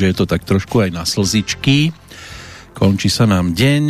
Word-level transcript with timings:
že 0.00 0.08
je 0.08 0.16
to 0.16 0.24
tak 0.24 0.48
trošku 0.48 0.80
aj 0.80 0.90
na 0.96 1.04
slzičky. 1.04 1.92
Končí 2.72 3.12
sa 3.12 3.28
nám 3.28 3.52
deň, 3.52 3.84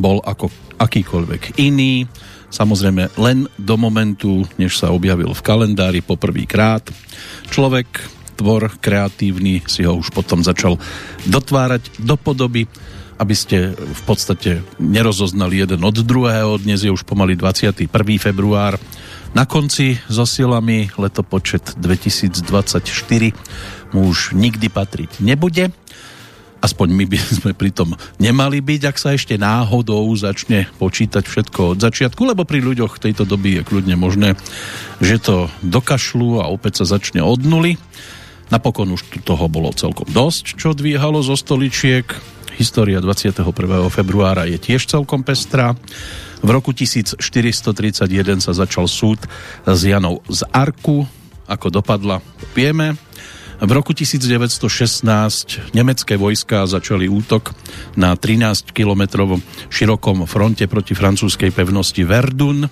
bol 0.00 0.24
ako 0.24 0.48
akýkoľvek 0.80 1.60
iný. 1.60 2.08
Samozrejme 2.48 3.16
len 3.20 3.44
do 3.60 3.76
momentu, 3.76 4.48
než 4.56 4.80
sa 4.80 4.92
objavil 4.92 5.36
v 5.36 5.44
kalendári 5.44 6.00
poprvýkrát. 6.00 6.88
Človek, 7.52 7.88
tvor 8.40 8.72
kreatívny 8.80 9.60
si 9.68 9.84
ho 9.84 9.96
už 9.96 10.08
potom 10.12 10.40
začal 10.40 10.80
dotvárať 11.28 12.00
do 12.00 12.16
podoby, 12.16 12.64
aby 13.20 13.34
ste 13.36 13.76
v 13.76 14.02
podstate 14.08 14.64
nerozoznali 14.80 15.60
jeden 15.60 15.84
od 15.84 15.96
druhého. 16.00 16.56
Dnes 16.60 16.80
je 16.84 16.92
už 16.92 17.04
pomaly 17.04 17.36
21. 17.36 17.88
február. 18.16 18.80
Na 19.32 19.48
konci 19.48 19.96
so 20.12 20.28
silami 20.28 20.92
letopočet 20.94 21.80
2024 21.80 22.84
mu 23.96 24.08
už 24.12 24.36
nikdy 24.36 24.68
patriť 24.68 25.24
nebude 25.24 25.72
aspoň 26.62 26.88
my 26.94 27.04
by 27.10 27.18
sme 27.42 27.52
pri 27.52 27.74
tom 27.74 27.98
nemali 28.22 28.62
byť, 28.62 28.82
ak 28.86 28.96
sa 28.96 29.18
ešte 29.18 29.34
náhodou 29.34 30.06
začne 30.14 30.70
počítať 30.78 31.26
všetko 31.26 31.76
od 31.76 31.78
začiatku, 31.82 32.22
lebo 32.22 32.46
pri 32.46 32.62
ľuďoch 32.62 33.02
tejto 33.02 33.26
doby 33.26 33.60
je 33.60 33.66
kľudne 33.66 33.98
možné, 33.98 34.38
že 35.02 35.18
to 35.18 35.50
dokašľú 35.66 36.40
a 36.40 36.48
opäť 36.48 36.86
sa 36.86 36.96
začne 36.96 37.20
od 37.20 37.42
nuly. 37.42 37.74
Napokon 38.54 38.94
už 38.94 39.26
toho 39.26 39.50
bolo 39.50 39.74
celkom 39.74 40.06
dosť, 40.06 40.60
čo 40.60 40.76
dvíhalo 40.76 41.24
zo 41.24 41.34
stoličiek. 41.34 42.06
História 42.60 43.00
21. 43.00 43.48
februára 43.88 44.44
je 44.44 44.60
tiež 44.60 44.84
celkom 44.84 45.24
pestrá. 45.24 45.72
V 46.42 46.50
roku 46.50 46.74
1431 46.74 48.42
sa 48.42 48.50
začal 48.50 48.90
súd 48.90 49.22
s 49.62 49.80
Janou 49.86 50.26
z 50.26 50.42
Arku. 50.50 51.06
Ako 51.46 51.70
dopadla, 51.70 52.18
vieme. 52.58 52.98
V 53.62 53.70
roku 53.70 53.94
1916 53.94 55.70
nemecké 55.70 56.18
vojska 56.18 56.66
začali 56.66 57.06
útok 57.06 57.54
na 57.94 58.18
13-kilometrovom 58.18 59.38
širokom 59.70 60.26
fronte 60.26 60.66
proti 60.66 60.98
francúzskej 60.98 61.54
pevnosti 61.54 62.02
Verdun. 62.02 62.66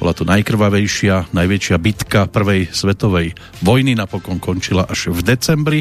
Bola 0.00 0.16
to 0.16 0.24
najkrvavejšia, 0.24 1.36
najväčšia 1.36 1.76
bitka 1.76 2.32
prvej 2.32 2.72
svetovej 2.72 3.36
vojny, 3.60 3.92
napokon 3.92 4.40
končila 4.40 4.88
až 4.88 5.12
v 5.12 5.20
decembri 5.20 5.80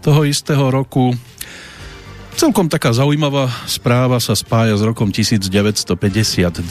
toho 0.00 0.24
istého 0.24 0.72
roku. 0.72 1.12
Celkom 2.36 2.68
taká 2.68 2.92
zaujímavá 2.92 3.48
správa 3.64 4.20
sa 4.20 4.36
spája 4.36 4.76
s 4.76 4.84
rokom 4.84 5.08
1952. 5.08 6.68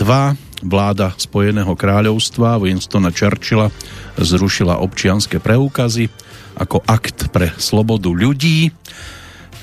Vláda 0.61 1.17
Spojeného 1.17 1.73
kráľovstva 1.73 2.61
Winstona 2.61 3.09
Churchilla 3.09 3.73
zrušila 4.13 4.77
občianske 4.85 5.41
preukazy 5.41 6.13
ako 6.53 6.85
akt 6.85 7.33
pre 7.33 7.49
slobodu 7.57 8.13
ľudí. 8.13 8.69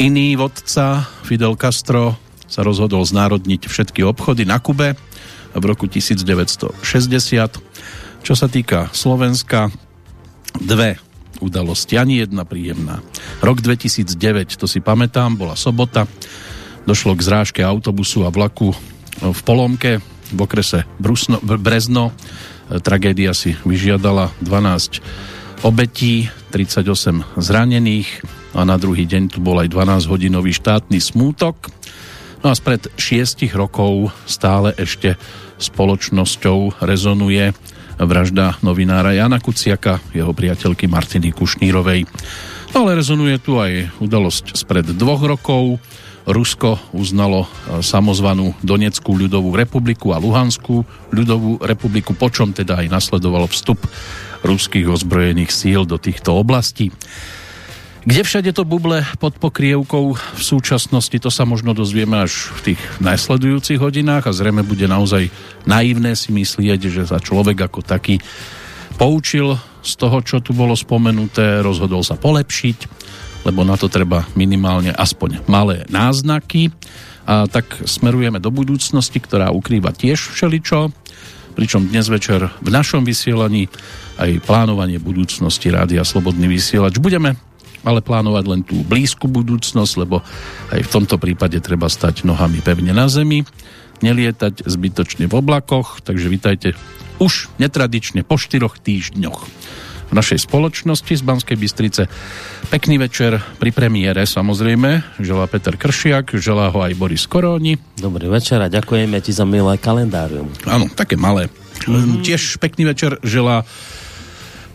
Iný 0.03 0.35
vodca, 0.35 1.07
Fidel 1.23 1.55
Castro, 1.55 2.19
sa 2.51 2.67
rozhodol 2.67 3.07
znárodniť 3.07 3.71
všetky 3.71 4.03
obchody 4.03 4.43
na 4.43 4.59
Kube 4.59 4.99
v 5.55 5.65
roku 5.65 5.87
1960. 5.87 6.83
Čo 8.27 8.35
sa 8.35 8.51
týka 8.51 8.91
Slovenska, 8.91 9.71
dve 10.59 11.12
udalosti, 11.43 11.99
ani 11.99 12.23
jedna 12.23 12.47
príjemná. 12.47 13.03
Rok 13.43 13.59
2009, 13.59 14.55
to 14.55 14.71
si 14.71 14.79
pamätám, 14.79 15.35
bola 15.35 15.59
sobota, 15.59 16.07
došlo 16.87 17.19
k 17.19 17.27
zrážke 17.27 17.61
autobusu 17.67 18.23
a 18.23 18.31
vlaku 18.31 18.71
v 19.19 19.41
Polomke 19.43 19.99
v 20.33 20.39
okrese 20.39 20.87
Brusno, 21.03 21.43
Brezno. 21.43 22.15
Tragédia 22.71 23.37
si 23.37 23.53
vyžiadala 23.67 24.33
12 24.41 25.03
obetí, 25.67 26.31
38 26.51 27.39
zranených 27.39 28.09
a 28.57 28.65
na 28.65 28.77
druhý 28.81 29.05
deň 29.05 29.37
tu 29.37 29.39
bol 29.45 29.61
aj 29.61 29.69
12-hodinový 29.71 30.57
štátny 30.57 30.99
smútok. 30.99 31.69
No 32.43 32.51
a 32.51 32.55
spred 32.59 32.91
6 32.99 33.47
rokov 33.55 34.11
stále 34.27 34.75
ešte 34.75 35.15
spoločnosťou 35.63 36.83
rezonuje 36.83 37.55
vražda 38.01 38.57
novinára 38.65 39.13
Jana 39.13 39.43
Kuciaka, 39.43 40.01
jeho 40.13 40.33
priateľky 40.33 40.89
Martiny 40.89 41.35
Kušnírovej. 41.35 42.09
No 42.73 42.89
ale 42.89 42.97
rezonuje 42.97 43.37
tu 43.43 43.61
aj 43.61 44.01
udalosť 44.01 44.57
spred 44.57 44.93
dvoch 44.97 45.21
rokov. 45.25 45.83
Rusko 46.23 46.79
uznalo 46.95 47.51
samozvanú 47.83 48.55
Donetskú 48.63 49.19
ľudovú 49.19 49.59
republiku 49.59 50.15
a 50.15 50.23
Luhanskú 50.23 50.87
ľudovú 51.11 51.59
republiku, 51.59 52.15
počom 52.15 52.55
teda 52.55 52.79
aj 52.79 52.95
nasledoval 52.95 53.51
vstup 53.51 53.83
ruských 54.47 54.87
ozbrojených 54.87 55.51
síl 55.51 55.83
do 55.83 55.99
týchto 55.99 56.39
oblastí. 56.39 56.95
Kde 58.03 58.27
všade 58.27 58.51
to 58.51 58.67
buble 58.67 59.07
pod 59.23 59.39
pokrievkou 59.39 60.19
v 60.19 60.43
súčasnosti, 60.43 61.15
to 61.23 61.31
sa 61.31 61.47
možno 61.47 61.71
dozvieme 61.71 62.19
až 62.19 62.51
v 62.59 62.75
tých 62.75 62.81
najsledujúcich 62.99 63.79
hodinách 63.79 64.27
a 64.27 64.35
zrejme 64.35 64.67
bude 64.67 64.91
naozaj 64.91 65.31
naivné 65.71 66.19
si 66.19 66.35
myslieť, 66.35 66.91
že 66.91 67.07
za 67.07 67.23
človek 67.23 67.71
ako 67.71 67.87
taký 67.87 68.19
poučil 68.99 69.55
z 69.87 69.93
toho, 69.95 70.19
čo 70.19 70.43
tu 70.43 70.51
bolo 70.51 70.75
spomenuté, 70.75 71.63
rozhodol 71.63 72.03
sa 72.03 72.19
polepšiť, 72.19 72.79
lebo 73.47 73.63
na 73.63 73.79
to 73.79 73.87
treba 73.87 74.27
minimálne 74.35 74.91
aspoň 74.91 75.47
malé 75.47 75.87
náznaky 75.87 76.75
a 77.23 77.47
tak 77.47 77.87
smerujeme 77.87 78.43
do 78.43 78.51
budúcnosti, 78.51 79.23
ktorá 79.23 79.55
ukrýva 79.55 79.95
tiež 79.95 80.35
všeličo, 80.35 80.91
pričom 81.55 81.87
dnes 81.87 82.11
večer 82.11 82.51
v 82.59 82.69
našom 82.75 83.07
vysielaní 83.07 83.71
aj 84.19 84.43
plánovanie 84.43 84.99
budúcnosti 84.99 85.71
Rádia 85.71 86.03
Slobodný 86.03 86.51
vysielač. 86.51 86.99
Budeme 86.99 87.52
ale 87.83 88.03
plánovať 88.03 88.45
len 88.47 88.63
tú 88.63 88.81
blízku 88.87 89.27
budúcnosť, 89.27 89.93
lebo 89.99 90.23
aj 90.71 90.81
v 90.83 90.93
tomto 90.93 91.19
prípade 91.19 91.59
treba 91.63 91.87
stať 91.91 92.27
nohami 92.27 92.63
pevne 92.63 92.95
na 92.95 93.07
zemi, 93.11 93.47
nelietať 94.03 94.67
zbytočne 94.67 95.31
v 95.31 95.35
oblakoch, 95.39 96.03
takže 96.03 96.27
vítajte 96.27 96.69
už 97.23 97.53
netradične 97.63 98.27
po 98.27 98.35
štyroch 98.35 98.79
týždňoch 98.83 99.41
v 100.13 100.21
našej 100.21 100.45
spoločnosti 100.45 101.09
z 101.09 101.23
Banskej 101.25 101.57
Bystrice. 101.57 102.05
Pekný 102.69 103.01
večer 103.01 103.41
pri 103.57 103.73
premiére 103.73 104.29
samozrejme, 104.29 105.17
želá 105.17 105.49
Peter 105.49 105.73
Kršiak, 105.73 106.37
želá 106.37 106.69
ho 106.69 106.85
aj 106.85 106.93
Boris 107.01 107.25
Koróni. 107.25 107.81
Dobrý 107.97 108.29
večer 108.29 108.61
a 108.61 108.69
ďakujeme 108.69 109.17
ti 109.25 109.33
za 109.33 109.49
milé 109.49 109.81
kalendárium. 109.81 110.53
Áno, 110.69 110.93
také 110.93 111.17
malé. 111.17 111.49
Mm-hmm. 111.89 112.21
Tiež 112.29 112.61
pekný 112.61 112.93
večer 112.93 113.17
želá 113.25 113.65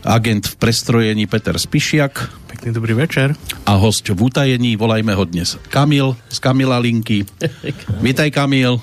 agent 0.07 0.47
v 0.47 0.56
prestrojení 0.56 1.28
Peter 1.28 1.51
Spišiak. 1.53 2.13
Pekný 2.47 2.72
dobrý 2.72 2.95
večer. 2.95 3.35
A 3.68 3.75
host 3.75 4.07
v 4.07 4.16
utajení, 4.18 4.79
volajme 4.79 5.12
ho 5.12 5.23
dnes 5.28 5.59
Kamil 5.68 6.16
z 6.31 6.38
Kamila 6.40 6.79
Linky. 6.79 7.28
Vítaj 8.00 8.31
Kamil. 8.31 8.79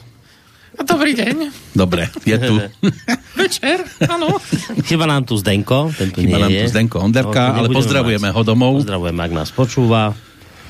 Dobrý 0.74 1.14
deň. 1.14 1.54
Dobre, 1.72 2.10
je 2.26 2.34
tu. 2.36 2.58
Večer, 3.40 3.86
áno. 4.04 4.42
Chyba 4.82 5.06
nám 5.06 5.22
tu 5.22 5.38
Zdenko, 5.38 5.94
ten 5.94 6.10
tu 6.10 6.18
Chyba 6.18 6.34
nie 6.34 6.42
nám 6.42 6.50
je. 6.50 6.60
tu 6.60 6.68
Zdenko 6.68 6.96
Onderka, 6.98 7.54
No, 7.54 7.62
ale 7.62 7.68
pozdravujeme 7.70 8.28
mať. 8.28 8.34
ho 8.34 8.42
domov. 8.42 8.72
Pozdravujeme, 8.82 9.20
ak 9.22 9.32
nás 9.32 9.50
počúva. 9.54 10.18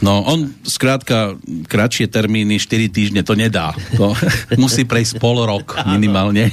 No, 0.04 0.20
on 0.20 0.52
skrátka 0.60 1.40
kratšie 1.64 2.12
termíny, 2.12 2.60
4 2.60 2.92
týždne 2.92 3.24
to 3.24 3.32
nedá. 3.32 3.72
To 3.96 4.12
musí 4.62 4.84
prejsť 4.84 5.16
pol 5.16 5.48
rok 5.48 5.80
minimálne, 5.88 6.52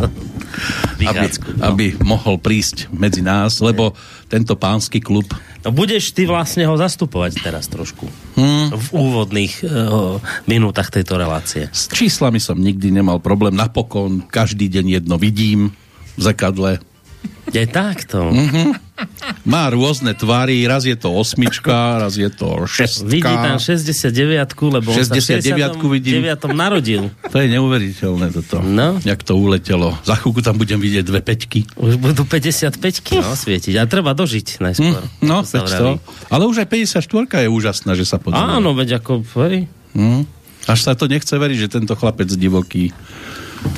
aby, 0.98 1.26
no. 1.30 1.62
aby 1.62 1.94
mohol 2.02 2.42
prísť 2.42 2.90
medzi 2.90 3.22
nás, 3.22 3.62
lebo 3.62 3.94
tento 4.26 4.58
pánsky 4.58 4.98
klub 4.98 5.30
No 5.66 5.74
budeš 5.74 6.14
ty 6.14 6.22
vlastne 6.22 6.64
ho 6.70 6.78
zastupovať 6.78 7.42
teraz 7.42 7.66
trošku. 7.66 8.06
Hmm. 8.38 8.70
V 8.70 8.86
úvodných 8.94 9.66
uh, 9.66 10.16
minútach 10.46 10.88
tejto 10.88 11.18
relácie. 11.18 11.66
s 11.74 11.90
číslami 11.90 12.38
som 12.38 12.54
nikdy 12.56 12.94
nemal 12.94 13.18
problém. 13.18 13.58
Napokon 13.58 14.22
každý 14.30 14.70
deň 14.70 15.02
jedno 15.02 15.18
vidím 15.18 15.74
v 16.14 16.20
zakadle. 16.22 16.78
Je 17.48 17.64
takto. 17.64 18.28
Mhm. 18.28 18.76
Má 19.46 19.70
rôzne 19.72 20.12
tvary, 20.12 20.66
raz 20.68 20.84
je 20.84 20.92
to 20.98 21.14
osmička, 21.14 22.02
raz 22.02 22.18
je 22.18 22.28
to 22.28 22.66
šestka. 22.68 23.08
Vidí 23.08 23.30
tam 23.30 23.56
69 23.56 24.74
lebo 24.74 24.88
on 24.90 25.00
sa 25.00 25.14
v 25.14 25.22
69 25.22 25.78
vidím. 25.88 26.20
9 26.20 26.50
narodil. 26.52 27.08
To 27.30 27.36
je 27.38 27.46
neuveriteľné 27.48 28.34
toto. 28.34 28.60
No. 28.60 28.98
Jak 29.06 29.22
to 29.22 29.38
uletelo. 29.38 29.96
Za 30.02 30.18
chvíľku 30.20 30.42
tam 30.44 30.58
budem 30.60 30.76
vidieť 30.82 31.04
dve 31.06 31.20
peťky. 31.22 31.64
Už 31.78 31.96
budú 31.96 32.26
55 32.26 33.22
no, 33.22 33.32
svietiť. 33.32 33.74
A 33.80 33.86
treba 33.88 34.12
dožiť 34.12 34.60
najskôr. 34.60 35.02
No, 35.24 35.46
to. 35.46 35.62
vraví. 35.62 36.02
Ale 36.28 36.42
už 36.44 36.66
aj 36.66 36.68
54 36.68 37.46
je 37.46 37.48
úžasná, 37.48 37.94
že 37.96 38.04
sa 38.04 38.20
podarilo. 38.20 38.60
Áno, 38.60 38.74
veď 38.76 39.00
ako... 39.00 39.24
Hej. 39.46 39.70
Hm? 39.96 40.26
Až 40.68 40.84
sa 40.84 40.92
to 40.92 41.08
nechce 41.08 41.32
veriť, 41.32 41.58
že 41.64 41.68
tento 41.80 41.96
chlapec 41.96 42.28
divoký 42.28 42.92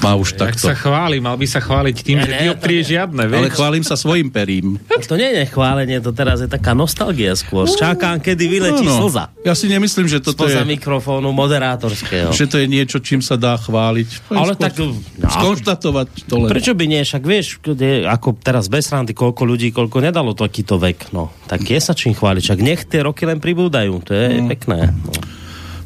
Má 0.01 0.13
už 0.15 0.33
Jak 0.33 0.41
takto. 0.51 0.65
sa 0.65 0.73
chváli, 0.73 1.19
mal 1.19 1.35
by 1.35 1.45
sa 1.45 1.59
chváliť 1.59 1.97
tým, 1.99 2.17
Ja 2.17 2.25
že 2.25 2.31
ne, 2.31 2.41
dioptrie 2.43 2.81
žiadne, 2.81 3.23
Ale 3.23 3.33
vieš? 3.45 3.55
chválim 3.55 3.81
sa 3.81 3.95
svojim 3.95 4.29
perím. 4.29 4.81
To 5.03 5.15
nie 5.15 5.29
je 5.31 5.45
chválenie, 5.47 5.99
to 5.99 6.11
teraz 6.11 6.39
je 6.39 6.47
taká 6.47 6.73
nostalgia 6.73 7.33
skôr. 7.33 7.65
Čakám, 7.67 8.17
kedy 8.19 8.45
vyletí 8.47 8.83
Áno. 8.83 9.07
slza. 9.07 9.29
Ja 9.41 9.53
si 9.53 9.67
nemyslím, 9.67 10.07
že 10.07 10.19
toto 10.19 10.45
Spoza 10.45 10.63
je, 10.63 10.69
mikrofónu 10.71 11.29
moderátorského. 11.31 12.31
že 12.31 12.45
to 12.45 12.57
je 12.57 12.67
niečo, 12.67 12.97
čím 12.99 13.21
sa 13.21 13.35
dá 13.35 13.55
chváliť. 13.55 14.09
To 14.27 14.33
Ale 14.35 14.53
skôr 14.53 14.63
tak... 14.63 14.73
No, 14.79 15.29
Skonštatovať 15.31 16.07
to 16.25 16.35
len. 16.39 16.49
Prečo 16.49 16.73
by 16.73 16.85
nie? 16.87 17.01
Však 17.01 17.23
vieš, 17.23 17.47
kde, 17.59 18.05
ako 18.05 18.37
teraz 18.37 18.67
bez 18.67 18.89
randy, 18.89 19.13
koľko 19.13 19.43
ľudí, 19.43 19.69
koľko 19.71 20.01
nedalo 20.01 20.33
takýto 20.33 20.77
vek. 20.77 21.11
No, 21.11 21.29
tak 21.45 21.63
je 21.63 21.77
sa 21.77 21.93
čím 21.93 22.13
chváliť. 22.13 22.43
Však 22.43 22.61
nech 22.61 22.85
tie 22.85 23.01
roky 23.01 23.25
len 23.25 23.37
pribúdajú. 23.37 24.01
To 24.03 24.13
je 24.13 24.27
Mm. 24.39 24.49
pekné. 24.49 24.79
No. 24.93 25.13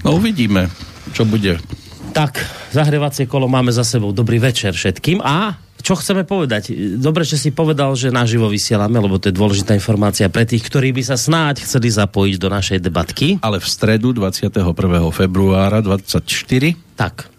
No 0.04 0.08
uvidíme, 0.14 0.68
čo 1.10 1.24
bude. 1.24 1.58
Tak, 2.14 2.38
zahrievacie 2.70 3.26
kolo 3.26 3.50
máme 3.50 3.74
za 3.74 3.82
sebou. 3.82 4.14
Dobrý 4.14 4.38
večer 4.38 4.70
všetkým. 4.70 5.18
A 5.18 5.58
čo 5.82 5.98
chceme 5.98 6.22
povedať? 6.22 6.70
Dobre, 6.94 7.26
že 7.26 7.34
si 7.34 7.50
povedal, 7.50 7.90
že 7.98 8.14
naživo 8.14 8.46
vysielame, 8.46 9.02
lebo 9.02 9.18
to 9.18 9.28
je 9.28 9.34
dôležitá 9.34 9.74
informácia 9.74 10.30
pre 10.30 10.46
tých, 10.46 10.62
ktorí 10.62 10.94
by 10.94 11.02
sa 11.02 11.18
snáď 11.18 11.66
chceli 11.66 11.90
zapojiť 11.90 12.36
do 12.38 12.48
našej 12.54 12.78
debatky. 12.78 13.42
Ale 13.42 13.58
v 13.58 13.66
stredu 13.66 14.14
21. 14.14 14.62
februára 15.10 15.82
24 15.82 16.22
Tak. 16.94 17.33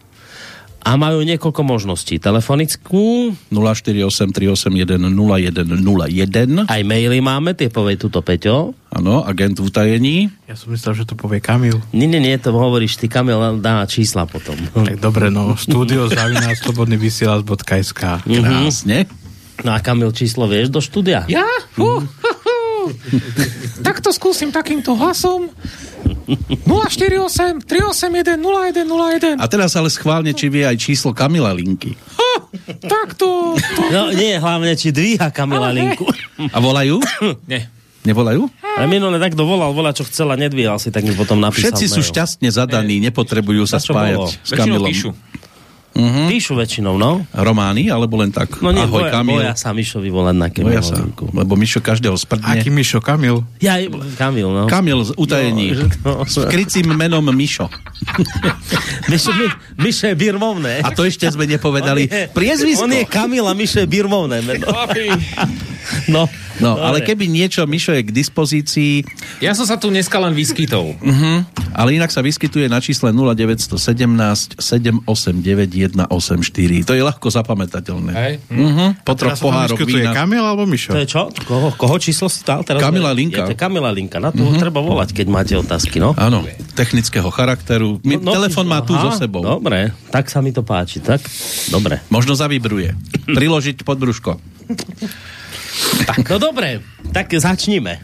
A 0.86 1.02
majú 1.02 1.26
niekoľko 1.26 1.66
možností. 1.66 2.22
Telefonickú, 2.22 3.34
048 3.50 4.06
381 4.30 5.02
0101 5.02 6.70
aj 6.70 6.82
maily 6.86 7.20
máme, 7.26 7.58
tie 7.58 7.74
povej 7.74 7.98
tuto 7.98 8.22
Peťo. 8.22 8.78
Áno, 8.94 9.26
agent 9.26 9.58
v 9.58 9.66
utajení. 9.66 10.16
Ja 10.46 10.54
som 10.54 10.70
myslel, 10.70 10.94
že 11.02 11.10
to 11.10 11.18
povie 11.18 11.42
Kamil. 11.42 11.82
Nie, 11.90 12.06
nie, 12.06 12.22
nie, 12.22 12.38
to 12.38 12.54
hovoríš 12.54 13.02
ty, 13.02 13.10
Kamil 13.10 13.60
dá 13.66 13.82
čísla 13.90 14.30
potom. 14.30 14.56
Tak 14.78 15.02
dobre, 15.02 15.34
no. 15.34 15.58
Studio 15.58 16.06
zaviná 16.06 16.54
slobodný 16.54 17.02
vysielač.sk 17.02 18.22
Krásne. 18.22 19.10
No 19.66 19.74
a 19.74 19.82
Kamil, 19.82 20.14
číslo 20.14 20.46
vieš 20.46 20.70
do 20.70 20.84
štúdia? 20.84 21.26
Ja? 21.26 21.50
Fú, 21.74 22.06
tak 23.86 24.02
to 24.02 24.10
skúsim 24.12 24.50
takýmto 24.50 24.94
hlasom. 24.94 25.50
048 26.66 27.66
381 27.66 28.42
0101. 28.42 29.42
A 29.42 29.46
teraz 29.46 29.74
ale 29.78 29.90
schválne, 29.94 30.34
či 30.34 30.50
vie 30.50 30.66
aj 30.66 30.78
číslo 30.78 31.14
Kamila 31.14 31.54
Linky. 31.54 31.94
Tak 32.66 33.14
to... 33.18 33.58
No 33.94 34.10
nie, 34.10 34.38
hlavne, 34.38 34.74
či 34.74 34.90
dvíha 34.90 35.30
Kamila 35.30 35.70
linku. 35.70 36.06
A 36.50 36.58
volajú? 36.58 36.98
Nie. 37.46 37.70
Nevolajú? 38.06 38.46
Ale 38.78 38.86
minule 38.86 39.18
tak 39.18 39.34
dovolal, 39.34 39.74
volá, 39.74 39.90
čo 39.90 40.06
chcel 40.06 40.30
a 40.30 40.38
nedvíhal 40.38 40.78
si, 40.78 40.94
tak 40.94 41.02
mi 41.02 41.18
potom 41.18 41.42
napísal 41.42 41.74
Všetci 41.74 41.86
sú 41.90 42.06
šťastne 42.06 42.54
zadaní, 42.54 43.02
nepotrebujú 43.02 43.66
sa 43.66 43.82
čo 43.82 43.98
bolo? 43.98 44.30
spájať 44.30 44.46
s 44.46 44.52
Kamilom. 44.54 44.90
píšu. 44.94 45.10
Píšu 45.96 46.60
väčšinou, 46.60 47.00
no. 47.00 47.24
Romány, 47.32 47.88
alebo 47.88 48.20
len 48.20 48.28
tak? 48.28 48.60
No 48.60 48.68
nie, 48.70 48.84
Ahoj, 48.84 49.08
boja, 49.08 49.16
Kamil. 49.16 49.40
boja 49.40 49.56
sa 49.56 49.72
Mišovi 49.72 50.12
volať 50.12 50.36
na 50.36 50.48
Boja 50.52 50.84
sa, 50.84 51.00
lebo 51.32 51.56
Mišo 51.56 51.80
každého 51.80 52.12
sprdne. 52.14 52.52
Aký 52.52 52.68
Mišo 52.68 53.00
Kamil? 53.00 53.48
Ja, 53.58 53.80
Kamil, 54.20 54.44
no. 54.46 54.68
Kamil 54.68 55.00
z 55.02 55.16
utajení. 55.16 55.72
No, 56.04 56.28
S 56.28 56.36
krycím 56.46 56.92
menom 56.92 57.24
Mišo. 57.26 57.72
Mišo, 59.12 59.32
Mi, 59.32 59.48
Miše 59.80 60.12
je 60.12 60.16
birmovné. 60.18 60.84
A 60.84 60.92
to 60.92 61.08
ešte 61.08 61.24
sme 61.26 61.48
nepovedali. 61.48 62.06
On 62.06 62.12
je- 62.14 62.28
Priezvisko. 62.28 62.84
On 62.84 62.92
je 62.92 63.08
Kamil 63.08 63.46
a 63.46 63.56
Miše 63.56 63.80
je 63.80 63.88
birmovné 63.88 64.44
meno. 64.44 64.68
No, 66.16 66.26
No, 66.56 66.80
ale 66.80 67.04
keby 67.04 67.28
niečo 67.28 67.68
Mišo 67.68 67.92
je 67.92 68.00
k 68.02 68.16
dispozícii, 68.16 69.04
Ja 69.44 69.52
som 69.52 69.68
sa 69.68 69.76
tu 69.76 69.92
dneska 69.92 70.16
len 70.16 70.32
vyskytol. 70.32 70.96
ale 71.70 71.90
inak 71.94 72.08
sa 72.08 72.24
vyskytuje 72.24 72.72
na 72.72 72.80
čísle 72.80 73.12
0917 73.12 73.76
789 74.56 75.04
184. 76.00 76.88
To 76.88 76.96
je 76.96 77.04
ľahko 77.04 77.28
zapamätateľné. 77.28 78.12
Hej. 78.14 78.34
Uh-huh. 78.48 78.96
Po 79.04 79.14
troch 79.14 79.36
pohároch 79.36 79.84
vína. 79.84 80.16
Kamil 80.16 80.40
alebo 80.40 80.64
Mišo? 80.64 80.96
To 80.96 81.00
je 81.00 81.08
čo? 81.08 81.28
Koho, 81.44 81.76
koho 81.76 82.00
číslo 82.00 82.32
si 82.32 82.40
dal 82.42 82.64
teraz? 82.64 82.80
Kamila 82.80 83.12
Je- 83.12 83.20
Linka. 83.20 83.44
Je 83.44 83.52
to 83.52 83.60
Kamila 83.60 83.92
Linka. 83.92 84.24
Na 84.24 84.32
to 84.32 84.48
treba 84.56 84.80
volať, 84.80 85.12
keď 85.12 85.28
máte 85.28 85.54
otázky, 85.54 86.00
no. 86.00 86.16
Áno, 86.16 86.48
technického 86.72 87.28
charakteru. 87.28 88.00
Mi, 88.00 88.16
No, 88.16 88.32
no, 88.32 88.40
telefon 88.40 88.64
má 88.64 88.80
tu 88.80 88.96
aha, 88.96 89.12
so 89.12 89.20
sebou. 89.20 89.44
Dobre, 89.44 89.92
tak 90.08 90.32
sa 90.32 90.40
mi 90.40 90.50
to 90.50 90.64
páči, 90.64 91.04
tak? 91.04 91.20
Dobre. 91.68 92.00
Možno 92.08 92.32
zavibruje. 92.32 92.96
Priložiť 93.38 93.84
pod 93.84 94.00
brúško. 94.00 94.40
No 96.30 96.38
dobre, 96.38 96.82
tak 97.10 97.30
začníme. 97.30 98.02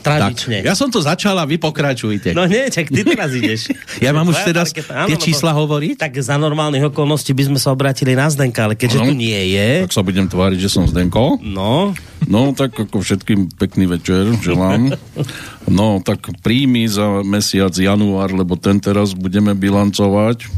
Tak, 0.00 0.32
Tradične. 0.32 0.64
ja 0.64 0.72
som 0.72 0.88
to 0.88 1.04
začal 1.04 1.36
a 1.36 1.44
vy 1.44 1.60
pokračujte. 1.60 2.32
No 2.32 2.48
nie, 2.48 2.72
čak 2.72 2.88
ty 2.88 3.04
teraz 3.04 3.36
ideš. 3.36 3.68
Ja 4.04 4.16
mám 4.16 4.32
už 4.32 4.48
teraz 4.48 4.72
parketa, 4.72 5.04
tie 5.04 5.16
čísla 5.20 5.52
hovoriť? 5.52 6.00
Tak 6.00 6.16
za 6.16 6.40
normálnych 6.40 6.88
okolností 6.88 7.36
by 7.36 7.52
sme 7.52 7.58
sa 7.60 7.68
obratili 7.68 8.16
na 8.16 8.24
Zdenka, 8.32 8.64
ale 8.64 8.80
keďže 8.80 8.96
Áno. 8.96 9.12
tu 9.12 9.12
nie 9.12 9.36
je, 9.52 9.84
Tak 9.84 9.92
sa 9.92 10.00
budem 10.00 10.24
tváriť, 10.24 10.56
že 10.56 10.72
som 10.72 10.88
Zdenko. 10.88 11.36
no, 11.44 11.92
No, 12.24 12.56
tak 12.56 12.80
ako 12.80 13.04
všetkým 13.04 13.52
pekný 13.60 13.92
večer 13.92 14.32
želám. 14.40 14.96
No, 15.68 16.00
tak 16.00 16.32
príjmy 16.40 16.88
za 16.88 17.20
mesiac 17.20 17.70
január, 17.70 18.32
lebo 18.32 18.56
ten 18.56 18.80
teraz 18.80 19.12
budeme 19.12 19.52
bilancovať, 19.52 20.48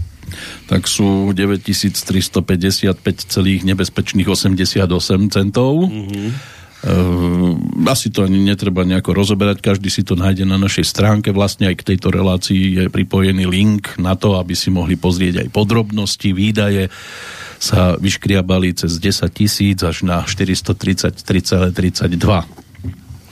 tak 0.67 0.89
sú 0.89 1.33
9355 1.33 3.29
celých 3.29 3.65
nebezpečných 3.67 4.29
88 4.29 5.31
centov. 5.31 5.89
Mm-hmm. 5.89 6.31
asi 7.87 8.11
to 8.11 8.27
ani 8.27 8.43
netreba 8.43 8.83
nejako 8.83 9.15
rozoberať, 9.15 9.63
každý 9.63 9.87
si 9.87 10.03
to 10.03 10.19
nájde 10.19 10.43
na 10.43 10.59
našej 10.59 10.83
stránke, 10.83 11.31
vlastne 11.31 11.71
aj 11.71 11.79
k 11.79 11.95
tejto 11.95 12.11
relácii 12.11 12.83
je 12.83 12.91
pripojený 12.91 13.47
link 13.47 13.95
na 14.03 14.19
to, 14.19 14.35
aby 14.39 14.59
si 14.59 14.75
mohli 14.75 14.99
pozrieť 14.99 15.47
aj 15.47 15.49
podrobnosti, 15.55 16.35
výdaje 16.35 16.91
sa 17.63 17.95
vyškriabali 17.95 18.75
cez 18.75 18.99
10 18.99 19.23
tisíc 19.31 19.79
až 19.87 20.03
na 20.03 20.27
433,32. 20.27 22.62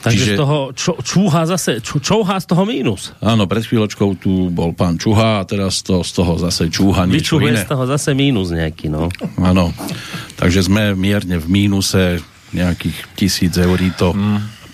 Takže 0.01 0.17
Čiže- 0.17 0.35
z 0.35 0.39
toho 0.39 0.57
čo, 0.73 0.91
čúha 0.99 1.41
zase, 1.45 1.71
čo, 1.79 1.97
čouhá 1.97 2.35
z 2.37 2.45
toho 2.45 2.65
mínus. 2.65 3.13
Áno, 3.21 3.45
pred 3.45 3.61
chvíľočkou 3.61 4.17
tu 4.17 4.49
bol 4.49 4.73
pán 4.73 4.97
Čuha 4.97 5.39
a 5.39 5.47
teraz 5.47 5.79
to, 5.81 6.01
z 6.01 6.11
toho 6.11 6.35
zase 6.37 6.67
čúha 6.67 7.05
niečo 7.05 7.37
Vyčúhuje 7.37 7.53
iné. 7.53 7.61
z 7.61 7.69
toho 7.69 7.85
zase 7.85 8.11
mínus 8.11 8.49
nejaký, 8.49 8.89
no. 8.89 9.13
Áno, 9.37 9.69
takže 10.35 10.65
sme 10.65 10.91
mierne 10.93 11.37
v 11.37 11.47
mínuse 11.47 12.17
nejakých 12.51 12.97
tisíc 13.15 13.53
eurito 13.55 14.11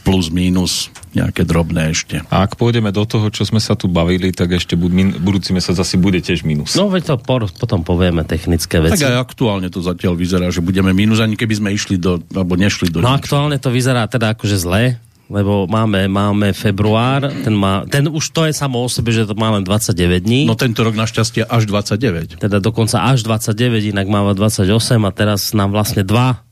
plus 0.02 0.32
mínus 0.32 0.88
nejaké 1.12 1.44
drobné 1.44 1.92
ešte. 1.92 2.22
A 2.30 2.42
ak 2.42 2.56
pôjdeme 2.56 2.90
do 2.90 3.04
toho, 3.04 3.28
čo 3.28 3.44
sme 3.44 3.58
sa 3.58 3.74
tu 3.74 3.86
bavili, 3.86 4.30
tak 4.30 4.54
ešte 4.54 4.74
bud, 4.74 4.88
min, 4.88 5.12
budúci 5.14 5.52
mesiac 5.52 5.76
asi 5.76 5.98
bude 5.98 6.22
tiež 6.22 6.42
minus. 6.42 6.74
No 6.74 6.88
veď 6.88 7.04
to 7.04 7.16
por, 7.18 7.44
potom 7.50 7.82
povieme 7.82 8.22
technické 8.22 8.78
Tak 8.78 8.86
veci. 8.94 9.04
aj 9.04 9.18
aktuálne 9.20 9.68
to 9.68 9.82
zatiaľ 9.82 10.14
vyzerá, 10.14 10.48
že 10.48 10.62
budeme 10.62 10.94
mínus, 10.94 11.20
ani 11.20 11.34
keby 11.34 11.54
sme 11.54 11.70
išli 11.72 11.98
do, 11.98 12.22
alebo 12.30 12.54
nešli 12.54 12.88
do 12.88 13.02
No 13.02 13.12
nič. 13.12 13.26
aktuálne 13.26 13.58
to 13.58 13.68
vyzerá 13.68 14.06
teda 14.06 14.32
akože 14.32 14.56
zle, 14.56 14.84
lebo 15.28 15.68
máme, 15.68 16.08
máme 16.08 16.56
február, 16.56 17.28
ten, 17.44 17.52
má, 17.52 17.84
ten 17.84 18.08
už 18.08 18.32
to 18.32 18.48
je 18.48 18.56
samo 18.56 18.80
o 18.80 18.88
sebe, 18.88 19.12
že 19.12 19.28
to 19.28 19.36
má 19.36 19.52
len 19.52 19.62
29 19.62 20.24
dní. 20.24 20.48
No 20.48 20.56
tento 20.56 20.88
rok 20.88 20.96
našťastie 20.96 21.44
až 21.44 21.68
29. 21.68 22.40
teda 22.40 22.58
dokonca 22.58 23.04
až 23.04 23.28
29, 23.28 23.92
inak 23.92 24.08
máva 24.08 24.32
28 24.32 24.64
a 25.04 25.12
teraz 25.12 25.52
nám 25.52 25.76
vlastne 25.76 26.08
dva 26.08 26.44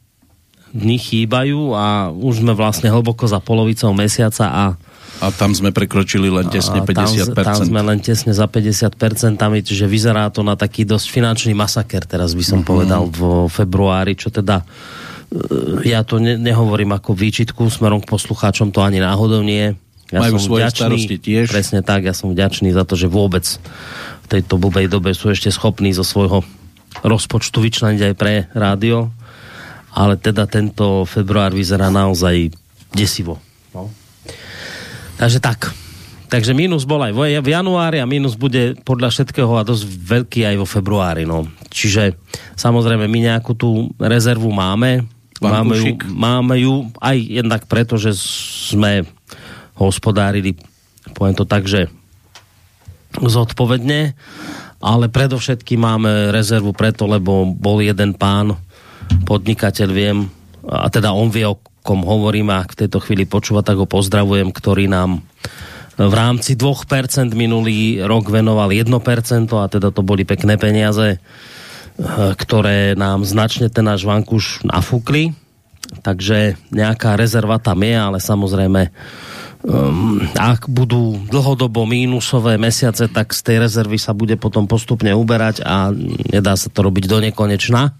dny 0.75 0.99
chýbajú 0.99 1.71
a 1.71 2.11
už 2.11 2.43
sme 2.43 2.51
vlastne 2.51 2.91
hlboko 2.91 3.23
za 3.31 3.39
polovicou 3.39 3.95
mesiaca 3.95 4.51
a, 4.51 4.65
A 5.23 5.31
tam 5.31 5.55
sme 5.55 5.71
prekročili 5.71 6.27
len 6.27 6.51
tesne 6.51 6.83
a 6.83 6.87
tam, 6.91 7.07
50%. 7.07 7.31
tam 7.31 7.55
sme 7.63 7.79
len 7.79 8.03
tesne 8.03 8.35
za 8.35 8.43
50%, 8.43 8.91
čiže 9.63 9.87
vyzerá 9.87 10.27
to 10.27 10.43
na 10.43 10.59
taký 10.59 10.83
dosť 10.83 11.07
finančný 11.07 11.55
masaker, 11.55 12.03
teraz 12.03 12.35
by 12.35 12.43
som 12.43 12.59
Mhm. 12.59 12.67
povedal 12.67 13.07
v 13.07 13.47
februári, 13.47 14.19
čo 14.19 14.27
teda 14.27 14.67
ja 15.83 16.05
to 16.05 16.21
ne, 16.21 16.37
nehovorím 16.39 16.95
ako 16.95 17.17
výčitku 17.17 17.67
smerom 17.67 18.01
k 18.01 18.09
poslucháčom, 18.09 18.71
to 18.71 18.85
ani 18.85 19.01
náhodou 19.01 19.41
nie. 19.41 19.75
Ja 20.13 20.21
Majú 20.21 20.37
som 20.37 20.53
svoje 20.53 20.61
vďačný, 20.69 20.81
starosti 20.85 21.17
tiež. 21.17 21.45
Presne 21.49 21.81
tak, 21.81 22.05
ja 22.05 22.13
som 22.13 22.31
vďačný 22.31 22.69
za 22.71 22.85
to, 22.85 22.93
že 22.93 23.09
vôbec 23.09 23.45
v 24.25 24.27
tejto 24.29 24.61
blbej 24.61 24.85
dobe 24.85 25.17
sú 25.17 25.33
ešte 25.33 25.49
schopní 25.49 25.91
zo 25.97 26.05
svojho 26.05 26.45
rozpočtu 27.01 27.57
vyčleniť 27.57 28.01
aj 28.11 28.13
pre 28.13 28.45
rádio. 28.53 29.09
Ale 29.95 30.19
teda 30.19 30.45
tento 30.45 31.07
február 31.07 31.55
vyzerá 31.55 31.87
naozaj 31.87 32.51
desivo. 32.91 33.39
No. 33.71 33.89
Takže 35.15 35.39
tak. 35.39 35.71
Takže 36.27 36.51
mínus 36.51 36.83
bol 36.83 36.99
aj 36.99 37.15
v 37.15 37.39
v 37.39 37.49
januári 37.53 38.03
a 38.03 38.09
mínus 38.09 38.35
bude 38.35 38.75
podľa 38.83 39.13
všetkého 39.13 39.55
a 39.55 39.63
dosť 39.63 39.83
veľký 39.87 40.41
aj 40.43 40.55
vo 40.59 40.67
februári. 40.67 41.23
No. 41.23 41.47
Čiže 41.71 42.19
samozrejme 42.59 43.07
my 43.07 43.19
nejakú 43.31 43.55
tú 43.55 43.95
rezervu 43.97 44.51
máme. 44.51 45.07
Máme 45.43 45.75
ju, 45.75 45.85
máme 46.15 46.55
ju 46.63 46.73
aj 47.03 47.17
jednak 47.19 47.61
preto, 47.67 47.99
že 47.99 48.15
sme 48.71 49.03
hospodárili, 49.75 50.55
poviem 51.11 51.35
to 51.35 51.43
tak, 51.43 51.67
že 51.67 51.91
zodpovedne, 53.19 54.15
ale 54.79 55.05
predovšetkým 55.11 55.79
máme 55.79 56.11
rezervu 56.31 56.71
preto, 56.71 57.07
lebo 57.07 57.47
bol 57.47 57.83
jeden 57.83 58.15
pán, 58.15 58.55
podnikateľ 59.27 59.89
viem, 59.91 60.27
a 60.65 60.87
teda 60.87 61.11
on 61.11 61.29
vie, 61.29 61.45
o 61.45 61.59
kom 61.85 62.01
hovorím 62.01 62.49
a 62.49 62.65
v 62.65 62.79
tejto 62.81 62.97
chvíli 62.97 63.29
počúva, 63.29 63.61
tak 63.61 63.77
ho 63.77 63.85
pozdravujem, 63.85 64.49
ktorý 64.49 64.89
nám 64.89 65.21
v 65.95 66.13
rámci 66.17 66.57
2% 66.57 67.37
minulý 67.37 68.01
rok 68.03 68.27
venoval 68.27 68.73
1% 68.73 68.89
a 69.55 69.69
teda 69.69 69.93
to 69.93 70.01
boli 70.01 70.27
pekné 70.27 70.57
peniaze 70.59 71.21
ktoré 72.35 72.93
nám 72.93 73.23
značne 73.23 73.71
ten 73.71 73.87
náš 73.87 74.03
vankúš 74.03 74.63
nafúkli. 74.67 75.31
Takže 76.03 76.59
nejaká 76.73 77.15
rezerva 77.15 77.61
tam 77.61 77.79
je, 77.85 77.95
ale 77.95 78.17
samozrejme 78.19 78.91
um, 79.63 80.19
ak 80.33 80.67
budú 80.67 81.23
dlhodobo 81.29 81.87
mínusové 81.87 82.59
mesiace, 82.59 83.07
tak 83.07 83.31
z 83.31 83.41
tej 83.41 83.57
rezervy 83.63 83.97
sa 84.01 84.11
bude 84.11 84.35
potom 84.35 84.67
postupne 84.67 85.13
uberať 85.15 85.63
a 85.63 85.93
nedá 86.29 86.57
sa 86.59 86.67
to 86.67 86.83
robiť 86.83 87.05
do 87.07 87.17
nekonečna. 87.23 87.95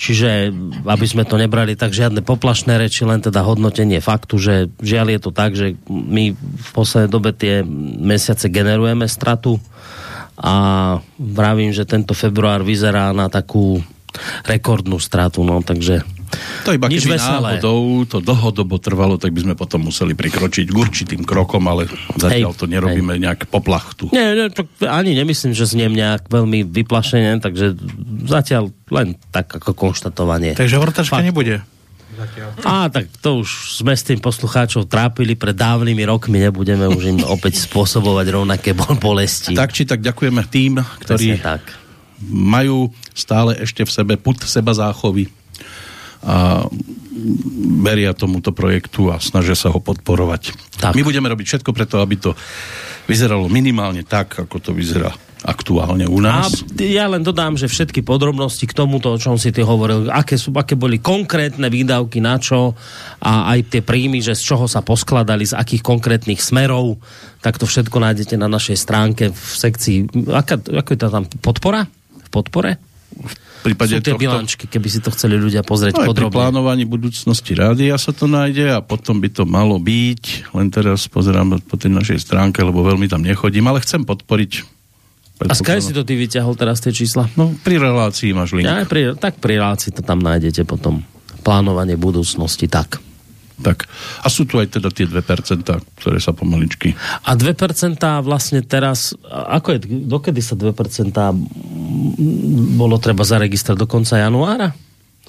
Čiže, 0.00 0.48
aby 0.88 1.04
sme 1.04 1.28
to 1.28 1.36
nebrali 1.36 1.76
tak 1.76 1.92
žiadne 1.92 2.24
poplašné 2.24 2.80
reči, 2.80 3.04
len 3.04 3.20
teda 3.20 3.44
hodnotenie 3.44 4.00
faktu, 4.00 4.40
že 4.40 4.54
žiaľ 4.80 5.12
je 5.12 5.20
to 5.20 5.30
tak, 5.30 5.52
že 5.52 5.76
my 5.92 6.32
v 6.40 6.68
poslednej 6.72 7.12
dobe 7.12 7.36
tie 7.36 7.60
mesiace 8.00 8.48
generujeme 8.48 9.04
stratu 9.04 9.60
a 10.40 10.54
vravím, 11.20 11.70
že 11.70 11.84
tento 11.84 12.16
február 12.16 12.64
vyzerá 12.64 13.12
na 13.12 13.28
takú 13.28 13.84
rekordnú 14.48 14.96
stratu, 14.98 15.44
no 15.46 15.60
takže 15.60 16.02
to 16.62 16.70
iba 16.74 16.86
keby 16.86 17.18
náhodou 17.18 18.06
to 18.06 18.22
dlhodobo 18.22 18.78
trvalo, 18.78 19.18
tak 19.18 19.34
by 19.34 19.42
sme 19.42 19.54
potom 19.58 19.90
museli 19.90 20.14
prikročiť 20.14 20.70
k 20.70 20.76
určitým 20.76 21.22
krokom, 21.26 21.66
ale 21.66 21.90
zatiaľ 22.14 22.54
hej, 22.54 22.58
to 22.58 22.66
nerobíme 22.70 23.18
hej. 23.18 23.22
nejak 23.26 23.50
poplachtu. 23.50 24.10
Nie, 24.14 24.38
nie, 24.38 24.46
to 24.54 24.66
ani 24.86 25.18
nemyslím, 25.18 25.52
že 25.52 25.66
zniem 25.66 25.90
nejak 25.90 26.30
veľmi 26.30 26.62
vyplašené, 26.70 27.42
takže 27.42 27.74
zatiaľ 28.30 28.70
len 28.94 29.18
tak 29.34 29.50
ako 29.50 29.74
konštatovanie. 29.74 30.54
Takže 30.54 30.78
vrtačka 30.78 31.18
nebude. 31.18 31.66
Á, 32.64 32.92
tak 32.92 33.08
to 33.20 33.40
už 33.40 33.80
sme 33.80 33.96
s 33.96 34.04
tým 34.04 34.20
poslucháčov 34.20 34.88
trápili 34.90 35.38
pred 35.38 35.56
dávnymi 35.56 36.04
rokmi, 36.04 36.40
nebudeme 36.40 36.86
už 36.88 37.02
im 37.16 37.18
opäť 37.24 37.64
spôsobovať 37.64 38.26
rovnaké 38.30 38.70
bolesti. 38.76 39.56
Tak 39.56 39.72
či 39.72 39.88
tak 39.88 40.04
ďakujeme 40.04 40.42
tým, 40.48 40.80
ktorí 40.80 41.40
tak. 41.40 41.64
majú 42.28 42.92
stále 43.16 43.56
ešte 43.60 43.84
v 43.86 43.90
sebe 43.90 44.14
put 44.20 44.40
seba 44.44 44.76
záchovy 44.76 45.32
a 46.20 46.68
veria 47.80 48.12
tomuto 48.12 48.52
projektu 48.52 49.08
a 49.08 49.16
snažia 49.16 49.56
sa 49.56 49.72
ho 49.72 49.80
podporovať. 49.80 50.52
Tak. 50.76 50.92
My 50.92 51.00
budeme 51.00 51.32
robiť 51.32 51.46
všetko 51.56 51.72
preto, 51.72 51.96
aby 52.00 52.20
to 52.20 52.36
vyzeralo 53.08 53.48
minimálne 53.48 54.04
tak, 54.04 54.36
ako 54.44 54.56
to 54.60 54.70
vyzerá 54.76 55.08
aktuálne 55.40 56.04
u 56.04 56.20
nás. 56.20 56.60
A 56.60 56.84
ja 56.84 57.08
len 57.08 57.24
dodám, 57.24 57.56
že 57.56 57.70
všetky 57.70 58.04
podrobnosti 58.04 58.64
k 58.68 58.76
tomuto, 58.76 59.16
o 59.16 59.20
čom 59.20 59.40
si 59.40 59.48
ty 59.50 59.64
hovoril, 59.64 60.12
aké, 60.12 60.36
sú, 60.36 60.52
aké 60.52 60.76
boli 60.76 61.00
konkrétne 61.00 61.72
výdavky 61.72 62.20
na 62.20 62.36
čo 62.36 62.76
a 63.24 63.48
aj 63.56 63.72
tie 63.72 63.80
príjmy, 63.80 64.20
že 64.20 64.36
z 64.36 64.42
čoho 64.52 64.68
sa 64.68 64.84
poskladali, 64.84 65.48
z 65.48 65.56
akých 65.56 65.80
konkrétnych 65.80 66.44
smerov, 66.44 67.00
tak 67.40 67.56
to 67.56 67.64
všetko 67.64 67.96
nájdete 67.96 68.36
na 68.36 68.52
našej 68.52 68.76
stránke 68.76 69.24
v 69.32 69.42
sekcii, 69.56 70.28
aká, 70.28 70.60
ako 70.60 70.88
je 70.92 70.98
to 71.00 71.08
tam, 71.08 71.24
podpora? 71.40 71.88
V 72.20 72.28
podpore? 72.28 72.76
prípade 73.60 74.00
Sú 74.00 74.00
tie 74.00 74.16
tohto... 74.16 74.24
bilančky, 74.24 74.64
keby 74.64 74.88
si 74.88 75.04
to 75.04 75.12
chceli 75.12 75.36
ľudia 75.36 75.60
pozrieť 75.60 76.00
no, 76.00 76.08
podrobne. 76.08 76.32
Pri 76.32 76.40
plánovaní 76.40 76.84
budúcnosti 76.88 77.52
rádia 77.52 77.94
sa 78.00 78.16
to 78.16 78.24
nájde 78.24 78.72
a 78.72 78.80
potom 78.80 79.20
by 79.20 79.28
to 79.28 79.44
malo 79.44 79.76
byť. 79.76 80.52
Len 80.56 80.66
teraz 80.72 81.04
pozerám 81.06 81.60
po 81.68 81.76
tej 81.76 81.92
našej 81.92 82.18
stránke, 82.24 82.64
lebo 82.64 82.80
veľmi 82.80 83.06
tam 83.06 83.20
nechodím, 83.20 83.68
ale 83.68 83.84
chcem 83.84 84.02
podporiť 84.08 84.79
a 85.48 85.52
skaj 85.56 85.80
si 85.80 85.96
to 85.96 86.04
ty 86.04 86.20
vyťahol 86.20 86.52
teraz 86.52 86.84
tie 86.84 86.92
čísla? 86.92 87.30
No, 87.38 87.56
pri 87.64 87.80
relácii 87.80 88.36
máš 88.36 88.52
link. 88.52 88.68
Ja, 88.68 88.84
pri, 88.84 89.16
tak 89.16 89.40
pri 89.40 89.56
relácii 89.56 89.96
to 89.96 90.04
tam 90.04 90.20
nájdete 90.20 90.68
potom. 90.68 91.00
Plánovanie 91.40 91.96
budúcnosti, 91.96 92.68
tak. 92.68 93.00
Tak. 93.60 93.88
A 94.24 94.28
sú 94.32 94.48
tu 94.48 94.56
aj 94.56 94.80
teda 94.80 94.88
tie 94.88 95.04
2%, 95.04 95.20
ktoré 96.00 96.18
sa 96.20 96.32
pomaličky... 96.32 96.96
A 97.28 97.36
2% 97.36 98.00
vlastne 98.24 98.64
teraz, 98.64 99.12
ako 99.28 99.76
je, 99.76 99.78
dokedy 100.08 100.40
sa 100.40 100.56
2% 100.56 100.72
bolo 102.76 102.96
treba 102.96 103.24
zaregistrovať 103.24 103.78
do 103.80 103.88
konca 103.88 104.16
januára? 104.16 104.72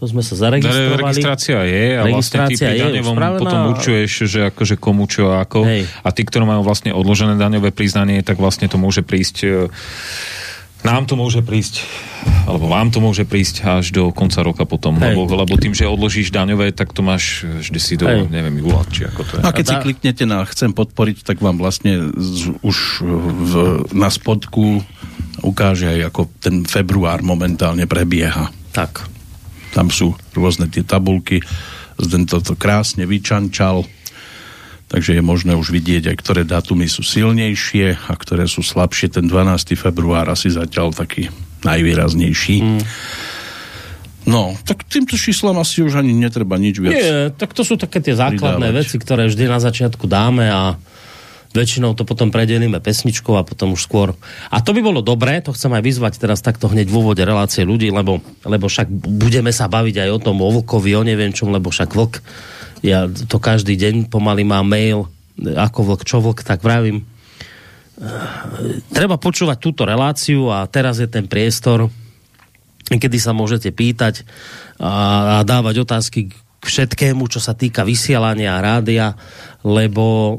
To 0.01 0.09
sme 0.09 0.25
sa 0.25 0.33
zaregistrovali. 0.33 0.97
Registrácia 0.97 1.61
je 1.61 1.85
a 1.93 2.01
Registrácia 2.09 2.57
vlastne 2.57 2.57
ty 2.57 2.73
pri 2.73 2.81
daňovom 2.89 3.17
potom 3.37 3.59
určuješ, 3.77 4.11
že 4.25 4.39
akože 4.49 4.75
komu 4.81 5.05
čo 5.05 5.29
a 5.29 5.45
ako. 5.45 5.61
Hej. 5.61 5.85
A 6.01 6.09
tí, 6.09 6.25
ktorí 6.25 6.41
majú 6.41 6.65
vlastne 6.65 6.89
odložené 6.89 7.37
daňové 7.37 7.69
priznanie, 7.69 8.25
tak 8.25 8.41
vlastne 8.41 8.65
to 8.65 8.81
môže 8.81 9.05
prísť 9.05 9.69
nám 10.81 11.05
to 11.05 11.13
môže 11.13 11.45
prísť, 11.45 11.85
alebo 12.49 12.65
vám 12.65 12.89
to 12.89 12.97
môže 12.97 13.21
prísť 13.29 13.61
až 13.61 13.93
do 13.93 14.09
konca 14.09 14.41
roka 14.41 14.65
potom, 14.65 14.97
lebo, 14.97 15.29
lebo 15.29 15.53
tým, 15.53 15.77
že 15.77 15.85
odložíš 15.85 16.33
daňové, 16.33 16.73
tak 16.73 16.89
to 16.89 17.05
máš 17.05 17.45
vždy 17.45 17.79
si 17.79 17.93
do, 18.01 18.09
Hej. 18.09 18.25
neviem, 18.33 18.65
júla, 18.65 18.81
či 18.89 19.05
ako 19.05 19.21
to 19.21 19.33
je. 19.37 19.41
No 19.45 19.49
a 19.49 19.53
keď 19.53 19.65
a 19.65 19.69
si 19.69 19.75
kliknete 19.77 20.23
na 20.25 20.41
chcem 20.49 20.73
podporiť, 20.73 21.21
tak 21.21 21.37
vám 21.37 21.61
vlastne 21.61 22.09
z, 22.17 22.57
už 22.65 22.77
v, 23.05 23.53
na 23.93 24.09
spodku 24.09 24.81
ukáže 25.45 26.01
ako 26.01 26.33
ten 26.41 26.65
február 26.65 27.21
momentálne 27.21 27.85
prebieha. 27.85 28.49
Tak. 28.73 29.20
Tam 29.71 29.87
sú 29.87 30.15
rôzne 30.35 30.67
tie 30.67 30.83
tabulky, 30.83 31.39
tento 32.01 32.41
to 32.41 32.53
krásne 32.57 33.05
vyčančal, 33.05 33.85
takže 34.89 35.15
je 35.15 35.23
možné 35.23 35.53
už 35.53 35.71
vidieť 35.71 36.11
aj 36.11 36.15
ktoré 36.17 36.41
dátumy 36.43 36.89
sú 36.89 37.05
silnejšie 37.05 38.09
a 38.09 38.13
ktoré 38.17 38.49
sú 38.49 38.65
slabšie. 38.65 39.13
Ten 39.13 39.29
12. 39.29 39.77
február 39.77 40.27
asi 40.27 40.51
zatiaľ 40.51 40.91
taký 40.91 41.29
najvýraznejší. 41.61 42.57
Mm. 42.59 42.81
No, 44.21 44.53
tak 44.69 44.85
týmto 44.85 45.17
číslam 45.17 45.57
asi 45.57 45.81
už 45.81 45.97
ani 45.97 46.13
netreba 46.13 46.53
nič 46.61 46.77
viac. 46.77 46.93
Nie, 46.93 47.33
tak 47.33 47.57
to 47.57 47.65
sú 47.65 47.73
také 47.73 48.05
tie 48.05 48.13
základné 48.13 48.69
pridávať. 48.69 48.79
veci, 48.85 48.95
ktoré 49.01 49.25
vždy 49.25 49.45
na 49.49 49.57
začiatku 49.57 50.05
dáme 50.05 50.45
a 50.45 50.77
väčšinou 51.51 51.95
to 51.95 52.07
potom 52.07 52.31
predelíme 52.31 52.79
pesničkou 52.79 53.35
a 53.35 53.47
potom 53.47 53.75
už 53.75 53.83
skôr. 53.83 54.15
A 54.51 54.63
to 54.63 54.71
by 54.71 54.81
bolo 54.83 55.03
dobré, 55.03 55.43
to 55.43 55.51
chcem 55.51 55.71
aj 55.75 55.83
vyzvať 55.83 56.13
teraz 56.19 56.39
takto 56.39 56.71
hneď 56.71 56.87
v 56.87 56.97
úvode 56.97 57.23
relácie 57.23 57.67
ľudí, 57.67 57.91
lebo, 57.91 58.23
lebo 58.47 58.65
však 58.71 58.87
budeme 58.91 59.51
sa 59.51 59.67
baviť 59.67 60.07
aj 60.07 60.09
o 60.15 60.19
tom, 60.19 60.39
o 60.39 60.49
vlkovi, 60.49 60.91
o 60.95 61.03
neviem 61.03 61.35
čom, 61.35 61.51
lebo 61.51 61.69
však 61.69 61.91
vlk 61.91 62.13
ja 62.81 63.05
to 63.05 63.37
každý 63.37 63.77
deň 63.77 64.09
pomaly 64.09 64.41
mám 64.41 64.65
mail, 64.65 65.05
ako 65.37 65.93
vlk, 65.93 66.01
čo 66.01 66.17
vlk, 66.17 66.41
tak 66.41 66.65
vravím. 66.65 67.05
Treba 68.89 69.21
počúvať 69.21 69.57
túto 69.61 69.85
reláciu 69.85 70.49
a 70.49 70.65
teraz 70.65 70.97
je 70.97 71.05
ten 71.05 71.29
priestor, 71.29 71.93
kedy 72.89 73.17
sa 73.21 73.37
môžete 73.37 73.69
pýtať 73.69 74.25
a, 74.81 75.39
a 75.39 75.45
dávať 75.45 75.85
otázky 75.85 76.33
k 76.33 76.65
všetkému, 76.65 77.29
čo 77.29 77.37
sa 77.37 77.53
týka 77.53 77.85
vysielania 77.85 78.57
a 78.57 78.63
rádia, 78.65 79.13
lebo 79.61 80.37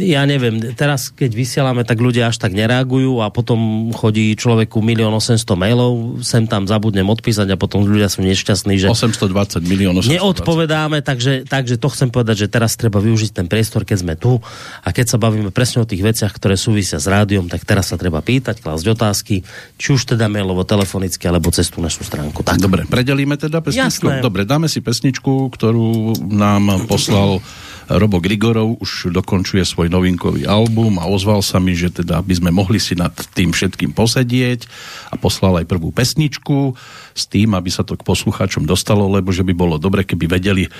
ja 0.00 0.22
neviem, 0.26 0.74
teraz 0.74 1.12
keď 1.12 1.30
vysielame, 1.32 1.82
tak 1.86 2.00
ľudia 2.00 2.28
až 2.32 2.40
tak 2.40 2.56
nereagujú 2.56 3.20
a 3.20 3.28
potom 3.28 3.90
chodí 3.94 4.34
človeku 4.34 4.80
1 4.82 5.00
800 5.00 5.44
mailov, 5.54 6.22
sem 6.24 6.44
tam 6.48 6.66
zabudnem 6.66 7.06
odpísať 7.08 7.52
a 7.52 7.56
potom 7.60 7.84
ľudia 7.84 8.08
sú 8.08 8.24
nešťastní, 8.24 8.80
že 8.80 8.86
820 8.90 9.60
miliónov 9.64 10.02
neodpovedáme, 10.06 11.00
takže, 11.04 11.46
takže 11.46 11.76
to 11.78 11.88
chcem 11.92 12.08
povedať, 12.10 12.46
že 12.46 12.52
teraz 12.52 12.74
treba 12.74 12.98
využiť 12.98 13.30
ten 13.30 13.46
priestor, 13.46 13.86
keď 13.86 13.98
sme 14.00 14.14
tu 14.16 14.40
a 14.84 14.88
keď 14.90 15.06
sa 15.12 15.16
bavíme 15.20 15.52
presne 15.54 15.82
o 15.82 15.86
tých 15.88 16.02
veciach, 16.02 16.32
ktoré 16.34 16.58
súvisia 16.58 16.98
s 16.98 17.06
rádiom, 17.06 17.46
tak 17.46 17.64
teraz 17.64 17.92
sa 17.92 17.96
treba 18.00 18.20
pýtať, 18.20 18.60
klásť 18.60 18.86
otázky, 18.92 19.46
či 19.76 19.88
už 19.94 20.16
teda 20.16 20.26
mailovo, 20.26 20.64
telefonicky, 20.64 21.24
alebo 21.26 21.50
cez 21.54 21.68
tú 21.68 21.82
našu 21.82 22.06
stránku. 22.06 22.42
Tak. 22.44 22.60
Dobre, 22.60 22.86
predelíme 22.86 23.36
teda 23.36 23.60
pesničku? 23.60 24.08
Jasné. 24.08 24.24
Dobre, 24.24 24.46
dáme 24.46 24.70
si 24.70 24.80
pesničku, 24.84 25.50
ktorú 25.52 26.16
nám 26.30 26.86
poslal 26.86 27.42
Robo 27.90 28.22
Grigorov 28.22 28.78
už 28.78 29.10
dokončuje 29.10 29.66
svoj 29.66 29.90
novinkový 29.90 30.46
album 30.46 31.02
a 31.02 31.10
ozval 31.10 31.42
sa 31.42 31.58
mi, 31.58 31.74
že 31.74 31.90
teda 31.90 32.22
by 32.22 32.34
sme 32.38 32.50
mohli 32.54 32.78
si 32.78 32.94
nad 32.94 33.10
tým 33.34 33.50
všetkým 33.50 33.90
posedieť 33.90 34.70
a 35.10 35.18
poslal 35.18 35.58
aj 35.58 35.66
prvú 35.66 35.90
pesničku 35.90 36.78
s 37.18 37.22
tým, 37.26 37.58
aby 37.58 37.66
sa 37.66 37.82
to 37.82 37.98
k 37.98 38.06
poslucháčom 38.06 38.62
dostalo, 38.62 39.10
lebo 39.10 39.34
že 39.34 39.42
by 39.42 39.50
bolo 39.56 39.74
dobre, 39.74 40.06
keby 40.06 40.30
vedeli, 40.30 40.70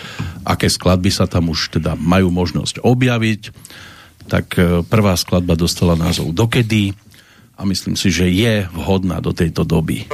aké 0.46 0.70
skladby 0.70 1.10
sa 1.10 1.26
tam 1.26 1.50
už 1.50 1.82
teda 1.82 1.98
majú 1.98 2.30
možnosť 2.30 2.86
objaviť. 2.86 3.42
Tak 4.30 4.46
e, 4.54 4.62
prvá 4.86 5.18
skladba 5.18 5.58
dostala 5.58 5.98
názov 5.98 6.30
Dokedy 6.30 6.94
a 7.58 7.66
myslím 7.66 7.98
si, 7.98 8.14
že 8.14 8.30
je 8.30 8.70
vhodná 8.70 9.18
do 9.18 9.34
tejto 9.34 9.66
doby. 9.66 10.06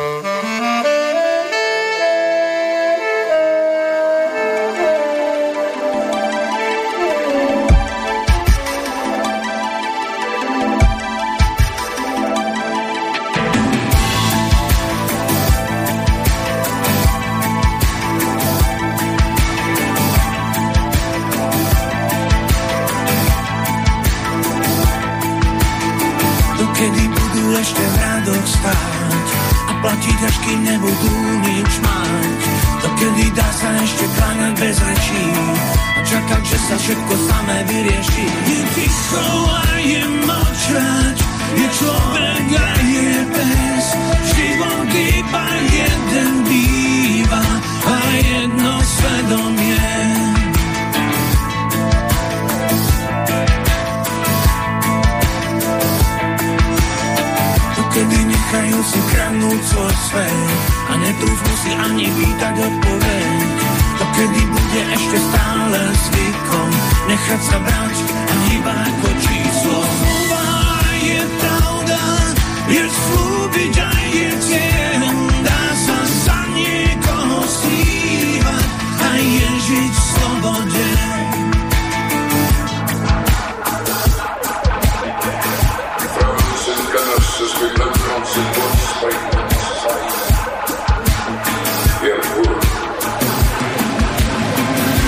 Žiť 79.87 79.95
v 79.95 80.07
slobode. 80.19 80.87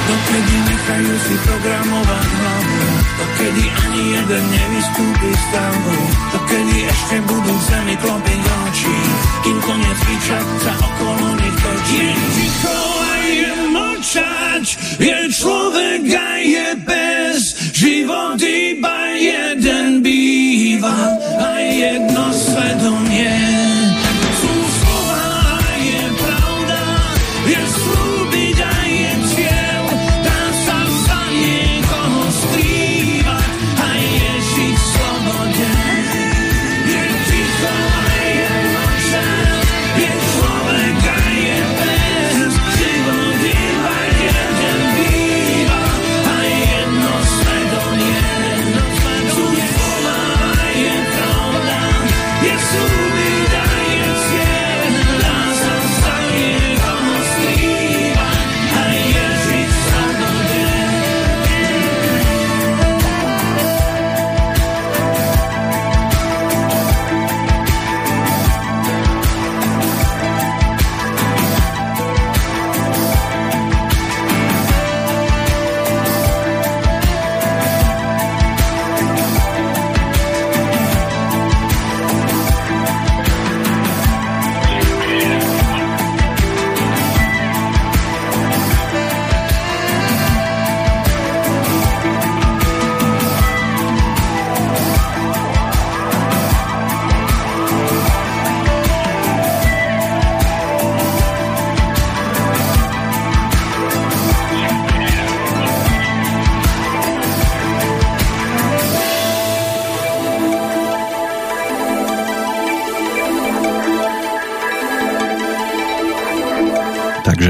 Dokedy 0.08 0.56
nechajú 0.62 1.14
si 1.26 1.34
programovať 1.42 2.28
hlavu, 2.38 2.78
dokedy 3.18 3.64
ani 3.66 4.02
jeden 4.14 4.44
nevystúpi 4.46 5.30
z 5.34 5.40
stavu, 5.42 5.96
dokedy 6.38 6.76
ešte 6.86 7.16
budú 7.26 7.54
zemi 7.66 7.94
klopiť 7.98 8.42
oči, 8.46 8.98
kým 9.42 9.58
koniec 9.58 9.98
vyčať 10.06 10.46
sa 10.62 10.72
okolo 10.78 11.26
nich 11.34 11.56
točí. 11.58 11.98
Je 11.98 12.14
ticho 12.38 12.78
a 12.78 13.07
je 13.28 13.52
mlčať, 13.68 14.64
je 14.96 15.18
človek 15.32 16.02
a 16.08 16.30
je 16.40 16.68
bez, 16.82 17.40
život 17.76 18.40
iba 18.40 18.98
jeden 19.18 20.02
býva 20.02 20.98
a 21.36 21.50
jedno 21.60 22.24
svedomie. 22.32 22.47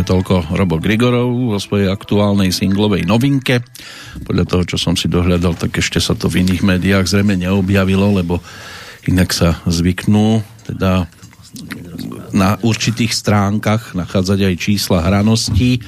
Toľko 0.08 0.56
Robo 0.56 0.80
Grigorov 0.80 1.52
vo 1.52 1.58
svojej 1.60 1.92
aktuálnej 1.92 2.48
singlovej 2.48 3.04
novinke. 3.04 3.60
Podľa 4.24 4.44
toho, 4.48 4.62
čo 4.64 4.76
som 4.80 4.96
si 4.96 5.04
dohľadal, 5.12 5.60
tak 5.60 5.76
ešte 5.76 6.00
sa 6.00 6.16
to 6.16 6.32
v 6.32 6.48
iných 6.48 6.64
médiách 6.64 7.04
zrejme 7.04 7.36
neobjavilo, 7.36 8.16
lebo 8.16 8.40
inak 9.04 9.28
sa 9.36 9.60
zvyknú 9.68 10.40
teda 10.64 11.04
na 12.32 12.56
určitých 12.60 13.12
stránkach 13.12 13.92
nachádzať 13.92 14.48
aj 14.48 14.54
čísla 14.56 15.04
hraností, 15.04 15.80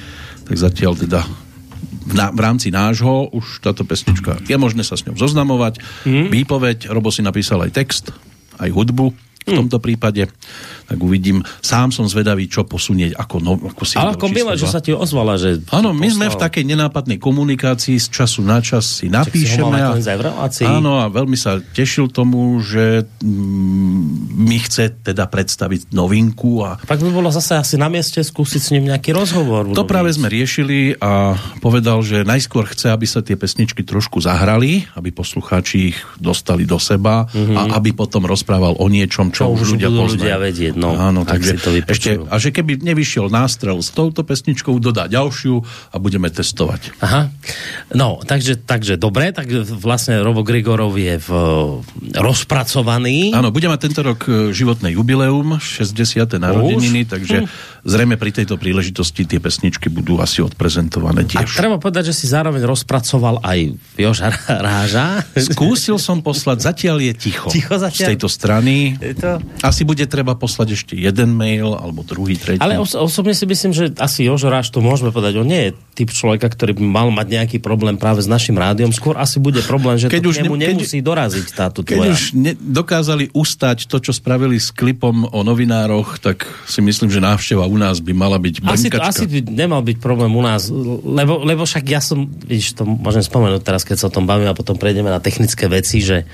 tak 0.45 0.55
zatiaľ 0.57 0.97
teda 0.97 1.21
v, 2.01 2.13
na, 2.17 2.29
v 2.33 2.39
rámci 2.41 2.69
nášho 2.73 3.29
už 3.33 3.61
táto 3.61 3.85
pesnička 3.85 4.41
je 4.45 4.57
možné 4.57 4.85
sa 4.85 4.97
s 4.97 5.05
ňou 5.05 5.17
zoznamovať. 5.17 5.81
Mm. 6.05 6.27
Výpoveď, 6.33 6.77
Robo 6.93 7.13
si 7.13 7.21
napísal 7.25 7.61
aj 7.65 7.71
text, 7.73 8.05
aj 8.57 8.69
hudbu 8.69 9.30
v 9.41 9.57
tomto 9.57 9.81
prípade, 9.81 10.29
tak 10.85 10.99
uvidím. 11.01 11.41
Sám 11.65 11.89
som 11.89 12.05
zvedavý, 12.05 12.45
čo 12.45 12.67
posunie 12.67 13.09
ako, 13.09 13.35
no, 13.41 13.57
ako 13.57 13.83
si 13.87 13.95
Ale 13.97 14.13
ako 14.13 14.27
milé, 14.29 14.53
že 14.59 14.69
sa 14.69 14.83
ti 14.83 14.93
ozvala, 14.93 15.39
že... 15.41 15.63
Áno, 15.73 15.95
my 15.95 16.07
sme 16.11 16.27
v 16.29 16.37
takej 16.37 16.63
nenápadnej 16.67 17.17
komunikácii 17.17 17.97
z 17.97 18.07
času 18.11 18.45
na 18.45 18.61
čas 18.61 19.01
si 19.01 19.09
napíšeme. 19.09 19.81
a, 19.81 20.45
áno, 20.67 21.01
a 21.01 21.09
veľmi 21.09 21.39
sa 21.39 21.57
tešil 21.57 22.13
tomu, 22.13 22.61
že 22.61 23.07
mm, 23.23 24.37
mi 24.45 24.61
chce 24.61 25.01
teda 25.01 25.25
predstaviť 25.25 25.89
novinku. 25.95 26.61
A... 26.61 26.77
Tak 26.83 27.01
by 27.01 27.09
bolo 27.09 27.33
zase 27.33 27.57
asi 27.57 27.75
na 27.81 27.89
mieste 27.89 28.21
skúsiť 28.21 28.61
s 28.61 28.69
ním 28.75 28.91
nejaký 28.91 29.15
rozhovor. 29.15 29.73
To 29.73 29.87
práve 29.87 30.13
sme 30.13 30.29
riešili 30.29 30.99
a 31.01 31.33
povedal, 31.63 32.03
že 32.05 32.27
najskôr 32.27 32.69
chce, 32.69 32.93
aby 32.93 33.07
sa 33.09 33.25
tie 33.25 33.39
pesničky 33.39 33.81
trošku 33.81 34.21
zahrali, 34.21 34.85
aby 34.93 35.09
poslucháči 35.09 35.95
ich 35.95 35.97
dostali 36.19 36.67
do 36.67 36.77
seba 36.77 37.25
mm-hmm. 37.31 37.55
a 37.57 37.61
aby 37.79 37.95
potom 37.95 38.27
rozprával 38.27 38.77
o 38.77 38.85
niečom, 38.91 39.30
čo, 39.31 39.49
čo 39.49 39.55
už 39.55 39.79
ľudia 39.79 39.89
budú 39.89 40.07
poznajú. 40.07 40.19
ľudia 40.21 40.35
vedieť, 40.37 40.73
no. 40.77 40.89
Áno, 40.93 41.25
takže 41.25 41.57
to 41.57 41.69
ešte, 41.87 42.21
a 42.27 42.35
že 42.37 42.51
keby 42.51 42.83
nevyšiel 42.83 43.31
nástrel 43.31 43.79
s 43.79 43.89
touto 43.89 44.21
pesničkou, 44.21 44.77
dodá 44.77 45.07
ďalšiu 45.07 45.63
a 45.91 45.95
budeme 45.97 46.29
testovať. 46.29 46.99
Aha. 47.01 47.31
No, 47.95 48.21
takže, 48.21 48.59
takže 48.61 48.99
dobre, 48.99 49.31
tak 49.31 49.49
vlastne 49.79 50.19
Robo 50.21 50.43
Grigorov 50.45 50.93
je 50.99 51.15
v, 51.17 51.29
rozpracovaný. 52.15 53.33
Áno, 53.33 53.49
bude 53.49 53.71
mať 53.71 53.79
tento 53.89 54.01
rok 54.03 54.19
e, 54.27 54.51
životné 54.51 54.93
jubileum, 54.93 55.57
60. 55.57 55.95
narodeniny, 56.37 57.07
takže 57.07 57.47
hm. 57.47 57.80
Zrejme 57.83 58.15
pri 58.17 58.31
tejto 58.31 58.55
príležitosti 58.57 59.25
tie 59.25 59.39
pesničky 59.41 59.89
budú 59.89 60.21
asi 60.21 60.41
odprezentované 60.45 61.25
tiež. 61.25 61.57
A 61.57 61.59
treba 61.59 61.77
povedať, 61.81 62.13
že 62.13 62.17
si 62.17 62.25
zároveň 62.29 62.61
rozpracoval 62.65 63.41
aj 63.41 63.75
Joža 63.97 64.29
Ráža. 64.47 65.25
Skúsil 65.33 65.97
som 65.97 66.21
poslať, 66.21 66.73
zatiaľ 66.73 67.01
je 67.01 67.13
ticho, 67.17 67.47
ticho 67.49 67.75
zatiaľ? 67.77 68.07
z 68.07 68.09
tejto 68.15 68.27
strany. 68.29 68.95
To... 69.21 69.41
Asi 69.65 69.81
bude 69.85 70.05
treba 70.05 70.37
poslať 70.37 70.67
ešte 70.77 70.93
jeden 70.93 71.33
mail, 71.33 71.73
alebo 71.73 72.05
druhý, 72.05 72.37
tretí. 72.37 72.61
Ale 72.61 72.77
os- 72.77 72.97
osobne 72.97 73.33
si 73.33 73.49
myslím, 73.49 73.71
že 73.73 73.93
asi 73.97 74.29
Jožo 74.29 74.51
Ráž 74.51 74.69
to 74.69 74.83
môžeme 74.83 75.09
povedať, 75.09 75.41
on 75.41 75.49
nie 75.49 75.69
je 75.69 75.71
typ 75.97 76.09
človeka, 76.13 76.47
ktorý 76.49 76.77
by 76.77 76.83
mal 76.85 77.07
mať 77.09 77.27
nejaký 77.27 77.57
problém 77.59 77.97
práve 77.97 78.21
s 78.21 78.29
našim 78.29 78.55
rádiom. 78.55 78.93
Skôr 78.93 79.17
asi 79.17 79.41
bude 79.41 79.59
problém, 79.65 79.97
že 79.97 80.07
keď 80.07 80.21
to 80.21 80.31
už 80.31 80.37
k 80.37 80.45
nemu 80.45 80.55
ne, 80.55 80.65
keď, 80.65 80.75
nemusí 80.77 80.97
doraziť 81.01 81.47
táto 81.51 81.79
keď 81.81 81.97
tvoja. 81.97 82.11
už 82.13 82.21
ne, 82.37 82.53
dokázali 82.55 83.33
ustať 83.33 83.89
to, 83.89 83.97
čo 83.99 84.11
spravili 84.13 84.59
s 84.59 84.69
klipom 84.71 85.27
o 85.31 85.39
novinároch, 85.41 86.19
tak 86.19 86.45
si 86.67 86.79
myslím, 86.83 87.09
že 87.09 87.23
návšteva 87.23 87.70
u 87.71 87.79
nás 87.79 88.03
by 88.03 88.11
mala 88.11 88.35
byť 88.35 88.67
asi, 88.67 88.91
to, 88.91 88.99
asi 88.99 89.25
by 89.31 89.39
nemal 89.47 89.79
byť 89.79 89.97
problém 90.03 90.35
u 90.35 90.43
nás, 90.43 90.67
lebo, 91.07 91.39
lebo 91.47 91.63
však 91.63 91.87
ja 91.87 92.03
som, 92.03 92.27
vidíš, 92.27 92.75
to 92.75 92.83
môžem 92.83 93.23
spomenúť 93.23 93.63
teraz, 93.63 93.87
keď 93.87 94.03
sa 94.03 94.05
o 94.11 94.15
tom 94.15 94.27
bavím 94.27 94.51
a 94.51 94.57
potom 94.57 94.75
prejdeme 94.75 95.07
na 95.07 95.23
technické 95.23 95.71
veci, 95.71 96.03
že, 96.03 96.27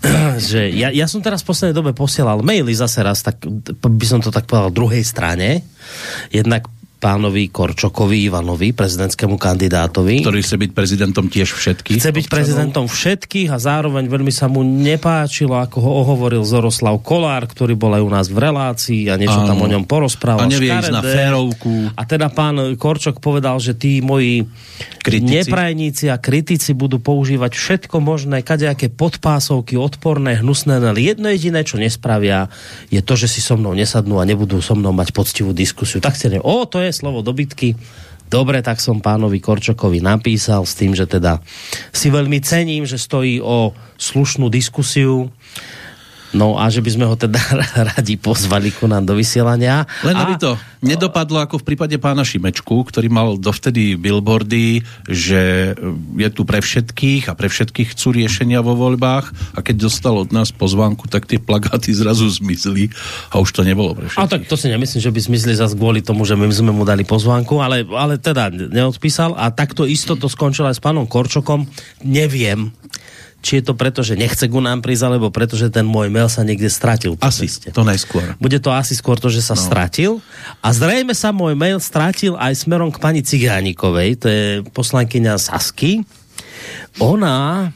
že 0.50 0.72
ja, 0.72 0.88
ja 0.88 1.04
som 1.04 1.20
teraz 1.20 1.44
v 1.44 1.52
poslednej 1.52 1.76
dobe 1.76 1.92
posielal 1.92 2.40
maily 2.40 2.72
zase 2.72 3.04
raz, 3.04 3.20
tak 3.20 3.44
by 3.76 4.06
som 4.08 4.24
to 4.24 4.32
tak 4.32 4.48
povedal 4.48 4.72
druhej 4.72 5.04
strane. 5.04 5.60
Jednak 6.32 6.64
pánovi 7.00 7.48
Korčokovi 7.48 8.28
Ivanovi, 8.28 8.76
prezidentskému 8.76 9.40
kandidátovi. 9.40 10.20
Ktorý 10.20 10.44
chce 10.44 10.56
byť 10.60 10.70
prezidentom 10.76 11.32
tiež 11.32 11.56
všetkých. 11.56 11.96
Chce 11.96 12.12
byť 12.12 12.24
občanov. 12.28 12.36
prezidentom 12.36 12.84
všetkých 12.84 13.48
a 13.48 13.56
zároveň 13.56 14.04
veľmi 14.04 14.28
sa 14.28 14.52
mu 14.52 14.60
nepáčilo, 14.60 15.56
ako 15.56 15.80
ho 15.80 15.90
ohovoril 16.04 16.44
Zoroslav 16.44 17.00
Kolár, 17.00 17.48
ktorý 17.48 17.72
bol 17.72 17.96
aj 17.96 18.02
u 18.04 18.10
nás 18.12 18.26
v 18.28 18.38
relácii 18.44 19.08
a 19.08 19.16
niečo 19.16 19.40
Áno. 19.40 19.48
tam 19.48 19.64
o 19.64 19.68
ňom 19.72 19.88
porozprával. 19.88 20.44
A 20.44 20.52
nevie 20.52 20.68
ísť 20.68 20.92
na 20.92 21.00
férovku. 21.00 21.88
A 21.96 22.04
teda 22.04 22.28
pán 22.28 22.76
Korčok 22.76 23.24
povedal, 23.24 23.56
že 23.56 23.72
tí 23.72 24.04
moji 24.04 24.44
kritici. 25.00 25.32
neprajníci 25.40 26.04
a 26.12 26.20
kritici 26.20 26.76
budú 26.76 27.00
používať 27.00 27.56
všetko 27.56 27.96
možné, 28.04 28.44
kadejaké 28.44 28.92
podpásovky, 28.92 29.80
odporné, 29.80 30.44
hnusné, 30.44 30.76
ale 30.76 31.00
jedno 31.00 31.32
jediné, 31.32 31.64
čo 31.64 31.80
nespravia, 31.80 32.52
je 32.92 33.00
to, 33.00 33.16
že 33.16 33.32
si 33.32 33.40
so 33.40 33.56
mnou 33.56 33.72
nesadnú 33.72 34.20
a 34.20 34.28
nebudú 34.28 34.60
so 34.60 34.76
mnou 34.76 34.92
mať 34.92 35.16
poctivú 35.16 35.56
diskusiu. 35.56 36.04
Tak 36.04 36.20
ste 36.20 36.36
ne, 36.36 36.38
o, 36.44 36.68
to 36.68 36.84
je 36.84 36.89
slovo 36.92 37.22
dobytky, 37.24 37.74
Dobre, 38.30 38.62
tak 38.62 38.78
som 38.78 39.02
pánovi 39.02 39.42
Korčokovi 39.42 39.98
napísal 39.98 40.62
s 40.62 40.78
tým, 40.78 40.94
že 40.94 41.10
teda 41.10 41.42
si 41.90 42.14
veľmi 42.14 42.38
cením, 42.38 42.86
že 42.86 42.94
stojí 42.94 43.42
o 43.42 43.74
slušnú 43.98 44.46
diskusiu 44.46 45.34
No 46.30 46.54
a 46.54 46.70
že 46.70 46.78
by 46.78 46.90
sme 46.94 47.04
ho 47.10 47.14
teda 47.18 47.38
radi 47.94 48.14
pozvali 48.14 48.70
ku 48.70 48.86
nám 48.86 49.06
do 49.06 49.18
vysielania. 49.18 49.86
Len 50.06 50.14
a... 50.14 50.22
aby 50.22 50.34
to 50.38 50.54
nedopadlo 50.80 51.44
ako 51.44 51.60
v 51.60 51.66
prípade 51.72 51.96
pána 52.00 52.24
Šimečku, 52.24 52.72
ktorý 52.88 53.12
mal 53.12 53.36
dovtedy 53.36 54.00
billboardy, 54.00 54.80
že 55.04 55.74
je 56.16 56.28
tu 56.32 56.42
pre 56.48 56.64
všetkých 56.64 57.28
a 57.28 57.36
pre 57.36 57.52
všetkých 57.52 57.92
chcú 57.92 58.16
riešenia 58.16 58.64
vo 58.64 58.72
voľbách 58.78 59.56
a 59.56 59.60
keď 59.60 59.90
dostal 59.90 60.16
od 60.16 60.32
nás 60.32 60.54
pozvánku, 60.54 61.10
tak 61.10 61.28
tie 61.28 61.36
plagáty 61.36 61.92
zrazu 61.92 62.30
zmizli 62.30 62.88
a 63.28 63.42
už 63.42 63.50
to 63.52 63.62
nebolo 63.66 63.92
pre 63.92 64.08
všetkých. 64.08 64.24
A 64.24 64.30
tak 64.30 64.48
to 64.48 64.56
si 64.56 64.72
nemyslím, 64.72 65.04
že 65.04 65.12
by 65.12 65.20
zmizli 65.20 65.52
zase 65.52 65.76
kvôli 65.76 66.00
tomu, 66.00 66.24
že 66.24 66.38
my 66.38 66.48
sme 66.48 66.72
mu 66.72 66.88
dali 66.88 67.04
pozvánku, 67.04 67.60
ale, 67.60 67.84
ale 67.84 68.16
teda 68.16 68.48
neodpísal 68.48 69.36
a 69.36 69.52
takto 69.52 69.84
isto 69.84 70.16
to 70.16 70.32
skončilo 70.32 70.72
aj 70.72 70.80
s 70.80 70.82
pánom 70.82 71.04
Korčokom. 71.04 71.68
Neviem, 72.06 72.72
či 73.40 73.60
je 73.60 73.72
to 73.72 73.74
preto, 73.76 74.04
že 74.04 74.20
nechce 74.20 74.44
ku 74.52 74.60
nám 74.60 74.84
prísť, 74.84 75.08
alebo 75.08 75.32
preto, 75.32 75.56
že 75.56 75.72
ten 75.72 75.88
môj 75.88 76.12
mail 76.12 76.28
sa 76.28 76.44
niekde 76.44 76.68
stratil. 76.68 77.16
Asi, 77.24 77.48
ceste. 77.48 77.72
to 77.72 77.82
najskôr. 77.82 78.36
Bude 78.36 78.60
to 78.60 78.68
asi 78.68 78.92
skôr 78.92 79.16
to, 79.16 79.32
že 79.32 79.40
sa 79.40 79.56
no. 79.56 79.60
stratil. 79.64 80.12
A 80.60 80.68
zrejme 80.76 81.16
sa 81.16 81.32
môj 81.32 81.56
mail 81.56 81.80
stratil 81.80 82.36
aj 82.36 82.68
smerom 82.68 82.92
k 82.92 83.00
pani 83.00 83.24
Cigánikovej, 83.24 84.10
to 84.20 84.26
je 84.28 84.44
poslankyňa 84.76 85.40
Sasky. 85.40 86.04
Ona, 87.00 87.68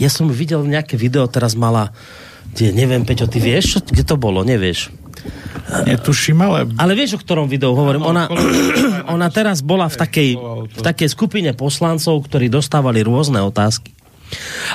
ja 0.00 0.10
som 0.10 0.32
videl 0.32 0.64
nejaké 0.64 0.96
video, 0.96 1.28
teraz 1.28 1.52
mala, 1.52 1.92
kde, 2.56 2.72
neviem, 2.72 3.04
Peťo, 3.04 3.28
ty 3.28 3.44
vieš, 3.44 3.76
čo, 3.76 3.78
kde 3.84 4.04
to 4.08 4.16
bolo, 4.16 4.40
nevieš? 4.40 4.88
Netuším, 5.84 6.40
ale... 6.40 6.58
Ale 6.80 6.96
vieš, 6.96 7.20
o 7.20 7.22
ktorom 7.22 7.46
videu 7.46 7.76
hovorím? 7.76 8.08
Ona, 8.08 8.26
ona 9.14 9.28
teraz 9.28 9.60
bola 9.60 9.86
v 9.92 9.96
takej, 10.00 10.30
v 10.72 10.80
takej 10.80 11.08
skupine 11.12 11.52
poslancov, 11.52 12.24
ktorí 12.24 12.48
dostávali 12.48 13.04
rôzne 13.04 13.44
otázky. 13.44 13.99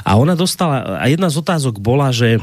A 0.04 0.18
ona 0.20 0.36
dostala, 0.38 1.00
a 1.00 1.06
jedna 1.08 1.32
z 1.32 1.40
otázok 1.40 1.80
bola, 1.80 2.12
že 2.12 2.42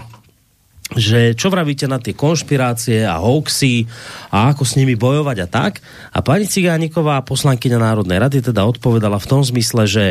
že 0.93 1.33
čo 1.33 1.49
vravíte 1.49 1.89
na 1.89 1.97
tie 1.97 2.13
konšpirácie 2.13 3.05
a 3.09 3.21
hoaxy 3.21 3.89
a 4.29 4.53
ako 4.53 4.65
s 4.65 4.77
nimi 4.77 4.93
bojovať 4.97 5.37
a 5.45 5.49
tak. 5.49 5.81
A 6.13 6.21
pani 6.21 6.45
Cigániková, 6.45 7.25
poslankyňa 7.25 7.79
Národnej 7.81 8.21
rady, 8.21 8.53
teda 8.53 8.65
odpovedala 8.69 9.17
v 9.17 9.29
tom 9.29 9.41
zmysle, 9.41 9.89
že 9.89 10.05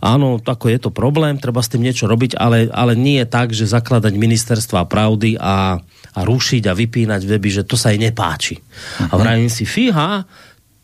áno, 0.00 0.36
ako 0.40 0.66
je 0.68 0.78
to 0.80 0.90
problém, 0.92 1.40
treba 1.40 1.64
s 1.64 1.72
tým 1.72 1.84
niečo 1.84 2.04
robiť, 2.04 2.36
ale, 2.36 2.68
ale 2.68 2.92
nie 2.98 3.22
je 3.24 3.28
tak, 3.28 3.56
že 3.56 3.70
zakladať 3.70 4.12
ministerstva 4.16 4.88
pravdy 4.88 5.40
a, 5.40 5.80
a 6.12 6.20
rušiť 6.20 6.62
a 6.68 6.76
vypínať 6.76 7.22
weby, 7.24 7.48
že 7.62 7.62
to 7.64 7.80
sa 7.80 7.92
jej 7.92 8.00
nepáči. 8.00 8.60
Uh-huh. 8.60 9.12
A 9.12 9.14
mhm. 9.16 9.20
vravím 9.20 9.50
si, 9.52 9.64
fíha, 9.64 10.24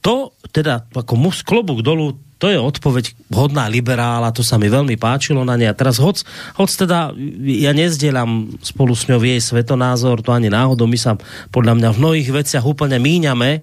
to 0.03 0.35
teda 0.51 0.91
ako 0.91 1.15
mus 1.15 1.47
klobúk 1.47 1.81
dolu 1.81 2.19
to 2.43 2.51
je 2.51 2.59
odpoveď 2.59 3.31
hodná 3.31 3.71
liberála, 3.71 4.35
to 4.35 4.43
sa 4.43 4.59
mi 4.59 4.67
veľmi 4.67 4.99
páčilo 4.99 5.47
na 5.47 5.55
nej. 5.55 5.71
A 5.71 5.79
teraz 5.79 6.03
hoc, 6.03 6.27
hoc 6.59 6.67
teda 6.75 7.15
ja 7.47 7.71
nezdielam 7.71 8.59
spolu 8.59 8.99
s 8.99 9.07
ňou 9.07 9.23
jej 9.23 9.39
svetonázor, 9.39 10.27
to 10.27 10.35
ani 10.35 10.51
náhodou, 10.51 10.91
my 10.91 10.99
sa 10.99 11.15
podľa 11.55 11.79
mňa 11.79 11.89
v 11.95 12.01
mnohých 12.03 12.31
veciach 12.43 12.67
úplne 12.67 12.99
míňame, 12.99 13.63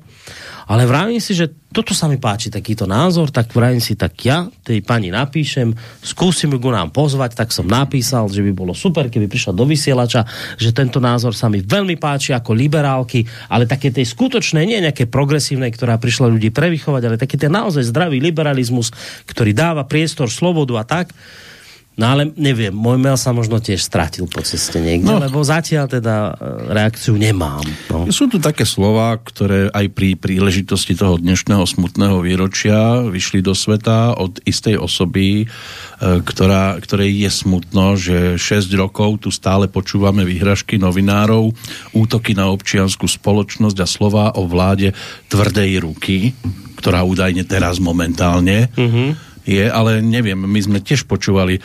ale 0.70 0.86
vravím 0.86 1.18
si, 1.18 1.34
že 1.34 1.50
toto 1.74 1.98
sa 1.98 2.06
mi 2.06 2.22
páči, 2.22 2.54
takýto 2.54 2.86
názor, 2.86 3.34
tak 3.34 3.50
vravím 3.50 3.82
si, 3.82 3.98
tak 3.98 4.14
ja 4.22 4.46
tej 4.62 4.86
pani 4.86 5.10
napíšem, 5.10 5.74
skúsim 6.06 6.54
ju 6.54 6.62
nám 6.70 6.94
pozvať, 6.94 7.34
tak 7.34 7.50
som 7.50 7.66
napísal, 7.66 8.30
že 8.30 8.46
by 8.46 8.54
bolo 8.54 8.78
super, 8.78 9.10
keby 9.10 9.26
prišla 9.26 9.58
do 9.58 9.66
vysielača, 9.66 10.30
že 10.62 10.70
tento 10.70 11.02
názor 11.02 11.34
sa 11.34 11.50
mi 11.50 11.66
veľmi 11.66 11.98
páči 11.98 12.38
ako 12.38 12.54
liberálky, 12.54 13.26
ale 13.50 13.66
také 13.66 13.90
tej 13.90 14.06
skutočnej, 14.06 14.70
nie 14.70 14.86
nejaké 14.86 15.10
progresívnej, 15.10 15.74
ktorá 15.74 15.98
prišla 15.98 16.30
ľudí 16.30 16.54
prevychovať, 16.54 17.02
ale 17.02 17.18
taký 17.18 17.42
ten 17.42 17.50
naozaj 17.50 17.90
zdravý 17.90 18.22
liberalizmus, 18.22 18.94
ktorý 19.26 19.58
dáva 19.58 19.90
priestor, 19.90 20.30
slobodu 20.30 20.78
a 20.78 20.86
tak 20.86 21.10
No 22.00 22.16
ale 22.16 22.32
neviem, 22.40 22.72
môj 22.72 22.96
mail 22.96 23.20
sa 23.20 23.36
možno 23.36 23.60
tiež 23.60 23.84
stratil 23.84 24.24
po 24.24 24.40
ceste 24.40 24.80
niekde, 24.80 25.12
no. 25.12 25.20
lebo 25.20 25.44
zatiaľ 25.44 25.92
teda 25.92 26.16
e, 26.32 26.72
reakciu 26.72 27.20
nemám. 27.20 27.60
No. 27.92 28.08
Sú 28.08 28.32
tu 28.32 28.40
také 28.40 28.64
slova, 28.64 29.20
ktoré 29.20 29.68
aj 29.68 29.92
pri 29.92 30.16
príležitosti 30.16 30.96
toho 30.96 31.20
dnešného 31.20 31.68
smutného 31.68 32.24
výročia 32.24 33.04
vyšli 33.04 33.44
do 33.44 33.52
sveta 33.52 34.16
od 34.16 34.40
istej 34.48 34.80
osoby, 34.80 35.44
e, 35.44 35.46
ktorá, 36.00 36.80
ktorej 36.80 37.28
je 37.28 37.32
smutno, 37.36 38.00
že 38.00 38.40
6 38.40 38.72
rokov 38.80 39.28
tu 39.28 39.30
stále 39.30 39.68
počúvame 39.68 40.24
vyhražky 40.24 40.80
novinárov, 40.80 41.52
útoky 41.92 42.32
na 42.32 42.48
občianskú 42.48 43.12
spoločnosť 43.12 43.76
a 43.76 43.88
slova 43.92 44.26
o 44.40 44.48
vláde 44.48 44.96
tvrdej 45.28 45.84
ruky, 45.84 46.32
ktorá 46.80 47.04
údajne 47.04 47.44
teraz 47.44 47.84
momentálne 47.84 48.72
mm-hmm. 48.72 49.10
je, 49.44 49.68
ale 49.68 50.00
neviem, 50.00 50.40
my 50.40 50.60
sme 50.64 50.80
tiež 50.80 51.04
počúvali 51.04 51.60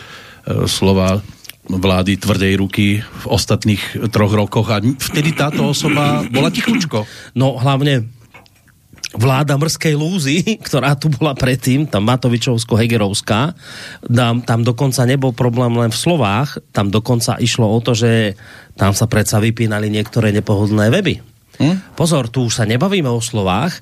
slova 0.69 1.25
vlády 1.65 2.21
tvrdej 2.21 2.61
ruky 2.61 3.01
v 3.01 3.25
ostatných 3.25 4.13
troch 4.13 4.33
rokoch 4.37 4.69
a 4.69 4.85
vtedy 4.85 5.33
táto 5.33 5.65
osoba 5.65 6.21
bola 6.29 6.53
tichučko. 6.53 7.09
No 7.33 7.57
hlavne 7.57 8.05
vláda 9.15 9.55
mrskej 9.57 9.95
lúzy, 9.97 10.37
ktorá 10.67 10.99
tu 10.99 11.09
bola 11.09 11.33
predtým, 11.33 11.89
tam 11.89 12.05
Matovičovsko-Hegerovská, 12.11 13.55
tam, 14.11 14.43
tam 14.45 14.61
dokonca 14.61 15.07
nebol 15.09 15.33
problém 15.33 15.73
len 15.79 15.91
v 15.95 15.99
slovách, 15.99 16.61
tam 16.75 16.91
dokonca 16.91 17.41
išlo 17.41 17.65
o 17.65 17.79
to, 17.81 17.97
že 17.97 18.37
tam 18.75 18.93
sa 18.93 19.07
predsa 19.07 19.39
vypínali 19.39 19.89
niektoré 19.89 20.35
nepohodlné 20.35 20.91
weby. 20.91 21.23
Hm? 21.55 21.95
Pozor, 21.95 22.27
tu 22.35 22.51
už 22.51 22.59
sa 22.59 22.65
nebavíme 22.67 23.07
o 23.07 23.23
slovách, 23.23 23.79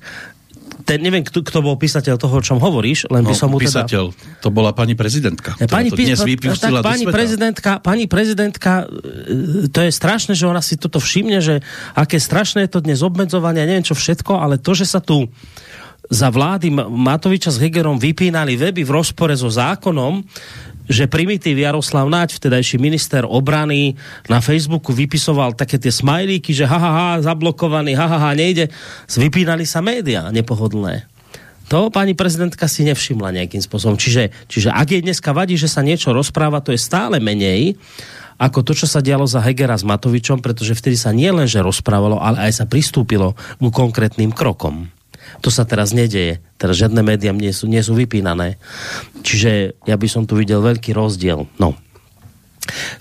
ten, 0.83 0.99
neviem, 0.99 1.23
kto, 1.23 1.41
kto 1.41 1.59
bol 1.63 1.79
písateľ 1.79 2.19
toho, 2.19 2.39
o 2.39 2.43
čom 2.43 2.59
hovoríš, 2.59 3.07
len 3.07 3.23
by 3.23 3.33
no, 3.33 3.39
som 3.39 3.49
mu 3.49 3.57
teda... 3.57 3.87
písateľ, 3.87 4.03
to 4.43 4.49
bola 4.51 4.75
pani 4.75 4.93
prezidentka, 4.93 5.55
ja, 5.57 5.65
pani 5.65 5.89
to 5.89 5.97
dnes 5.97 6.19
vypustila 6.19 6.83
tak, 6.83 6.93
pani 6.93 7.05
prezidentka, 7.07 7.71
pani 7.79 8.05
prezidentka, 8.05 8.71
e, 8.85 9.71
to 9.71 9.79
je 9.87 9.91
strašné, 9.91 10.35
že 10.35 10.45
ona 10.45 10.59
si 10.59 10.75
toto 10.75 10.99
všimne, 10.99 11.39
že 11.39 11.63
aké 11.95 12.19
strašné 12.19 12.67
je 12.67 12.71
to 12.75 12.79
dnes 12.83 12.99
obmedzovanie, 12.99 13.63
neviem 13.63 13.87
čo 13.87 13.95
všetko, 13.95 14.37
ale 14.37 14.59
to, 14.59 14.75
že 14.75 14.85
sa 14.85 14.99
tu 14.99 15.25
za 16.11 16.27
vlády 16.27 16.67
Matoviča 16.75 17.49
s 17.49 17.57
Hegerom 17.63 17.95
vypínali 17.95 18.59
weby 18.59 18.83
v 18.83 18.91
rozpore 18.91 19.33
so 19.39 19.47
zákonom, 19.47 20.21
že 20.87 21.07
primitív 21.07 21.55
Jaroslav 21.55 22.07
Naď, 22.11 22.35
vtedajší 22.35 22.77
minister 22.79 23.23
obrany, 23.23 23.95
na 24.27 24.43
Facebooku 24.43 24.91
vypisoval 24.91 25.55
také 25.55 25.79
tie 25.79 25.91
smajlíky, 25.91 26.51
že 26.51 26.67
ha, 26.67 26.79
ha, 26.79 26.91
ha 26.91 27.09
zablokovaný, 27.23 27.95
ha, 27.95 28.05
ha, 28.07 28.17
ha, 28.19 28.31
nejde. 28.35 28.67
Vypínali 29.07 29.63
sa 29.63 29.79
médiá 29.79 30.27
nepohodlné. 30.31 31.07
To 31.71 31.87
pani 31.87 32.13
prezidentka 32.13 32.67
si 32.67 32.83
nevšimla 32.83 33.31
nejakým 33.33 33.63
spôsobom. 33.63 33.95
Čiže, 33.95 34.29
čiže 34.51 34.69
ak 34.69 34.93
jej 34.93 35.01
dneska 35.01 35.31
vadí, 35.31 35.55
že 35.55 35.71
sa 35.71 35.79
niečo 35.79 36.11
rozpráva, 36.11 36.59
to 36.59 36.75
je 36.75 36.79
stále 36.79 37.17
menej 37.23 37.79
ako 38.41 38.65
to, 38.65 38.73
čo 38.73 38.87
sa 38.89 38.99
dialo 38.99 39.23
za 39.29 39.39
Hegera 39.39 39.77
s 39.77 39.85
Matovičom, 39.85 40.41
pretože 40.41 40.75
vtedy 40.75 40.97
sa 40.97 41.13
nie 41.13 41.29
len, 41.29 41.45
že 41.45 41.63
rozprávalo, 41.63 42.19
ale 42.19 42.49
aj 42.49 42.63
sa 42.63 42.65
pristúpilo 42.65 43.37
ku 43.61 43.69
konkrétnym 43.69 44.33
krokom. 44.33 44.89
To 45.41 45.49
sa 45.49 45.65
teraz 45.65 45.95
nedeje. 45.95 46.43
Teraz 46.61 46.77
žiadne 46.77 47.01
médiá 47.01 47.33
nie 47.33 47.51
sú, 47.55 47.65
nie 47.65 47.81
sú 47.81 47.97
vypínané. 47.97 48.61
Čiže 49.25 49.79
ja 49.87 49.95
by 49.97 50.07
som 50.11 50.27
tu 50.29 50.37
videl 50.37 50.61
veľký 50.61 50.93
rozdiel. 50.93 51.49
No. 51.57 51.73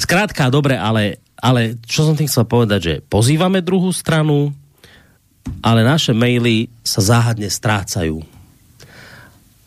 Skrátka, 0.01 0.51
dobre, 0.51 0.75
ale, 0.79 1.23
ale 1.38 1.79
čo 1.85 2.07
som 2.07 2.16
tým 2.16 2.27
chcel 2.27 2.49
povedať, 2.49 2.81
že 2.81 2.95
pozývame 3.05 3.62
druhú 3.62 3.92
stranu, 3.95 4.51
ale 5.62 5.83
naše 5.83 6.14
maily 6.14 6.71
sa 6.83 7.03
záhadne 7.03 7.51
strácajú. 7.51 8.23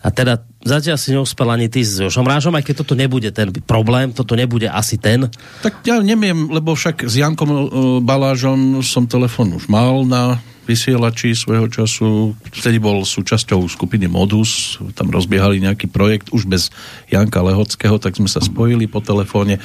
A 0.06 0.14
teda 0.14 0.38
zatiaľ 0.62 0.98
si 1.02 1.10
neuspel 1.18 1.50
ani 1.50 1.66
ty 1.66 1.82
s 1.82 1.98
Jošom 1.98 2.30
Rážom, 2.30 2.54
aj 2.54 2.62
keď 2.62 2.76
toto 2.86 2.94
nebude 2.94 3.34
ten 3.34 3.50
problém, 3.66 4.14
toto 4.14 4.38
nebude 4.38 4.70
asi 4.70 5.02
ten. 5.02 5.26
Tak 5.66 5.82
ja 5.82 5.98
neviem, 5.98 6.46
lebo 6.54 6.78
však 6.78 7.10
s 7.10 7.18
Jankom 7.18 7.50
e, 7.50 7.58
Balážom 8.06 8.86
som 8.86 9.10
telefon 9.10 9.58
už 9.58 9.66
mal 9.66 10.06
na 10.06 10.38
vysielači 10.66 11.38
svojho 11.38 11.70
času. 11.70 12.34
Vtedy 12.50 12.82
bol 12.82 13.06
súčasťou 13.06 13.66
skupiny 13.70 14.10
Modus, 14.10 14.82
tam 14.98 15.14
rozbiehali 15.14 15.62
nejaký 15.62 15.88
projekt 15.90 16.34
už 16.34 16.50
bez 16.50 16.74
Janka 17.10 17.46
Lehockého, 17.46 18.02
tak 18.02 18.18
sme 18.18 18.30
sa 18.30 18.42
spojili 18.42 18.90
po 18.90 19.00
telefóne. 19.00 19.62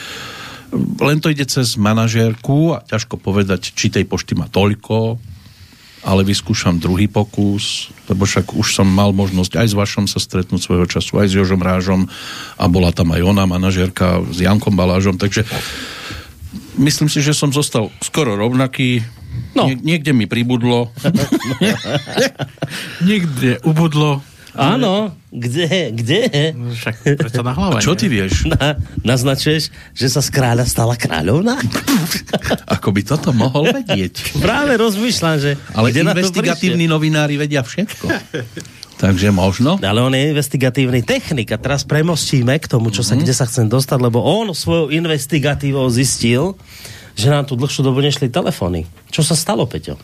Len 1.00 1.18
to 1.18 1.32
ide 1.32 1.48
cez 1.50 1.74
manažérku 1.74 2.76
a 2.76 2.84
ťažko 2.84 3.18
povedať, 3.18 3.74
či 3.74 3.90
tej 3.90 4.06
pošty 4.06 4.38
má 4.38 4.46
toľko, 4.46 5.18
ale 6.00 6.24
vyskúšam 6.24 6.80
druhý 6.80 7.10
pokus, 7.10 7.92
lebo 8.08 8.24
však 8.24 8.56
už 8.56 8.72
som 8.72 8.88
mal 8.88 9.12
možnosť 9.12 9.60
aj 9.60 9.66
s 9.68 9.74
Vašom 9.76 10.04
sa 10.08 10.16
stretnúť 10.16 10.60
svojho 10.64 10.86
času, 10.88 11.20
aj 11.20 11.28
s 11.28 11.36
Jožom 11.36 11.60
Rážom 11.60 12.08
a 12.56 12.64
bola 12.72 12.88
tam 12.94 13.12
aj 13.12 13.20
ona, 13.20 13.44
manažérka 13.44 14.24
s 14.32 14.40
Jankom 14.40 14.72
Balážom, 14.72 15.20
takže 15.20 15.44
myslím 16.80 17.12
si, 17.12 17.20
že 17.20 17.36
som 17.36 17.52
zostal 17.52 17.92
skoro 18.00 18.32
rovnaký, 18.32 19.04
No. 19.54 19.66
Nie, 19.66 19.74
niekde 19.74 20.14
mi 20.14 20.30
pribudlo. 20.30 20.94
niekde 23.08 23.58
ubudlo. 23.66 24.22
Áno, 24.50 25.14
kde, 25.30 25.94
kde? 25.94 26.50
Však 26.74 27.06
preto 27.22 27.46
na 27.46 27.54
hlave. 27.54 27.78
A 27.78 27.82
čo 27.82 27.94
ty 27.94 28.10
vieš? 28.10 28.50
Na, 28.50 28.74
naznačuješ, 29.06 29.70
že 29.94 30.06
sa 30.10 30.18
z 30.18 30.30
kráľa 30.34 30.66
stala 30.66 30.98
kráľovna? 30.98 31.54
Ako 32.74 32.90
by 32.90 33.02
toto 33.06 33.30
mohol 33.30 33.70
vedieť. 33.70 34.42
Práve 34.42 34.74
rozmýšľam, 34.74 35.36
že... 35.38 35.54
Ale 35.70 35.94
investigatívni 35.94 36.90
novinári 36.90 37.38
vedia 37.38 37.62
všetko. 37.62 38.10
Takže 38.98 39.32
možno. 39.32 39.80
Ale 39.80 40.02
on 40.02 40.12
je 40.12 40.34
investigatívny 40.34 41.06
technik 41.06 41.54
a 41.54 41.58
teraz 41.62 41.86
premostíme 41.86 42.52
k 42.60 42.66
tomu, 42.68 42.92
čo 42.92 43.00
sa, 43.00 43.14
mm-hmm. 43.14 43.22
kde 43.24 43.34
sa 43.34 43.48
chcem 43.48 43.64
dostať, 43.70 43.98
lebo 44.02 44.20
on 44.20 44.52
svojou 44.52 44.92
investigatívou 44.92 45.88
zistil, 45.88 46.58
že 47.14 47.28
nám 47.30 47.46
tu 47.46 47.54
dlhšiu 47.56 47.82
dobu 47.82 48.02
nešli 48.02 48.30
telefóny. 48.30 48.86
Čo 49.10 49.22
sa 49.26 49.38
stalo, 49.38 49.66
Peťo? 49.66 49.98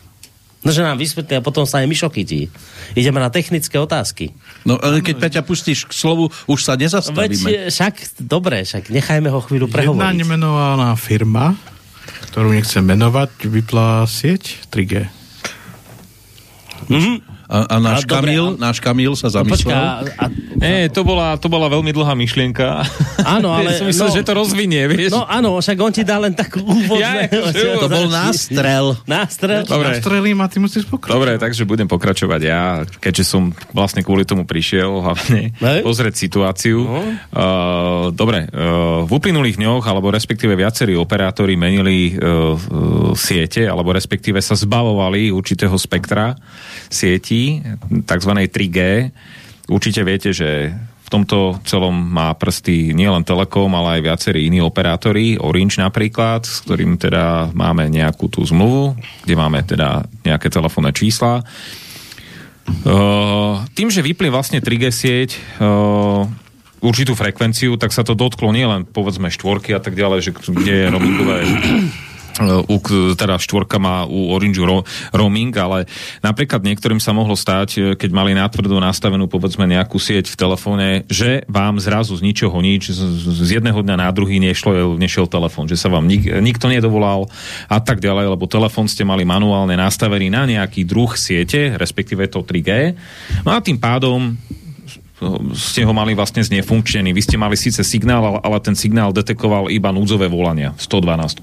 No, 0.67 0.75
že 0.75 0.83
nám 0.83 0.99
vysvetlí 0.99 1.39
a 1.39 1.45
potom 1.45 1.63
sa 1.63 1.79
aj 1.79 1.87
Mišo 1.87 2.11
chytí. 2.11 2.51
Ideme 2.99 3.23
na 3.23 3.31
technické 3.31 3.79
otázky. 3.79 4.35
No, 4.67 4.75
ale 4.83 4.99
keď 4.99 5.23
Peťa 5.23 5.43
pustíš 5.47 5.87
k 5.87 5.95
slovu, 5.95 6.33
už 6.51 6.59
sa 6.59 6.75
nezastavíme. 6.75 7.71
Veď, 7.71 7.71
však, 7.71 8.19
dobre, 8.27 8.67
však 8.67 8.91
nechajme 8.91 9.31
ho 9.31 9.39
chvíľu 9.47 9.71
prehovoriť. 9.71 10.03
Jedna 10.03 10.11
nemenovaná 10.11 10.91
firma, 10.99 11.55
ktorú 12.35 12.51
nechcem 12.51 12.83
menovať, 12.83 13.47
vyplá 13.47 14.03
sieť 14.11 14.67
3G. 14.75 15.07
Mm-hmm. 16.91 17.36
A, 17.47 17.59
a 17.63 17.77
náš, 17.79 18.03
a 18.03 18.19
Kamil, 18.19 18.59
dobre, 18.59 18.59
a... 18.59 18.65
náš 18.67 18.79
Kamil 18.83 19.15
sa 19.15 19.31
no 19.31 19.35
zamyslel. 19.39 19.71
No, 19.71 20.03
počká, 20.03 20.19
a, 20.19 20.25
Nie, 20.59 20.91
to 20.91 21.07
bola, 21.07 21.39
to 21.39 21.47
bola 21.47 21.71
veľmi 21.71 21.95
dlhá 21.95 22.19
myšlienka. 22.19 22.83
Áno, 23.23 23.53
ale... 23.57 23.79
som 23.79 23.87
myslel, 23.87 24.11
no, 24.11 24.17
že 24.19 24.23
to 24.27 24.33
rozvinie, 24.35 24.83
vieš. 24.91 25.15
No 25.15 25.23
áno, 25.31 25.55
však 25.63 25.79
on 25.79 25.93
ti 25.95 26.03
dá 26.03 26.19
len 26.19 26.35
tak 26.35 26.59
úvodné. 26.59 27.31
Ja, 27.31 27.79
to 27.83 27.87
bol 27.87 28.11
nástrel. 28.11 28.99
Nástrel? 29.07 29.63
Dobre. 29.63 29.95
Nástrelím 29.95 30.43
a 30.43 30.51
ty 30.51 30.59
musíš 30.59 30.91
pokračovať. 30.91 31.15
Dobre, 31.15 31.33
takže 31.39 31.63
budem 31.63 31.87
pokračovať 31.87 32.41
ja, 32.43 32.83
keďže 32.99 33.25
som 33.25 33.55
vlastne 33.71 34.03
kvôli 34.03 34.27
tomu 34.27 34.43
prišiel 34.43 35.07
hlavne 35.07 35.55
Hej. 35.55 35.81
pozrieť 35.87 36.15
situáciu. 36.19 36.83
Uh-huh. 36.83 37.11
Uh, 37.31 38.05
dobre, 38.11 38.51
uh, 38.51 39.07
v 39.07 39.11
uplynulých 39.15 39.63
dňoch, 39.63 39.87
alebo 39.87 40.11
respektíve 40.11 40.59
viacerí 40.59 40.99
operátori 40.99 41.55
menili 41.55 42.19
uh, 42.19 42.59
uh, 42.59 43.15
siete, 43.15 43.71
alebo 43.71 43.95
respektíve 43.95 44.43
sa 44.43 44.59
zbavovali 44.59 45.31
určitého 45.31 45.79
spektra 45.79 46.35
sieti 46.91 47.36
sietí, 47.37 47.61
tzv. 48.09 48.33
3G. 48.49 48.79
Určite 49.69 50.01
viete, 50.07 50.31
že 50.33 50.73
v 51.07 51.09
tomto 51.09 51.63
celom 51.63 51.95
má 51.95 52.35
prsty 52.35 52.91
nielen 52.91 53.23
Telekom, 53.23 53.71
ale 53.79 53.99
aj 53.99 54.07
viacerí 54.11 54.51
iní 54.51 54.59
operátori, 54.59 55.39
Orange 55.39 55.79
napríklad, 55.79 56.43
s 56.43 56.67
ktorým 56.67 56.99
teda 56.99 57.55
máme 57.55 57.87
nejakú 57.87 58.27
tú 58.27 58.43
zmluvu, 58.43 58.99
kde 59.23 59.35
máme 59.39 59.63
teda 59.63 60.03
nejaké 60.27 60.51
telefónne 60.51 60.91
čísla. 60.91 61.47
Uh, 62.83 63.63
tým, 63.79 63.87
že 63.95 64.03
vypli 64.03 64.27
vlastne 64.27 64.59
3G 64.59 64.85
sieť, 64.91 65.31
uh, 65.63 66.27
určitú 66.83 67.15
frekvenciu, 67.15 67.79
tak 67.79 67.95
sa 67.95 68.03
to 68.03 68.19
dotklo 68.19 68.51
nielen 68.51 68.83
povedzme 68.83 69.31
štvorky 69.31 69.79
a 69.79 69.79
tak 69.79 69.95
ďalej, 69.95 70.19
že 70.27 70.31
kde 70.35 70.75
je 70.75 70.91
roamingové 70.91 71.47
u, 72.45 72.77
teda 73.17 73.41
štvorka 73.41 73.81
má 73.81 74.05
u 74.05 74.33
Orange 74.33 74.61
ro, 74.61 74.85
roaming, 75.13 75.53
ale 75.57 75.89
napríklad 76.21 76.61
niektorým 76.61 77.01
sa 77.01 77.17
mohlo 77.17 77.33
stať, 77.33 77.69
e, 77.77 77.81
keď 77.97 78.11
mali 78.13 78.37
natvrdo 78.37 78.77
nastavenú 78.77 79.27
povedzme 79.31 79.65
nejakú 79.65 79.97
sieť 79.97 80.29
v 80.29 80.37
telefóne, 80.37 80.89
že 81.09 81.45
vám 81.49 81.81
zrazu 81.81 82.17
z 82.17 82.25
ničoho 82.25 82.57
nič, 82.61 82.93
z, 82.93 83.01
z 83.45 83.61
jedného 83.61 83.81
dňa 83.81 83.97
na 83.97 84.11
druhý 84.13 84.37
nešlo, 84.43 84.97
nešiel 85.01 85.31
telefón, 85.31 85.71
že 85.71 85.81
sa 85.81 85.89
vám 85.89 86.05
nik, 86.05 86.29
nikto 86.29 86.69
nedovolal 86.69 87.29
a 87.67 87.79
tak 87.81 88.05
ďalej, 88.05 88.37
lebo 88.37 88.45
telefón 88.51 88.87
ste 88.87 89.07
mali 89.07 89.25
manuálne 89.25 89.75
nastavený 89.79 90.29
na 90.29 90.45
nejaký 90.45 90.85
druh 90.85 91.13
siete, 91.17 91.75
respektíve 91.77 92.29
to 92.29 92.45
3G. 92.45 92.95
No 93.43 93.57
a 93.57 93.65
tým 93.65 93.81
pádom 93.81 94.37
ste 95.57 95.81
ho 95.81 95.93
mali 95.97 96.13
vlastne 96.13 96.45
znefunkčený. 96.45 97.17
Vy 97.17 97.23
ste 97.25 97.37
mali 97.41 97.57
síce 97.57 97.81
signál, 97.81 98.37
ale 98.45 98.57
ten 98.61 98.77
signál 98.77 99.17
detekoval 99.17 99.73
iba 99.73 99.89
núdzové 99.89 100.29
volania, 100.29 100.77
112. 100.77 101.41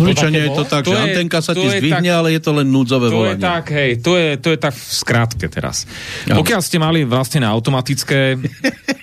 Zvyčajne 0.00 0.38
je 0.48 0.50
to 0.56 0.64
tak, 0.64 0.88
to 0.88 0.96
že 0.96 0.96
je, 0.96 1.04
antenka 1.12 1.38
sa 1.44 1.52
ti 1.52 1.68
zdvihne, 1.68 2.08
tak, 2.08 2.18
ale 2.24 2.28
je 2.32 2.40
to 2.40 2.50
len 2.56 2.66
núdzové 2.72 3.12
to 3.12 3.16
volanie. 3.20 3.36
Je 3.36 3.44
tak, 3.44 3.64
hej, 3.76 3.90
to 4.00 4.16
je, 4.16 4.28
to 4.40 4.48
je 4.56 4.58
tak 4.58 4.72
v 4.72 4.84
skrátke 4.96 5.46
teraz. 5.52 5.84
Ja. 6.24 6.40
Pokiaľ 6.40 6.60
ste 6.64 6.80
mali 6.80 7.04
vlastne 7.04 7.44
na 7.44 7.52
automatické 7.52 8.40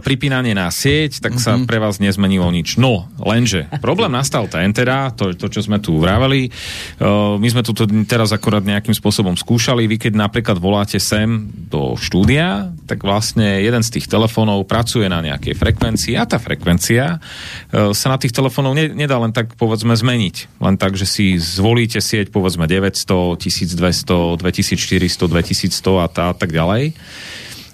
pripínanie 0.00 0.56
na 0.56 0.72
sieť, 0.72 1.20
tak 1.20 1.36
sa 1.36 1.54
mm-hmm. 1.54 1.68
pre 1.68 1.76
vás 1.76 2.00
nezmenilo 2.00 2.48
nič. 2.48 2.80
No, 2.80 3.04
lenže 3.20 3.68
problém 3.84 4.08
nastal 4.08 4.48
ten 4.48 4.72
teda, 4.72 5.12
to, 5.12 5.36
to 5.36 5.52
čo 5.52 5.60
sme 5.60 5.76
tu 5.76 6.00
vraveli, 6.00 6.48
uh, 6.48 7.36
my 7.36 7.48
sme 7.52 7.60
to 7.60 7.76
teraz 8.08 8.32
akorát 8.32 8.64
nejakým 8.64 8.96
spôsobom 8.96 9.36
skúšali, 9.36 9.84
vy 9.84 10.00
keď 10.00 10.16
napríklad 10.16 10.56
voláte 10.56 10.96
sem 10.96 11.52
do 11.68 12.00
štúdia, 12.00 12.72
tak 12.88 13.04
vlastne 13.04 13.60
jeden 13.60 13.84
z 13.84 14.00
tých 14.00 14.08
telefónov 14.08 14.64
pracuje 14.64 15.04
na 15.04 15.20
nejakej 15.20 15.52
frekvencii 15.52 16.16
a 16.16 16.24
tá 16.24 16.40
frekvencia 16.40 17.20
uh, 17.20 17.92
sa 17.92 18.08
na 18.08 18.16
tých 18.16 18.32
telefónov 18.32 18.72
ne, 18.72 18.88
nedá 18.88 19.20
len 19.20 19.36
tak 19.36 19.52
povedzme 19.60 19.92
zmeniť. 19.92 20.64
Len 20.64 20.80
tak, 20.80 20.96
že 20.96 21.04
si 21.04 21.36
zvolíte 21.36 22.00
sieť 22.00 22.32
povedzme 22.32 22.64
900, 22.64 23.36
1200, 23.36 24.40
2400, 24.40 25.28
2100 25.28 26.00
a, 26.00 26.06
tá, 26.08 26.24
a 26.32 26.34
tak 26.34 26.56
ďalej. 26.56 26.96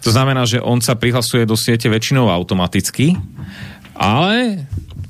To 0.05 0.11
znamená, 0.13 0.45
že 0.45 0.61
on 0.61 0.85
sa 0.85 0.95
prihlasuje 0.95 1.49
do 1.49 1.57
siete 1.57 1.89
väčšinou 1.89 2.29
automaticky, 2.29 3.17
ale 3.97 4.65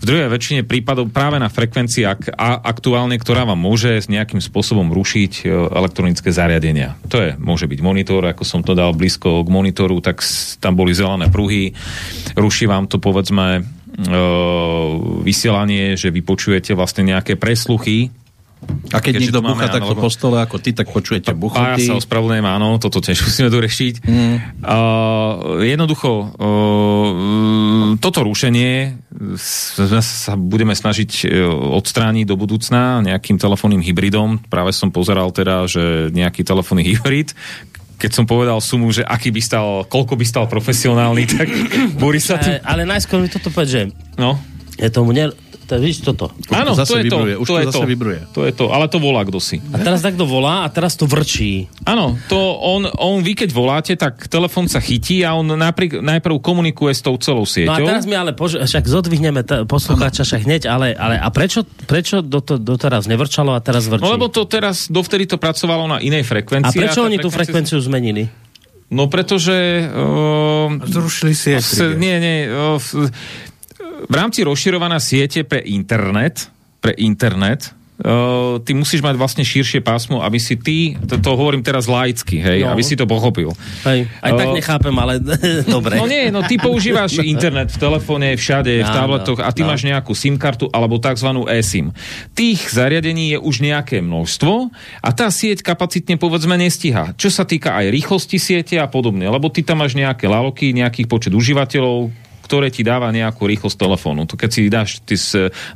v 0.04 0.12
druhej 0.12 0.28
väčšine 0.28 0.62
prípadov 0.68 1.09
práve 1.09 1.40
na 1.40 1.48
frekvencii 1.48 2.04
ak, 2.04 2.37
a, 2.37 2.61
aktuálne, 2.61 3.16
ktorá 3.16 3.48
vám 3.48 3.57
môže 3.57 4.04
nejakým 4.04 4.38
spôsobom 4.38 4.92
rušiť 4.92 5.33
e, 5.42 5.42
elektronické 5.48 6.28
zariadenia. 6.28 7.00
To 7.09 7.16
je, 7.24 7.30
môže 7.40 7.64
byť 7.64 7.80
monitor, 7.80 8.20
ako 8.20 8.44
som 8.44 8.61
to 8.61 8.76
dal 8.76 8.92
blízko 8.92 9.40
k 9.42 9.48
monitoru, 9.48 10.04
tak 10.04 10.20
tam 10.61 10.76
boli 10.76 10.92
zelené 10.92 11.33
pruhy, 11.33 11.72
ruší 12.37 12.68
vám 12.68 12.85
to 12.85 13.00
povedzme 13.00 13.46
e, 13.57 13.62
vysielanie, 15.24 15.96
že 15.96 16.12
vypočujete 16.12 16.76
vlastne 16.76 17.09
nejaké 17.09 17.40
presluchy 17.40 18.12
a 18.94 18.98
keď 19.03 19.12
niekto 19.20 19.40
bucha 19.42 19.66
takto 19.66 19.94
po 19.98 20.09
stole 20.12 20.38
ako 20.38 20.62
ty, 20.62 20.70
tak 20.70 20.92
počujete 20.92 21.35
buchoty. 21.35 21.61
A 21.61 21.74
ja 21.74 21.94
sa 21.94 21.94
ospravedlňujem, 21.98 22.46
áno, 22.46 22.79
toto 22.79 23.03
tiež 23.03 23.22
musíme 23.27 23.50
doriešiť. 23.50 23.94
Mm. 24.07 24.37
Uh, 24.62 25.64
jednoducho, 25.66 26.11
uh, 26.37 27.94
toto 27.98 28.27
rušenie 28.27 29.00
sa 29.38 30.35
budeme 30.35 30.74
snažiť 30.74 31.11
e, 31.24 31.46
odstrániť 31.48 32.27
do 32.27 32.35
budúcna 32.35 32.98
nejakým 33.00 33.38
telefónnym 33.38 33.79
hybridom. 33.79 34.42
Práve 34.50 34.74
som 34.74 34.90
pozeral 34.90 35.31
teda, 35.31 35.70
že 35.70 36.11
nejaký 36.11 36.42
telefónny 36.42 36.83
hybrid, 36.83 37.31
keď 37.98 38.11
som 38.11 38.24
povedal 38.27 38.59
sumu, 38.59 38.90
že 38.90 39.07
aký 39.07 39.31
by 39.31 39.40
stal, 39.40 39.68
koľko 39.87 40.18
by 40.18 40.24
stal 40.27 40.44
profesionálny, 40.50 41.24
tak 41.31 41.48
Boris 42.03 42.27
sa 42.27 42.42
tu... 42.42 42.50
Ale, 42.50 42.61
ale 42.66 42.83
najskôr 42.85 43.22
mi 43.22 43.31
toto 43.31 43.48
povedz, 43.55 43.70
že 43.70 43.83
no? 44.18 44.37
je 44.74 44.90
tomu 44.90 45.14
ne, 45.14 45.31
to, 45.64 45.81
vidíš 45.81 45.98
toto. 46.05 46.31
Áno, 46.53 46.77
to, 46.77 46.85
to 46.85 46.96
je 47.00 47.05
vybruje. 47.09 47.35
to. 47.35 47.42
Už 47.42 47.46
to, 47.48 47.53
to 47.53 47.59
je 47.59 47.66
zase 47.66 47.77
to. 47.81 47.88
vybruje. 47.88 48.20
To 48.37 48.40
je 48.44 48.53
to, 48.53 48.64
ale 48.70 48.87
to 48.87 48.98
volá 49.00 49.24
kto 49.24 49.40
si. 49.40 49.59
A 49.72 49.81
teraz 49.81 50.05
takto 50.05 50.29
volá 50.29 50.64
a 50.64 50.68
teraz 50.68 50.94
to 50.94 51.09
vrčí. 51.09 51.66
Áno, 51.88 52.20
to 52.29 52.37
on, 52.61 52.87
on 53.00 53.24
vy 53.24 53.33
keď 53.35 53.50
voláte, 53.50 53.92
tak 53.96 54.29
telefon 54.29 54.68
sa 54.68 54.79
chytí 54.79 55.24
a 55.24 55.35
on 55.35 55.48
najprv, 55.57 56.05
najprv 56.05 56.35
komunikuje 56.38 56.92
s 56.92 57.03
tou 57.03 57.16
celou 57.18 57.48
sieťou. 57.48 57.72
No 57.72 57.74
a 57.74 57.88
teraz 57.88 58.05
mi 58.05 58.14
ale, 58.14 58.37
pož- 58.37 58.61
však 58.61 58.85
zodvihneme 58.85 59.42
t- 59.42 59.64
poslucháča 59.64 60.22
však 60.22 60.44
hneď, 60.44 60.62
ale, 60.68 60.92
ale 60.92 61.16
a 61.16 61.29
prečo, 61.33 61.64
prečo 61.64 62.20
do 62.20 62.44
to, 62.44 62.61
doteraz 62.61 63.09
nevrčalo 63.09 63.57
a 63.57 63.61
teraz 63.64 63.88
vrčí? 63.88 64.05
No 64.05 64.12
lebo 64.12 64.29
to 64.29 64.44
teraz, 64.44 64.92
dovtedy 64.92 65.24
to 65.24 65.40
pracovalo 65.40 65.88
na 65.88 65.98
inej 65.98 66.29
frekvencii. 66.29 66.77
A 66.77 66.81
prečo 66.85 67.03
a 67.03 67.09
oni 67.09 67.16
tú 67.18 67.33
frekvenciu 67.33 67.81
zmenili? 67.81 68.29
No 68.92 69.09
pretože... 69.11 69.90
Uh, 69.90 70.79
Zrušili 70.85 71.35
sieť. 71.35 71.96
Nie, 71.98 72.20
nie. 72.20 72.46
Uh, 72.46 72.79
v 74.04 74.14
rámci 74.14 74.42
rozširovaná 74.42 74.98
siete 74.98 75.46
pre 75.46 75.62
internet, 75.64 76.50
pre 76.83 76.92
internet, 76.98 77.72
Uh, 77.94 78.59
ty 78.66 78.74
musíš 78.74 79.07
mať 79.07 79.14
vlastne 79.14 79.46
širšie 79.46 79.78
pásmo, 79.78 80.18
aby 80.18 80.35
si 80.42 80.59
ty, 80.59 80.98
to, 81.07 81.14
to 81.14 81.30
hovorím 81.38 81.62
teraz 81.62 81.87
laicky, 81.87 82.42
hej, 82.42 82.66
no. 82.66 82.74
aby 82.74 82.83
si 82.83 82.98
to 82.98 83.07
pochopil. 83.07 83.54
Hej, 83.87 84.11
aj 84.18 84.33
uh, 84.35 84.38
tak 84.42 84.50
nechápem, 84.50 84.96
ale 84.98 85.22
dobre. 85.78 86.02
No 86.02 86.11
nie, 86.11 86.26
no 86.35 86.42
ty 86.42 86.59
používaš 86.59 87.22
internet 87.22 87.70
v 87.70 87.78
telefóne, 87.78 88.35
všade, 88.35 88.83
no, 88.83 88.83
v 88.83 88.90
tabletoch 88.90 89.38
a 89.38 89.54
ty 89.54 89.62
no. 89.62 89.70
máš 89.70 89.87
nejakú 89.87 90.11
SIM 90.11 90.35
kartu 90.42 90.66
alebo 90.74 90.98
tzv. 90.98 91.46
eSIM. 91.54 91.94
Tých 92.35 92.66
zariadení 92.66 93.30
je 93.30 93.38
už 93.38 93.62
nejaké 93.62 94.02
množstvo 94.02 94.74
a 94.98 95.09
tá 95.14 95.30
sieť 95.30 95.62
kapacitne 95.62 96.18
povedzme 96.18 96.59
nestíha. 96.59 97.14
Čo 97.14 97.30
sa 97.30 97.46
týka 97.46 97.78
aj 97.78 97.94
rýchlosti 97.94 98.42
siete 98.42 98.74
a 98.74 98.90
podobne, 98.90 99.30
lebo 99.30 99.46
ty 99.54 99.62
tam 99.62 99.87
máš 99.87 99.94
nejaké 99.94 100.26
laloky, 100.26 100.74
nejakých 100.74 101.07
počet 101.07 101.30
užívateľov, 101.30 102.11
ktoré 102.44 102.68
ti 102.68 102.85
dáva 102.85 103.09
nejakú 103.09 103.48
rýchlosť 103.48 103.80
telefónu. 103.80 104.28
To 104.28 104.37
keď 104.37 104.50
si 104.52 104.68
dáš 104.68 105.00
ty 105.00 105.16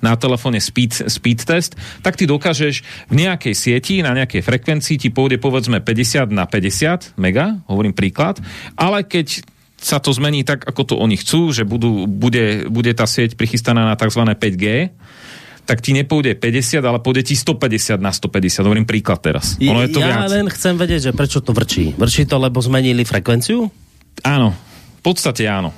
na 0.05 0.13
telefóne 0.21 0.61
speed, 0.61 1.09
speed 1.09 1.49
test, 1.49 1.81
tak 2.05 2.21
ty 2.21 2.29
dokážeš 2.29 2.85
v 3.09 3.15
nejakej 3.25 3.55
sieti, 3.57 4.05
na 4.05 4.13
nejakej 4.13 4.45
frekvencii 4.45 5.01
ti 5.01 5.09
pôjde 5.09 5.41
povedzme 5.41 5.81
50 5.81 6.29
na 6.29 6.45
50 6.45 7.17
mega, 7.17 7.57
hovorím 7.65 7.97
príklad, 7.97 8.37
ale 8.77 9.09
keď 9.09 9.41
sa 9.79 10.03
to 10.03 10.11
zmení 10.11 10.43
tak, 10.43 10.67
ako 10.67 10.83
to 10.85 10.95
oni 10.99 11.17
chcú, 11.17 11.55
že 11.55 11.63
budú, 11.63 12.05
bude, 12.11 12.67
bude 12.67 12.91
tá 12.93 13.07
sieť 13.07 13.39
prichystaná 13.39 13.87
na 13.87 13.95
tzv. 13.95 14.27
5G, 14.27 14.91
tak 15.69 15.85
ti 15.85 15.93
nepôjde 15.95 16.35
50, 16.35 16.81
ale 16.81 16.99
pôjde 16.99 17.31
ti 17.31 17.35
150 17.37 18.01
na 18.01 18.11
150. 18.11 18.65
Hovorím 18.65 18.89
príklad 18.89 19.21
teraz. 19.21 19.61
Ono 19.61 19.85
je 19.85 19.93
to 19.93 20.01
ja 20.01 20.25
viac. 20.25 20.33
len 20.33 20.49
chcem 20.49 20.75
vedieť, 20.75 21.01
že 21.09 21.13
prečo 21.13 21.45
to 21.45 21.53
vrčí. 21.53 21.93
Vrčí 21.95 22.25
to, 22.25 22.41
lebo 22.41 22.59
zmenili 22.59 23.05
frekvenciu? 23.05 23.69
Áno. 24.25 24.57
V 24.99 25.03
podstate 25.05 25.47
áno. 25.47 25.71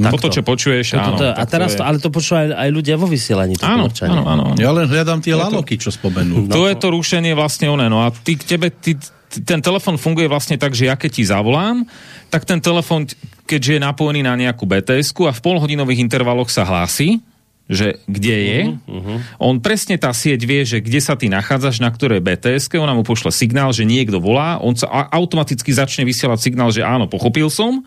Takto. 0.00 0.16
Toto, 0.16 0.28
čo 0.32 0.42
počuješ, 0.42 0.96
Toto, 0.96 1.04
áno. 1.04 1.16
To, 1.20 1.26
a 1.36 1.44
teraz 1.44 1.76
to, 1.76 1.84
ale 1.84 2.00
to 2.00 2.08
počúvajú 2.08 2.56
aj 2.56 2.68
ľudia 2.72 2.96
vo 2.96 3.04
vysielaní. 3.04 3.60
Áno, 3.60 3.92
áno, 3.92 4.22
áno, 4.24 4.44
Ja 4.56 4.72
len 4.72 4.88
hľadám 4.88 5.20
tie 5.20 5.36
laloky, 5.36 5.76
čo 5.76 5.92
spomenú. 5.92 6.48
No 6.48 6.52
to, 6.52 6.64
to 6.64 6.72
je 6.72 6.76
to 6.80 6.88
rušenie 6.88 7.36
vlastne 7.36 7.68
oné. 7.68 7.92
No 7.92 8.00
a 8.00 8.08
ty 8.08 8.40
k 8.40 8.56
tebe, 8.56 8.72
ty, 8.72 8.96
ten 9.44 9.60
telefon 9.60 10.00
funguje 10.00 10.26
vlastne 10.26 10.58
tak, 10.58 10.74
že 10.74 10.90
ja 10.90 10.96
keď 10.98 11.10
ti 11.12 11.24
zavolám, 11.28 11.84
tak 12.32 12.48
ten 12.48 12.58
telefon, 12.58 13.06
keďže 13.44 13.78
je 13.78 13.80
napojený 13.84 14.26
na 14.26 14.34
nejakú 14.34 14.66
bts 14.66 15.14
a 15.28 15.32
v 15.36 15.40
polhodinových 15.44 16.02
intervaloch 16.02 16.50
sa 16.50 16.66
hlási, 16.66 17.22
že 17.70 18.02
kde 18.10 18.36
je. 18.36 18.60
Uh-huh, 18.66 18.98
uh-huh. 18.98 19.18
On 19.38 19.62
presne 19.62 19.94
tá 19.94 20.10
sieť 20.10 20.42
vie, 20.42 20.66
že 20.66 20.82
kde 20.82 20.98
sa 20.98 21.14
ty 21.14 21.30
nachádzaš, 21.30 21.78
na 21.78 21.94
ktorej 21.94 22.18
bts 22.18 22.66
ona 22.74 22.98
mu 22.98 23.06
pošle 23.06 23.30
signál, 23.30 23.70
že 23.70 23.86
niekto 23.86 24.18
volá, 24.18 24.58
on 24.58 24.74
sa 24.74 24.90
automaticky 25.14 25.70
začne 25.70 26.02
vysielať 26.02 26.38
signál, 26.42 26.74
že 26.74 26.82
áno, 26.82 27.06
pochopil 27.06 27.46
som, 27.46 27.86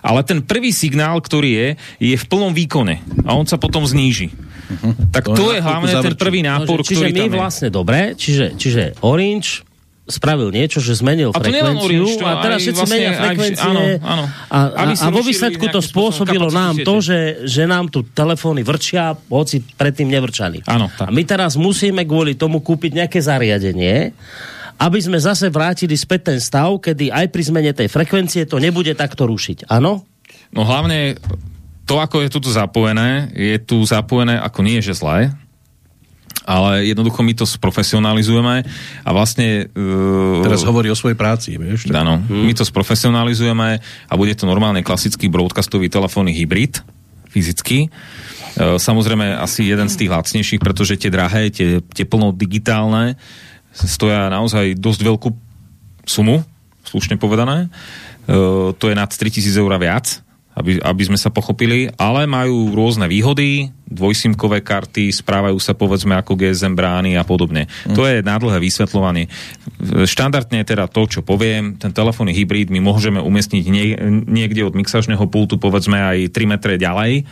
ale 0.00 0.24
ten 0.24 0.40
prvý 0.40 0.72
signál, 0.72 1.20
ktorý 1.20 1.50
je, 1.52 1.68
je 2.00 2.16
v 2.16 2.24
plnom 2.24 2.56
výkone 2.56 3.04
a 3.28 3.36
on 3.36 3.44
sa 3.44 3.60
potom 3.60 3.84
zníži. 3.84 4.32
Uh-huh. 4.32 4.96
Tak 5.12 5.28
to, 5.28 5.36
to 5.36 5.46
je 5.52 5.60
hlavne 5.60 5.92
ten 5.92 6.16
prvý 6.16 6.40
nápor, 6.40 6.80
no, 6.80 6.86
čiže 6.88 7.12
ktorý 7.12 7.28
my 7.28 7.36
vlastne 7.36 7.68
dobre, 7.68 8.16
čiže, 8.16 8.56
čiže 8.56 8.96
Orange 9.04 9.67
spravil 10.08 10.48
niečo, 10.48 10.80
že 10.80 10.96
zmenil 10.96 11.30
a 11.30 11.38
frekvenciu 11.38 11.84
Orange, 11.84 12.24
a 12.24 12.32
teraz 12.40 12.58
všetci 12.64 12.80
vlastne, 12.80 12.96
menia 12.96 13.10
frekvencie 13.12 13.68
áno, 13.68 13.80
áno. 14.00 14.24
a, 14.48 14.58
a, 14.72 14.82
a 14.88 15.06
vo 15.12 15.20
výsledku 15.20 15.68
to 15.68 15.84
spôsobilo 15.84 16.48
nám 16.48 16.80
to, 16.80 17.04
že, 17.04 17.44
že 17.44 17.68
nám 17.68 17.92
tu 17.92 18.08
telefóny 18.08 18.64
vrčia, 18.64 19.12
hoci 19.28 19.60
predtým 19.60 20.08
nevrčali. 20.08 20.64
Áno, 20.64 20.88
a 20.88 21.12
my 21.12 21.22
teraz 21.28 21.60
musíme 21.60 22.08
kvôli 22.08 22.40
tomu 22.40 22.64
kúpiť 22.64 23.04
nejaké 23.04 23.20
zariadenie, 23.20 24.16
aby 24.80 24.98
sme 25.02 25.20
zase 25.20 25.52
vrátili 25.52 25.98
späť 25.98 26.32
ten 26.32 26.38
stav, 26.40 26.72
kedy 26.80 27.12
aj 27.12 27.26
pri 27.28 27.42
zmene 27.44 27.72
tej 27.76 27.92
frekvencie 27.92 28.48
to 28.48 28.56
nebude 28.56 28.96
takto 28.96 29.28
rušiť. 29.28 29.68
Áno? 29.68 30.08
No 30.54 30.64
hlavne 30.64 31.20
to, 31.84 32.00
ako 32.00 32.24
je 32.24 32.28
tu 32.32 32.40
zapojené, 32.48 33.28
je 33.36 33.56
tu 33.60 33.80
zapojené 33.84 34.40
ako 34.40 34.60
nie, 34.64 34.80
že 34.80 34.96
zlé, 34.96 35.34
ale 36.48 36.88
jednoducho 36.88 37.20
my 37.20 37.36
to 37.36 37.44
sprofesionalizujeme 37.44 38.64
a 39.04 39.10
vlastne... 39.12 39.68
Uh, 39.76 40.40
Teraz 40.40 40.64
hovorí 40.64 40.88
o 40.88 40.96
svojej 40.96 41.12
práci, 41.12 41.60
vieš? 41.60 41.92
Áno, 41.92 42.24
hmm. 42.24 42.48
my 42.48 42.52
to 42.56 42.64
sprofesionalizujeme 42.64 43.68
a 44.08 44.12
bude 44.16 44.32
to 44.32 44.48
normálne 44.48 44.80
klasický 44.80 45.28
broadcastový 45.28 45.92
telefónny 45.92 46.32
hybrid, 46.32 46.80
fyzicky. 47.28 47.92
Uh, 48.56 48.80
samozrejme 48.80 49.36
asi 49.36 49.68
jeden 49.68 49.92
z 49.92 50.00
tých 50.00 50.08
lacnejších, 50.08 50.64
pretože 50.64 50.96
tie 50.96 51.12
drahé, 51.12 51.52
tie, 51.52 51.84
tie 51.84 52.08
plno 52.08 52.32
digitálne 52.32 53.20
stoja 53.76 54.32
naozaj 54.32 54.72
dosť 54.80 55.00
veľkú 55.04 55.28
sumu, 56.08 56.40
slušne 56.88 57.20
povedané. 57.20 57.68
Uh, 58.24 58.72
to 58.72 58.88
je 58.88 58.96
nad 58.96 59.12
3000 59.12 59.52
eur 59.52 59.76
viac 59.76 60.24
aby, 60.58 60.82
aby 60.82 61.02
sme 61.06 61.14
sa 61.14 61.30
pochopili, 61.30 61.86
ale 61.94 62.26
majú 62.26 62.74
rôzne 62.74 63.06
výhody, 63.06 63.70
dvojsimkové 63.88 64.60
karty, 64.60 65.14
správajú 65.14 65.56
sa 65.62 65.72
povedzme 65.72 66.18
ako 66.18 66.36
GSM 66.36 66.74
brány 66.76 67.16
a 67.16 67.24
podobne. 67.24 67.70
Mm. 67.88 67.96
To 67.96 68.02
je 68.04 68.20
nádlhé 68.20 68.58
vysvetľovanie. 68.60 69.30
Štandardne 70.04 70.60
teda 70.66 70.90
to, 70.90 71.08
čo 71.08 71.20
poviem, 71.22 71.78
ten 71.80 71.94
telefónny 71.94 72.34
hybrid 72.36 72.68
my 72.68 72.82
môžeme 72.82 73.22
umiestniť 73.22 73.64
nie, 73.70 73.96
niekde 74.28 74.66
od 74.66 74.76
mixažného 74.76 75.24
pultu 75.30 75.56
povedzme 75.56 75.96
aj 75.96 76.34
3 76.34 76.52
metre 76.52 76.74
ďalej 76.76 77.24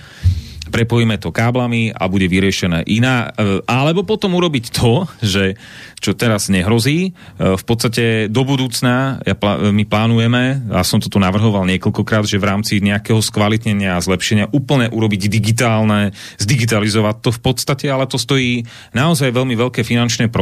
prepojíme 0.76 1.16
to 1.16 1.32
káblami 1.32 1.88
a 1.96 2.04
bude 2.04 2.28
vyriešené 2.28 2.84
iná. 2.84 3.32
E, 3.32 3.64
alebo 3.64 4.04
potom 4.04 4.36
urobiť 4.36 4.64
to, 4.76 5.08
že 5.24 5.56
čo 5.96 6.12
teraz 6.12 6.52
nehrozí, 6.52 7.16
e, 7.16 7.56
v 7.56 7.64
podstate 7.64 8.28
do 8.28 8.44
budúcna 8.44 9.24
ja 9.24 9.32
my 9.72 9.84
plánujeme, 9.88 10.68
a 10.68 10.84
som 10.84 11.00
to 11.00 11.08
tu 11.08 11.16
navrhoval 11.16 11.64
niekoľkokrát, 11.64 12.28
že 12.28 12.36
v 12.36 12.52
rámci 12.52 12.84
nejakého 12.84 13.24
skvalitnenia 13.24 13.96
a 13.96 14.04
zlepšenia 14.04 14.52
úplne 14.52 14.92
urobiť 14.92 15.32
digitálne, 15.32 16.12
zdigitalizovať 16.36 17.16
to 17.24 17.30
v 17.32 17.40
podstate, 17.40 17.88
ale 17.88 18.04
to 18.04 18.20
stojí 18.20 18.68
naozaj 18.92 19.32
veľmi 19.32 19.56
veľké 19.56 19.80
finančné 19.80 20.28
e, 20.28 20.32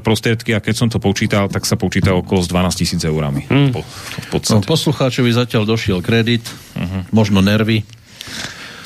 prostriedky 0.00 0.56
a 0.56 0.64
keď 0.64 0.74
som 0.74 0.88
to 0.88 0.96
počítal, 0.96 1.52
tak 1.52 1.68
sa 1.68 1.76
počíta 1.76 2.16
okolo 2.16 2.40
s 2.40 2.48
12 2.48 2.80
tisíc 2.80 3.02
eurami. 3.04 3.44
Hmm. 3.44 3.76
Po, 3.76 3.84
v 3.84 4.28
podstate. 4.32 4.64
No, 4.64 4.64
poslucháčovi 4.64 5.28
zatiaľ 5.36 5.68
došiel 5.68 6.00
kredit, 6.00 6.48
uh-huh. 6.48 7.04
možno 7.12 7.44
nervy. 7.44 7.84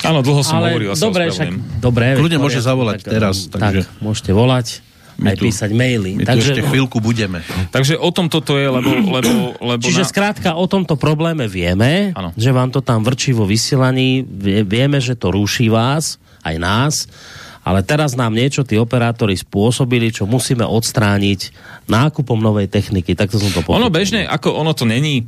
Áno, 0.05 0.19
dlho 0.21 0.41
som 0.45 0.61
Ale 0.61 0.75
hovoril. 0.75 0.93
Dobre, 0.93 1.33
však, 1.33 1.81
dobre. 1.81 2.13
Kľudne 2.17 2.37
môže 2.37 2.61
zavolať 2.61 3.01
tak, 3.01 3.11
teraz. 3.17 3.49
Takže... 3.49 3.81
Tak, 3.85 4.01
môžete 4.03 4.31
volať 4.35 4.85
aj 5.17 5.35
tu, 5.41 5.49
písať 5.49 5.71
maily. 5.73 6.21
My 6.21 6.23
takže, 6.29 6.53
tu 6.53 6.61
ešte 6.61 6.63
chvíľku 6.69 7.01
budeme. 7.01 7.41
Takže 7.73 7.97
o 7.97 8.09
tom 8.13 8.29
toto 8.29 8.53
je, 8.53 8.69
lebo... 8.69 8.89
lebo, 9.17 9.57
lebo 9.57 9.81
Čiže 9.81 10.05
na... 10.05 10.09
skrátka 10.09 10.49
o 10.53 10.65
tomto 10.69 10.93
probléme 10.93 11.49
vieme, 11.49 12.13
ano. 12.13 12.29
že 12.37 12.53
vám 12.53 12.69
to 12.69 12.85
tam 12.85 13.01
vrčí 13.01 13.33
vo 13.33 13.49
vysielaní, 13.49 14.21
vieme, 14.65 15.01
že 15.01 15.17
to 15.17 15.33
rúši 15.33 15.73
vás, 15.73 16.21
aj 16.45 16.55
nás, 16.61 16.93
ale 17.67 17.83
teraz 17.83 18.15
nám 18.15 18.31
niečo 18.31 18.63
tí 18.63 18.79
operátori 18.79 19.35
spôsobili, 19.35 20.15
čo 20.15 20.23
musíme 20.23 20.63
odstrániť 20.63 21.51
nákupom 21.91 22.39
novej 22.39 22.71
techniky. 22.71 23.11
Takto 23.11 23.35
som 23.43 23.51
to 23.51 23.59
povedal. 23.59 23.83
Ono 23.83 23.91
bežne, 23.91 24.23
ako 24.23 24.55
ono 24.55 24.71
to 24.71 24.87
není. 24.87 25.27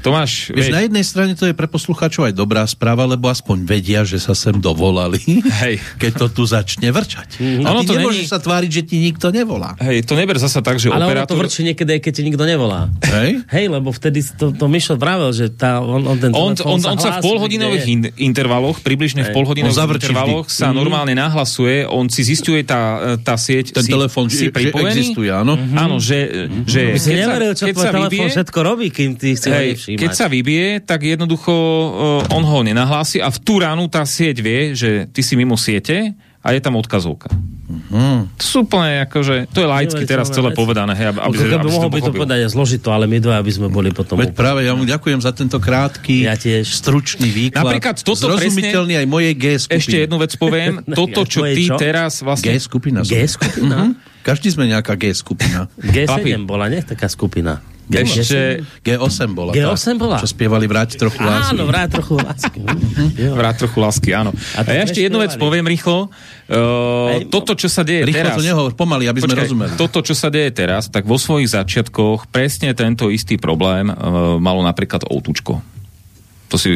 Tomáš, 0.00 0.52
Vieš, 0.52 0.72
na 0.72 0.84
jednej 0.84 1.04
strane 1.04 1.32
to 1.36 1.44
je 1.48 1.56
pre 1.56 1.68
poslucháčov 1.68 2.28
aj 2.28 2.34
dobrá 2.36 2.64
správa, 2.64 3.04
lebo 3.04 3.28
aspoň 3.28 3.68
vedia, 3.68 4.00
že 4.04 4.16
sa 4.16 4.32
sem 4.32 4.56
dovolali, 4.56 5.20
Hej. 5.64 5.80
keď 6.00 6.12
to 6.24 6.26
tu 6.40 6.42
začne 6.48 6.88
vrčať. 6.88 7.40
Mm-hmm. 7.40 7.64
A 7.64 7.68
ono 7.72 7.80
ty 7.84 7.88
to 7.88 7.96
nemôžeš 8.00 8.24
není... 8.24 8.32
sa 8.32 8.40
tváriť, 8.40 8.70
že 8.72 8.82
ti 8.84 8.96
nikto 9.00 9.28
nevolá. 9.32 9.76
Hej, 9.80 10.08
to 10.08 10.16
neber 10.16 10.36
zasa 10.40 10.64
tak, 10.64 10.80
že 10.80 10.88
Ale 10.88 11.04
operátor... 11.04 11.36
ono 11.36 11.40
to 11.40 11.40
vrčí 11.40 11.60
niekedy, 11.68 12.00
keď 12.00 12.12
ti 12.16 12.22
nikto 12.24 12.44
nevolá. 12.44 12.88
Hej? 13.00 13.44
Hej, 13.48 13.66
lebo 13.68 13.92
vtedy 13.92 14.24
to, 14.24 14.52
to 14.56 14.64
Mišo 14.68 14.96
vravel, 14.96 15.32
že 15.32 15.52
tá, 15.52 15.80
on, 15.84 16.04
on 16.04 16.16
ten 16.16 16.30
on, 16.32 16.52
on, 16.64 16.80
on 16.80 16.98
sa 17.00 17.20
v 17.20 17.24
polhodinových 17.24 17.84
in, 17.88 18.00
intervaloch, 18.32 18.84
približne 18.84 19.24
Hej. 19.24 19.32
v 19.32 19.36
polhodinových 19.36 20.04
intervaloch 20.04 20.52
sa 20.52 20.68
mm-hmm. 20.68 20.76
normálne 20.76 21.14
nahlasuje 21.16 21.73
on 21.82 22.06
si 22.06 22.22
zistuje 22.22 22.62
tá, 22.62 23.18
tá 23.18 23.34
sieť, 23.34 23.74
ten 23.74 23.82
si, 23.82 23.90
telefon, 23.90 24.30
si 24.30 24.46
že, 24.46 24.54
že 24.54 24.70
existuje, 24.70 25.30
áno. 25.34 25.58
Mm-hmm. 25.58 25.82
Áno, 25.82 25.96
že, 25.98 26.18
mm-hmm. 26.22 26.64
že 26.70 26.80
keď, 26.86 27.02
sa, 27.02 27.10
neveril, 27.10 27.52
čo 27.58 27.64
keď 27.66 27.74
sa 27.74 27.90
vybie, 27.90 28.24
všetko 28.30 28.58
robí, 28.62 28.86
kým 28.94 29.10
ty 29.18 29.34
si 29.34 29.48
hej, 29.50 29.68
Keď 29.98 30.10
sa 30.14 30.26
vybie, 30.30 30.84
tak 30.86 31.02
jednoducho 31.02 31.54
uh, 31.54 32.36
on 32.36 32.46
ho 32.46 32.58
nenahlási 32.62 33.18
a 33.18 33.28
v 33.34 33.38
tú 33.42 33.58
ránu 33.58 33.90
tá 33.90 34.06
sieť 34.06 34.36
vie, 34.38 34.78
že 34.78 35.10
ty 35.10 35.20
si 35.26 35.34
mimo 35.34 35.58
siete 35.58 36.14
a 36.44 36.52
je 36.52 36.60
tam 36.60 36.76
odkazovka. 36.76 37.32
Uh-huh. 37.64 38.28
To 38.36 38.44
sú 38.44 38.56
úplne 38.68 39.08
akože, 39.08 39.48
to 39.48 39.64
je 39.64 39.68
laicky 39.68 40.04
teraz 40.04 40.28
celé 40.28 40.52
povedané, 40.52 40.92
hej, 40.92 41.16
aby, 41.16 41.18
aby, 41.24 41.36
aby, 41.40 41.54
aby 41.56 41.68
mohol 41.72 41.88
by 41.88 42.00
to 42.04 42.12
povedať 42.12 42.38
aj 42.44 42.50
zložito, 42.52 42.92
ale 42.92 43.08
my 43.08 43.16
dva, 43.16 43.40
aby 43.40 43.48
sme 43.48 43.72
boli 43.72 43.88
potom... 43.88 44.20
Veď 44.20 44.36
práve, 44.36 44.68
ja 44.68 44.76
mu 44.76 44.84
ďakujem 44.84 45.24
za 45.24 45.32
tento 45.32 45.56
krátky, 45.56 46.28
ja 46.28 46.36
tiež. 46.36 46.68
stručný 46.68 47.32
výklad. 47.32 47.64
Napríklad 47.64 47.96
toto 48.04 48.28
Zrozumiteľný 48.28 49.00
presne, 49.00 49.02
aj 49.02 49.06
mojej 49.08 49.34
G 49.40 49.44
skupiny. 49.56 49.80
Ešte 49.80 49.96
jednu 50.04 50.16
vec 50.20 50.32
poviem, 50.36 50.72
toto, 51.00 51.24
čo 51.24 51.48
ty 51.48 51.64
čo? 51.64 51.80
teraz 51.80 52.20
vlastne... 52.20 52.52
G 52.52 52.60
skupina. 52.60 53.00
G 53.00 53.24
skupina? 53.24 53.76
Uh-huh. 53.88 54.22
Každý 54.24 54.48
sme 54.52 54.68
nejaká 54.68 55.00
G 55.00 55.16
skupina. 55.16 55.68
G7 55.80 56.44
bola, 56.44 56.68
nie? 56.68 56.84
Taká 56.84 57.08
skupina. 57.08 57.64
Ešte 57.84 58.64
G8 58.80 59.28
bola. 59.36 59.52
G8 59.52 60.00
bola? 60.00 60.16
Čo 60.16 60.28
spievali 60.32 60.64
Vráť 60.64 60.96
trochu 60.96 61.20
lásky. 61.20 61.52
Áno, 61.52 61.62
Vráť 61.68 61.88
trochu 62.00 62.14
lásky. 62.16 62.60
vráť 63.40 63.56
trochu 63.66 63.78
lásky, 63.80 64.10
áno. 64.16 64.30
A, 64.56 64.60
a 64.64 64.70
ja 64.72 64.82
ešte 64.88 65.04
jednu 65.04 65.20
vec 65.20 65.36
poviem 65.36 65.68
rýchlo. 65.68 66.08
Uh, 66.48 67.24
toto, 67.28 67.52
čo 67.52 67.68
sa 67.68 67.84
deje 67.84 68.08
rýchlo 68.08 68.32
teraz... 68.32 68.36
to 68.40 68.44
nehovor, 68.44 68.72
pomaly, 68.72 69.08
aby 69.08 69.20
Počkaj, 69.20 69.32
sme 69.32 69.42
rozumeli. 69.44 69.72
Toto, 69.76 70.00
čo 70.00 70.16
sa 70.16 70.32
deje 70.32 70.50
teraz, 70.56 70.88
tak 70.88 71.04
vo 71.04 71.20
svojich 71.20 71.52
začiatkoch 71.52 72.32
presne 72.32 72.72
tento 72.72 73.12
istý 73.12 73.36
problém 73.36 73.92
uh, 73.92 74.40
malo 74.40 74.64
napríklad 74.64 75.04
Outučko. 75.08 75.73
To 76.54 76.56
si, 76.62 76.70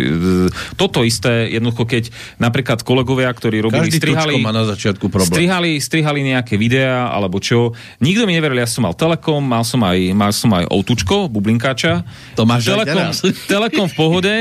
toto 0.74 1.06
isté, 1.06 1.54
jednoducho, 1.54 1.86
keď 1.86 2.10
napríklad 2.42 2.82
kolegovia, 2.82 3.30
ktorí 3.30 3.62
robili, 3.62 3.86
Každý 3.86 4.02
strihali, 4.02 4.42
má 4.42 4.50
na 4.50 4.66
začiatku 4.66 5.06
problém. 5.06 5.30
Strihali, 5.30 5.78
strihali 5.78 6.26
nejaké 6.26 6.58
videá, 6.58 7.14
alebo 7.14 7.38
čo. 7.38 7.78
Nikto 8.02 8.26
mi 8.26 8.34
neveril, 8.34 8.58
ja 8.58 8.66
som 8.66 8.90
mal 8.90 8.98
Telekom, 8.98 9.38
mal 9.38 9.62
som 9.62 9.78
aj, 9.86 9.98
mal 10.18 10.34
som 10.34 10.50
aj 10.50 10.66
Outučko, 10.66 11.30
bublinkáča. 11.30 12.02
To 12.34 12.42
máš 12.42 12.66
telekom. 12.66 13.14
Telekom 13.46 13.86
v 13.86 13.94
pohode. 13.94 14.34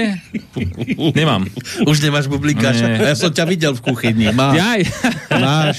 Nemám. 1.13 1.45
Už 1.85 2.01
nemáš 2.01 2.25
bublinkáča. 2.33 2.97
Nie. 2.97 3.13
Ja 3.13 3.13
som 3.13 3.29
ťa 3.29 3.45
videl 3.45 3.77
v 3.77 3.81
kuchyni. 3.93 4.33
Máš. 4.33 4.57
Jaj. 4.57 4.81
Máš. 5.37 5.77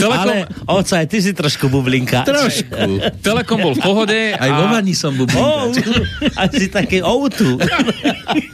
Telekom... 0.00 0.24
Ale, 0.24 0.48
oca, 0.64 1.04
aj 1.04 1.06
ty 1.12 1.20
si 1.20 1.36
trošku 1.36 1.68
bublinkáč. 1.68 2.24
Trošku. 2.32 3.12
Telekom 3.20 3.60
bol 3.60 3.76
v 3.76 3.82
pohode. 3.84 4.20
Aj 4.32 4.48
a... 4.48 4.56
vo 4.56 4.72
vani 4.72 4.96
som 4.96 5.12
bublinkáč. 5.12 5.84
Oh, 5.84 6.40
a 6.40 6.48
si 6.48 6.72
taký 6.72 7.04
outu. 7.04 7.60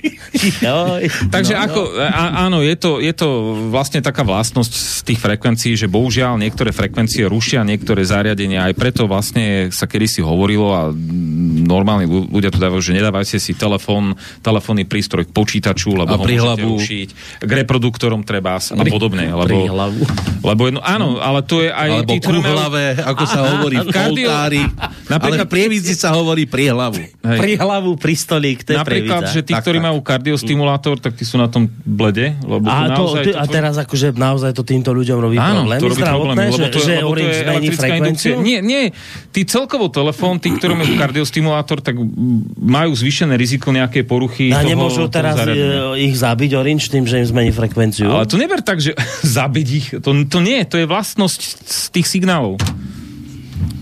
Takže 1.34 1.54
no, 1.56 1.60
ako, 1.64 1.80
no. 1.92 2.06
Á, 2.06 2.24
áno, 2.48 2.58
je 2.64 2.76
to, 2.76 3.02
je 3.02 3.12
to 3.12 3.28
vlastne 3.68 4.00
taká 4.00 4.24
vlastnosť 4.24 4.72
z 4.72 5.00
tých 5.04 5.20
frekvencií, 5.20 5.72
že 5.76 5.90
bohužiaľ 5.90 6.40
niektoré 6.40 6.70
frekvencie 6.70 7.26
rušia 7.26 7.66
niektoré 7.66 8.04
zariadenia, 8.06 8.68
aj 8.70 8.74
preto 8.78 9.04
vlastne 9.04 9.68
sa 9.74 9.84
kedysi 9.84 10.22
hovorilo 10.22 10.72
a 10.72 10.90
normálni 11.66 12.08
ľudia 12.08 12.52
to 12.52 12.62
dávajú, 12.62 12.80
že 12.80 12.96
nedávajte 12.96 13.36
si 13.36 13.52
telefón, 13.52 14.16
telefónny 14.40 14.86
prístroj 14.86 15.28
k 15.28 15.32
počítaču, 15.34 15.92
lebo 15.92 16.14
a 16.14 16.18
ho 16.18 16.24
môžete 16.24 16.62
rušiť, 16.64 17.08
k 17.42 17.50
reproduktorom 17.64 18.22
treba 18.22 18.56
a 18.60 18.84
podobne. 18.86 19.30
Lebo, 19.30 19.68
lebo 20.42 20.62
jedno, 20.66 20.80
áno, 20.82 21.18
ale 21.18 21.42
to 21.44 21.60
je 21.60 21.70
aj... 21.70 21.90
Alebo 22.02 22.12
tí, 22.14 22.18
hlavé, 22.40 22.84
ako 23.02 23.24
sa 23.26 23.40
hovorí 23.56 23.76
v 23.82 23.88
Napríklad, 25.10 25.50
ale 25.50 25.80
v 25.82 25.94
sa 25.94 26.14
hovorí 26.14 26.46
pri 26.46 26.70
hlavu. 26.70 27.02
Pri 27.18 27.52
hlavu, 27.58 27.98
pri 27.98 28.14
stolík, 28.14 28.62
to 28.62 28.74
je 28.74 28.78
Napríklad, 28.78 29.22
že 29.34 29.40
tí, 29.42 29.52
ktorí 29.52 29.82
majú 29.82 29.89
majú 29.90 30.00
kardiostimulátor, 30.06 31.02
tak 31.02 31.18
tí 31.18 31.26
sú 31.26 31.34
na 31.34 31.50
tom 31.50 31.66
blede. 31.82 32.38
Lebo 32.46 32.70
a, 32.70 32.94
to, 32.94 33.18
ty, 33.18 33.34
to, 33.34 33.38
a 33.38 33.44
teraz 33.50 33.74
akože 33.76 34.14
naozaj 34.14 34.54
to 34.54 34.62
týmto 34.62 34.94
ľuďom 34.94 35.18
robí 35.18 35.36
áno, 35.36 35.66
problém? 35.66 35.78
to 35.82 35.88
robí 35.90 36.02
problém, 36.06 36.36
lebo 36.46 36.66
to, 36.70 36.80
že, 36.80 36.92
je 37.02 37.42
elektrická 37.42 37.94
Nie, 38.38 38.62
nie. 38.62 38.94
Tí 39.34 39.42
celkovo 39.44 39.90
telefón, 39.90 40.38
tí, 40.38 40.54
ktorí 40.54 40.78
majú 40.78 40.94
kardiostimulátor, 40.94 41.82
tak 41.82 41.98
majú 42.56 42.94
zvýšené 42.94 43.34
riziko 43.34 43.74
nejaké 43.74 44.06
poruchy 44.06 44.54
A 44.54 44.62
toho, 44.62 44.70
nemôžu 44.70 45.10
teraz 45.10 45.34
toho 45.34 45.98
e, 45.98 46.06
ich 46.06 46.14
zabiť 46.14 46.50
orinč 46.54 46.86
tým, 46.88 47.04
že 47.04 47.20
im 47.20 47.26
zmení 47.26 47.50
frekvenciu? 47.50 48.06
Ale 48.06 48.30
to 48.30 48.38
neber 48.38 48.62
tak, 48.62 48.78
že 48.78 48.94
zabiť 49.36 49.68
ich. 49.74 49.86
To, 49.98 50.10
to 50.14 50.38
nie, 50.38 50.62
to 50.64 50.78
je 50.78 50.86
vlastnosť 50.86 51.40
z 51.66 51.84
tých 51.90 52.06
signálov. 52.06 52.62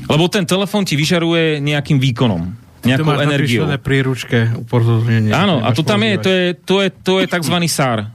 Lebo 0.09 0.25
ten 0.33 0.49
telefón 0.49 0.89
ti 0.89 0.97
vyžaruje 0.97 1.61
nejakým 1.61 2.01
výkonom 2.01 2.68
nejakou 2.85 3.15
to 3.15 3.23
energiou. 3.25 3.65
To 3.67 3.79
príručke 3.79 4.39
upozornenie. 4.55 5.35
Áno, 5.35 5.63
a 5.63 5.75
to 5.75 5.83
tam 5.83 6.03
je, 6.05 6.15
to 6.19 6.31
je, 6.31 6.45
to 6.55 6.77
je, 6.83 6.89
to 6.91 7.15
je 7.23 7.27
tzv. 7.27 7.57
SAR. 7.67 8.11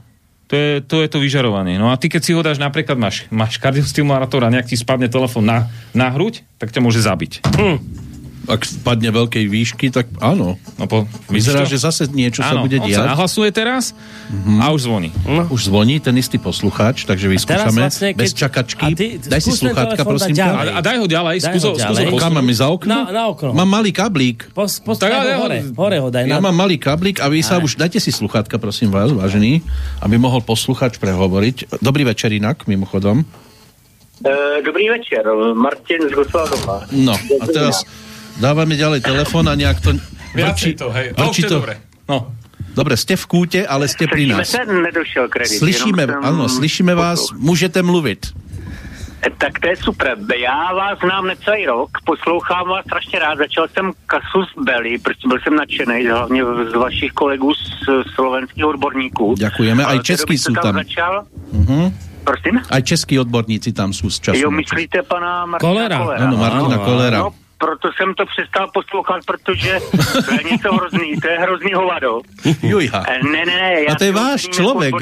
To 0.48 0.54
je, 0.54 0.84
to 0.84 1.00
je 1.00 1.08
to 1.08 1.18
vyžarovanie. 1.24 1.80
No 1.80 1.88
a 1.88 1.96
ty 1.96 2.12
keď 2.12 2.20
si 2.20 2.36
ho 2.36 2.44
dáš, 2.44 2.60
napríklad 2.60 3.00
máš, 3.00 3.24
máš 3.32 3.56
kardiostimulátor 3.56 4.44
a 4.44 4.52
nejak 4.52 4.68
ti 4.68 4.76
spadne 4.76 5.08
telefón 5.08 5.48
na, 5.48 5.72
na 5.96 6.12
hruď, 6.12 6.44
tak 6.60 6.68
ťa 6.68 6.84
môže 6.84 7.00
zabiť. 7.00 7.48
Hm 7.48 8.03
ak 8.44 8.60
spadne 8.64 9.08
veľkej 9.08 9.44
výšky, 9.48 9.86
tak 9.88 10.08
áno. 10.20 10.60
No 10.76 10.84
po, 10.84 11.08
Vyzerá, 11.32 11.64
že 11.64 11.80
zase 11.80 12.08
niečo 12.12 12.44
áno, 12.44 12.48
sa 12.48 12.54
bude 12.64 12.78
diať. 12.80 13.04
Áno, 13.04 13.16
nahlasuje 13.16 13.50
teraz 13.50 13.96
mm-hmm. 14.28 14.58
a 14.60 14.66
už 14.72 14.80
zvoní. 14.84 15.10
No. 15.24 15.42
Už 15.48 15.72
zvoní 15.72 15.96
ten 16.00 16.12
istý 16.20 16.36
poslucháč, 16.36 17.08
takže 17.08 17.26
vyskúšame 17.32 17.88
vlastne, 17.88 18.12
keď... 18.12 18.20
bez 18.20 18.30
čakačky. 18.36 18.86
Ty, 18.92 19.06
daj 19.24 19.40
si 19.40 19.52
sluchátka, 19.56 20.02
prosím 20.04 20.34
ťa. 20.36 20.44
A, 20.44 20.62
a 20.76 20.80
daj 20.84 20.96
ho 21.00 21.06
ďalej, 21.08 21.36
daj 21.40 21.52
skúso, 21.56 21.70
ho 21.76 22.18
Kam 22.20 22.36
za 22.52 22.68
okno? 22.68 22.98
Na, 23.08 23.12
na 23.12 23.24
okno. 23.32 23.50
Mám 23.56 23.68
malý 23.68 23.90
kablík. 23.90 24.52
Pos, 24.52 24.80
pos, 24.80 24.96
tak, 25.00 25.12
ho 25.12 25.44
hore, 25.44 25.60
hore 25.74 25.98
ho 26.00 26.08
daj. 26.12 26.28
Ja 26.28 26.38
na... 26.38 26.44
mám 26.44 26.56
malý 26.56 26.76
kablík 26.76 27.24
a 27.24 27.28
vy 27.32 27.40
sa 27.40 27.58
už, 27.60 27.80
dajte 27.80 27.98
si 28.00 28.12
sluchátka, 28.12 28.60
prosím 28.60 28.92
vás, 28.92 29.10
vážený, 29.10 29.64
aby 30.04 30.16
mohol 30.20 30.44
posluchač 30.44 31.00
prehovoriť. 31.00 31.80
Dobrý 31.80 32.04
večer 32.04 32.32
inak, 32.32 32.68
mimochodom. 32.68 33.24
Uh, 34.24 34.62
dobrý 34.62 34.88
večer, 34.94 35.26
Martin 35.58 36.06
z 36.06 36.14
Gosladova. 36.14 36.86
No, 36.94 37.18
a 37.18 37.44
teraz 37.50 37.82
dávame 38.40 38.74
ďalej 38.74 39.00
telefón 39.00 39.48
a 39.48 39.54
nejak 39.54 39.80
to... 39.80 39.94
Vrčí, 40.34 40.74
to, 40.74 40.90
hej. 40.90 41.14
Vrčí 41.14 41.42
to, 41.46 41.62
dobre. 41.62 41.78
No. 42.08 42.34
Dobre, 42.74 42.98
ste 42.98 43.14
v 43.14 43.24
kúte, 43.30 43.60
ale 43.62 43.86
ste 43.86 44.10
pri 44.10 44.26
nás. 44.26 44.50
nedošel 44.66 45.30
kredit. 45.30 45.62
Slyšíme, 45.62 46.10
jsem... 46.10 46.24
ano, 46.26 46.50
slyšíme 46.50 46.94
vás, 46.94 47.30
můžete 47.38 47.82
mluvit. 47.86 48.34
E, 49.22 49.30
tak 49.30 49.58
to 49.62 49.66
je 49.68 49.76
super. 49.76 50.18
Já 50.42 50.74
vás 50.74 50.98
znám 50.98 51.26
necelý 51.26 51.66
rok, 51.66 51.90
poslouchám 52.04 52.68
vás 52.68 52.84
strašně 52.84 53.18
rád. 53.18 53.38
Začal 53.38 53.68
jsem 53.68 53.92
Kasus 54.06 54.48
Belly, 54.58 54.98
protože 54.98 55.28
byl 55.28 55.38
jsem 55.42 55.54
nadšený, 55.54 56.06
hlavně 56.06 56.42
z 56.44 56.74
vašich 56.74 57.12
kolegů 57.12 57.54
z 57.54 57.60
slovenských 58.14 58.66
odborníků. 58.66 59.34
Děkujeme, 59.38 59.84
aj 59.84 59.98
český 60.02 60.38
jsou 60.38 60.54
tam. 60.54 60.74
Začal, 60.74 61.24
uh-huh. 61.54 61.92
Prosím? 62.24 62.60
Aj 62.70 62.82
českí 62.82 63.18
odborníci 63.18 63.72
tam 63.72 63.92
jsou 63.92 64.10
z 64.10 64.20
času. 64.20 64.38
Jo, 64.38 64.50
myslíte 64.50 65.02
pana 65.02 65.46
Martina 65.46 65.70
Kolera? 65.70 65.98
Kolera. 65.98 66.26
Ano, 66.26 66.36
Martina 66.36 66.76
no, 66.76 66.84
Kolera. 66.84 67.18
No, 67.18 67.30
proto 67.64 67.88
jsem 67.92 68.14
to 68.14 68.24
přestal 68.26 68.70
poslouchat, 68.74 69.24
protože 69.26 69.80
to 70.26 70.34
je 70.34 70.42
něco 70.50 70.74
hrozný, 70.74 71.16
to 71.22 71.28
je 71.28 71.38
hrozný 71.38 71.72
hovado. 71.72 72.20
Jujha. 72.62 73.04
Eh, 73.08 73.18
ne, 73.32 73.46
ne, 73.46 73.56
ne. 73.56 73.72
A 73.90 73.94
to 73.94 74.04
je 74.04 74.12
váš 74.12 74.42
člověk. 74.48 74.94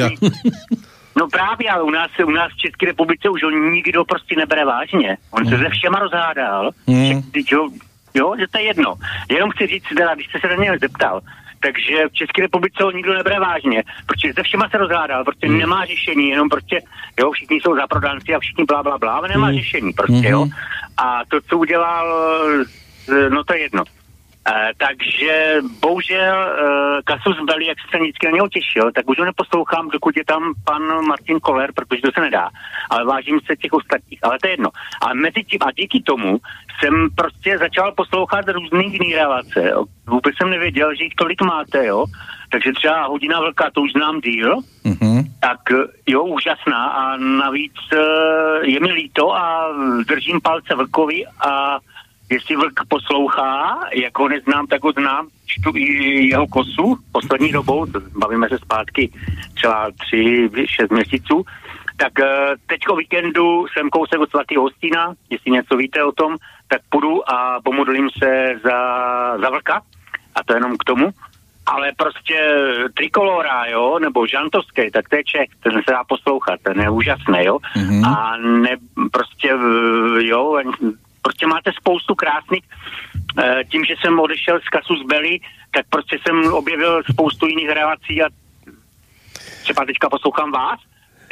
No 1.16 1.28
právě, 1.28 1.70
ale 1.70 1.82
u 1.82 1.90
nás, 1.90 2.10
u 2.26 2.30
nás 2.30 2.52
v 2.52 2.56
České 2.56 2.86
republice 2.86 3.28
už 3.28 3.42
ho 3.42 3.50
nikdo 3.50 4.04
prostě 4.04 4.36
nebere 4.36 4.64
vážně. 4.64 5.16
On 5.30 5.44
se 5.44 5.56
ze 5.56 5.68
všema 5.68 5.98
rozhádal, 5.98 6.70
mm. 6.86 7.22
že, 7.48 7.56
jo, 7.56 7.68
jo, 8.14 8.34
že 8.38 8.46
to 8.50 8.58
je 8.58 8.64
jedno. 8.64 8.94
Jenom 9.30 9.50
chci 9.50 9.66
říct, 9.66 9.84
teda, 9.88 10.14
když 10.14 10.26
jste 10.26 10.40
se 10.40 10.48
na 10.48 10.64
něj 10.64 10.78
zeptal, 10.80 11.20
takže 11.62 12.08
v 12.08 12.12
České 12.12 12.42
republice 12.42 12.84
ho 12.84 12.90
nikdo 12.90 13.14
nebere 13.14 13.40
vážně, 13.40 13.82
protože 14.06 14.32
se 14.34 14.42
všema 14.42 14.68
se 14.68 14.78
rozhádal, 14.78 15.24
protože 15.24 15.52
mm. 15.52 15.58
nemá 15.58 15.84
řešení, 15.84 16.28
jenom 16.28 16.48
prostě, 16.48 16.80
jo, 17.20 17.30
všichni 17.30 17.60
jsou 17.60 17.76
zaprodanci 17.76 18.34
a 18.34 18.38
všichni 18.38 18.64
blá, 18.64 18.82
blá, 18.82 18.98
blá, 18.98 19.12
ale 19.12 19.28
nemá 19.28 19.50
mm. 19.50 19.54
řešení 19.54 19.92
prostě, 19.92 20.14
mm-hmm. 20.14 20.30
jo. 20.30 20.46
A 20.96 21.22
to, 21.28 21.40
co 21.40 21.58
udělal, 21.58 22.06
no 23.28 23.44
to 23.44 23.54
je 23.54 23.60
jedno. 23.60 23.84
Uh, 24.48 24.56
takže 24.76 25.56
bohužel 25.80 26.34
uh, 26.34 27.00
Kasus 27.04 27.36
Belli, 27.46 27.66
jak 27.66 27.78
se 27.90 27.98
vždycky 27.98 28.26
na 28.26 28.32
něho 28.32 28.48
těšil, 28.48 28.92
tak 28.92 29.10
už 29.10 29.18
ho 29.18 29.24
neposlouchám, 29.24 29.88
dokud 29.88 30.16
je 30.16 30.24
tam 30.24 30.54
pan 30.64 30.82
Martin 31.06 31.40
Koller, 31.40 31.70
protože 31.74 32.02
to 32.02 32.10
se 32.14 32.20
nedá. 32.20 32.50
Ale 32.90 33.04
vážím 33.04 33.40
se 33.46 33.56
těch 33.56 33.72
ostatních, 33.72 34.18
ale 34.22 34.38
to 34.40 34.46
je 34.46 34.52
jedno. 34.52 34.70
A 35.02 35.14
mezi 35.14 35.44
tím 35.44 35.60
a 35.62 35.72
díky 35.72 36.02
tomu 36.02 36.38
jsem 36.83 37.09
prostě 37.16 37.59
začal 37.59 37.93
poslouchat 37.93 38.49
různý 38.49 38.93
jiný 38.93 39.14
relace. 39.14 39.68
Jo. 39.70 39.85
Vůbec 40.07 40.35
jsem 40.37 40.51
nevěděl, 40.51 40.95
že 40.95 41.05
jich 41.05 41.14
tolik 41.14 41.43
máte, 41.43 41.87
jo. 41.87 42.05
Takže 42.51 42.72
třeba 42.72 43.07
hodina 43.07 43.41
velká, 43.41 43.70
to 43.74 43.80
už 43.80 43.93
znám 43.93 44.20
díl, 44.20 44.57
mm-hmm. 44.85 45.24
tak 45.41 45.61
jo, 46.07 46.24
úžasná 46.24 46.89
a 46.89 47.16
navíc 47.16 47.72
uh, 47.93 48.64
je 48.64 48.80
mi 48.80 48.93
líto 48.93 49.35
a 49.37 49.68
držím 50.09 50.41
palce 50.41 50.74
vlkovi 50.74 51.26
a 51.26 51.78
jestli 52.30 52.57
vlk 52.57 52.80
poslouchá, 52.89 53.80
jak 53.95 54.18
ho 54.18 54.28
neznám, 54.28 54.66
tak 54.66 54.85
ho 54.85 54.93
znám, 54.93 55.28
čtu 55.47 55.72
i 55.76 56.28
jeho 56.28 56.47
kosu 56.47 56.97
poslední 57.12 57.53
dobou, 57.53 57.87
bavíme 58.18 58.49
se 58.49 58.59
zpátky 58.59 59.12
třeba 59.55 59.91
tři, 60.01 60.51
šest 60.66 60.91
měsíců, 60.91 61.45
tak 61.97 62.12
uh, 62.18 62.26
teďko 62.66 62.97
víkendu 62.97 63.66
jsem 63.66 63.90
kousek 63.90 64.20
od 64.20 64.30
svatého 64.30 64.62
Hostína, 64.62 65.14
jestli 65.30 65.51
něco 65.51 65.76
víte 65.76 66.05
o 66.05 66.12
tom, 66.12 66.36
tak 66.68 66.80
půjdu 66.88 67.30
a 67.30 67.61
pomodlím 67.64 68.09
se 68.18 68.61
za, 68.64 68.78
za 69.38 69.51
vlka, 69.51 69.82
a 70.34 70.45
to 70.45 70.55
jenom 70.55 70.76
k 70.76 70.84
tomu, 70.84 71.11
ale 71.66 71.93
prostě 71.97 72.36
Trikolora, 72.95 73.66
jo, 73.66 73.99
nebo 73.99 74.26
Žantovský, 74.26 74.90
tak 74.90 75.09
to 75.09 75.16
je 75.16 75.24
Čech, 75.24 75.49
ten 75.62 75.72
se 75.72 75.90
dá 75.90 76.05
poslouchat, 76.05 76.61
ten 76.62 76.80
je 76.80 76.90
úžasný, 76.90 77.45
jo. 77.45 77.59
Mm-hmm. 77.76 78.09
A 78.09 78.36
ne, 78.36 78.76
prostě, 79.12 79.49
jo, 80.20 80.59
prostě 81.22 81.47
máte 81.47 81.72
spoustu 81.72 82.14
krásných, 82.14 82.64
eh, 83.38 83.64
tím, 83.70 83.84
že 83.84 83.95
jsem 84.01 84.20
odešel 84.20 84.61
z 84.61 84.68
Kasus 84.68 85.03
Belly, 85.07 85.40
tak 85.70 85.86
prostě 85.90 86.18
jsem 86.22 86.53
objevil 86.53 87.03
spoustu 87.11 87.47
jiných 87.47 87.68
relací 87.68 88.22
a 88.22 88.26
třeba 89.62 89.84
teďka 89.84 90.09
poslouchám 90.11 90.53
vás, 90.53 90.80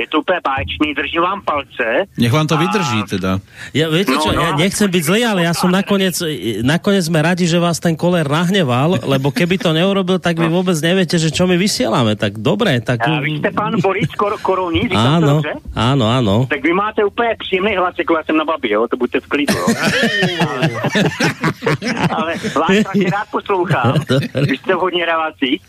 je 0.01 0.09
to 0.09 0.21
úplně 0.21 0.41
báječný, 0.45 0.95
držím 0.95 1.23
vám 1.23 1.41
palce. 1.45 1.87
Nech 2.19 2.33
vám 2.33 2.47
to 2.47 2.55
a... 2.55 2.59
vydrží 2.59 3.01
teda. 3.11 3.41
Ja, 3.77 3.93
viete 3.93 4.17
čo, 4.17 4.33
no, 4.33 4.41
no, 4.41 4.43
ja 4.43 4.51
nechcem 4.57 4.89
byť 4.89 5.03
zlý, 5.05 5.21
ale 5.27 5.41
ja 5.45 5.53
som 5.53 5.69
nakoniec, 5.69 6.17
nakoniec 6.65 7.05
sme 7.05 7.21
radi, 7.21 7.45
že 7.45 7.61
vás 7.61 7.77
ten 7.79 7.95
koler 7.95 8.25
nahneval, 8.25 9.05
lebo 9.05 9.29
keby 9.29 9.61
to 9.61 9.77
neurobil, 9.77 10.17
tak 10.17 10.41
vy 10.41 10.49
no. 10.49 10.61
vôbec 10.61 10.75
neviete, 10.81 11.21
že 11.21 11.29
čo 11.29 11.45
my 11.45 11.61
vysielame. 11.61 12.17
Tak 12.17 12.41
dobre, 12.41 12.81
tak... 12.81 13.05
A 13.05 13.21
vy 13.21 13.39
ste 13.39 13.53
pán 13.53 13.77
Boris 13.79 14.09
Kor- 14.17 14.41
Korouní, 14.41 14.89
áno, 14.91 15.45
to 15.45 15.61
áno, 15.77 16.05
áno. 16.09 16.37
Tak 16.49 16.63
vy 16.63 16.73
máte 16.73 17.05
úplně 17.05 17.37
příjemný 17.39 17.77
hlas, 17.77 17.95
jako 17.99 18.17
já 18.17 18.23
jsem 18.25 18.37
na 18.37 18.45
babě, 18.45 18.73
jo, 18.73 18.89
to 18.89 18.97
buďte 18.97 19.21
v 19.21 19.27
klidu, 19.27 19.55
jo. 19.55 19.67
ale, 22.11 22.35
vás 22.55 22.71
rád 23.13 23.27
poslouchám, 23.31 23.95
vy 24.35 24.57
jste 24.57 24.75
v 24.75 24.79
hodně 24.79 25.07
relací 25.07 25.61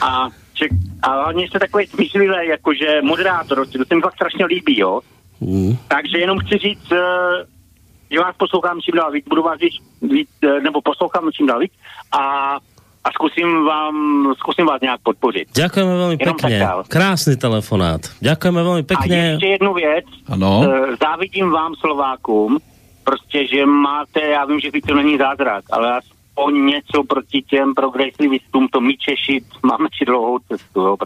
a 0.00 0.28
že, 0.60 0.66
a 1.02 1.08
hlavně 1.12 1.48
jste 1.48 1.58
takový 1.58 1.86
smýšlivý, 1.86 2.26
jakože 2.48 3.02
moderátor, 3.02 3.66
to 3.66 3.84
se 3.88 3.94
mi 3.94 4.00
fakt 4.00 4.14
strašně 4.14 4.44
líbí, 4.44 4.78
jo. 4.78 5.00
Mm. 5.40 5.76
Takže 5.88 6.18
jenom 6.18 6.38
chci 6.38 6.58
říct, 6.58 6.92
uh, 6.92 6.98
že 8.10 8.20
vás 8.20 8.36
poslouchám 8.36 8.80
čím 8.80 8.94
dál 8.94 9.10
víc, 9.10 9.24
budu 9.28 9.42
vás 9.42 9.58
víc, 9.60 9.74
víc 10.02 10.28
uh, 10.44 10.60
nebo 10.62 10.80
poslouchám 10.82 11.32
čím 11.32 11.46
dál 11.46 11.58
víc 11.58 11.72
a 12.12 12.56
a 13.04 13.08
zkusím 13.12 13.64
vám, 13.64 13.94
zkusím 14.38 14.66
vás 14.66 14.80
nějak 14.80 15.00
podpořit. 15.00 15.48
Ďakujeme 15.56 15.92
veľmi 15.96 16.18
pekne. 16.20 16.84
Krásny 16.84 17.40
telefonát. 17.40 18.04
Ďakujeme 18.20 18.60
veľmi 18.60 18.84
pekne. 18.84 19.16
A 19.16 19.24
ještě 19.40 19.56
jednu 19.56 19.72
věc. 19.72 20.04
Ano. 20.28 20.60
Uh, 20.60 21.00
závidím 21.00 21.48
vám 21.48 21.72
Slovákům, 21.80 22.60
prostě, 23.04 23.48
že 23.48 23.66
máte, 23.66 24.20
já 24.20 24.44
vím, 24.44 24.60
že 24.60 24.68
to 24.84 24.94
není 24.94 25.16
zázrak, 25.16 25.64
ale 25.72 26.04
o 26.40 26.50
něco 26.50 27.04
proti 27.04 27.42
těm 27.42 27.74
progresivistům, 27.74 28.68
to 28.68 28.80
my 28.80 28.96
Češi 28.96 29.44
máme 29.62 29.88
si 29.98 30.04
dlouhou 30.04 30.38
cestu. 30.38 30.80
Jo, 30.80 30.96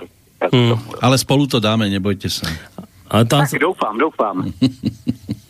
hmm. 0.52 0.78
Ale 1.02 1.18
spolu 1.18 1.46
to 1.46 1.60
dáme, 1.60 1.88
nebojte 1.88 2.30
se. 2.30 2.46
Ale 3.10 3.24
to... 3.24 3.36
Tak 3.36 3.50
doufám, 3.60 3.98
doufám. 3.98 4.52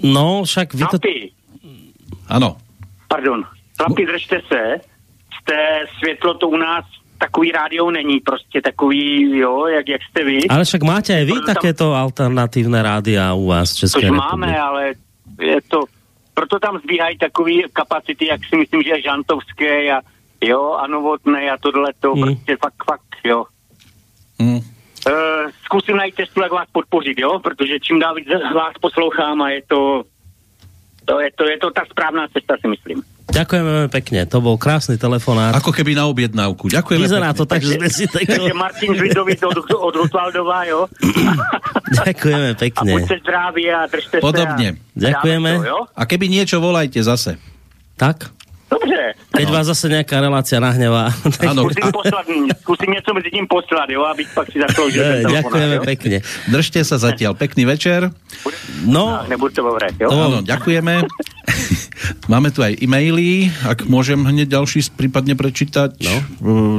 no, 0.02 0.42
však 0.44 0.74
vy 0.74 0.84
to... 0.90 0.98
Ano. 2.28 2.56
Pardon. 3.08 3.44
Chlapi, 3.76 4.06
držte 4.06 4.40
se. 4.48 4.60
Jste 5.40 5.56
světlo 5.98 6.34
to 6.34 6.48
u 6.48 6.56
nás 6.56 6.84
takový 7.18 7.52
rádio 7.52 7.90
není, 7.90 8.20
prostě 8.20 8.60
takový, 8.60 9.38
jo, 9.38 9.66
jak, 9.66 9.88
jak 9.88 10.02
jste 10.02 10.24
vy. 10.24 10.48
Ale 10.48 10.64
však 10.64 10.82
máte 10.82 11.16
aj 11.16 11.24
vy 11.24 11.32
Proto 11.32 11.46
takéto 11.46 11.86
tam... 11.88 12.00
alternatívne 12.04 12.78
rádia 12.82 13.32
u 13.32 13.48
vás 13.48 13.72
v 13.72 13.88
České 13.88 14.12
republiky. 14.12 14.28
máme, 14.28 14.50
ale 14.60 14.82
je 15.40 15.58
to, 15.68 15.88
proto 16.34 16.58
tam 16.58 16.78
zbíhají 16.78 17.18
takové 17.18 17.52
kapacity, 17.72 18.26
jak 18.26 18.40
si 18.44 18.56
myslím, 18.56 18.82
že 18.82 19.02
Žantovské 19.02 19.92
a 19.92 20.00
jo, 20.42 20.72
a 20.72 20.86
Novotné 20.86 21.50
a 21.50 21.56
tohle 21.56 21.92
to, 22.00 22.14
mm. 22.14 22.22
prostě 22.22 22.56
fakt, 22.56 22.84
fakt, 22.84 23.14
jo. 23.24 23.44
Mm. 24.38 24.56
Uh, 24.56 24.62
zkusím 25.64 25.96
najít 25.96 26.14
cestu, 26.14 26.42
jak 26.42 26.52
vás 26.52 26.68
podpořit, 26.72 27.18
jo, 27.18 27.38
protože 27.38 27.80
čím 27.80 27.98
dál 27.98 28.14
víc 28.14 28.28
vás 28.54 28.72
poslouchám 28.80 29.42
a 29.42 29.50
je 29.50 29.62
to, 29.68 30.04
to 31.04 31.20
je 31.20 31.30
to, 31.34 31.44
je 31.44 31.58
to 31.58 31.70
ta 31.70 31.84
správná 31.90 32.28
cesta, 32.28 32.56
si 32.60 32.68
myslím. 32.68 33.02
Ďakujeme 33.24 33.88
pekne, 33.88 34.28
to 34.28 34.38
bol 34.44 34.60
krásny 34.60 35.00
telefonát. 35.00 35.56
Ako 35.56 35.72
keby 35.72 35.96
na 35.96 36.04
objednávku. 36.06 36.68
Ďakujeme 36.68 37.08
Vyzerá 37.08 37.32
to 37.32 37.48
tak, 37.48 37.64
že 37.64 37.80
sme 37.80 37.88
si 37.88 38.04
tak... 38.04 38.28
Takže 38.28 38.52
Martin 38.52 38.92
Žvidovič 38.92 39.40
od, 39.42 39.64
od 39.64 39.94
Rutvaldová, 39.96 40.68
jo? 40.68 40.84
Ďakujeme 42.04 42.52
pekne. 42.54 42.90
A 42.92 42.96
buďte 43.00 43.16
zdraví 43.24 43.64
a 43.72 43.88
držte 43.88 44.16
Podobne. 44.20 44.68
Sa. 44.76 45.00
Ďakujeme. 45.08 45.50
To, 45.64 45.88
a 45.88 46.02
keby 46.04 46.26
niečo, 46.28 46.60
volajte 46.60 47.00
zase. 47.00 47.40
Tak? 47.96 48.28
Dobre. 48.64 49.14
Keď 49.34 49.46
no. 49.50 49.54
vás 49.54 49.66
zase 49.68 49.86
nejaká 49.92 50.16
relácia 50.22 50.58
nahnevá. 50.58 51.12
Áno. 51.50 51.68
Skúsim, 51.68 51.84
poslať, 51.92 52.26
skúsim 52.64 52.88
niečo 52.90 53.10
medzi 53.12 53.30
tým 53.30 53.46
poslať, 53.46 53.88
jo, 53.92 54.02
aby 54.08 54.22
pak 54.30 54.46
si 54.48 54.58
začal, 54.60 54.86
že 54.88 55.26
Ďakujeme 55.26 55.76
jo? 55.78 55.82
pekne. 55.84 56.16
Držte 56.48 56.80
sa 56.86 56.96
zatiaľ. 56.96 57.36
Pekný 57.36 57.68
večer. 57.68 58.08
No. 58.84 59.24
Nebudete 59.28 59.60
vo 59.60 59.76
vrať, 59.76 60.04
jo? 60.04 60.08
Áno, 60.08 60.40
ďakujeme. 60.40 61.04
Máme 62.32 62.48
tu 62.52 62.64
aj 62.64 62.76
e-maily, 62.80 63.52
ak 63.64 63.84
môžem 63.88 64.20
hneď 64.20 64.60
ďalší 64.60 64.84
prípadne 64.96 65.36
prečítať. 65.36 66.00
No. 66.00 66.14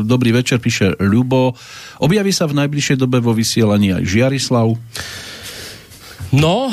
Dobrý 0.06 0.34
večer, 0.34 0.58
píše 0.58 0.98
Ľubo. 0.98 1.54
Objaví 2.02 2.34
sa 2.34 2.50
v 2.50 2.66
najbližšej 2.66 2.98
dobe 2.98 3.22
vo 3.22 3.32
vysielaní 3.34 3.94
aj 3.94 4.04
Žiarislav. 4.06 4.74
No, 6.36 6.68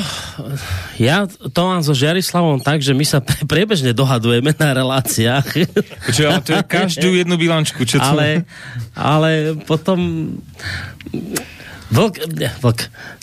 ja 0.99 1.23
to 1.27 1.59
mám 1.63 1.79
so 1.79 1.95
Žiarislavom 1.95 2.59
tak, 2.59 2.83
že 2.83 2.91
my 2.91 3.05
sa 3.07 3.23
priebežne 3.51 3.95
dohadujeme 3.95 4.51
na 4.51 4.69
reláciách. 4.75 5.47
Čo, 6.11 6.23
ale 6.27 6.41
to 6.43 6.51
je 6.59 6.63
každú 6.67 7.15
jednu 7.15 7.39
bilančku, 7.39 7.87
čo 7.87 8.03
to... 8.03 8.05
Ale, 8.05 8.43
ale 8.91 9.55
potom... 9.63 10.31
Vlk, 11.93 12.25
vlk. 12.59 12.79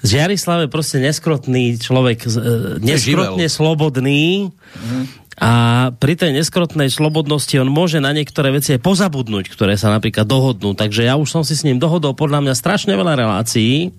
Žiarislav 0.06 0.64
je 0.64 0.68
proste 0.70 1.02
neskrotný 1.02 1.74
človek, 1.82 2.22
e, 2.22 2.30
neskrotne 2.78 3.50
slobodný. 3.50 4.54
Mm 4.78 5.19
a 5.38 5.50
pri 5.94 6.18
tej 6.18 6.34
neskrotnej 6.34 6.90
slobodnosti 6.90 7.54
on 7.62 7.70
môže 7.70 8.02
na 8.02 8.10
niektoré 8.10 8.50
veci 8.50 8.74
aj 8.74 8.82
pozabudnúť, 8.82 9.46
ktoré 9.48 9.78
sa 9.78 9.94
napríklad 9.94 10.26
dohodnú. 10.26 10.74
Takže 10.74 11.06
ja 11.06 11.14
už 11.14 11.30
som 11.30 11.42
si 11.46 11.54
s 11.54 11.62
ním 11.62 11.78
dohodol 11.78 12.18
podľa 12.18 12.42
mňa 12.42 12.54
strašne 12.58 12.92
veľa 12.98 13.14
relácií, 13.14 13.94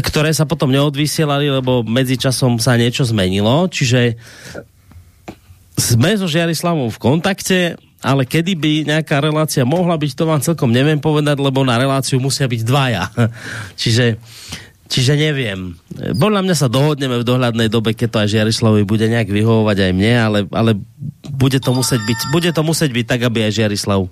ktoré 0.00 0.32
sa 0.32 0.48
potom 0.48 0.72
neodvysielali, 0.72 1.60
lebo 1.60 1.84
medzičasom 1.84 2.56
sa 2.56 2.80
niečo 2.80 3.04
zmenilo. 3.04 3.68
Čiže 3.68 4.16
sme 5.78 6.18
so 6.18 6.26
Žiarislavom 6.26 6.90
v 6.90 6.98
kontakte, 6.98 7.58
ale 8.02 8.26
kedy 8.26 8.52
by 8.58 8.72
nejaká 8.90 9.22
relácia 9.22 9.62
mohla 9.62 9.94
byť, 9.94 10.10
to 10.14 10.24
vám 10.26 10.42
celkom 10.42 10.70
neviem 10.70 10.98
povedať, 10.98 11.38
lebo 11.38 11.62
na 11.62 11.78
reláciu 11.78 12.18
musia 12.18 12.50
byť 12.50 12.60
dvaja. 12.66 13.04
Čiže 13.80 14.18
Čiže 14.88 15.20
neviem. 15.20 15.76
Podľa 15.92 16.40
mňa 16.48 16.54
sa 16.56 16.72
dohodneme 16.72 17.20
v 17.20 17.28
dohľadnej 17.28 17.68
dobe, 17.68 17.92
keď 17.92 18.08
to 18.08 18.20
aj 18.24 18.32
Žiarislavovi 18.32 18.88
bude 18.88 19.04
nejak 19.04 19.28
vyhovovať 19.28 19.84
aj 19.84 19.92
mne, 19.92 20.14
ale, 20.16 20.38
ale 20.48 20.80
bude, 21.28 21.60
to 21.60 21.76
musieť 21.76 22.00
byť, 22.08 22.18
bude 22.32 22.48
to 22.48 22.62
musieť 22.64 22.90
byť 22.96 23.04
tak, 23.04 23.20
aby 23.28 23.44
aj 23.44 23.52
Žiarislav 23.52 24.08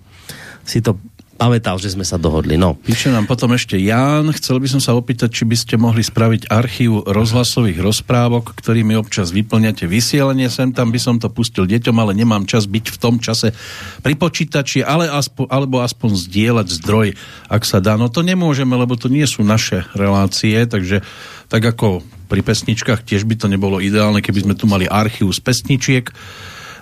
si 0.68 0.84
to 0.84 1.00
pamätal, 1.36 1.76
že 1.76 1.92
sme 1.92 2.02
sa 2.02 2.16
dohodli. 2.16 2.56
No. 2.56 2.80
Píše 2.80 3.12
nám 3.12 3.28
potom 3.28 3.52
ešte 3.52 3.76
Ján. 3.76 4.32
Chcel 4.32 4.58
by 4.58 4.68
som 4.72 4.80
sa 4.80 4.96
opýtať, 4.96 5.30
či 5.30 5.44
by 5.44 5.56
ste 5.56 5.74
mohli 5.76 6.00
spraviť 6.00 6.48
archív 6.48 7.04
rozhlasových 7.04 7.78
rozprávok, 7.84 8.56
ktorými 8.56 8.96
občas 8.96 9.30
vyplňate 9.30 9.84
vysielanie. 9.84 10.48
Sem 10.48 10.72
tam 10.72 10.88
by 10.88 10.98
som 10.98 11.20
to 11.20 11.28
pustil 11.28 11.68
deťom, 11.68 11.96
ale 12.00 12.16
nemám 12.16 12.48
čas 12.48 12.64
byť 12.64 12.86
v 12.88 12.98
tom 12.98 13.20
čase 13.20 13.52
pri 14.00 14.16
počítači, 14.16 14.80
ale 14.80 15.12
aspo, 15.12 15.44
alebo 15.46 15.84
aspoň 15.84 16.16
zdieľať 16.26 16.66
zdroj, 16.82 17.12
ak 17.52 17.62
sa 17.62 17.78
dá. 17.78 18.00
No 18.00 18.08
to 18.08 18.24
nemôžeme, 18.24 18.72
lebo 18.72 18.96
to 18.96 19.12
nie 19.12 19.28
sú 19.28 19.44
naše 19.44 19.84
relácie, 19.92 20.56
takže 20.64 21.04
tak 21.52 21.62
ako 21.62 22.02
pri 22.26 22.42
pesničkách 22.42 23.06
tiež 23.06 23.22
by 23.22 23.38
to 23.38 23.46
nebolo 23.46 23.78
ideálne, 23.78 24.18
keby 24.18 24.42
sme 24.42 24.54
tu 24.58 24.66
mali 24.66 24.90
archív 24.90 25.30
z 25.30 25.38
pesničiek 25.44 26.10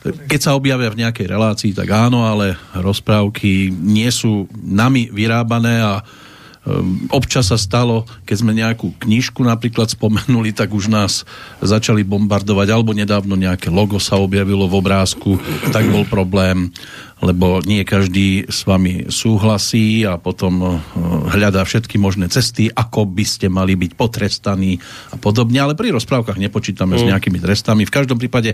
keď 0.05 0.41
sa 0.41 0.53
objavia 0.53 0.93
v 0.93 1.01
nejakej 1.01 1.27
relácii, 1.33 1.73
tak 1.73 1.89
áno, 1.89 2.29
ale 2.29 2.61
rozprávky 2.77 3.73
nie 3.73 4.09
sú 4.13 4.45
nami 4.53 5.09
vyrábané 5.09 5.81
a 5.81 6.05
um, 6.05 7.09
občas 7.09 7.49
sa 7.49 7.57
stalo, 7.57 8.05
keď 8.29 8.37
sme 8.37 8.53
nejakú 8.53 8.93
knižku 9.01 9.41
napríklad 9.41 9.89
spomenuli, 9.89 10.53
tak 10.53 10.77
už 10.77 10.93
nás 10.93 11.25
začali 11.65 12.05
bombardovať, 12.05 12.69
alebo 12.69 12.93
nedávno 12.93 13.33
nejaké 13.33 13.73
logo 13.73 13.97
sa 13.97 14.21
objavilo 14.21 14.69
v 14.69 14.77
obrázku, 14.77 15.41
tak 15.73 15.89
bol 15.89 16.05
problém, 16.05 16.69
lebo 17.25 17.65
nie 17.65 17.81
každý 17.89 18.45
s 18.45 18.69
vami 18.69 19.09
súhlasí 19.09 20.05
a 20.05 20.21
potom 20.21 20.55
uh, 20.61 20.73
hľadá 21.33 21.65
všetky 21.65 21.97
možné 21.97 22.29
cesty, 22.29 22.69
ako 22.69 23.09
by 23.09 23.25
ste 23.25 23.49
mali 23.49 23.73
byť 23.73 23.97
potrestaní 23.97 24.77
a 25.09 25.17
podobne, 25.17 25.65
ale 25.65 25.73
pri 25.73 25.97
rozprávkach 25.97 26.37
nepočítame 26.37 26.93
mm. 26.93 27.01
s 27.01 27.09
nejakými 27.09 27.41
trestami. 27.41 27.89
V 27.89 27.95
každom 27.97 28.21
prípade 28.21 28.53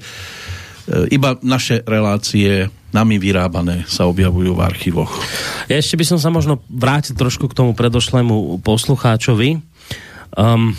iba 1.11 1.37
naše 1.45 1.83
relácie 1.85 2.71
nami 2.91 3.23
vyrábané 3.23 3.87
sa 3.87 4.07
objavujú 4.11 4.55
v 4.55 4.65
archívoch. 4.65 5.13
Ja 5.71 5.79
ešte 5.79 5.95
by 5.95 6.05
som 6.07 6.19
sa 6.19 6.31
možno 6.31 6.59
vrátil 6.67 7.15
trošku 7.15 7.47
k 7.51 7.57
tomu 7.57 7.73
predošlému 7.75 8.63
poslucháčovi. 8.67 9.63
Um, 10.35 10.75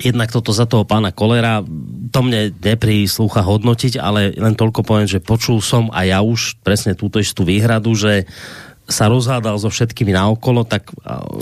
jednak 0.00 0.32
toto 0.32 0.52
za 0.52 0.68
toho 0.68 0.84
pána 0.84 1.12
Kolera, 1.12 1.64
to 2.12 2.20
mne 2.20 2.52
nepríslúcha 2.60 3.40
hodnotiť, 3.40 3.96
ale 4.00 4.36
len 4.36 4.54
toľko 4.56 4.84
poviem, 4.84 5.08
že 5.08 5.24
počul 5.24 5.64
som 5.64 5.88
a 5.92 6.04
ja 6.04 6.20
už 6.20 6.60
presne 6.60 6.92
túto 6.92 7.20
istú 7.20 7.44
výhradu, 7.44 7.96
že 7.96 8.28
sa 8.82 9.06
rozhádal 9.06 9.56
so 9.62 9.70
všetkými 9.70 10.10
naokolo, 10.10 10.66
tak... 10.66 10.90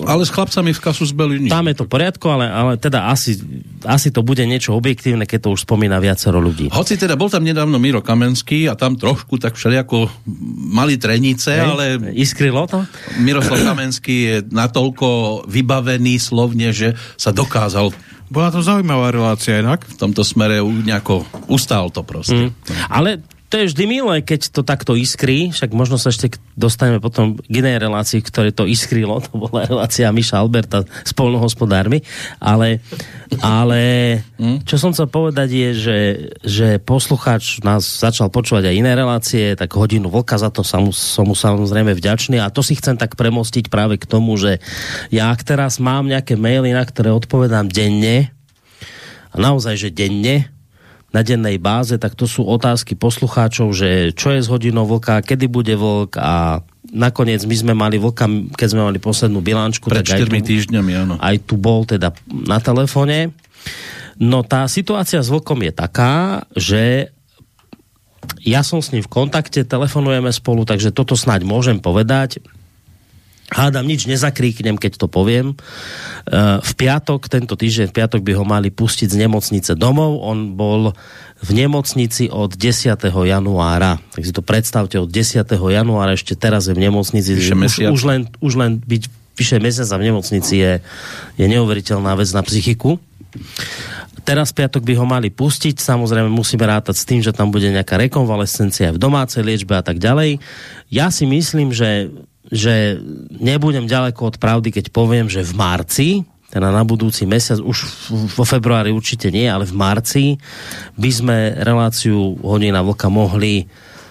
Ale 0.04 0.22
s 0.22 0.30
chlapcami 0.30 0.76
v 0.76 0.80
kasu 0.80 1.08
zbeli 1.08 1.48
nič. 1.48 1.50
Tam 1.50 1.64
je 1.66 1.76
to 1.76 1.88
v 1.88 1.92
poriadku, 1.92 2.26
ale, 2.28 2.46
ale 2.46 2.72
teda 2.76 3.08
asi, 3.08 3.40
asi 3.88 4.12
to 4.12 4.20
bude 4.20 4.44
niečo 4.44 4.76
objektívne, 4.76 5.24
keď 5.24 5.48
to 5.48 5.54
už 5.56 5.64
spomína 5.64 5.98
viacero 5.98 6.36
ľudí. 6.36 6.68
Hoci 6.68 7.00
teda 7.00 7.16
bol 7.16 7.32
tam 7.32 7.42
nedávno 7.42 7.80
Miro 7.80 8.04
Kamenský 8.04 8.68
a 8.68 8.76
tam 8.76 8.94
trošku 8.94 9.40
tak 9.40 9.56
všelijako 9.56 10.12
mali 10.70 11.00
trenice, 11.00 11.56
Hej, 11.56 11.64
ale... 11.64 11.84
Iskrylo 12.12 12.68
to? 12.68 12.84
Miroslav 13.24 13.64
Kamenský 13.64 14.16
je 14.20 14.36
natoľko 14.52 15.42
vybavený 15.48 16.20
slovne, 16.20 16.70
že 16.76 16.92
sa 17.16 17.32
dokázal 17.32 17.90
bola 18.30 18.54
to 18.54 18.62
zaujímavá 18.62 19.10
relácia 19.10 19.58
inak. 19.58 19.82
V 19.90 19.98
tomto 19.98 20.22
smere 20.22 20.62
nejako 20.62 21.26
ustál 21.50 21.90
to 21.90 22.06
proste. 22.06 22.46
Mm. 22.46 22.50
Ale 22.86 23.10
to 23.50 23.58
je 23.58 23.74
vždy 23.74 23.84
milé, 23.90 24.22
keď 24.22 24.54
to 24.54 24.62
takto 24.62 24.94
iskrí, 24.94 25.50
však 25.50 25.74
možno 25.74 25.98
sa 25.98 26.14
ešte 26.14 26.38
dostaneme 26.54 27.02
potom 27.02 27.34
k 27.34 27.54
inej 27.58 27.82
relácii, 27.82 28.22
ktoré 28.22 28.54
to 28.54 28.62
iskrylo, 28.62 29.18
to 29.26 29.34
bola 29.34 29.66
relácia 29.66 30.06
Miša 30.14 30.38
Alberta 30.38 30.86
s 30.86 31.10
polnohospodármi, 31.10 32.06
ale, 32.38 32.78
ale 33.42 33.80
hm? 34.38 34.62
čo 34.62 34.78
som 34.78 34.94
chcel 34.94 35.10
povedať 35.10 35.50
je, 35.50 35.68
že, 35.74 35.98
že 36.46 36.68
poslucháč 36.78 37.58
nás 37.66 37.82
začal 37.82 38.30
počúvať 38.30 38.70
aj 38.70 38.78
iné 38.78 38.94
relácie, 38.94 39.58
tak 39.58 39.74
hodinu 39.74 40.06
vlka 40.06 40.38
za 40.38 40.54
to 40.54 40.62
som, 40.62 40.94
som 40.94 41.26
mu 41.26 41.34
samozrejme 41.34 41.90
vďačný 41.90 42.38
a 42.38 42.54
to 42.54 42.62
si 42.62 42.78
chcem 42.78 42.94
tak 42.94 43.18
premostiť 43.18 43.66
práve 43.66 43.98
k 43.98 44.06
tomu, 44.06 44.38
že 44.38 44.62
ja 45.10 45.34
ak 45.34 45.42
teraz 45.42 45.82
mám 45.82 46.06
nejaké 46.06 46.38
maily, 46.38 46.70
na 46.70 46.86
ktoré 46.86 47.10
odpovedám 47.10 47.66
denne, 47.66 48.30
a 49.30 49.36
naozaj, 49.38 49.78
že 49.78 49.94
denne, 49.94 50.50
na 51.10 51.26
dennej 51.26 51.58
báze, 51.58 51.98
tak 51.98 52.14
to 52.14 52.30
sú 52.30 52.46
otázky 52.46 52.94
poslucháčov, 52.94 53.74
že 53.74 54.14
čo 54.14 54.30
je 54.30 54.40
s 54.42 54.50
hodinou 54.50 54.86
vlka, 54.86 55.26
kedy 55.26 55.50
bude 55.50 55.74
vlk 55.74 56.14
a 56.22 56.62
nakoniec 56.94 57.42
my 57.42 57.56
sme 57.58 57.74
mali 57.74 57.98
vlka, 57.98 58.54
keď 58.54 58.68
sme 58.70 58.82
mali 58.86 59.02
poslednú 59.02 59.42
bilančku. 59.42 59.90
Pred 59.90 60.06
tak 60.06 60.22
4 60.22 60.30
týždňami, 60.30 60.92
áno. 60.94 61.14
Aj 61.18 61.34
tu 61.42 61.58
bol 61.58 61.82
teda 61.82 62.14
na 62.30 62.62
telefone. 62.62 63.34
No 64.22 64.46
tá 64.46 64.70
situácia 64.70 65.18
s 65.18 65.32
vlkom 65.32 65.66
je 65.66 65.72
taká, 65.74 66.46
že 66.54 67.10
ja 68.44 68.62
som 68.62 68.78
s 68.78 68.92
ním 68.94 69.02
v 69.02 69.10
kontakte, 69.10 69.66
telefonujeme 69.66 70.30
spolu, 70.30 70.62
takže 70.62 70.94
toto 70.94 71.18
snáď 71.18 71.42
môžem 71.42 71.82
povedať 71.82 72.38
hádam, 73.50 73.84
nič 73.84 74.06
nezakríknem, 74.06 74.78
keď 74.78 75.02
to 75.02 75.06
poviem. 75.10 75.52
E, 75.52 75.54
v 76.62 76.72
piatok, 76.78 77.26
tento 77.26 77.58
týždeň, 77.58 77.90
v 77.90 77.96
piatok 77.98 78.20
by 78.22 78.32
ho 78.38 78.44
mali 78.46 78.70
pustiť 78.70 79.10
z 79.10 79.20
nemocnice 79.26 79.74
domov. 79.74 80.22
On 80.22 80.54
bol 80.54 80.94
v 81.42 81.50
nemocnici 81.52 82.30
od 82.30 82.54
10. 82.54 82.96
januára. 83.10 83.98
Tak 84.14 84.22
si 84.22 84.32
to 84.32 84.46
predstavte, 84.46 84.96
od 84.96 85.10
10. 85.10 85.42
januára 85.50 86.14
ešte 86.14 86.38
teraz 86.38 86.70
je 86.70 86.74
v 86.78 86.86
nemocnici. 86.86 87.34
Už, 87.34 87.90
už, 87.90 88.02
len, 88.06 88.30
už 88.38 88.52
len 88.54 88.78
byť 88.78 89.02
vyše 89.34 89.56
mesiaca 89.56 89.96
v 89.96 90.06
nemocnici 90.12 90.54
je, 90.60 90.72
je 91.40 91.46
neuveriteľná 91.48 92.12
vec 92.12 92.28
na 92.36 92.44
psychiku. 92.44 93.00
Teraz 94.20 94.52
piatok 94.52 94.84
by 94.84 94.94
ho 95.00 95.06
mali 95.08 95.32
pustiť, 95.32 95.80
samozrejme 95.80 96.28
musíme 96.28 96.68
rátať 96.68 96.92
s 96.92 97.08
tým, 97.08 97.24
že 97.24 97.32
tam 97.32 97.48
bude 97.48 97.72
nejaká 97.72 97.96
rekonvalescencia 97.96 98.92
v 98.92 99.00
domácej 99.00 99.40
liečbe 99.40 99.80
a 99.80 99.82
tak 99.82 99.96
ďalej. 99.96 100.44
Ja 100.92 101.08
si 101.08 101.24
myslím, 101.24 101.72
že 101.72 102.12
že 102.50 102.98
nebudem 103.30 103.86
ďaleko 103.86 104.34
od 104.34 104.36
pravdy, 104.42 104.74
keď 104.74 104.90
poviem, 104.90 105.30
že 105.30 105.46
v 105.46 105.54
marci, 105.54 106.08
teda 106.50 106.74
na 106.74 106.82
budúci 106.82 107.24
mesiac, 107.30 107.62
už 107.62 107.78
vo 108.34 108.42
februári 108.42 108.90
určite 108.90 109.30
nie, 109.30 109.46
ale 109.46 109.62
v 109.62 109.74
marci 109.78 110.24
by 110.98 111.10
sme 111.10 111.36
reláciu 111.62 112.34
Hodina 112.42 112.82
Vlka 112.82 113.06
mohli 113.06 113.70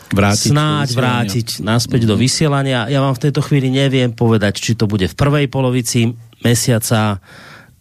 vrátiť 0.10 0.50
snáď 0.56 0.88
vrátiť 0.98 1.48
naspäť 1.62 2.08
mm-hmm. 2.08 2.12
do 2.12 2.16
mhm. 2.18 2.22
vysielania. 2.24 2.80
Ja 2.90 3.04
vám 3.04 3.14
v 3.14 3.24
tejto 3.30 3.44
chvíli 3.46 3.70
neviem 3.70 4.10
povedať, 4.16 4.58
či 4.58 4.74
to 4.74 4.90
bude 4.90 5.06
v 5.06 5.16
prvej 5.20 5.46
polovici 5.52 6.16
mesiaca, 6.42 7.20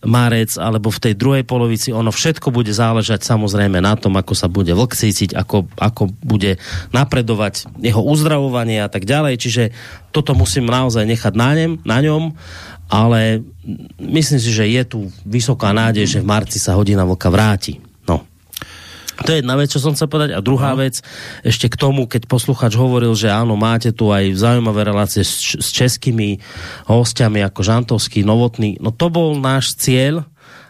marec 0.06 0.54
alebo 0.54 0.94
v 0.94 1.02
tej 1.10 1.14
druhej 1.18 1.42
polovici, 1.42 1.90
ono 1.90 2.14
všetko 2.14 2.54
bude 2.54 2.70
záležať 2.70 3.26
samozrejme 3.26 3.82
na 3.82 3.98
tom, 3.98 4.14
ako 4.14 4.34
sa 4.36 4.46
bude 4.46 4.70
vlk 4.70 4.94
cítiť, 4.94 5.34
ako, 5.34 5.66
ako 5.74 6.14
bude 6.22 6.62
napredovať 6.94 7.66
jeho 7.82 7.98
uzdravovanie 7.98 8.78
a 8.78 8.86
tak 8.86 9.02
ďalej. 9.02 9.34
Čiže 9.42 9.64
toto 10.14 10.38
musím 10.38 10.70
naozaj 10.70 11.02
nechať 11.02 11.34
na, 11.34 11.50
ňom, 11.58 11.72
na 11.82 11.98
ňom, 11.98 12.22
ale 12.86 13.42
myslím 13.98 14.38
si, 14.38 14.50
že 14.54 14.70
je 14.70 14.82
tu 14.86 14.98
vysoká 15.26 15.74
nádej, 15.74 16.06
že 16.06 16.22
v 16.22 16.30
marci 16.30 16.62
sa 16.62 16.78
hodina 16.78 17.02
vlka 17.02 17.28
vráti. 17.28 17.87
To 19.26 19.34
je 19.34 19.42
jedna 19.42 19.58
vec, 19.58 19.74
čo 19.74 19.82
som 19.82 19.98
chcel 19.98 20.06
povedať. 20.06 20.38
A 20.38 20.44
druhá 20.44 20.78
no. 20.78 20.86
vec, 20.86 21.02
ešte 21.42 21.66
k 21.66 21.76
tomu, 21.80 22.06
keď 22.06 22.30
posluchač 22.30 22.78
hovoril, 22.78 23.18
že 23.18 23.32
áno, 23.32 23.58
máte 23.58 23.90
tu 23.90 24.14
aj 24.14 24.38
zaujímavé 24.38 24.86
relácie 24.86 25.26
s, 25.26 25.58
s 25.58 25.74
českými 25.74 26.38
hostiami 26.86 27.42
ako 27.42 27.60
Žantovský, 27.66 28.22
Novotný. 28.22 28.78
No 28.78 28.94
to 28.94 29.10
bol 29.10 29.34
náš 29.34 29.74
cieľ 29.74 30.22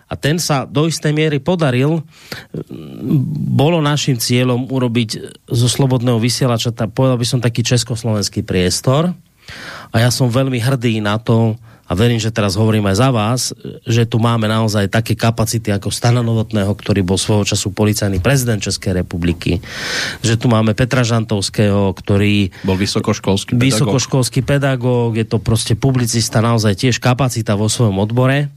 a 0.09 0.17
ten 0.17 0.41
sa 0.41 0.65
do 0.65 0.89
istej 0.89 1.13
miery 1.13 1.37
podaril. 1.37 2.01
Bolo 3.53 3.85
našim 3.85 4.17
cieľom 4.17 4.65
urobiť 4.73 5.45
zo 5.45 5.69
slobodného 5.69 6.17
vysielača, 6.17 6.73
povedal 6.89 7.21
by 7.21 7.27
som 7.29 7.45
taký 7.45 7.61
československý 7.61 8.41
priestor. 8.41 9.13
A 9.93 9.97
ja 10.01 10.09
som 10.09 10.33
veľmi 10.33 10.57
hrdý 10.57 11.05
na 11.05 11.21
to, 11.21 11.61
a 11.89 11.93
verím, 11.97 12.21
že 12.21 12.29
teraz 12.29 12.53
hovorím 12.61 12.85
aj 12.93 12.97
za 13.01 13.09
vás, 13.09 13.41
že 13.89 14.05
tu 14.05 14.21
máme 14.21 14.45
naozaj 14.45 14.93
také 14.93 15.17
kapacity 15.17 15.73
ako 15.73 15.89
Stana 15.89 16.21
Novotného, 16.21 16.69
ktorý 16.77 17.01
bol 17.01 17.17
svojho 17.17 17.49
času 17.49 17.73
policajný 17.73 18.21
prezident 18.21 18.61
Českej 18.61 19.01
republiky, 19.01 19.65
že 20.21 20.37
tu 20.37 20.53
máme 20.53 20.77
Petra 20.77 21.01
Žantovského, 21.01 21.97
ktorý 21.97 22.53
bol 22.61 22.77
vysokoškolský 22.77 23.57
pedagóg. 23.57 23.65
vysokoškolský 23.73 24.41
pedagóg, 24.45 25.17
je 25.17 25.25
to 25.25 25.41
proste 25.41 25.73
publicista, 25.81 26.45
naozaj 26.45 26.77
tiež 26.77 27.01
kapacita 27.01 27.57
vo 27.57 27.73
svojom 27.73 27.97
odbore. 28.05 28.53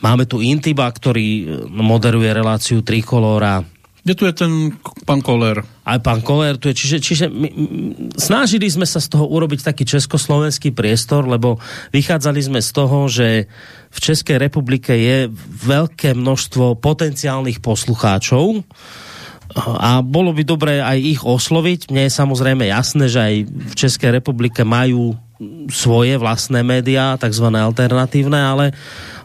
Máme 0.00 0.24
tu 0.24 0.40
Intiba, 0.40 0.88
ktorý 0.88 1.62
moderuje 1.68 2.32
reláciu 2.32 2.80
Trikolora, 2.80 3.60
kde 4.06 4.14
tu 4.14 4.22
je 4.30 4.38
ten 4.38 4.52
pán 5.02 5.18
Koller? 5.18 5.66
Aj 5.82 5.98
pán 5.98 6.22
Koller 6.22 6.54
tu 6.62 6.70
je. 6.70 6.78
Čiže, 6.78 6.98
čiže 7.02 7.26
my, 7.26 7.50
snažili 8.14 8.70
sme 8.70 8.86
sa 8.86 9.02
z 9.02 9.10
toho 9.10 9.26
urobiť 9.26 9.66
taký 9.66 9.82
československý 9.82 10.70
priestor, 10.70 11.26
lebo 11.26 11.58
vychádzali 11.90 12.38
sme 12.38 12.62
z 12.62 12.70
toho, 12.70 13.10
že 13.10 13.50
v 13.90 13.98
Českej 13.98 14.38
republike 14.38 14.94
je 14.94 15.26
veľké 15.66 16.14
množstvo 16.14 16.78
potenciálnych 16.78 17.58
poslucháčov 17.58 18.62
a 19.58 20.06
bolo 20.06 20.30
by 20.30 20.42
dobré 20.46 20.78
aj 20.78 20.98
ich 21.02 21.22
osloviť. 21.26 21.90
Mne 21.90 22.06
je 22.06 22.12
samozrejme 22.14 22.62
jasné, 22.62 23.10
že 23.10 23.18
aj 23.18 23.34
v 23.42 23.74
Českej 23.74 24.22
republike 24.22 24.62
majú 24.62 25.18
svoje 25.66 26.14
vlastné 26.14 26.62
médiá, 26.62 27.18
takzvané 27.18 27.58
alternatívne, 27.58 28.38
ale, 28.38 28.66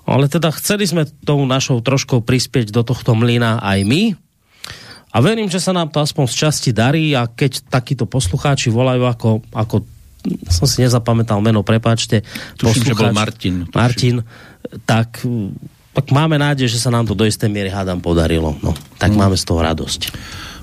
ale 0.10 0.26
teda 0.26 0.50
chceli 0.58 0.90
sme 0.90 1.06
tou 1.22 1.46
našou 1.46 1.86
troškou 1.86 2.26
prispieť 2.26 2.74
do 2.74 2.82
tohto 2.82 3.14
mlyna 3.14 3.62
aj 3.62 3.80
my, 3.86 4.04
a 5.12 5.18
verím, 5.20 5.52
že 5.52 5.60
sa 5.60 5.76
nám 5.76 5.92
to 5.92 6.00
aspoň 6.00 6.26
z 6.32 6.36
časti 6.48 6.70
darí 6.72 7.12
a 7.12 7.28
keď 7.28 7.68
takíto 7.68 8.08
poslucháči 8.08 8.72
volajú 8.72 9.04
ako, 9.04 9.30
ako 9.52 9.76
som 10.48 10.66
si 10.70 10.86
nezapamätal 10.86 11.44
meno, 11.44 11.66
prepáčte. 11.68 12.24
Tuším, 12.56 12.94
že 12.94 12.96
bol 12.96 13.12
Martin. 13.12 13.68
Tuším. 13.68 13.76
Martin, 13.76 14.16
tak, 14.88 15.28
tak 15.92 16.06
máme 16.16 16.40
nádej, 16.40 16.72
že 16.72 16.80
sa 16.80 16.94
nám 16.94 17.10
to 17.10 17.18
do 17.18 17.28
istej 17.28 17.52
miery 17.52 17.68
hádam 17.68 18.00
podarilo. 18.00 18.56
No, 18.64 18.72
tak 18.96 19.12
hmm. 19.12 19.20
máme 19.20 19.36
z 19.36 19.44
toho 19.44 19.60
radosť. 19.60 20.02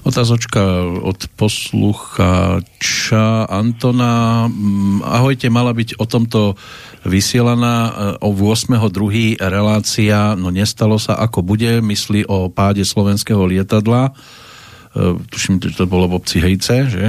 Otázočka 0.07 0.63
od 1.03 1.27
poslucháča 1.35 3.27
Antona. 3.51 4.47
Mm, 4.47 5.03
ahojte, 5.03 5.51
mala 5.51 5.75
byť 5.75 5.99
o 5.99 6.05
tomto 6.07 6.55
vysielaná 7.03 7.77
e, 7.87 7.93
o 8.23 8.31
8.2. 8.31 9.39
relácia, 9.43 10.39
no 10.39 10.55
nestalo 10.55 10.99
sa 11.03 11.19
ako 11.19 11.43
bude, 11.43 11.83
myslí 11.83 12.27
o 12.31 12.47
páde 12.51 12.87
slovenského 12.87 13.43
lietadla. 13.43 14.11
E, 14.11 15.19
tuším, 15.29 15.59
že 15.61 15.75
to 15.75 15.91
bolo 15.91 16.07
v 16.11 16.17
obci 16.19 16.39
Hejce, 16.43 16.77
že? 16.87 17.05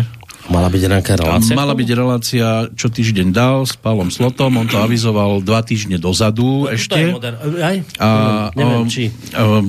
Mala 0.49 0.67
byť 0.73 0.81
nejaká 0.89 1.13
relácia? 1.13 1.53
Mala 1.53 1.77
byť 1.77 1.89
relácia, 1.93 2.47
čo 2.73 2.89
týždeň 2.89 3.27
dal 3.29 3.69
s 3.69 3.77
Pálom 3.77 4.09
Slotom, 4.09 4.57
on 4.57 4.65
to 4.65 4.81
avizoval 4.81 5.45
dva 5.45 5.61
týždne 5.61 6.01
dozadu 6.01 6.65
no, 6.65 6.73
ešte. 6.73 6.97
To 6.97 7.21
moder... 7.21 7.37
Aj? 7.61 7.77
A, 8.01 8.09
neviem, 8.57 8.89
či... 8.89 9.13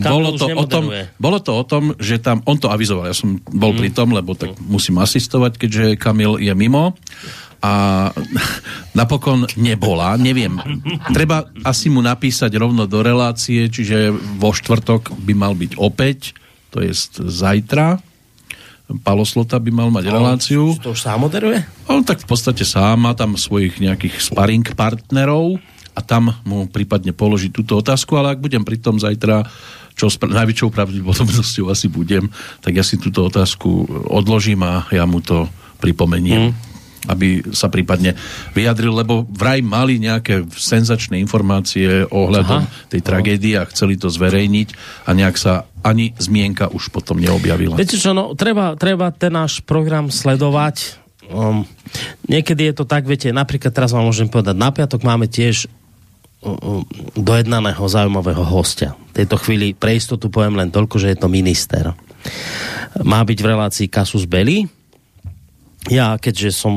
bolo, 0.01 0.41
to 0.41 0.49
o 0.49 0.64
tom, 0.64 0.89
bolo 1.20 1.39
to 1.45 1.53
o 1.53 1.64
tom, 1.68 1.93
že 2.01 2.16
tam, 2.24 2.41
on 2.49 2.57
to 2.57 2.72
avizoval, 2.72 3.05
ja 3.05 3.16
som 3.16 3.37
bol 3.53 3.76
mm. 3.76 3.78
pri 3.78 3.89
tom, 3.93 4.16
lebo 4.16 4.33
tak 4.33 4.57
mm. 4.57 4.72
musím 4.72 4.97
asistovať, 5.05 5.61
keďže 5.61 5.85
Kamil 6.01 6.41
je 6.41 6.53
mimo 6.57 6.97
a 7.61 7.72
napokon 8.99 9.45
nebola, 9.61 10.16
neviem. 10.16 10.57
Treba 11.12 11.45
asi 11.61 11.93
mu 11.93 12.01
napísať 12.01 12.57
rovno 12.57 12.89
do 12.89 13.05
relácie, 13.05 13.68
čiže 13.68 14.16
vo 14.41 14.57
štvrtok 14.57 15.12
by 15.12 15.33
mal 15.37 15.53
byť 15.53 15.76
opäť, 15.76 16.33
to 16.72 16.81
je 16.81 16.93
zajtra. 17.28 18.01
Paloslota 18.99 19.62
by 19.62 19.70
mal 19.70 19.88
mať 19.95 20.11
reláciu. 20.11 20.74
To 20.82 20.91
už 20.91 21.07
sám 21.07 21.22
moderuje? 21.22 21.62
On 21.86 22.03
tak 22.03 22.18
v 22.22 22.26
podstate 22.26 22.66
sám 22.66 23.07
má 23.07 23.14
tam 23.14 23.38
svojich 23.38 23.78
nejakých 23.78 24.18
sparring 24.18 24.66
partnerov 24.74 25.62
a 25.95 26.01
tam 26.03 26.34
mu 26.43 26.66
prípadne 26.66 27.14
položiť 27.14 27.55
túto 27.55 27.78
otázku, 27.78 28.18
ale 28.18 28.34
ak 28.34 28.43
budem 28.43 28.66
pri 28.66 28.82
tom 28.82 28.99
zajtra, 28.99 29.47
čo 29.95 30.11
s 30.11 30.18
najväčšou 30.18 30.74
pravdepodobnosťou 30.74 31.70
asi 31.70 31.86
budem, 31.86 32.26
tak 32.59 32.74
ja 32.78 32.82
si 32.82 32.99
túto 32.99 33.26
otázku 33.26 33.86
odložím 34.11 34.66
a 34.66 34.86
ja 34.91 35.07
mu 35.07 35.22
to 35.22 35.47
pripomeniem. 35.78 36.51
Mm 36.51 36.70
aby 37.09 37.41
sa 37.57 37.73
prípadne 37.73 38.13
vyjadril, 38.53 38.93
lebo 38.93 39.25
vraj 39.25 39.65
mali 39.65 39.97
nejaké 39.97 40.45
senzačné 40.53 41.17
informácie 41.17 42.05
ohľadom 42.05 42.61
Aha. 42.69 42.89
tej 42.93 43.01
tragédie 43.01 43.57
a 43.57 43.65
chceli 43.73 43.97
to 43.97 44.13
zverejniť 44.13 44.69
a 45.09 45.11
nejak 45.17 45.37
sa 45.41 45.65
ani 45.81 46.13
zmienka 46.21 46.69
už 46.69 46.93
potom 46.93 47.17
neobjavila. 47.17 47.81
Viete 47.81 47.97
čo, 47.97 48.13
no, 48.13 48.37
treba, 48.37 48.77
treba 48.77 49.09
ten 49.17 49.33
náš 49.33 49.65
program 49.65 50.13
sledovať. 50.13 51.01
Um, 51.31 51.65
niekedy 52.29 52.69
je 52.69 52.75
to 52.77 52.85
tak, 52.85 53.09
viete, 53.09 53.33
napríklad 53.33 53.73
teraz 53.73 53.97
vám 53.97 54.05
môžem 54.05 54.29
povedať, 54.29 54.57
na 54.59 54.69
piatok 54.69 55.01
máme 55.01 55.25
tiež 55.31 55.71
um, 56.45 56.53
um, 56.59 56.83
dojednaného 57.17 57.81
zaujímavého 57.81 58.45
hostia. 58.45 58.93
V 59.15 59.25
tejto 59.25 59.41
chvíli 59.41 59.73
pre 59.73 59.97
istotu 59.97 60.29
poviem 60.29 60.59
len 60.59 60.69
toľko, 60.69 61.01
že 61.01 61.17
je 61.17 61.19
to 61.23 61.33
minister. 61.33 61.97
Má 63.01 63.25
byť 63.25 63.39
v 63.41 63.49
relácii 63.49 63.87
Kasus 63.89 64.29
Belli, 64.29 64.69
ja, 65.89 66.20
keďže 66.20 66.53
som 66.53 66.74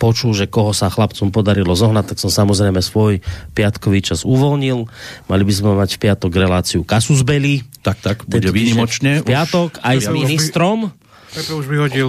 počul, 0.00 0.32
že 0.32 0.48
koho 0.48 0.72
sa 0.72 0.88
chlapcom 0.88 1.28
podarilo 1.28 1.76
zohnať, 1.76 2.16
tak 2.16 2.18
som 2.22 2.32
samozrejme 2.32 2.80
svoj 2.80 3.20
piatkový 3.52 4.00
čas 4.00 4.24
uvoľnil. 4.24 4.88
Mali 5.28 5.42
by 5.44 5.52
sme 5.52 5.76
mať 5.76 6.00
v 6.00 6.08
piatok 6.08 6.32
reláciu 6.32 6.80
Kasus 6.80 7.20
Belli. 7.28 7.60
Tak, 7.84 8.00
tak, 8.00 8.16
bude 8.24 8.48
výnimočne. 8.48 9.20
V 9.20 9.28
piatok 9.28 9.84
aj 9.84 9.96
s 10.00 10.08
ministrom. 10.08 10.96
Pepe 11.36 11.52
už 11.52 11.68
vyhodil. 11.68 12.08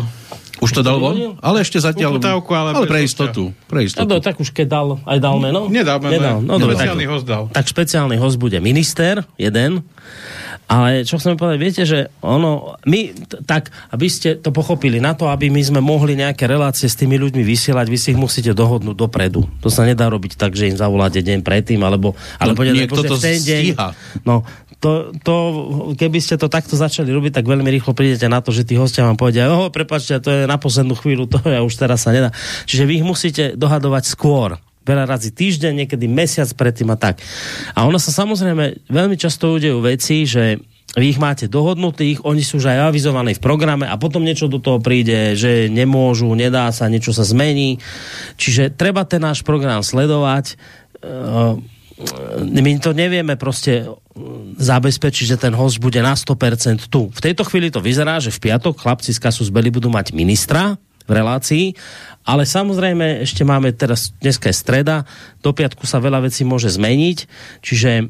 Už 0.63 0.71
to 0.71 0.80
dal 0.80 0.95
von? 0.95 1.36
Ale 1.43 1.59
ešte 1.59 1.76
zatiaľ... 1.84 2.15
Uputávku, 2.15 2.51
ale, 2.55 2.71
ale 2.71 2.88
pre 2.88 3.03
istotu. 3.03 3.51
Pre 3.67 3.84
istotu. 3.84 4.07
No, 4.07 4.24
tak 4.24 4.39
už 4.39 4.55
keď 4.55 4.67
dal, 4.71 4.88
aj 5.03 5.19
dal 5.19 5.36
meno? 5.43 5.67
Nedal 5.67 5.99
meno. 5.99 6.13
Nedal. 6.15 6.38
No, 6.39 6.55
dobre, 6.55 6.80
špeciálny 6.80 7.03
tak, 7.03 7.11
host 7.11 7.26
dal. 7.28 7.43
Tak 7.51 7.65
špeciálny 7.67 8.15
host 8.15 8.38
bude 8.39 8.55
minister, 8.63 9.28
jeden, 9.36 9.84
ale 10.74 11.05
čo 11.05 11.21
chcem 11.21 11.38
povedať, 11.38 11.59
viete, 11.61 11.84
že 11.86 12.09
ono, 12.26 12.74
my, 12.89 13.13
tak, 13.45 13.69
aby 13.93 14.09
ste 14.09 14.41
to 14.41 14.49
pochopili, 14.49 14.97
na 14.97 15.13
to, 15.13 15.30
aby 15.30 15.53
my 15.53 15.61
sme 15.61 15.78
mohli 15.86 16.17
nejaké 16.17 16.49
relácie 16.49 16.89
s 16.89 16.97
tými 16.97 17.21
ľuďmi 17.21 17.45
vysielať, 17.45 17.86
vy 17.86 17.97
si 18.01 18.07
ich 18.09 18.19
musíte 18.19 18.57
dohodnúť 18.57 18.97
dopredu. 18.97 19.45
To 19.61 19.69
sa 19.69 19.86
nedá 19.86 20.09
robiť 20.09 20.34
tak, 20.34 20.57
že 20.57 20.74
im 20.74 20.78
zavoláte 20.78 21.21
deň 21.21 21.45
predtým, 21.45 21.78
alebo, 21.86 22.17
alebo 22.41 22.65
no, 22.65 22.74
niekto 22.74 23.05
to 23.05 23.21
ten 23.21 23.38
deň. 23.38 23.78
No, 24.26 24.41
to, 24.82 25.13
to, 25.21 25.36
keby 25.93 26.17
ste 26.17 26.41
to 26.41 26.49
takto 26.49 26.74
začali 26.74 27.13
robiť, 27.13 27.38
tak 27.38 27.45
veľmi 27.45 27.69
rýchlo 27.69 27.93
prídete 27.93 28.26
na 28.26 28.41
to, 28.41 28.49
že 28.49 28.65
tí 28.65 28.74
hostia 28.74 29.05
vám 29.05 29.15
povedia, 29.15 29.53
oh, 29.53 29.69
prepačte, 29.69 30.17
to 30.26 30.34
je 30.34 30.49
na 30.49 30.57
poslednú 30.57 30.97
chvíľu, 30.97 31.30
to 31.30 31.38
ja 31.45 31.61
už 31.61 31.78
teraz 31.78 32.01
sa 32.01 32.09
nedá. 32.09 32.34
Čiže 32.65 32.89
vy 32.89 32.93
ich 32.99 33.05
musíte 33.05 33.43
dohadovať 33.53 34.09
skôr 34.09 34.57
veľa 34.84 35.07
razy 35.07 35.31
týždeň, 35.31 35.84
niekedy 35.84 36.05
mesiac 36.07 36.47
predtým 36.53 36.91
a 36.91 36.97
tak. 36.99 37.19
A 37.73 37.88
ono 37.88 37.97
sa 37.99 38.11
samozrejme 38.11 38.88
veľmi 38.91 39.15
často 39.17 39.55
udejú 39.55 39.79
veci, 39.84 40.27
že 40.27 40.59
vy 40.93 41.09
ich 41.09 41.17
máte 41.17 41.49
dohodnutých, 41.49 42.21
oni 42.21 42.45
sú 42.45 42.61
už 42.61 42.69
aj 42.69 42.93
avizovaní 42.93 43.34
v 43.34 43.41
programe 43.41 43.89
a 43.89 43.97
potom 43.97 44.21
niečo 44.21 44.45
do 44.45 44.61
toho 44.61 44.77
príde, 44.77 45.34
že 45.34 45.65
nemôžu, 45.65 46.29
nedá 46.38 46.69
sa, 46.69 46.86
niečo 46.86 47.09
sa 47.09 47.25
zmení. 47.25 47.81
Čiže 48.38 48.77
treba 48.77 49.01
ten 49.01 49.25
náš 49.25 49.41
program 49.41 49.81
sledovať. 49.81 50.53
Ehm, 51.01 51.65
my 52.45 52.71
to 52.77 52.93
nevieme 52.93 53.34
proste 53.41 53.89
zabezpečiť, 54.57 55.25
že 55.34 55.41
ten 55.41 55.53
host 55.57 55.81
bude 55.81 55.97
na 55.97 56.13
100% 56.13 56.86
tu. 56.86 57.09
V 57.09 57.21
tejto 57.21 57.41
chvíli 57.41 57.73
to 57.73 57.81
vyzerá, 57.81 58.21
že 58.21 58.29
v 58.29 58.49
piatok 58.49 58.77
chlapci 58.77 59.13
z 59.13 59.19
Kasu 59.21 59.49
zbeli 59.49 59.73
budú 59.73 59.89
mať 59.89 60.13
ministra 60.13 60.77
v 61.03 61.11
relácii 61.11 61.65
ale 62.24 62.47
samozrejme, 62.47 63.24
ešte 63.28 63.43
máme 63.43 63.76
teraz, 63.76 64.15
dneska 64.24 64.47
je 64.47 64.55
streda, 64.55 65.03
do 65.43 65.51
piatku 65.51 65.84
sa 65.84 65.99
veľa 65.99 66.24
vecí 66.24 66.47
môže 66.47 66.71
zmeniť, 66.71 67.17
čiže 67.59 68.07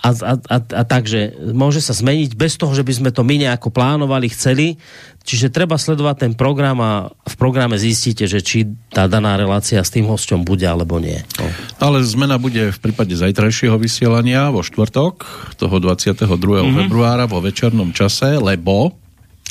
a, 0.00 0.10
a, 0.16 0.34
a, 0.40 0.56
a 0.56 0.82
takže 0.88 1.52
môže 1.52 1.84
sa 1.84 1.92
zmeniť 1.92 2.32
bez 2.32 2.56
toho, 2.56 2.72
že 2.72 2.80
by 2.80 2.92
sme 2.96 3.10
to 3.12 3.20
my 3.20 3.36
nejako 3.36 3.68
plánovali, 3.68 4.32
chceli. 4.32 4.80
Čiže 5.20 5.52
treba 5.52 5.76
sledovať 5.76 6.16
ten 6.24 6.32
program 6.32 6.80
a 6.80 7.12
v 7.12 7.34
programe 7.36 7.76
zistíte, 7.76 8.24
že 8.24 8.40
či 8.40 8.64
tá 8.88 9.04
daná 9.04 9.36
relácia 9.36 9.76
s 9.76 9.92
tým 9.92 10.08
hosťom 10.08 10.48
bude 10.48 10.64
alebo 10.64 10.96
nie. 10.96 11.20
No. 11.36 11.46
Ale 11.76 12.00
zmena 12.00 12.40
bude 12.40 12.72
v 12.72 12.78
prípade 12.80 13.12
zajtrajšieho 13.12 13.76
vysielania 13.76 14.48
vo 14.48 14.64
štvrtok, 14.64 15.14
toho 15.60 15.76
22. 15.76 16.24
Mm-hmm. 16.24 16.76
februára 16.80 17.28
vo 17.28 17.44
večernom 17.44 17.92
čase, 17.92 18.40
lebo 18.40 18.96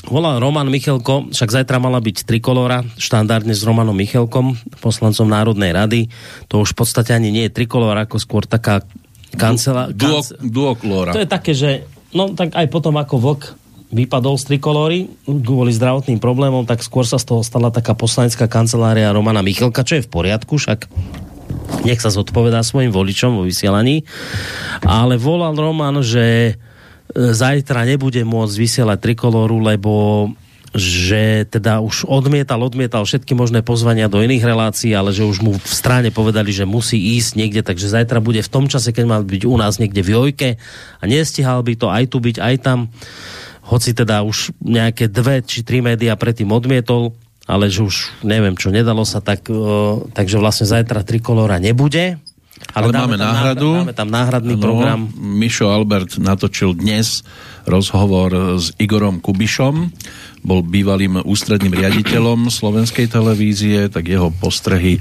Volal 0.08 0.40
Roman 0.40 0.72
Michelko, 0.72 1.28
však 1.34 1.50
zajtra 1.62 1.78
mala 1.82 2.00
byť 2.00 2.24
trikolora, 2.24 2.88
štandardne 2.96 3.52
s 3.52 3.66
Romanom 3.68 3.98
Michelkom, 3.98 4.56
poslancom 4.80 5.28
Národnej 5.28 5.76
rady. 5.76 6.08
To 6.48 6.64
už 6.64 6.78
v 6.78 6.78
podstate 6.86 7.12
ani 7.12 7.34
nie 7.34 7.50
je 7.50 7.56
trikolora, 7.56 8.08
ako 8.08 8.18
skôr 8.22 8.44
taká 8.48 8.86
kancela... 9.36 9.92
Duo, 9.92 10.24
duoklóra. 10.40 11.12
To 11.12 11.22
je 11.22 11.30
také, 11.30 11.52
že 11.52 11.84
no 12.16 12.32
tak 12.34 12.56
aj 12.56 12.68
potom 12.72 12.96
ako 12.96 13.16
vlk 13.20 13.44
vypadol 13.90 14.38
z 14.38 14.54
trikolóry 14.54 15.00
kvôli 15.26 15.74
zdravotným 15.74 16.22
problémom, 16.22 16.62
tak 16.64 16.86
skôr 16.86 17.04
sa 17.04 17.18
z 17.18 17.26
toho 17.26 17.42
stala 17.42 17.74
taká 17.74 17.98
poslanecká 17.98 18.46
kancelária 18.46 19.10
Romana 19.10 19.42
Michelka, 19.42 19.82
čo 19.82 19.98
je 19.98 20.06
v 20.06 20.14
poriadku, 20.14 20.62
však 20.62 20.86
nech 21.86 22.02
sa 22.02 22.14
zodpovedá 22.14 22.62
svojim 22.62 22.94
voličom 22.94 23.42
vo 23.42 23.44
vysielaní. 23.46 24.06
Ale 24.86 25.18
volal 25.18 25.58
Roman, 25.58 26.02
že 26.06 26.58
zajtra 27.16 27.86
nebude 27.90 28.22
môcť 28.22 28.56
vysielať 28.56 28.98
trikolóru, 29.02 29.58
lebo 29.58 29.94
že 30.70 31.50
teda 31.50 31.82
už 31.82 32.06
odmietal, 32.06 32.62
odmietal 32.62 33.02
všetky 33.02 33.34
možné 33.34 33.66
pozvania 33.66 34.06
do 34.06 34.22
iných 34.22 34.46
relácií, 34.46 34.94
ale 34.94 35.10
že 35.10 35.26
už 35.26 35.42
mu 35.42 35.58
v 35.58 35.66
strane 35.66 36.14
povedali, 36.14 36.54
že 36.54 36.70
musí 36.70 37.18
ísť 37.18 37.32
niekde, 37.34 37.62
takže 37.66 37.90
zajtra 37.90 38.22
bude 38.22 38.46
v 38.46 38.54
tom 38.54 38.70
čase, 38.70 38.94
keď 38.94 39.06
mal 39.10 39.22
byť 39.26 39.50
u 39.50 39.56
nás 39.58 39.82
niekde 39.82 40.06
v 40.06 40.14
Jojke 40.14 40.50
a 41.02 41.04
nestihal 41.10 41.66
by 41.66 41.74
to 41.74 41.90
aj 41.90 42.04
tu 42.14 42.22
byť, 42.22 42.38
aj 42.38 42.56
tam. 42.62 42.80
Hoci 43.66 43.98
teda 43.98 44.22
už 44.22 44.54
nejaké 44.62 45.10
dve 45.10 45.42
či 45.42 45.66
tri 45.66 45.82
média 45.82 46.14
predtým 46.14 46.50
odmietol, 46.54 47.18
ale 47.50 47.74
že 47.74 47.82
už 47.82 48.22
neviem 48.22 48.54
čo, 48.54 48.70
nedalo 48.70 49.02
sa, 49.10 49.26
tak, 49.26 49.50
uh, 49.50 50.06
takže 50.14 50.38
vlastne 50.38 50.70
zajtra 50.70 51.02
Trikolora 51.02 51.58
nebude. 51.58 52.22
Ale, 52.76 52.94
ale 52.94 53.06
máme 53.06 53.18
náhradu. 53.18 53.70
Máme 53.82 53.98
tam 53.98 54.10
náhradný 54.14 54.56
no, 54.56 54.62
program. 54.62 55.10
Mišo 55.18 55.74
Albert 55.74 56.22
natočil 56.22 56.78
dnes 56.78 57.26
rozhovor 57.66 58.58
s 58.58 58.74
Igorom 58.78 59.22
Kubišom, 59.22 59.76
bol 60.42 60.62
bývalým 60.66 61.22
ústredným 61.22 61.74
riaditeľom 61.74 62.50
slovenskej 62.50 63.10
televízie, 63.10 63.90
tak 63.90 64.10
jeho 64.10 64.34
postrehy, 64.34 64.98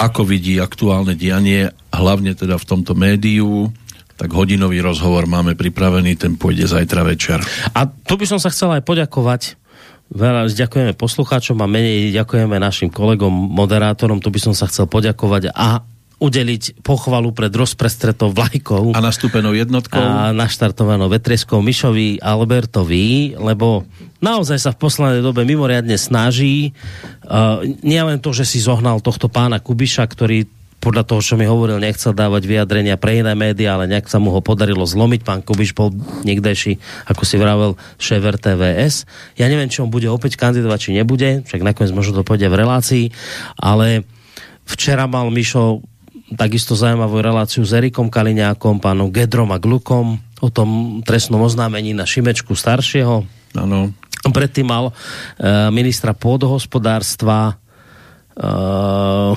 ako 0.00 0.24
vidí 0.24 0.56
aktuálne 0.56 1.16
dianie, 1.16 1.68
hlavne 1.92 2.32
teda 2.32 2.56
v 2.56 2.68
tomto 2.68 2.96
médiu, 2.96 3.68
tak 4.16 4.32
hodinový 4.32 4.80
rozhovor 4.84 5.26
máme 5.26 5.56
pripravený, 5.58 6.16
ten 6.16 6.36
pôjde 6.36 6.68
zajtra 6.70 7.02
večer. 7.04 7.38
A 7.72 7.88
tu 7.88 8.14
by 8.16 8.24
som 8.28 8.38
sa 8.40 8.52
chcel 8.52 8.72
aj 8.72 8.82
poďakovať 8.84 9.62
Veľa 10.12 10.44
ďakujeme 10.44 10.92
poslucháčom 10.92 11.56
a 11.64 11.66
menej 11.66 12.12
ďakujeme 12.12 12.60
našim 12.60 12.92
kolegom, 12.92 13.32
moderátorom. 13.32 14.20
Tu 14.20 14.28
by 14.28 14.44
som 14.44 14.52
sa 14.52 14.68
chcel 14.68 14.84
poďakovať 14.84 15.48
a 15.56 15.80
udeliť 16.22 16.86
pochvalu 16.86 17.34
pred 17.34 17.50
rozprestretou 17.50 18.30
vlajkou. 18.30 18.94
A 18.94 19.02
nastúpenou 19.02 19.50
jednotkou. 19.58 19.98
A 19.98 20.30
naštartovanou 20.30 21.10
vetreskou 21.10 21.58
Mišovi 21.58 22.22
Albertovi, 22.22 23.34
lebo 23.34 23.82
naozaj 24.22 24.58
sa 24.62 24.70
v 24.70 24.78
poslednej 24.86 25.22
dobe 25.26 25.42
mimoriadne 25.42 25.98
snaží. 25.98 26.70
Uh, 27.26 27.66
nie 27.82 27.98
len 27.98 28.22
to, 28.22 28.30
že 28.30 28.46
si 28.46 28.62
zohnal 28.62 29.02
tohto 29.02 29.26
pána 29.26 29.58
Kubiša, 29.58 30.06
ktorý 30.06 30.46
podľa 30.82 31.06
toho, 31.06 31.22
čo 31.22 31.34
mi 31.38 31.46
hovoril, 31.46 31.78
nechcel 31.78 32.10
dávať 32.10 32.42
vyjadrenia 32.42 32.98
pre 32.98 33.22
iné 33.22 33.38
médiá, 33.38 33.78
ale 33.78 33.86
nejak 33.86 34.10
sa 34.10 34.18
mu 34.18 34.34
ho 34.34 34.42
podarilo 34.42 34.82
zlomiť. 34.82 35.22
Pán 35.22 35.46
Kubiš 35.46 35.78
bol 35.78 35.94
niekdejší, 36.26 37.06
ako 37.06 37.22
si 37.22 37.38
vravel, 37.38 37.78
šéfer 38.02 38.34
TVS. 38.34 39.06
Ja 39.38 39.46
neviem, 39.46 39.70
či 39.70 39.78
on 39.78 39.94
bude 39.94 40.10
opäť 40.10 40.34
kandidovať, 40.34 40.78
či 40.82 40.98
nebude, 40.98 41.46
však 41.46 41.62
nakoniec 41.62 41.94
možno 41.94 42.18
to 42.18 42.26
pôjde 42.26 42.50
v 42.50 42.58
relácii, 42.58 43.04
ale 43.62 44.02
včera 44.66 45.06
mal 45.06 45.30
Mišo 45.30 45.86
takisto 46.36 46.74
zaujímavú 46.74 47.20
reláciu 47.20 47.62
s 47.64 47.72
Erikom 47.72 48.08
Kaliňákom, 48.08 48.80
pánom 48.80 49.08
Gedrom 49.12 49.52
a 49.52 49.58
Glukom 49.60 50.20
o 50.42 50.48
tom 50.50 51.00
trestnom 51.06 51.40
oznámení 51.44 51.94
na 51.94 52.02
Šimečku 52.02 52.56
staršieho. 52.58 53.24
Áno. 53.54 53.94
Predtým 54.22 54.66
mal 54.70 54.90
uh, 54.90 54.94
ministra 55.74 56.14
pôdohospodárstva 56.14 57.58
uh, 58.38 59.34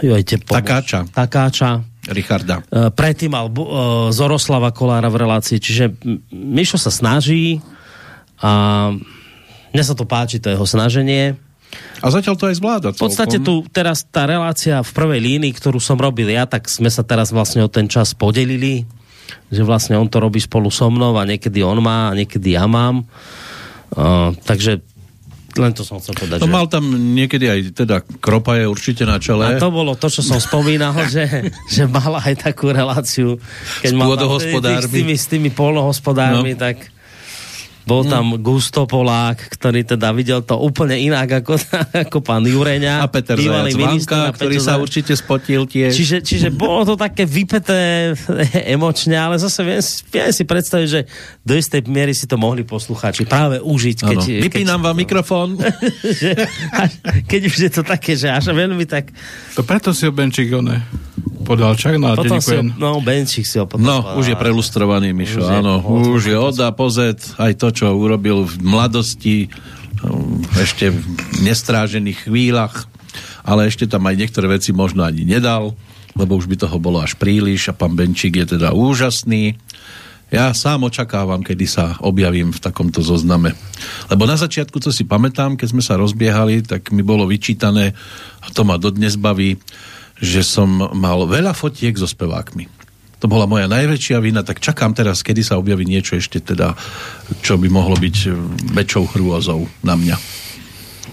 jojte, 0.00 0.40
Takáča. 0.40 1.08
Takáča. 1.12 1.84
Richarda. 2.08 2.64
Uh, 2.72 2.88
predtým 2.88 3.36
mal 3.36 3.52
uh, 3.52 4.08
Zoroslava 4.12 4.72
Kolára 4.72 5.12
v 5.12 5.20
relácii, 5.28 5.60
čiže 5.60 5.92
Mišo 6.32 6.80
sa 6.80 6.88
snaží 6.88 7.60
a 8.40 8.50
mne 9.68 9.84
sa 9.84 9.92
to 9.92 10.08
páči, 10.08 10.40
to 10.40 10.48
jeho 10.48 10.64
snaženie 10.64 11.36
a 11.98 12.06
zatiaľ 12.14 12.34
to 12.38 12.46
aj 12.46 12.56
zvláda. 12.58 12.88
V 12.94 13.00
podstate 13.10 13.42
tu 13.42 13.66
teraz 13.74 14.06
tá 14.06 14.24
relácia 14.24 14.78
v 14.82 14.90
prvej 14.94 15.20
línii, 15.20 15.52
ktorú 15.54 15.82
som 15.82 15.98
robil 15.98 16.30
ja, 16.30 16.46
tak 16.46 16.70
sme 16.70 16.88
sa 16.88 17.02
teraz 17.02 17.34
vlastne 17.34 17.66
o 17.66 17.70
ten 17.70 17.90
čas 17.90 18.14
podelili, 18.14 18.86
že 19.50 19.62
vlastne 19.66 19.98
on 19.98 20.06
to 20.06 20.22
robí 20.22 20.38
spolu 20.38 20.70
so 20.70 20.88
mnou 20.88 21.16
a 21.18 21.26
niekedy 21.26 21.60
on 21.64 21.82
má 21.82 22.12
a 22.12 22.16
niekedy 22.16 22.54
ja 22.54 22.70
mám. 22.70 23.02
Uh, 23.92 24.36
takže 24.44 24.84
len 25.58 25.74
to 25.74 25.82
som 25.82 25.98
chcel 25.98 26.14
povedať. 26.14 26.38
No 26.38 26.46
že... 26.46 26.54
mal 26.54 26.66
tam 26.70 26.84
niekedy 26.94 27.50
aj 27.50 27.60
teda 27.74 27.96
Kropa 28.22 28.54
je 28.60 28.70
určite 28.70 29.02
na 29.02 29.18
čele. 29.18 29.42
A 29.42 29.58
to 29.58 29.74
bolo 29.74 29.98
to, 29.98 30.06
čo 30.06 30.22
som 30.22 30.38
spomínal, 30.38 30.94
že, 31.14 31.50
že 31.66 31.88
mala 31.90 32.22
aj 32.22 32.46
takú 32.46 32.70
reláciu, 32.70 33.42
keď 33.82 33.90
s 33.90 33.96
mal 33.96 34.14
s 34.14 34.86
tými, 34.86 35.14
s 35.18 35.26
tými 35.26 35.50
polnohospodármi, 35.50 36.54
no. 36.54 36.60
tak 36.60 36.97
bol 37.88 38.04
tam 38.04 38.36
mm. 38.36 38.44
Gusto 38.44 38.84
Polák, 38.84 39.40
ktorý 39.56 39.88
teda 39.88 40.12
videl 40.12 40.44
to 40.44 40.60
úplne 40.60 41.00
inak 41.00 41.40
ako, 41.40 41.56
ako 42.04 42.18
pán 42.20 42.44
Jureňa. 42.44 43.00
A 43.00 43.08
Peter 43.08 43.40
Zajac 43.40 43.72
Vanka, 43.72 44.20
ktorý 44.36 44.60
sa 44.60 44.76
určite 44.76 45.16
spotil 45.16 45.64
tiež. 45.64 45.96
Čiže, 45.96 46.20
čiže 46.20 46.48
bolo 46.52 46.84
to 46.84 46.94
také 47.00 47.24
vypeté 47.24 48.12
emočne, 48.76 49.16
ale 49.16 49.40
zase 49.40 49.64
viem, 49.64 49.80
viem 50.12 50.28
si 50.28 50.44
predstaviť, 50.44 50.88
že 50.92 51.00
do 51.40 51.56
istej 51.56 51.88
miery 51.88 52.12
si 52.12 52.28
to 52.28 52.36
mohli 52.36 52.68
poslucháči 52.68 53.24
práve 53.24 53.56
užiť. 53.64 53.96
Keď, 54.04 54.20
Vypínam 54.44 54.84
keď, 54.84 54.86
vám 54.92 54.96
no, 54.96 55.00
mikrofón. 55.00 55.48
že, 56.20 56.36
keď 57.24 57.40
už 57.48 57.56
je 57.56 57.70
to 57.72 57.82
také, 57.82 58.12
že 58.12 58.28
až 58.28 58.52
veľmi 58.52 58.84
tak... 58.84 59.08
To 59.56 59.64
preto 59.64 59.96
si 59.96 60.04
ho 60.04 60.12
Benčík 60.12 60.52
one 60.52 60.84
podal 61.42 61.74
čak 61.74 61.96
na 61.96 62.14
potom 62.14 62.38
si, 62.42 62.54
No, 62.76 62.98
Benčík 62.98 63.46
si 63.46 63.56
ho 63.58 63.66
potom 63.66 63.84
No, 63.84 64.02
podal. 64.02 64.14
už 64.18 64.24
je 64.32 64.36
prelustrovaný, 64.36 65.08
Mišo, 65.12 65.42
už 65.42 65.50
áno. 65.50 65.74
Je, 65.78 66.10
už 66.14 66.22
je 66.32 66.36
oda 66.38 66.68
pozet 66.72 67.18
aj 67.38 67.52
to, 67.58 67.68
čo 67.70 67.90
urobil 67.92 68.44
v 68.46 68.54
mladosti, 68.60 69.48
um, 70.02 70.40
ešte 70.56 70.90
v 70.90 70.98
nestrážených 71.42 72.28
chvíľach, 72.28 72.86
ale 73.42 73.68
ešte 73.68 73.88
tam 73.88 74.04
aj 74.04 74.16
niektoré 74.16 74.46
veci 74.50 74.70
možno 74.70 75.04
ani 75.06 75.24
nedal, 75.24 75.72
lebo 76.14 76.34
už 76.34 76.50
by 76.50 76.56
toho 76.58 76.76
bolo 76.76 76.98
až 76.98 77.14
príliš 77.14 77.70
a 77.70 77.76
pán 77.76 77.94
Benčík 77.94 78.34
je 78.36 78.58
teda 78.58 78.74
úžasný. 78.74 79.56
Ja 80.28 80.52
sám 80.52 80.84
očakávam, 80.84 81.40
kedy 81.40 81.64
sa 81.64 81.96
objavím 82.04 82.52
v 82.52 82.60
takomto 82.60 83.00
zozname. 83.00 83.56
Lebo 84.12 84.28
na 84.28 84.36
začiatku, 84.36 84.76
co 84.76 84.92
si 84.92 85.08
pamätám, 85.08 85.56
keď 85.56 85.68
sme 85.72 85.80
sa 85.80 85.96
rozbiehali, 85.96 86.60
tak 86.68 86.92
mi 86.92 87.00
bolo 87.00 87.24
vyčítané, 87.24 87.96
a 88.44 88.46
to 88.52 88.60
ma 88.60 88.76
dodnes 88.76 89.16
baví, 89.16 89.56
že 90.18 90.42
som 90.42 90.68
mal 90.94 91.24
veľa 91.26 91.54
fotiek 91.54 91.94
so 91.94 92.06
spevákmi 92.06 92.78
to 93.18 93.26
bola 93.26 93.50
moja 93.50 93.66
najväčšia 93.66 94.22
vina, 94.22 94.46
tak 94.46 94.62
čakám 94.62 94.94
teraz, 94.94 95.26
kedy 95.26 95.42
sa 95.42 95.58
objaví 95.58 95.82
niečo 95.82 96.14
ešte 96.14 96.38
teda, 96.38 96.78
čo 97.42 97.58
by 97.58 97.66
mohlo 97.66 97.98
byť 97.98 98.16
eh, 98.30 98.34
väčšou 98.78 99.04
hrôzou 99.14 99.66
na 99.82 99.98
mňa. 99.98 100.46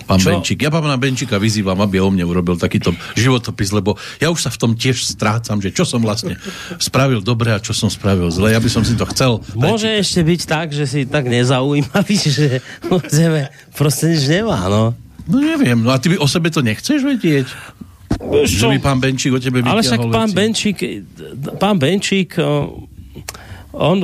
Pán 0.06 0.22
čo? 0.22 0.30
Benčík. 0.30 0.62
Ja 0.62 0.70
pána 0.70 1.02
Benčíka 1.02 1.42
vyzývam, 1.42 1.82
aby 1.82 1.98
o 1.98 2.14
mne 2.14 2.30
urobil 2.30 2.62
takýto 2.62 2.94
životopis, 3.18 3.74
lebo 3.74 3.98
ja 4.22 4.30
už 4.30 4.38
sa 4.38 4.54
v 4.54 4.62
tom 4.62 4.72
tiež 4.78 5.02
strácam, 5.02 5.58
že 5.58 5.74
čo 5.74 5.82
som 5.82 5.98
vlastne 5.98 6.38
spravil 6.78 7.26
dobre 7.26 7.50
a 7.50 7.58
čo 7.58 7.74
som 7.74 7.90
spravil 7.90 8.30
zle. 8.30 8.54
Ja 8.54 8.62
by 8.62 8.70
som 8.70 8.86
si 8.86 8.94
to 8.94 9.10
chcel. 9.10 9.42
Môže 9.58 9.90
prečiť. 9.90 10.02
ešte 10.06 10.22
byť 10.22 10.42
tak, 10.46 10.68
že 10.78 10.86
si 10.86 11.00
tak 11.10 11.26
nezaujímavý, 11.26 12.16
že 12.38 12.62
proste 13.74 14.14
nič 14.14 14.30
nemá, 14.30 14.70
no. 14.70 14.94
No 15.26 15.42
neviem, 15.42 15.82
no 15.82 15.90
a 15.90 15.98
ty 15.98 16.14
by 16.14 16.22
o 16.22 16.30
sebe 16.30 16.54
to 16.54 16.62
nechceš 16.62 17.02
vedieť? 17.02 17.50
Že 18.46 18.78
by 18.78 18.80
pán 18.82 19.00
Benčík 19.00 19.32
o 19.34 19.40
tebe 19.40 19.62
Ale 19.64 19.82
však 19.84 20.10
pán 20.10 20.30
veci. 20.30 20.38
Benčík, 20.38 20.78
pán 21.62 21.78
Benčík, 21.78 22.40
on 23.76 23.98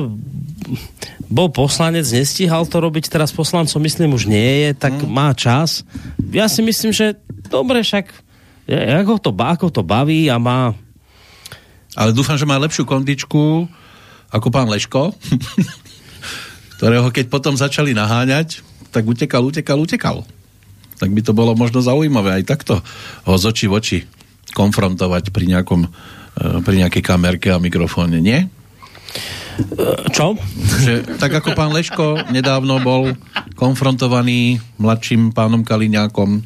bol 1.32 1.48
poslanec, 1.48 2.04
nestíhal 2.12 2.68
to 2.68 2.76
robiť, 2.76 3.08
teraz 3.08 3.32
poslancom 3.32 3.80
myslím 3.82 4.12
už 4.12 4.28
nie 4.28 4.68
je, 4.68 4.70
tak 4.76 4.94
hmm. 4.94 5.08
má 5.08 5.32
čas. 5.32 5.80
Ja 6.28 6.46
si 6.46 6.60
myslím, 6.60 6.92
že 6.92 7.16
dobre, 7.48 7.80
však 7.80 8.12
ako 9.02 9.16
to, 9.18 9.30
ako 9.32 9.66
to 9.72 9.82
baví 9.82 10.28
a 10.28 10.36
má... 10.36 10.76
Ale 11.92 12.12
dúfam, 12.12 12.36
že 12.36 12.48
má 12.48 12.56
lepšiu 12.56 12.88
kondičku 12.88 13.68
ako 14.32 14.48
pán 14.48 14.68
Leško, 14.68 15.12
ktorého 16.80 17.08
keď 17.12 17.28
potom 17.28 17.52
začali 17.52 17.92
naháňať, 17.92 18.64
tak 18.92 19.04
utekal, 19.04 19.44
utekal, 19.44 19.76
utekal 19.80 20.24
tak 21.02 21.10
by 21.10 21.18
to 21.26 21.34
bolo 21.34 21.58
možno 21.58 21.82
zaujímavé 21.82 22.38
aj 22.38 22.44
takto 22.46 22.78
ho 23.26 23.34
z 23.34 23.44
očí 23.50 23.66
v 23.66 23.74
oči 23.74 23.98
konfrontovať 24.54 25.34
pri, 25.34 25.50
nejakom, 25.50 25.82
e, 25.82 26.62
pri 26.62 26.86
nejakej 26.86 27.02
kamerke 27.02 27.50
a 27.50 27.58
mikrofóne, 27.58 28.22
nie? 28.22 28.46
Čo? 30.14 30.38
Že, 30.80 31.20
tak 31.20 31.42
ako 31.42 31.52
pán 31.52 31.74
Leško 31.74 32.32
nedávno 32.32 32.80
bol 32.80 33.12
konfrontovaný 33.52 34.62
mladším 34.80 35.36
pánom 35.36 35.60
Kaliňákom 35.60 36.40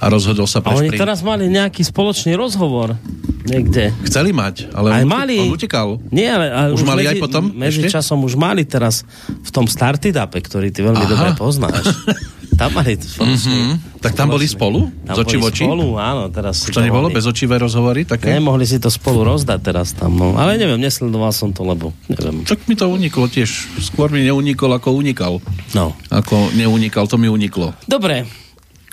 a 0.00 0.04
rozhodol 0.10 0.50
sa 0.50 0.58
pre 0.58 0.74
A 0.74 0.80
oni 0.80 0.90
teraz 0.96 1.22
mali 1.22 1.46
nejaký 1.46 1.86
spoločný 1.86 2.34
rozhovor 2.34 2.98
niekde. 3.46 3.94
Chceli 4.02 4.34
mať, 4.34 4.72
ale 4.74 4.98
aj 4.98 5.04
on, 5.06 5.10
mali, 5.12 5.36
on 5.38 5.54
utekal. 5.54 6.02
Nie, 6.10 6.34
ale, 6.34 6.46
ale 6.50 6.68
už, 6.74 6.82
už 6.82 6.88
mali 6.88 7.02
medzi, 7.06 7.10
aj 7.12 7.22
potom? 7.22 7.44
Medzi 7.54 7.80
ešte? 7.86 7.94
časom 7.94 8.18
už 8.26 8.34
mali 8.34 8.66
teraz 8.66 9.06
v 9.28 9.50
tom 9.54 9.70
Startidape, 9.70 10.42
ktorý 10.42 10.74
ty 10.74 10.82
veľmi 10.82 11.04
Aha. 11.06 11.10
dobre 11.10 11.28
poznáš. 11.38 11.86
tam 12.60 12.76
mali 12.76 12.92
mm-hmm. 12.92 14.04
Tak 14.04 14.12
tam 14.12 14.28
boli 14.28 14.44
spolu? 14.44 14.92
Tam 15.08 15.16
z 15.16 15.18
oči 15.24 15.36
boli 15.40 15.48
oči? 15.48 15.64
spolu, 15.64 15.96
áno. 15.96 16.28
Teraz 16.28 16.68
Už 16.68 16.76
to 16.76 16.84
nebolo 16.84 17.08
bez 17.08 17.24
očivé 17.24 17.56
rozhovory? 17.56 18.04
Také? 18.04 18.36
Nemohli 18.36 18.68
si 18.68 18.76
to 18.76 18.92
spolu 18.92 19.24
rozdať 19.24 19.60
teraz 19.64 19.96
tam. 19.96 20.12
No. 20.12 20.36
Ale 20.36 20.60
neviem, 20.60 20.76
nesledoval 20.76 21.32
som 21.32 21.56
to, 21.56 21.64
lebo 21.64 21.96
neviem. 22.12 22.44
Tak 22.44 22.68
mi 22.68 22.76
to 22.76 22.84
uniklo 22.92 23.32
tiež. 23.32 23.48
Skôr 23.80 24.12
mi 24.12 24.28
neunikol, 24.28 24.76
ako 24.76 24.92
unikal. 24.92 25.40
No. 25.72 25.96
Ako 26.12 26.52
neunikal, 26.52 27.08
to 27.08 27.16
mi 27.16 27.32
uniklo. 27.32 27.72
Dobre, 27.88 28.28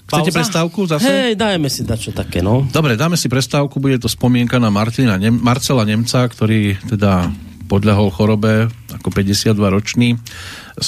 Chcete 0.08 0.32
Pauza? 0.32 0.38
prestávku 0.40 0.80
zase? 0.88 1.04
Hej, 1.04 1.32
dajme 1.36 1.68
si 1.68 1.84
dačo 1.84 2.16
také, 2.16 2.40
no. 2.40 2.64
Dobre, 2.72 2.96
dáme 2.96 3.20
si 3.20 3.28
prestávku, 3.28 3.84
bude 3.84 4.00
to 4.00 4.08
spomienka 4.08 4.56
na 4.56 4.72
Martina 4.72 5.20
Nem- 5.20 5.36
Marcela 5.44 5.84
Nemca, 5.84 6.24
ktorý 6.24 6.80
teda 6.88 7.28
podľahol 7.68 8.10
chorobe 8.10 8.72
ako 8.96 9.10
52-ročný. 9.12 10.16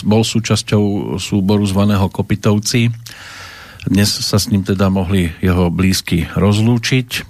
Bol 0.07 0.23
súčasťou 0.23 1.15
súboru 1.19 1.67
zvaného 1.67 2.07
Kopitovci. 2.07 2.89
Dnes 3.85 4.09
sa 4.09 4.39
s 4.39 4.47
ním 4.47 4.63
teda 4.63 4.87
mohli 4.87 5.29
jeho 5.43 5.67
blízky 5.67 6.27
rozlúčiť. 6.33 7.09
E, 7.15 7.21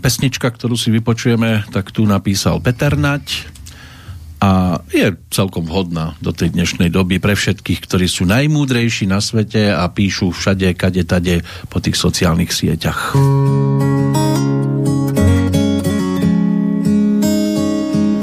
pesnička, 0.00 0.48
ktorú 0.48 0.74
si 0.74 0.88
vypočujeme, 0.90 1.68
tak 1.68 1.92
tu 1.92 2.08
napísal 2.08 2.64
Peter 2.64 2.96
Nať 2.96 3.46
a 4.40 4.80
je 4.88 5.12
celkom 5.28 5.68
vhodná 5.68 6.16
do 6.24 6.32
tej 6.32 6.56
dnešnej 6.56 6.88
doby 6.88 7.20
pre 7.20 7.36
všetkých, 7.36 7.84
ktorí 7.84 8.08
sú 8.08 8.24
najmúdrejší 8.24 9.04
na 9.04 9.20
svete 9.20 9.68
a 9.68 9.84
píšu 9.92 10.32
všade, 10.32 10.72
kade, 10.80 11.04
tade 11.04 11.44
po 11.68 11.76
tých 11.84 12.00
sociálnych 12.00 12.48
sieťach. 12.48 13.12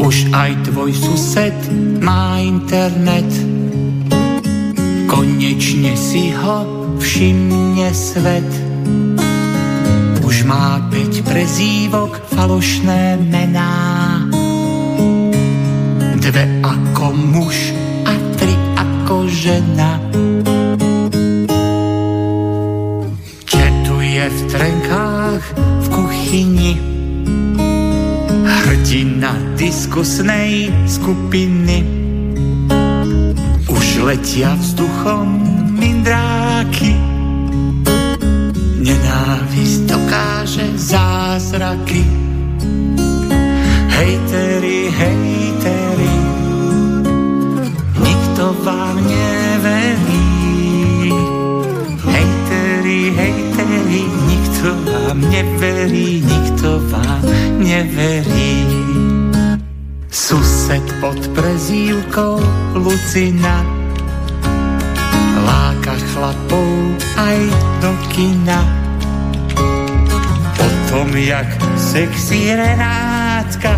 Už 0.08 0.32
aj 0.32 0.72
tvoj 0.72 0.96
sused 0.96 1.52
má 2.00 2.40
internet. 2.40 3.28
Konečne 5.04 6.00
si 6.00 6.32
ho 6.32 6.64
všimne 6.96 7.92
svet. 7.92 8.48
Už 10.24 10.48
má 10.48 10.80
5 10.96 11.28
prezívok, 11.28 12.24
falošné 12.32 13.20
mená. 13.20 14.24
Dve 16.24 16.44
ako 16.64 17.12
muž 17.12 17.76
a 18.08 18.16
tri 18.40 18.56
ako 18.80 19.28
žena. 19.28 20.00
Četuje 23.44 24.24
v 24.24 24.40
trenkách 24.56 25.44
v 25.84 25.88
kuchyni 25.92 26.96
hrdina 28.88 29.36
diskusnej 29.60 30.72
skupiny. 30.88 31.84
Už 33.68 33.86
letia 34.00 34.56
vzduchom 34.56 35.28
mindráky, 35.76 36.96
nenávisť 38.80 39.92
dokáže 39.92 40.72
zázraky. 40.80 42.00
Hejteri, 43.92 44.88
hejteri, 44.88 46.16
nikto 48.08 48.56
vám 48.64 49.04
neverí. 49.04 50.32
Hejteri, 52.08 53.00
hejteri, 53.20 54.04
nikto 54.32 54.68
vám 54.88 55.18
neverí, 55.28 56.24
nikto 56.24 56.80
vám 56.88 57.28
neverí. 57.60 58.77
Sused 60.18 60.82
pod 60.98 61.22
prezývkou 61.38 62.42
Lucina 62.74 63.62
láka 65.46 65.94
chlapov 65.94 66.98
aj 67.22 67.38
do 67.78 67.94
kina. 68.10 68.58
Potom 70.58 71.14
jak 71.22 71.46
sexy 71.78 72.50
Renátka 72.50 73.78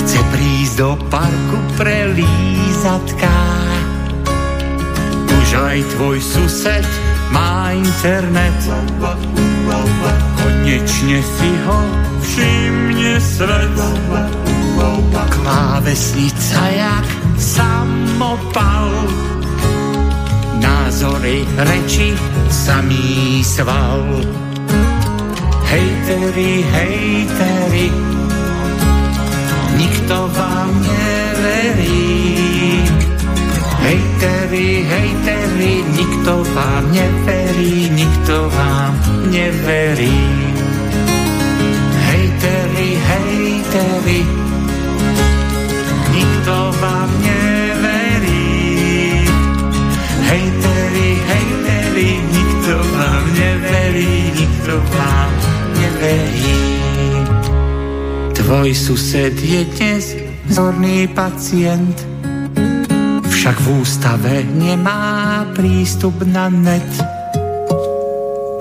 chce 0.00 0.20
prísť 0.32 0.80
do 0.80 0.96
parku 1.12 1.58
pre 1.76 2.16
lízatka. 2.16 3.36
Už 5.28 5.48
aj 5.60 5.78
tvoj 5.92 6.16
sused 6.24 6.88
má 7.36 7.76
internet. 7.76 8.56
Konečne 10.34 11.18
si 11.22 11.50
ho 11.64 11.78
všimne 12.20 13.20
svet. 13.20 13.76
Klávesnica 15.30 16.60
jak 16.72 17.06
samopal. 17.38 18.88
Názory, 20.60 21.44
reči, 21.56 22.16
samý 22.48 23.44
sval. 23.44 24.24
Hejteri, 25.64 26.62
hejteri, 26.62 27.88
nikto 29.76 30.16
vám 30.30 30.70
neverí. 30.80 32.43
Hejteri, 33.84 34.80
hejteri, 34.88 35.84
nikto 35.92 36.40
vám 36.56 36.88
neverí, 36.88 37.92
nikto 37.92 38.48
vám 38.48 38.96
neverí. 39.28 40.24
Hejteri, 42.08 42.90
hejteri, 42.96 44.20
nikto 46.16 46.56
vám 46.80 47.10
neverí. 47.20 48.48
Hejteri, 50.32 51.10
hejteri, 51.28 52.10
nikto 52.32 52.74
vám 52.96 53.24
neverí, 53.36 54.12
nikto 54.32 54.74
vám 54.96 55.30
neverí. 55.76 56.56
Tvoj 58.32 58.72
sused 58.72 59.36
je 59.44 59.60
dnes 59.76 60.16
zorný 60.48 61.04
pacient, 61.12 62.13
však 63.44 63.60
v 63.60 63.68
ústave 63.76 64.34
nemá 64.56 65.44
prístup 65.52 66.16
na 66.24 66.48
net. 66.48 66.88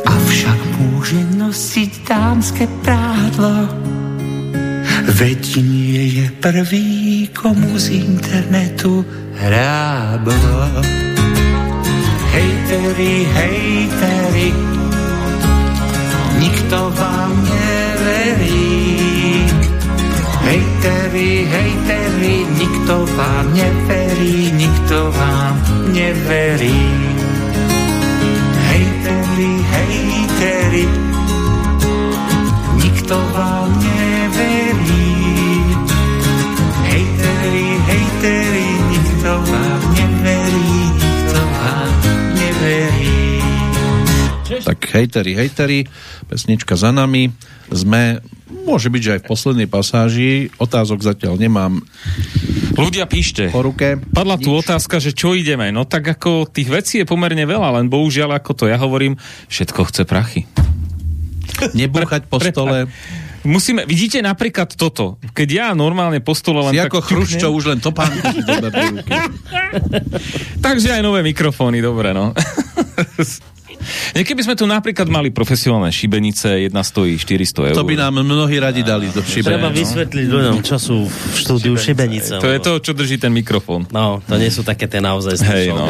Avšak 0.04 0.60
môže 0.76 1.24
nosiť 1.40 2.04
dámske 2.04 2.68
prádlo, 2.84 3.72
veď 5.08 5.44
nie 5.64 6.04
je 6.20 6.26
prvý, 6.36 7.32
komu 7.32 7.80
z 7.80 7.96
internetu 7.96 9.08
hráblo. 9.40 10.84
Hejteri, 12.36 13.24
hejteri, 13.24 14.52
nikto 16.44 16.92
vám 16.92 17.32
neverí. 17.40 17.73
Hejteri, 20.44 21.48
hejteri, 21.48 22.36
nikto 22.60 23.08
vám 23.16 23.46
neverí, 23.56 24.52
nikto 24.52 25.08
vám 25.16 25.56
neverí. 25.96 26.80
Hejteri, 28.68 29.52
hejteri, 29.64 30.86
nikto 32.76 33.16
vám 33.32 33.70
neverí. 33.80 35.08
Hejteri, 36.92 37.68
hejteri, 37.88 38.70
nikto 38.92 39.32
vám 39.48 39.82
neverí, 39.96 40.72
nikto 41.00 41.40
vám 41.40 41.92
neverí. 42.36 43.20
Tak 44.64 44.80
hejteri, 44.92 45.32
hejteri, 45.40 45.80
pesnička 46.28 46.76
za 46.76 46.92
nami. 46.92 47.32
Sme 47.72 48.20
Môže 48.64 48.94
byť, 48.94 49.02
že 49.02 49.14
aj 49.18 49.22
v 49.26 49.30
poslednej 49.30 49.68
pasáži. 49.68 50.32
Otázok 50.62 51.02
zatiaľ 51.02 51.42
nemám. 51.42 51.82
Ľudia 52.74 53.06
píšte. 53.06 53.50
Po 53.50 53.66
ruke. 53.66 53.98
Padla 54.00 54.38
tu 54.38 54.54
otázka, 54.54 55.02
že 55.02 55.14
čo 55.14 55.34
ideme. 55.34 55.70
No 55.70 55.86
tak 55.86 56.06
ako 56.06 56.50
tých 56.50 56.70
vecí 56.70 57.02
je 57.02 57.10
pomerne 57.10 57.44
veľa, 57.44 57.82
len 57.82 57.90
bohužiaľ 57.90 58.38
ako 58.38 58.52
to 58.54 58.64
ja 58.70 58.78
hovorím, 58.78 59.18
všetko 59.50 59.90
chce 59.90 60.04
prachy. 60.06 60.46
Nebúchať 61.78 62.26
po 62.32 62.42
stole. 62.42 62.90
Musíme, 63.44 63.84
vidíte 63.84 64.24
napríklad 64.24 64.72
toto. 64.80 65.20
Keď 65.36 65.50
ja 65.52 65.68
normálne 65.76 66.24
po 66.24 66.32
stole 66.32 66.64
len 66.64 66.74
si 66.74 66.80
tak 66.80 66.96
ako 66.96 67.00
Chruščov 67.04 67.52
už 67.52 67.66
len 67.76 67.80
topánky 67.84 68.24
Takže 70.66 70.96
aj 70.96 71.02
nové 71.04 71.28
mikrofóny, 71.28 71.84
dobre 71.84 72.16
no. 72.16 72.32
Keby 74.14 74.42
sme 74.44 74.56
tu 74.58 74.66
napríklad 74.66 75.08
mali 75.08 75.30
profesionálne 75.30 75.92
šibenice, 75.92 76.66
jedna 76.68 76.82
stojí 76.82 77.20
400 77.20 77.72
eur. 77.72 77.76
To 77.78 77.88
by 77.88 77.96
nám 78.00 78.24
mnohí 78.24 78.58
radi 78.58 78.82
dali 78.82 79.12
do 79.12 79.22
šibenice. 79.22 79.50
Treba 79.54 79.70
no. 79.70 79.76
vysvetliť 79.76 80.28
ľuďom, 80.28 80.56
čo 80.64 80.78
sú 80.80 81.08
v 81.08 81.36
štúdiu 81.38 81.74
šibenice. 81.76 82.40
To 82.40 82.50
je 82.50 82.60
to, 82.60 82.72
čo 82.80 82.92
drží 82.96 83.20
ten 83.20 83.32
mikrofón. 83.34 83.88
No, 83.92 84.24
to 84.26 84.36
nie 84.40 84.50
sú 84.50 84.66
také 84.66 84.88
tie 84.88 85.04
naozaj 85.04 85.40
Hej, 85.44 85.68
no. 85.76 85.90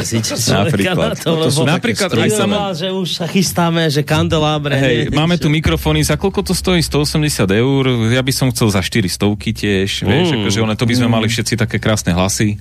napríklad. 0.52 1.20
To, 1.24 1.48
to 1.48 1.50
sú 1.52 1.64
napríklad 1.64 2.10
aj 2.10 2.30
samo... 2.34 2.56
že 2.74 2.88
už 2.90 3.10
sa 3.22 3.26
chystáme, 3.30 3.88
že 3.88 4.02
kandelábre. 4.02 4.76
Hej, 4.76 4.98
máme 5.14 5.38
tu 5.38 5.48
mikrofóny, 5.48 6.02
za 6.04 6.18
koľko 6.18 6.42
to 6.42 6.54
stojí? 6.56 6.82
180 6.84 7.48
eur. 7.50 7.84
Ja 8.12 8.22
by 8.22 8.34
som 8.34 8.48
chcel 8.52 8.68
za 8.70 8.82
4 8.82 9.08
stovky 9.08 9.56
tiež. 9.56 10.04
Mm. 10.04 10.08
Vieš, 10.10 10.28
akože 10.40 10.58
one, 10.64 10.76
to 10.76 10.86
by 10.86 10.96
sme 10.98 11.08
mm. 11.10 11.14
mali 11.14 11.28
všetci 11.30 11.54
také 11.56 11.78
krásne 11.78 12.12
hlasy. 12.12 12.58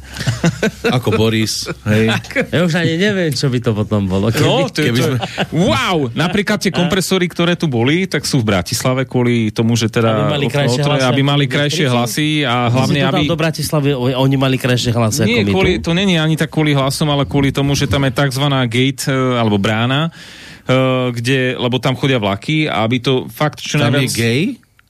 Ako 0.96 1.14
Boris. 1.14 1.66
Hej. 1.88 2.06
Ja 2.52 2.60
už 2.64 2.72
ani 2.78 2.94
neviem, 2.98 3.32
čo 3.32 3.48
by 3.48 3.58
to 3.62 3.70
potom 3.72 4.06
bolo. 4.06 4.28
Keby, 4.30 4.46
no, 4.46 4.68
to, 4.68 4.80
keby 4.82 4.98
to, 4.98 5.06
sme... 5.06 5.16
Wow! 5.50 6.10
Napríklad 6.12 6.58
tie 6.58 6.72
kompresory, 6.74 7.26
ktoré 7.30 7.54
tu 7.54 7.70
boli, 7.70 8.04
tak 8.10 8.26
sú 8.26 8.42
v 8.42 8.54
Bratislave 8.54 9.06
kvôli 9.06 9.54
tomu, 9.54 9.78
že 9.78 9.88
teda... 9.88 10.28
Aby 10.28 10.34
mali 10.38 10.46
krajšie 10.50 10.82
hlasy. 10.82 11.04
Aby 11.06 11.22
mali 11.22 11.44
krajšie 11.46 11.86
hlasy 11.88 12.28
a 12.42 12.56
hlavne, 12.68 13.00
aby... 13.06 13.24
do 13.28 13.38
Bratislavy, 13.38 13.94
oni 13.94 14.36
mali 14.36 14.56
krajšie 14.58 14.90
hlasy 14.92 15.24
Nie, 15.24 15.42
ako 15.46 15.52
kvôli, 15.54 15.72
to 15.78 15.92
není 15.94 16.18
ani 16.18 16.34
tak 16.34 16.50
kvôli 16.50 16.74
hlasom, 16.74 17.08
ale 17.10 17.24
kvôli 17.26 17.54
tomu, 17.54 17.74
že 17.78 17.86
tam 17.86 18.04
je 18.06 18.12
tzv. 18.12 18.44
gate 18.66 19.02
e, 19.08 19.14
alebo 19.38 19.56
brána, 19.58 20.08
e, 20.08 21.10
kde, 21.14 21.56
lebo 21.56 21.78
tam 21.78 21.94
chodia 21.94 22.18
vlaky 22.18 22.66
a 22.66 22.84
aby 22.84 22.98
to 23.02 23.26
fakt 23.30 23.62
čo 23.62 23.78
tam 23.78 23.94
najviac... 23.94 24.10
je 24.10 24.18
gay? 24.18 24.42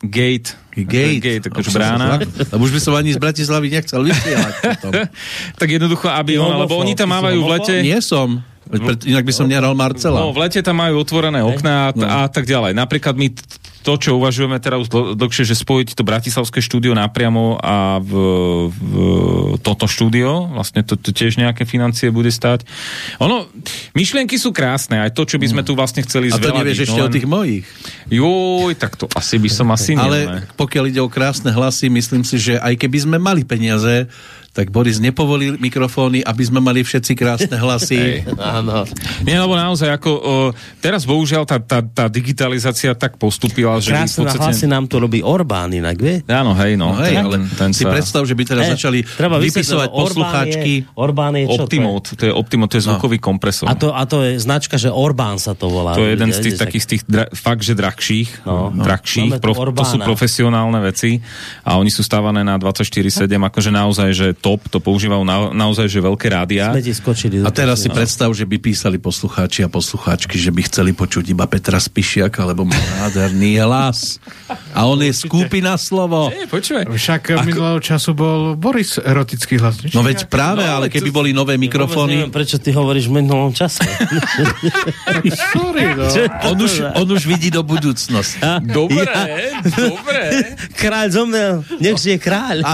Gate. 0.03 0.59
Gate. 0.75 1.23
Gate, 1.23 1.47
akože 1.47 1.71
brána. 1.71 2.19
Lebo 2.27 2.67
už 2.67 2.75
by 2.75 2.81
som 2.83 2.93
ani 2.99 3.15
z 3.15 3.23
Bratislavy 3.23 3.71
nechcel 3.71 4.03
vysielať. 4.03 4.55
tak 5.61 5.69
jednoducho, 5.71 6.11
aby 6.11 6.43
on, 6.43 6.59
lebo 6.59 6.75
oni 6.75 6.99
tam 6.99 7.15
mávajú 7.15 7.39
v 7.39 7.49
lete... 7.55 7.75
Nie 7.87 8.03
som. 8.03 8.43
Inak 9.09 9.25
by 9.27 9.33
som 9.35 9.47
nehral 9.51 9.75
Marcela. 9.75 10.23
No, 10.23 10.31
v 10.31 10.47
lete 10.47 10.63
tam 10.63 10.79
majú 10.79 11.03
otvorené 11.03 11.43
okná 11.43 11.91
a, 11.91 11.95
no. 11.97 12.07
a 12.07 12.31
tak 12.31 12.47
ďalej. 12.47 12.79
Napríklad 12.79 13.19
my 13.19 13.29
to, 13.83 13.99
čo 13.99 14.15
uvažujeme 14.17 14.57
teraz 14.63 14.87
už 14.87 15.19
dlhšie, 15.19 15.43
že 15.43 15.59
spojiť 15.59 15.99
to 15.99 16.07
bratislavské 16.07 16.63
štúdio 16.63 16.95
napriamo 16.95 17.59
a 17.59 17.99
v, 17.99 18.13
v 18.71 18.93
toto 19.59 19.91
štúdio, 19.91 20.55
vlastne 20.55 20.87
to, 20.87 20.95
to 20.95 21.11
tiež 21.11 21.35
nejaké 21.35 21.67
financie 21.67 22.15
bude 22.15 22.31
stať. 22.31 22.63
Ono, 23.19 23.51
myšlienky 23.99 24.39
sú 24.39 24.55
krásne, 24.55 25.03
aj 25.03 25.19
to, 25.19 25.27
čo 25.27 25.37
by 25.43 25.51
sme 25.51 25.63
tu 25.67 25.75
vlastne 25.75 26.07
chceli 26.07 26.31
zvelaviť. 26.31 26.47
A 26.47 26.55
to 26.55 26.61
nevieš 26.63 26.81
ešte 26.87 27.01
no 27.03 27.05
len... 27.05 27.11
o 27.11 27.15
tých 27.19 27.27
mojich. 27.27 27.65
Joj, 28.07 28.73
tak 28.79 28.95
to 28.95 29.11
asi 29.19 29.43
by 29.43 29.51
som 29.51 29.67
asi 29.75 29.99
Ale 29.99 30.47
pokiaľ 30.55 30.85
ide 30.87 31.03
o 31.03 31.11
krásne 31.11 31.51
hlasy, 31.51 31.91
myslím 31.91 32.23
si, 32.23 32.39
že 32.39 32.63
aj 32.63 32.79
keby 32.79 32.99
sme 33.03 33.17
mali 33.19 33.43
peniaze, 33.43 34.07
tak 34.53 34.69
Boris 34.69 35.01
nepovolil 35.01 35.57
mikrofóny, 35.57 36.21
aby 36.21 36.43
sme 36.45 36.61
mali 36.61 36.85
všetci 36.85 37.13
krásne 37.17 37.57
hlasy. 37.57 38.21
áno. 38.61 38.85
Nie, 39.25 39.41
lebo 39.41 39.57
naozaj, 39.57 39.89
ako 39.97 40.11
o, 40.13 40.21
teraz 40.85 41.09
bohužiaľ 41.09 41.49
tá, 41.49 41.57
tá, 41.57 41.81
tá 41.81 42.05
digitalizácia 42.13 42.93
tak 42.93 43.17
postupila, 43.17 43.81
že... 43.81 43.97
Krásne 43.97 44.29
podstate... 44.29 44.45
hlasy 44.45 44.67
nám 44.69 44.85
to 44.93 45.01
robí 45.01 45.25
Orbán 45.25 45.73
inak, 45.73 45.97
vie? 45.97 46.21
Áno, 46.29 46.53
hej, 46.53 46.77
no. 46.77 46.93
no 46.93 47.01
hej, 47.01 47.17
ale 47.17 47.49
ten 47.57 47.73
si 47.73 47.89
sa... 47.89 47.97
predstav, 47.97 48.29
že 48.29 48.37
by 48.37 48.45
teraz 48.45 48.69
hey, 48.69 48.73
začali 48.77 48.99
vypisovať 49.17 49.89
poslucháčky. 49.89 50.73
Orbán 51.01 51.33
je, 51.41 51.49
čo 51.49 51.65
Optimot, 51.65 52.05
to 52.05 52.13
je? 52.13 52.19
to 52.21 52.25
je 52.29 52.33
Optimot, 52.37 52.69
to 52.69 52.77
je 52.77 52.85
zvukový 52.85 53.17
no. 53.17 53.25
kompresor. 53.25 53.67
A 53.67 53.75
to, 53.75 53.89
a 53.97 54.05
to 54.05 54.21
je 54.21 54.37
značka, 54.37 54.77
že 54.77 54.93
Orbán 54.93 55.41
sa 55.41 55.57
to 55.57 55.73
volá. 55.73 55.97
To 55.97 56.05
je 56.05 56.13
jeden 56.13 56.29
z 56.29 56.39
tých 56.45 56.61
takých 56.61 56.83
z 56.85 56.89
tých 56.93 57.03
dra, 57.09 57.25
fakt, 57.33 57.65
že 57.65 57.73
drahších, 57.73 58.45
no, 58.45 58.69
no. 58.69 58.85
drahších, 58.85 59.41
prof, 59.41 59.57
to 59.57 59.85
sú 59.89 59.97
profesionálne 59.97 60.77
veci 60.85 61.25
a 61.65 61.81
oni 61.81 61.89
sú 61.89 62.05
stávané 62.05 62.45
na 62.45 62.61
24-7, 62.61 63.33
akože 63.33 63.71
naozaj, 63.73 64.11
že 64.13 64.29
top, 64.43 64.67
to 64.67 64.83
používajú 64.83 65.23
na, 65.23 65.55
naozaj 65.55 65.87
že 65.87 66.03
veľké 66.03 66.27
rádia. 66.27 66.75
a 67.47 67.51
teraz 67.55 67.87
si 67.87 67.89
no. 67.89 67.95
predstav, 67.95 68.27
že 68.35 68.43
by 68.43 68.59
písali 68.59 68.99
poslucháči 68.99 69.63
a 69.63 69.71
poslucháčky, 69.71 70.35
že 70.35 70.51
by 70.51 70.67
chceli 70.67 70.91
počuť 70.91 71.31
iba 71.31 71.47
Petra 71.47 71.79
Spišiaka, 71.79 72.43
lebo 72.51 72.67
má 72.67 72.75
nádherný 73.07 73.63
hlas. 73.63 74.19
A 74.75 74.91
on 74.91 74.99
je 74.99 75.15
skúpi 75.15 75.63
na 75.63 75.79
slovo. 75.79 76.35
Počúvaj. 76.51 76.91
Však 76.91 77.23
Ako... 77.39 77.47
minulého 77.47 77.79
času 77.79 78.19
bol 78.19 78.59
Boris 78.59 78.99
erotický 78.99 79.63
hlas. 79.63 79.79
No 79.95 80.03
veď 80.03 80.27
práve, 80.27 80.67
no, 80.67 80.83
ale 80.83 80.91
keby 80.91 81.15
boli 81.15 81.31
nové 81.31 81.55
mikrofóny... 81.55 82.27
Neviem, 82.27 82.35
prečo 82.35 82.59
ty 82.59 82.75
hovoríš 82.75 83.07
v 83.07 83.23
minulom 83.23 83.55
čase. 83.55 83.87
Sorry, 85.55 85.87
no. 85.95 86.11
on, 86.51 86.57
už, 86.59 86.73
on 86.99 87.07
už 87.07 87.23
vidí 87.31 87.55
do 87.55 87.63
budúcnosti. 87.63 88.43
Dobre, 88.67 89.07
ja. 89.07 89.61
dobre. 89.63 90.57
Kráľ 90.75 91.07
zomrel, 91.13 91.55
nech 91.79 92.01
je 92.01 92.17
kráľ. 92.17 92.65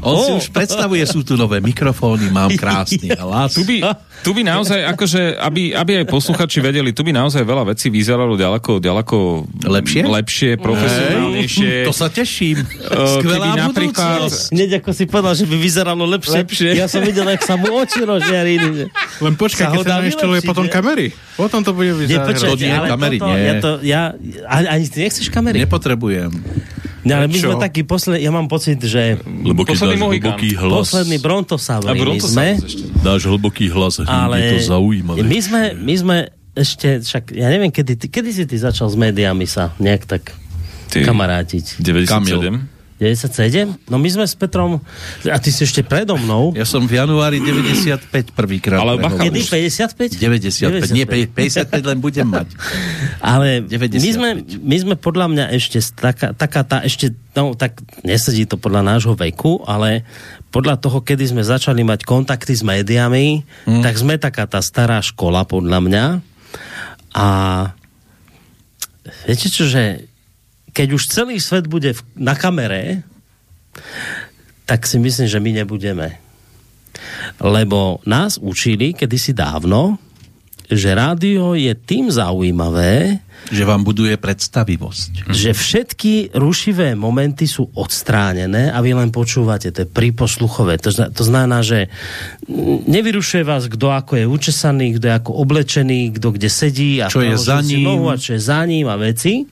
on 0.00 0.14
oh. 0.16 0.24
si 0.24 0.30
už 0.39 0.39
predstavuje 0.48 1.04
sú 1.04 1.20
tu 1.20 1.36
nové 1.36 1.60
mikrofóny, 1.60 2.32
mám 2.32 2.48
krásny 2.56 3.12
hlas. 3.12 3.52
Tu 3.52 3.68
by, 3.68 3.76
tu 4.24 4.32
by 4.32 4.40
naozaj, 4.40 4.80
akože, 4.96 5.36
aby, 5.36 5.76
aby 5.76 6.00
aj 6.00 6.06
posluchači 6.08 6.64
vedeli, 6.64 6.96
tu 6.96 7.04
by 7.04 7.12
naozaj 7.12 7.44
veľa 7.44 7.76
vecí 7.76 7.92
vyzeralo 7.92 8.38
ďaleko, 8.40 8.80
ďaleko 8.80 9.16
lepšie, 9.68 10.02
lepšie 10.08 10.50
profesionálnejšie. 10.56 11.84
To 11.84 11.92
sa 11.92 12.08
teším. 12.08 12.64
Uh, 12.64 13.20
Skvelá 13.20 13.52
napríklad... 13.58 14.32
Hneď 14.54 14.80
ako 14.80 14.90
si 14.96 15.04
povedal, 15.04 15.34
že 15.36 15.44
by 15.44 15.56
vyzeralo 15.60 16.04
lepšie. 16.08 16.40
lepšie. 16.40 16.70
Ja 16.78 16.88
som 16.88 17.04
videl, 17.04 17.28
jak 17.28 17.42
sa 17.44 17.60
mu 17.60 17.68
oči 17.76 18.06
rozžiarili. 18.06 18.88
Len 19.20 19.34
počkaj, 19.36 19.74
keď 19.74 19.78
sa 19.84 20.00
nainštaluje 20.00 20.40
potom 20.46 20.64
kamery. 20.70 21.12
Potom 21.34 21.60
to 21.66 21.74
bude 21.74 21.92
vyzerať. 21.98 22.56
Nie, 22.60 22.78
kamery 22.86 23.16
nie. 23.18 23.36
Ja, 23.40 23.52
to, 23.58 23.70
ja, 23.82 24.02
ani 24.46 24.86
ty 24.86 25.08
nechceš 25.08 25.28
kamery? 25.32 25.58
Nepotrebujem. 25.64 26.30
No, 27.00 27.16
ale 27.16 27.32
my 27.32 27.38
sme 27.40 27.56
takí 27.56 27.80
poslední, 27.80 28.28
ja 28.28 28.32
mám 28.32 28.44
pocit, 28.44 28.76
že... 28.76 29.16
Lebo 29.24 29.64
keď 29.64 29.76
dáš 29.88 29.96
hlboký 29.96 30.50
hlas... 30.52 30.92
Posledný 30.92 31.18
Brontosauri 31.20 31.96
my 31.96 32.20
sme. 32.20 32.46
Dáš 33.00 33.24
hlboký 33.24 33.72
hlas, 33.72 34.04
ale 34.04 34.36
je 34.36 34.48
to 34.60 34.76
zaujímavé. 34.76 35.24
My 35.24 35.38
sme, 35.40 35.62
my 35.80 35.94
sme 35.96 36.16
ešte, 36.52 37.00
však 37.00 37.32
ja 37.32 37.48
neviem, 37.48 37.72
kedy, 37.72 37.96
kedy 37.96 38.30
si 38.34 38.44
ty 38.44 38.56
začal 38.60 38.90
s 38.90 38.96
médiami 38.98 39.46
sa 39.48 39.72
nejak 39.80 40.02
tak 40.04 40.34
ty, 40.92 41.06
kamarátiť? 41.06 41.80
97. 41.80 42.10
Kamil. 42.10 42.40
97? 43.00 43.88
No 43.88 43.96
my 43.96 44.08
sme 44.12 44.28
s 44.28 44.36
Petrom, 44.36 44.76
a 45.24 45.38
ty 45.40 45.48
si 45.48 45.64
ešte 45.64 45.80
predo 45.80 46.20
mnou. 46.20 46.52
Ja 46.52 46.68
som 46.68 46.84
v 46.84 47.00
januári 47.00 47.40
95 47.40 48.36
prvýkrát. 48.36 48.76
Ale 48.76 49.00
bacha, 49.00 49.24
Kedy? 49.24 49.40
55? 49.40 50.20
95. 50.20 50.92
95. 50.92 50.92
Nie, 50.92 51.08
55 51.08 51.80
len 51.80 51.98
budem 52.04 52.28
mať. 52.28 52.52
Ale 53.24 53.64
95. 53.64 54.04
my 54.04 54.10
sme, 54.12 54.28
my 54.60 54.76
sme 54.76 54.94
podľa 55.00 55.26
mňa 55.32 55.44
ešte 55.56 55.80
taká, 55.96 56.36
taká 56.36 56.60
tá 56.60 56.84
ešte, 56.84 57.16
no 57.32 57.56
tak 57.56 57.80
nesedí 58.04 58.44
to 58.44 58.60
podľa 58.60 58.84
nášho 58.84 59.16
veku, 59.16 59.64
ale 59.64 60.04
podľa 60.52 60.76
toho, 60.76 61.00
kedy 61.00 61.30
sme 61.30 61.40
začali 61.40 61.80
mať 61.80 62.04
kontakty 62.04 62.52
s 62.52 62.60
médiami, 62.60 63.48
hmm. 63.64 63.80
tak 63.80 63.96
sme 63.96 64.20
taká 64.20 64.44
tá 64.44 64.60
stará 64.60 65.00
škola 65.00 65.48
podľa 65.48 65.78
mňa. 65.80 66.04
A 67.16 67.26
viete 69.24 69.48
čo, 69.48 69.64
že 69.64 70.09
keď 70.70 70.88
už 70.96 71.10
celý 71.10 71.36
svet 71.42 71.66
bude 71.66 71.94
na 72.14 72.34
kamere, 72.38 73.02
tak 74.66 74.86
si 74.86 75.02
myslím, 75.02 75.26
že 75.26 75.42
my 75.42 75.50
nebudeme. 75.62 76.08
Lebo 77.42 77.98
nás 78.06 78.38
učili 78.38 78.94
kedysi 78.94 79.34
dávno, 79.34 79.98
že 80.70 80.94
rádio 80.94 81.58
je 81.58 81.74
tým 81.74 82.14
zaujímavé, 82.14 83.18
že 83.50 83.66
vám 83.66 83.82
buduje 83.82 84.14
predstavivosť. 84.20 85.32
Že 85.32 85.50
všetky 85.56 86.12
rušivé 86.36 86.94
momenty 86.94 87.48
sú 87.48 87.66
odstránené 87.74 88.70
a 88.70 88.78
vy 88.78 88.94
len 88.94 89.10
počúvate, 89.10 89.72
to 89.74 89.82
je 89.82 89.88
príposluchové. 89.88 90.78
To, 90.84 90.92
to 90.92 91.22
znamená, 91.26 91.64
že 91.64 91.90
nevyrušuje 92.86 93.42
vás, 93.42 93.66
kto 93.66 93.90
ako 93.90 94.12
je 94.20 94.26
učesaný, 94.28 95.00
kto 95.00 95.04
je 95.10 95.14
ako 95.24 95.32
oblečený, 95.42 96.20
kto 96.20 96.36
kde 96.36 96.48
sedí 96.52 97.02
a 97.02 97.10
čo 97.10 97.24
je 97.24 97.34
za 97.34 97.58
ním. 97.64 97.90
Nohu 97.90 98.06
a 98.12 98.20
čo 98.20 98.36
je 98.36 98.40
za 98.44 98.60
ním 98.68 98.86
a 98.86 98.94
veci. 99.00 99.48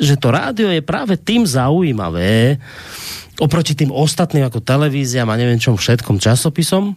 Že 0.00 0.14
to 0.16 0.28
rádio 0.32 0.68
je 0.72 0.80
práve 0.80 1.18
tým 1.20 1.44
zaujímavé 1.44 2.62
oproti 3.36 3.76
tým 3.76 3.92
ostatným 3.92 4.48
ako 4.48 4.64
televíziám 4.64 5.28
a 5.28 5.36
neviem 5.36 5.60
čom 5.60 5.76
všetkom 5.76 6.16
časopisom, 6.16 6.96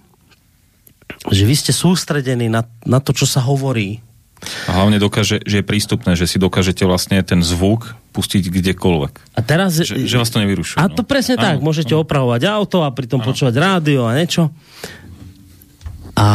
že 1.27 1.43
vy 1.43 1.55
ste 1.55 1.75
sústredení 1.75 2.47
na, 2.47 2.63
na 2.87 3.03
to, 3.03 3.11
čo 3.11 3.27
sa 3.27 3.43
hovorí. 3.43 3.99
A 4.71 4.79
hlavne 4.79 5.03
dokáže, 5.03 5.43
že 5.43 5.59
je 5.59 5.65
prístupné, 5.67 6.15
že 6.15 6.23
si 6.23 6.39
dokážete 6.39 6.87
vlastne 6.87 7.19
ten 7.27 7.43
zvuk 7.43 7.91
pustiť 8.15 8.47
kdekoľvek. 8.47 9.35
A 9.35 9.39
teraz... 9.43 9.75
Že, 9.75 10.07
že 10.07 10.15
vás 10.15 10.31
to 10.31 10.39
nevyrušuje. 10.39 10.79
A 10.79 10.87
to 10.87 11.03
no. 11.03 11.07
presne 11.07 11.35
ano, 11.35 11.43
tak. 11.43 11.55
Môžete 11.59 11.91
ano. 11.91 12.07
opravovať 12.07 12.41
auto 12.47 12.87
a 12.87 12.89
pritom 12.95 13.19
ano. 13.19 13.27
počúvať 13.27 13.55
rádio 13.59 14.07
a 14.07 14.15
niečo. 14.15 14.47
A 16.15 16.27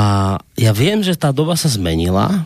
ja 0.56 0.72
viem, 0.76 1.00
že 1.00 1.16
tá 1.16 1.32
doba 1.32 1.56
sa 1.56 1.68
zmenila 1.72 2.44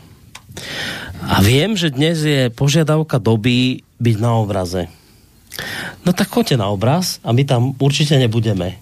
a 1.27 1.37
viem, 1.43 1.75
že 1.75 1.91
dnes 1.91 2.23
je 2.23 2.51
požiadavka 2.55 3.19
doby 3.19 3.83
byť 3.99 4.17
na 4.19 4.39
obraze. 4.39 4.87
No 6.07 6.15
tak 6.15 6.31
choďte 6.31 6.59
na 6.59 6.71
obraz 6.71 7.19
a 7.27 7.35
my 7.35 7.43
tam 7.43 7.63
určite 7.83 8.15
nebudeme. 8.15 8.79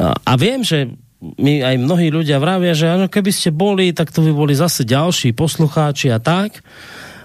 A 0.00 0.32
viem, 0.40 0.64
že 0.64 0.96
mi 1.18 1.58
aj 1.62 1.76
mnohí 1.82 2.14
ľudia 2.14 2.38
vravia, 2.38 2.78
že 2.78 2.86
ano, 2.86 3.10
keby 3.10 3.30
ste 3.34 3.50
boli, 3.50 3.90
tak 3.90 4.14
to 4.14 4.22
by 4.22 4.30
boli 4.30 4.54
zase 4.54 4.86
ďalší 4.86 5.34
poslucháči 5.34 6.14
a 6.14 6.22
tak. 6.22 6.62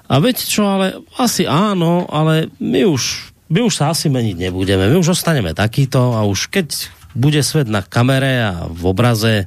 A 0.10 0.18
viete 0.18 0.44
čo, 0.44 0.66
ale 0.66 1.00
asi 1.18 1.46
áno, 1.46 2.10
ale 2.10 2.50
my 2.58 2.90
už, 2.90 3.34
my 3.54 3.60
už 3.66 3.74
sa 3.74 3.94
asi 3.94 4.10
meniť 4.10 4.50
nebudeme. 4.50 4.90
My 4.90 4.98
už 4.98 5.14
ostaneme 5.14 5.54
takýto 5.54 6.18
a 6.18 6.26
už 6.26 6.50
keď 6.50 6.68
bude 7.14 7.40
svet 7.46 7.70
na 7.70 7.86
kamere 7.86 8.42
a 8.42 8.66
v 8.66 8.84
obraze, 8.90 9.46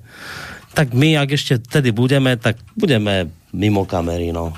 tak 0.73 0.95
my, 0.95 1.19
ak 1.19 1.35
ešte 1.35 1.59
tedy 1.59 1.91
budeme, 1.91 2.39
tak 2.39 2.61
budeme 2.79 3.27
mimo 3.51 3.83
kamery, 3.83 4.31
no. 4.31 4.55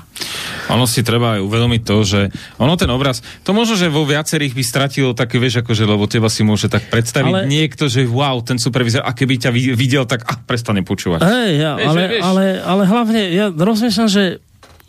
Ono 0.69 0.85
si 0.85 1.01
treba 1.01 1.37
aj 1.37 1.41
uvedomiť 1.45 1.81
to, 1.81 1.97
že 2.05 2.21
ono 2.61 2.77
ten 2.77 2.89
obraz, 2.89 3.21
to 3.41 3.51
možno, 3.53 3.75
že 3.75 3.89
vo 3.89 4.05
viacerých 4.05 4.53
by 4.53 4.63
stratilo 4.63 5.11
také, 5.17 5.41
vieš, 5.41 5.65
akože, 5.65 5.83
lebo 5.85 6.05
teba 6.05 6.29
si 6.29 6.45
môže 6.45 6.69
tak 6.69 6.87
predstaviť 6.93 7.33
ale... 7.33 7.49
niekto, 7.49 7.89
že 7.89 8.05
wow, 8.05 8.41
ten 8.45 8.61
supervizor, 8.61 9.01
a 9.01 9.11
keby 9.13 9.41
ťa 9.41 9.51
videl, 9.53 10.05
tak 10.05 10.25
ah, 10.29 10.37
prestane 10.37 10.85
počúvať. 10.85 11.25
Hej, 11.25 11.51
ja, 11.57 11.71
vieš, 11.75 11.89
ale, 11.89 12.01
vieš? 12.05 12.23
ale, 12.23 12.43
ale 12.61 12.83
hlavne, 12.85 13.21
ja 13.33 13.45
rozmýšľam, 13.49 14.09
že 14.09 14.23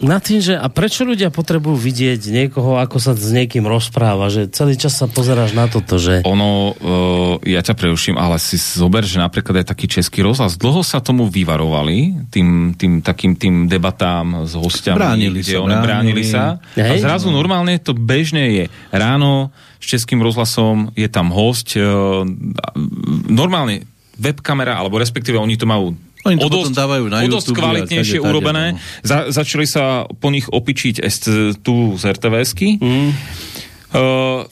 na 0.00 0.16
tým, 0.16 0.40
že 0.40 0.56
a 0.56 0.66
prečo 0.72 1.04
ľudia 1.04 1.28
potrebujú 1.28 1.76
vidieť 1.76 2.32
niekoho, 2.32 2.80
ako 2.80 2.96
sa 2.96 3.12
s 3.12 3.30
niekým 3.30 3.68
rozpráva, 3.68 4.32
že 4.32 4.48
celý 4.48 4.80
čas 4.80 4.96
sa 4.96 5.04
pozeráš 5.04 5.52
na 5.52 5.68
toto, 5.68 6.00
že... 6.00 6.24
Ono, 6.24 6.72
uh, 6.72 7.34
ja 7.44 7.60
ťa 7.60 7.76
preuším, 7.76 8.16
ale 8.16 8.40
si 8.40 8.56
zober, 8.56 9.04
že 9.04 9.20
napríklad 9.20 9.60
aj 9.60 9.76
taký 9.76 9.86
český 9.92 10.24
rozhlas, 10.24 10.56
dlho 10.56 10.80
sa 10.80 11.04
tomu 11.04 11.28
vyvarovali, 11.28 12.28
tým, 12.32 12.72
tým 12.80 13.04
takým 13.04 13.36
tým 13.36 13.68
debatám 13.68 14.48
s 14.48 14.56
hostiami, 14.56 14.96
bránili 14.96 15.40
kde 15.44 15.54
sa, 15.54 15.64
oni 15.68 15.76
bránili 15.76 16.22
sa. 16.24 16.42
Hej. 16.80 17.04
A 17.04 17.04
zrazu 17.04 17.28
normálne 17.28 17.76
to 17.76 17.92
bežne 17.92 18.44
je 18.56 18.64
ráno 18.88 19.52
s 19.80 19.84
českým 19.84 20.24
rozhlasom, 20.24 20.96
je 20.96 21.08
tam 21.12 21.28
host, 21.28 21.76
uh, 21.76 22.24
normálne 23.28 23.84
webkamera, 24.20 24.76
alebo 24.76 25.00
respektíve 25.00 25.40
oni 25.40 25.56
to 25.56 25.64
majú 25.64 25.96
oni 26.24 26.36
to 26.36 26.46
o 26.46 26.48
dosť, 26.52 26.72
dávajú 26.76 27.04
na 27.08 27.24
o 27.24 27.28
dosť 27.32 27.56
kvalitnejšie 27.56 28.18
tade, 28.20 28.28
urobené. 28.28 28.76
No. 28.76 28.78
Za, 29.00 29.18
začali 29.32 29.64
sa 29.64 30.04
po 30.04 30.28
nich 30.28 30.44
opičiť 30.48 31.00
tu 31.64 31.96
z 31.96 32.02
RTVSky. 32.04 32.76
Mm. 32.76 33.10
Uh, 33.90 34.44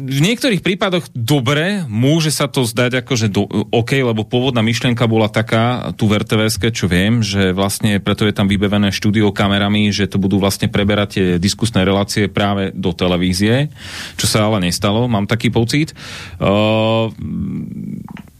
v 0.00 0.20
niektorých 0.24 0.64
prípadoch 0.64 1.12
dobre, 1.12 1.84
môže 1.84 2.32
sa 2.32 2.48
to 2.48 2.64
zdať 2.64 3.04
ako, 3.04 3.12
že 3.14 3.28
do, 3.28 3.44
OK, 3.70 4.00
lebo 4.00 4.24
pôvodná 4.24 4.64
myšlienka 4.64 5.04
bola 5.04 5.28
taká, 5.28 5.92
tu 5.94 6.08
v 6.08 6.24
RTVSK, 6.24 6.72
čo 6.72 6.88
viem, 6.88 7.20
že 7.20 7.52
vlastne 7.52 8.00
preto 8.00 8.24
je 8.24 8.32
tam 8.32 8.48
vybavené 8.48 8.88
štúdio 8.90 9.30
kamerami, 9.30 9.92
že 9.92 10.08
to 10.08 10.16
budú 10.16 10.40
vlastne 10.40 10.72
preberať 10.72 11.08
tie 11.20 11.26
diskusné 11.36 11.84
relácie 11.84 12.32
práve 12.32 12.72
do 12.72 12.96
televízie, 12.96 13.68
čo 14.16 14.26
sa 14.26 14.48
ale 14.48 14.64
nestalo, 14.64 15.04
mám 15.04 15.28
taký 15.28 15.52
pocit. 15.52 15.92
Uh, 16.40 17.12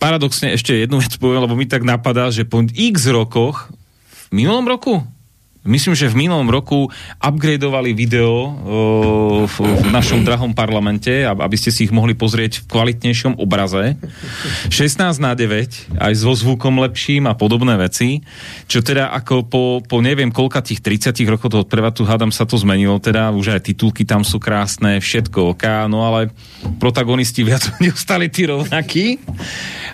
paradoxne 0.01 0.57
ešte 0.57 0.73
jednu 0.73 1.05
vec 1.05 1.13
poviem, 1.21 1.45
lebo 1.45 1.55
mi 1.55 1.69
tak 1.69 1.85
napadá, 1.85 2.33
že 2.33 2.49
po 2.49 2.65
x 2.65 3.13
rokoch, 3.13 3.69
v 4.33 4.41
minulom 4.41 4.65
roku, 4.65 5.05
Myslím, 5.61 5.93
že 5.93 6.09
v 6.09 6.25
minulom 6.25 6.49
roku 6.49 6.89
upgradeovali 7.21 7.93
video 7.93 8.57
v, 9.45 9.57
v 9.61 9.89
našom 9.93 10.25
drahom 10.25 10.57
parlamente, 10.57 11.21
aby 11.21 11.57
ste 11.61 11.69
si 11.69 11.85
ich 11.85 11.93
mohli 11.93 12.17
pozrieť 12.17 12.65
v 12.65 12.69
kvalitnejšom 12.73 13.37
obraze. 13.37 14.01
16 14.73 15.21
na 15.21 15.37
9, 15.37 16.01
aj 16.01 16.13
so 16.17 16.33
zvukom 16.33 16.81
lepším 16.81 17.29
a 17.29 17.37
podobné 17.37 17.77
veci. 17.77 18.25
Čo 18.73 18.81
teda 18.81 19.13
ako 19.13 19.35
po, 19.45 19.63
po 19.85 20.01
neviem 20.01 20.33
koľka 20.33 20.65
tých 20.65 20.81
30 20.81 21.29
rokov 21.29 21.53
toho 21.53 21.69
prevatu 21.69 22.09
hádam 22.09 22.33
sa 22.33 22.49
to 22.49 22.57
zmenilo, 22.57 22.97
teda 22.97 23.29
už 23.29 23.61
aj 23.61 23.69
titulky 23.69 24.09
tam 24.09 24.25
sú 24.25 24.41
krásne, 24.41 24.97
všetko 24.97 25.53
ok, 25.53 25.93
no 25.93 26.09
ale 26.09 26.33
protagonisti 26.81 27.45
viac 27.45 27.69
ostali 27.93 28.33
tí 28.33 28.49
rovnakí. 28.49 29.21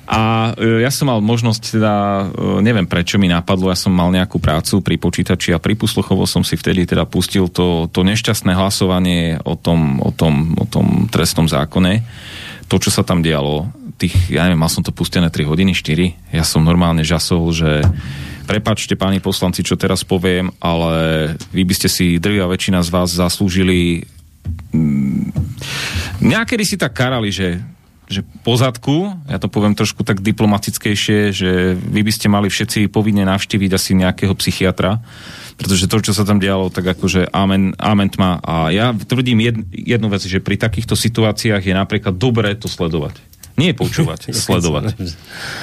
A 0.07 0.55
e, 0.55 0.87
ja 0.87 0.95
som 0.95 1.11
mal 1.11 1.19
možnosť 1.19 1.63
teda, 1.75 1.95
e, 2.31 2.63
neviem 2.63 2.87
prečo 2.87 3.19
mi 3.19 3.27
napadlo, 3.27 3.75
ja 3.75 3.79
som 3.79 3.91
mal 3.91 4.15
nejakú 4.15 4.39
prácu 4.39 4.79
pri 4.79 4.95
počítači 4.95 5.56
a 5.57 5.63
pri 5.63 5.73
posluchovo 5.73 6.29
som 6.29 6.45
si 6.45 6.61
vtedy 6.61 6.85
teda 6.85 7.09
pustil 7.09 7.49
to, 7.49 7.89
to 7.89 8.05
nešťastné 8.05 8.53
hlasovanie 8.53 9.41
o 9.41 9.57
tom, 9.57 10.05
o, 10.05 10.13
tom, 10.13 10.53
o 10.61 10.69
tom 10.69 11.09
trestnom 11.09 11.49
zákone. 11.49 12.05
To, 12.69 12.77
čo 12.77 12.93
sa 12.93 13.01
tam 13.01 13.25
dialo, 13.25 13.73
tých, 13.97 14.13
ja 14.29 14.45
neviem, 14.45 14.61
mal 14.61 14.69
som 14.69 14.85
to 14.85 14.93
pustené 14.93 15.33
3 15.33 15.49
hodiny, 15.49 15.73
4. 15.73 16.37
Ja 16.37 16.45
som 16.45 16.61
normálne 16.61 17.01
žasol, 17.01 17.49
že 17.57 17.81
prepačte 18.45 18.99
páni 19.01 19.25
poslanci, 19.25 19.65
čo 19.65 19.81
teraz 19.81 20.05
poviem, 20.05 20.53
ale 20.61 21.35
vy 21.57 21.65
by 21.65 21.75
ste 21.75 21.89
si, 21.89 22.07
drvia 22.21 22.45
väčšina 22.45 22.85
z 22.85 22.91
vás 22.93 23.09
zaslúžili 23.17 24.05
mm, 24.77 25.33
Nejakedy 26.21 26.65
si 26.65 26.77
tak 26.77 26.97
karali, 26.97 27.33
že 27.33 27.61
že 28.07 28.23
pozadku, 28.47 29.19
ja 29.27 29.43
to 29.43 29.51
poviem 29.51 29.75
trošku 29.75 30.07
tak 30.07 30.23
diplomatickejšie, 30.23 31.35
že 31.35 31.75
vy 31.75 32.07
by 32.07 32.13
ste 32.15 32.31
mali 32.31 32.47
všetci 32.47 32.87
povinne 32.87 33.27
navštíviť 33.27 33.71
asi 33.75 33.99
nejakého 33.99 34.31
psychiatra, 34.39 35.03
pretože 35.57 35.89
to, 35.89 35.99
čo 36.05 36.13
sa 36.13 36.29
tam 36.29 36.37
dialo, 36.37 36.69
tak 36.69 36.85
akože 36.85 37.33
amen, 37.33 37.73
amen 37.81 38.09
tma. 38.13 38.45
A 38.45 38.69
ja 38.69 38.93
tvrdím 38.93 39.41
jed, 39.41 39.57
jednu 39.73 40.13
vec, 40.13 40.21
že 40.21 40.45
pri 40.45 40.61
takýchto 40.61 40.93
situáciách 40.93 41.65
je 41.65 41.75
napríklad 41.75 42.13
dobré 42.13 42.53
to 42.53 42.69
sledovať. 42.69 43.17
Nie 43.57 43.73
počúvať, 43.73 44.31
sledovať. 44.47 45.01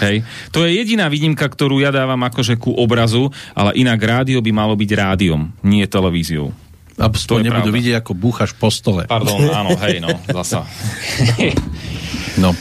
Hej. 0.02 0.26
To 0.50 0.66
je 0.66 0.82
jediná 0.82 1.08
výnimka, 1.14 1.46
ktorú 1.46 1.78
ja 1.78 1.94
dávam 1.94 2.20
akože 2.26 2.58
ku 2.58 2.74
obrazu, 2.74 3.30
ale 3.54 3.78
inak 3.78 4.02
rádio 4.02 4.42
by 4.42 4.52
malo 4.52 4.74
byť 4.74 4.90
rádiom, 4.98 5.54
nie 5.62 5.86
televíziou. 5.86 6.50
A 6.98 7.10
to 7.10 7.42
nebudú 7.42 7.74
pravda. 7.74 7.78
vidieť, 7.78 7.96
ako 8.06 8.14
búchaš 8.14 8.54
po 8.54 8.70
stole. 8.70 9.10
Pardon, 9.10 9.42
áno, 9.50 9.74
hej, 9.82 9.98
no, 9.98 10.14
zasa. 10.42 10.62
No. 12.38 12.54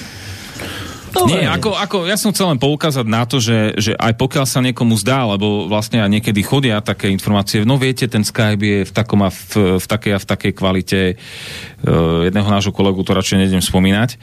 Nie, 1.29 1.49
ako, 1.49 1.77
ako, 1.77 1.97
ja 2.09 2.17
som 2.17 2.33
chcel 2.33 2.53
len 2.53 2.61
poukázať 2.61 3.07
na 3.07 3.23
to, 3.29 3.37
že, 3.39 3.77
že 3.77 3.93
aj 3.97 4.17
pokiaľ 4.17 4.47
sa 4.49 4.65
niekomu 4.65 4.97
zdá, 4.97 5.29
lebo 5.29 5.69
vlastne 5.69 6.01
aj 6.01 6.09
niekedy 6.09 6.41
chodia 6.41 6.81
také 6.81 7.13
informácie, 7.13 7.63
no 7.69 7.77
viete, 7.77 8.09
ten 8.09 8.25
Skype 8.25 8.63
je 8.63 8.81
v, 8.89 8.93
takom 8.93 9.21
a 9.21 9.31
v, 9.31 9.77
v 9.77 9.87
takej 9.87 10.13
a 10.17 10.23
v 10.23 10.29
takej 10.29 10.53
kvalite, 10.57 11.01
uh, 11.15 12.27
jedného 12.27 12.49
nášho 12.49 12.73
kolegu 12.73 13.05
to 13.05 13.13
radšej 13.13 13.45
nejdem 13.45 13.63
spomínať. 13.63 14.17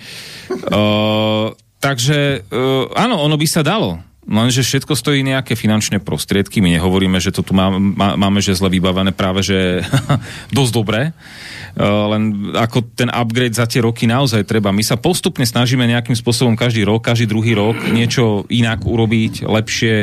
Uh, 0.70 1.54
takže 1.78 2.46
uh, 2.50 2.90
áno, 2.98 3.22
ono 3.22 3.38
by 3.38 3.48
sa 3.48 3.62
dalo. 3.62 4.02
Lenže 4.30 4.62
všetko 4.62 4.94
stojí 4.94 5.26
nejaké 5.26 5.58
finančné 5.58 6.06
prostriedky. 6.06 6.62
My 6.62 6.70
nehovoríme, 6.78 7.18
že 7.18 7.34
to 7.34 7.42
tu 7.42 7.58
má, 7.58 7.74
má, 7.74 8.14
máme 8.14 8.46
že 8.46 8.54
zle 8.54 8.70
vybavené, 8.70 9.10
práve 9.10 9.42
že 9.42 9.82
dosť 10.58 10.72
dobré. 10.72 11.02
Eh, 11.78 11.86
len 11.86 12.54
ako 12.58 12.82
ten 12.98 13.10
upgrade 13.14 13.54
za 13.54 13.70
tie 13.70 13.86
roky 13.86 14.10
naozaj 14.10 14.46
treba. 14.46 14.74
My 14.74 14.82
sa 14.82 14.98
postupne 14.98 15.46
snažíme 15.46 15.86
nejakým 15.86 16.18
spôsobom 16.18 16.58
každý 16.58 16.82
rok, 16.88 17.06
každý 17.06 17.30
druhý 17.30 17.54
rok 17.54 17.78
niečo 17.94 18.50
inak 18.50 18.82
urobiť, 18.86 19.46
lepšie 19.46 19.96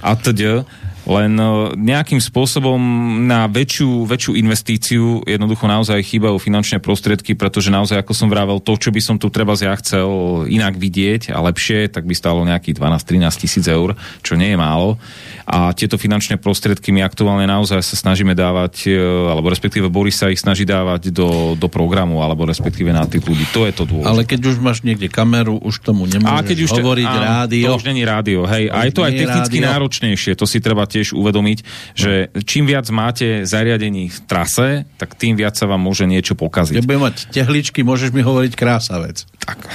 a 0.00 0.10
teda 0.16 0.64
len 1.02 1.34
e, 1.34 1.74
nejakým 1.74 2.22
spôsobom 2.22 2.78
na 3.26 3.50
väčšiu, 3.50 4.06
väčšiu 4.06 4.32
investíciu 4.38 5.04
jednoducho 5.26 5.66
naozaj 5.66 5.98
chýbajú 5.98 6.38
finančné 6.38 6.78
prostriedky, 6.78 7.34
pretože 7.34 7.74
naozaj, 7.74 7.98
ako 8.02 8.12
som 8.14 8.28
vravel, 8.30 8.62
to, 8.62 8.78
čo 8.78 8.94
by 8.94 9.00
som 9.02 9.16
tu 9.18 9.26
treba 9.26 9.54
ja 9.58 9.74
chcel 9.78 10.42
inak 10.50 10.74
vidieť 10.74 11.30
a 11.30 11.38
lepšie, 11.44 11.86
tak 11.90 12.06
by 12.08 12.14
stalo 12.16 12.42
nejakých 12.42 12.78
12-13 12.78 13.42
tisíc 13.42 13.64
eur, 13.66 13.94
čo 14.22 14.34
nie 14.34 14.54
je 14.54 14.58
málo. 14.58 14.98
A 15.46 15.74
tieto 15.74 15.98
finančné 15.98 16.38
prostriedky 16.38 16.90
my 16.94 17.02
aktuálne 17.02 17.46
naozaj 17.46 17.82
sa 17.82 17.94
snažíme 17.98 18.34
dávať, 18.34 18.90
e, 18.90 19.02
alebo 19.02 19.50
respektíve 19.50 19.90
Boris 19.90 20.18
sa 20.18 20.30
ich 20.30 20.38
snaží 20.38 20.62
dávať 20.62 21.10
do, 21.10 21.58
do 21.58 21.66
programu, 21.66 22.22
alebo 22.22 22.46
respektíve 22.46 22.94
na 22.94 23.06
tých 23.06 23.26
ľudí. 23.26 23.44
To 23.54 23.66
je 23.66 23.72
to 23.74 23.84
dôležité. 23.86 24.10
Ale 24.10 24.22
keď 24.22 24.40
už 24.54 24.56
máš 24.62 24.86
niekde 24.86 25.10
kameru, 25.10 25.58
už 25.58 25.82
tomu 25.82 26.06
nemôžeš 26.06 26.30
a 26.30 26.46
keď 26.46 26.58
už 26.62 26.70
hovoriť 26.78 27.06
áno, 27.10 27.22
rádio. 27.22 27.66
To 27.68 27.78
už 27.82 27.86
není 27.90 28.02
rádio, 28.06 28.40
hej. 28.46 28.70
A 28.70 28.86
je 28.86 28.92
to 28.94 29.02
aj 29.02 29.12
technicky 29.12 29.58
rádio. 29.58 29.70
náročnejšie, 29.74 30.32
to 30.38 30.46
si 30.46 30.58
treba 30.62 30.86
tiež 30.92 31.16
uvedomiť, 31.16 31.58
že 31.96 32.28
čím 32.44 32.68
viac 32.68 32.84
máte 32.92 33.48
zariadení 33.48 34.12
v 34.12 34.18
trase, 34.28 34.84
tak 35.00 35.16
tým 35.16 35.40
viac 35.40 35.56
sa 35.56 35.64
vám 35.64 35.80
môže 35.80 36.04
niečo 36.04 36.36
pokaziť. 36.36 36.76
Keď 36.76 36.88
budem 36.88 37.04
mať 37.08 37.16
tehličky, 37.32 37.80
môžeš 37.80 38.12
mi 38.12 38.20
hovoriť 38.20 38.52
krása 38.52 39.00
vec. 39.00 39.24
Tak. 39.40 39.72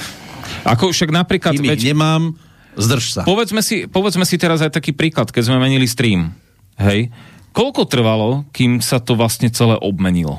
Ako 0.62 0.94
však 0.94 1.10
napríklad... 1.10 1.58
Kým 1.58 1.66
veď, 1.66 1.92
nemám, 1.92 2.38
zdrž 2.78 3.04
sa. 3.18 3.22
Povedzme 3.26 3.60
si, 3.60 3.90
povedzme 3.90 4.22
si 4.22 4.38
teraz 4.38 4.62
aj 4.62 4.70
taký 4.78 4.94
príklad, 4.94 5.34
keď 5.34 5.50
sme 5.50 5.58
menili 5.58 5.90
stream. 5.90 6.30
Hej. 6.78 7.10
Koľko 7.50 7.90
trvalo, 7.90 8.46
kým 8.54 8.78
sa 8.78 9.02
to 9.02 9.18
vlastne 9.18 9.50
celé 9.50 9.74
obmenilo? 9.82 10.38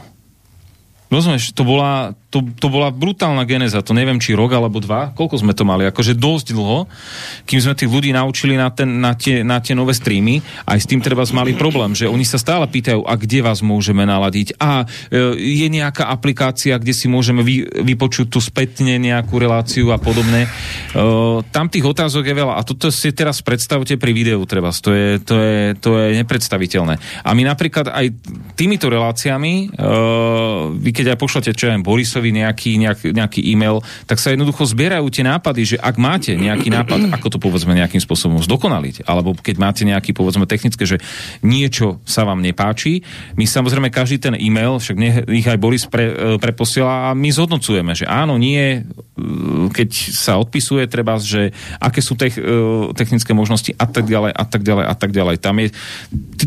Rozumieš, 1.09 1.57
to 1.57 1.65
bola, 1.65 2.13
to, 2.29 2.45
to 2.61 2.69
bola 2.69 2.93
brutálna 2.93 3.41
geneza, 3.41 3.81
to 3.81 3.97
neviem, 3.97 4.21
či 4.21 4.37
rok 4.37 4.53
alebo 4.53 4.77
dva, 4.77 5.09
koľko 5.17 5.41
sme 5.41 5.57
to 5.57 5.65
mali, 5.65 5.89
akože 5.89 6.13
dosť 6.13 6.53
dlho, 6.53 6.85
kým 7.49 7.59
sme 7.59 7.73
tých 7.73 7.89
ľudí 7.89 8.13
naučili 8.13 8.53
na, 8.53 8.69
ten, 8.69 9.01
na, 9.01 9.17
tie, 9.17 9.41
na 9.41 9.57
tie 9.57 9.73
nové 9.73 9.97
streamy, 9.97 10.37
aj 10.69 10.77
s 10.77 10.85
tým 10.85 11.01
treba 11.01 11.25
mali 11.33 11.57
problém, 11.57 11.97
že 11.97 12.05
oni 12.05 12.21
sa 12.21 12.37
stále 12.37 12.69
pýtajú, 12.69 13.01
a 13.01 13.17
kde 13.17 13.41
vás 13.41 13.65
môžeme 13.65 14.05
naladiť, 14.05 14.61
a 14.61 14.85
e, 15.09 15.41
je 15.41 15.67
nejaká 15.73 16.05
aplikácia, 16.05 16.77
kde 16.77 16.93
si 16.93 17.09
môžeme 17.09 17.41
vy, 17.41 17.65
vypočuť 17.65 18.29
tu 18.29 18.37
spätne 18.37 19.01
nejakú 19.01 19.41
reláciu 19.41 19.89
a 19.89 19.97
podobne. 19.97 20.45
E, 20.45 20.49
tam 21.49 21.65
tých 21.65 21.85
otázok 21.85 22.29
je 22.29 22.35
veľa 22.37 22.61
a 22.61 22.65
toto 22.65 22.93
si 22.93 23.09
teraz 23.09 23.41
predstavte 23.41 23.97
pri 23.97 24.13
videu 24.13 24.45
treba, 24.45 24.69
to 24.69 24.93
je, 24.93 25.17
to 25.17 25.33
je, 25.33 25.61
to 25.81 25.89
je 25.97 26.21
nepredstaviteľné. 26.21 27.25
A 27.25 27.29
my 27.33 27.41
napríklad 27.41 27.89
aj 27.89 28.05
týmito 28.53 28.85
reláciami, 28.85 29.73
e, 29.73 29.87
vy 30.77 30.89
keď 30.93 31.17
aj 31.17 31.17
pošlete 31.17 31.51
čo 31.57 31.73
aj 31.73 31.81
Borisovi 31.81 32.18
poslucháčovi 32.19 32.29
nejaký, 32.35 32.71
nejak, 32.77 32.99
nejaký 33.15 33.41
e-mail, 33.47 33.79
tak 34.05 34.19
sa 34.19 34.35
jednoducho 34.35 34.67
zbierajú 34.67 35.07
tie 35.09 35.23
nápady, 35.23 35.61
že 35.75 35.77
ak 35.79 35.95
máte 35.95 36.35
nejaký 36.35 36.69
nápad, 36.69 37.15
ako 37.15 37.27
to 37.31 37.37
povedzme 37.39 37.71
nejakým 37.71 38.03
spôsobom 38.03 38.43
zdokonaliť, 38.43 39.07
alebo 39.07 39.33
keď 39.33 39.55
máte 39.57 39.83
nejaký 39.87 40.11
povedzme 40.11 40.43
technické, 40.45 40.83
že 40.83 40.99
niečo 41.39 42.03
sa 42.03 42.27
vám 42.27 42.43
nepáči, 42.43 43.01
my 43.39 43.47
samozrejme 43.47 43.89
každý 43.89 44.19
ten 44.19 44.35
e-mail, 44.35 44.77
však 44.77 44.97
nech, 44.99 45.15
nech 45.25 45.47
aj 45.47 45.57
Boris 45.59 45.83
pre, 45.87 46.05
e, 46.11 46.13
preposiela 46.37 47.11
a 47.11 47.15
my 47.15 47.29
zhodnocujeme, 47.31 47.95
že 47.95 48.05
áno, 48.05 48.35
nie, 48.35 48.59
e, 48.59 49.71
keď 49.71 49.89
sa 50.11 50.35
odpisuje, 50.37 50.85
treba, 50.91 51.15
že 51.19 51.55
aké 51.79 52.03
sú 52.03 52.19
tech, 52.19 52.35
technické 52.95 53.31
možnosti 53.31 53.71
a 53.79 53.85
tak 53.87 54.09
ďalej, 54.09 54.31
a 54.35 54.45
tak 54.45 54.61
ďalej, 54.65 54.85
a 54.85 54.95
tak 54.95 55.11
ďalej. 55.15 55.35
Tam 55.39 55.55
je, 55.59 55.71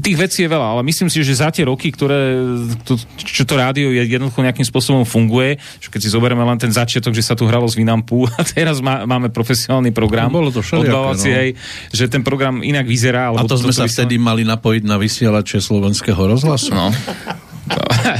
tých 0.02 0.16
vecí 0.18 0.44
je 0.44 0.52
veľa, 0.52 0.76
ale 0.76 0.82
myslím 0.84 1.08
si, 1.08 1.22
že 1.22 1.38
za 1.38 1.48
tie 1.48 1.64
roky, 1.64 1.94
ktoré, 1.94 2.36
to, 2.84 2.98
čo 3.16 3.46
to 3.46 3.54
rádio 3.54 3.94
je 3.94 4.02
jednoducho 4.04 4.42
nejakým 4.42 4.66
spôsobom 4.66 5.06
funguje, 5.06 5.61
keď 5.82 6.00
si 6.00 6.08
zoberieme 6.08 6.42
len 6.42 6.58
ten 6.58 6.72
začiatok, 6.72 7.12
že 7.12 7.22
sa 7.24 7.34
tu 7.34 7.44
hralo 7.48 7.66
z 7.68 7.78
Vinampu 7.78 8.24
a 8.38 8.42
teraz 8.42 8.80
má, 8.80 9.04
máme 9.04 9.28
profesionálny 9.28 9.90
program. 9.92 10.30
No, 10.30 10.40
bolo 10.40 10.50
to 10.54 10.64
všelijaké, 10.64 11.54
no. 11.54 11.58
že 11.92 12.04
ten 12.08 12.22
program 12.24 12.64
inak 12.64 12.86
vyzerá. 12.86 13.32
A 13.32 13.42
to, 13.44 13.56
to 13.56 13.68
sme 13.68 13.74
sa 13.74 13.86
vtedy 13.86 14.16
mali 14.16 14.42
napojiť 14.46 14.82
na 14.84 14.96
vysielače 14.96 15.58
slovenského 15.60 16.18
rozhlasu. 16.18 16.72
No. 16.74 16.90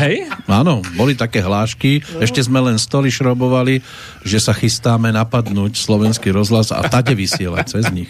Hej? 0.06 0.30
Áno, 0.46 0.86
boli 0.94 1.18
také 1.18 1.42
hlášky, 1.42 1.98
ešte 2.22 2.38
sme 2.38 2.62
len 2.62 2.78
stoly 2.78 3.10
šrobovali, 3.10 3.82
že 4.22 4.38
sa 4.38 4.54
chystáme 4.54 5.10
napadnúť 5.10 5.74
slovenský 5.74 6.30
rozhlas 6.30 6.70
a 6.70 6.78
tade 6.86 7.12
vysielať 7.12 7.64
cez 7.66 7.84
nich. 7.90 8.08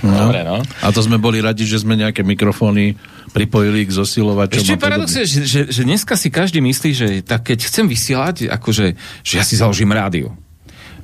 No. 0.00 0.16
Dobre, 0.16 0.40
no. 0.40 0.64
A 0.80 0.88
to 0.88 1.04
sme 1.04 1.20
boli 1.20 1.44
radi, 1.44 1.68
že 1.68 1.84
sme 1.84 1.92
nejaké 1.92 2.24
mikrofóny 2.24 2.96
pripojili 3.30 3.86
k 3.86 3.90
zosilovačom. 3.94 4.60
Ešte 4.60 4.76
paradox 4.76 5.14
je, 5.14 5.24
že, 5.26 5.60
že, 5.70 5.82
dneska 5.86 6.18
si 6.18 6.28
každý 6.28 6.58
myslí, 6.60 6.90
že 6.90 7.08
tak 7.22 7.46
keď 7.46 7.58
chcem 7.66 7.86
vysielať, 7.86 8.50
akože, 8.50 8.86
že 9.22 9.34
ja 9.38 9.44
si 9.46 9.54
založím 9.54 9.94
rádio. 9.94 10.34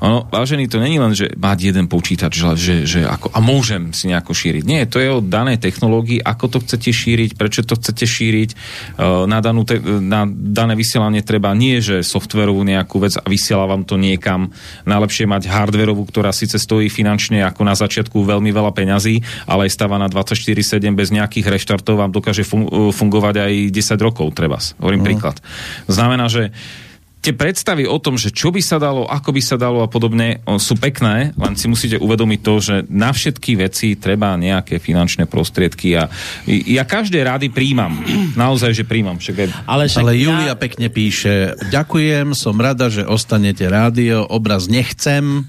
Ono, 0.00 0.28
vážený, 0.28 0.68
to 0.68 0.76
není 0.76 1.00
len, 1.00 1.16
že 1.16 1.32
mať 1.36 1.58
jeden 1.72 1.86
počítač, 1.88 2.32
že, 2.56 2.84
že 2.84 3.00
ako, 3.08 3.32
a 3.32 3.38
môžem 3.40 3.96
si 3.96 4.12
nejako 4.12 4.36
šíriť. 4.36 4.64
Nie, 4.68 4.84
to 4.84 5.00
je 5.00 5.08
o 5.08 5.24
danej 5.24 5.56
technológii, 5.62 6.20
ako 6.20 6.44
to 6.52 6.58
chcete 6.60 6.92
šíriť, 6.92 7.30
prečo 7.38 7.64
to 7.64 7.80
chcete 7.80 8.04
šíriť. 8.04 8.50
Uh, 8.96 9.24
na, 9.24 9.40
danú 9.40 9.64
te, 9.64 9.80
na 9.82 10.28
dané 10.28 10.76
vysielanie 10.76 11.24
treba 11.24 11.56
nie, 11.56 11.80
že 11.80 12.04
softverovú 12.04 12.60
nejakú 12.60 13.00
vec 13.00 13.16
a 13.16 13.24
vysiela 13.24 13.64
vám 13.64 13.88
to 13.88 13.96
niekam. 13.96 14.52
Najlepšie 14.84 15.24
mať 15.24 15.48
hardverovú, 15.48 16.04
ktorá 16.08 16.30
síce 16.30 16.60
stojí 16.60 16.92
finančne 16.92 17.40
ako 17.48 17.64
na 17.64 17.72
začiatku 17.72 18.20
veľmi 18.20 18.52
veľa 18.52 18.72
peňazí, 18.76 19.24
ale 19.48 19.68
je 19.68 19.76
stávaná 19.76 20.12
24-7 20.12 20.92
bez 20.92 21.08
nejakých 21.12 21.46
reštartov 21.48 21.96
vám 21.96 22.12
dokáže 22.12 22.44
fungovať 22.92 23.34
aj 23.48 23.52
10 23.72 24.06
rokov, 24.06 24.32
treba. 24.36 24.60
Hovorím 24.80 25.04
uh-huh. 25.04 25.08
príklad. 25.08 25.36
Znamená, 25.88 26.28
že 26.28 26.52
tie 27.26 27.34
predstavy 27.34 27.90
o 27.90 27.98
tom, 27.98 28.14
že 28.14 28.30
čo 28.30 28.54
by 28.54 28.62
sa 28.62 28.78
dalo, 28.78 29.02
ako 29.10 29.34
by 29.34 29.42
sa 29.42 29.58
dalo 29.58 29.82
a 29.82 29.90
podobne, 29.90 30.38
sú 30.62 30.78
pekné, 30.78 31.34
len 31.34 31.58
si 31.58 31.66
musíte 31.66 31.98
uvedomiť 31.98 32.38
to, 32.38 32.54
že 32.62 32.74
na 32.86 33.10
všetky 33.10 33.58
veci 33.58 33.98
treba 33.98 34.38
nejaké 34.38 34.78
finančné 34.78 35.26
prostriedky 35.26 35.98
a 35.98 36.06
ja 36.46 36.86
každé 36.86 37.18
rady 37.26 37.50
príjmam. 37.50 37.98
Naozaj, 38.38 38.78
že 38.78 38.84
príjmam. 38.86 39.18
Však 39.18 39.36
aj... 39.42 39.48
Ale, 39.66 39.90
však 39.90 40.06
Ale 40.06 40.14
Julia 40.14 40.54
ja... 40.54 40.60
pekne 40.60 40.86
píše, 40.86 41.58
ďakujem, 41.74 42.30
som 42.38 42.54
rada, 42.62 42.86
že 42.86 43.02
ostanete 43.02 43.66
rádio, 43.66 44.22
obraz 44.30 44.70
nechcem, 44.70 45.42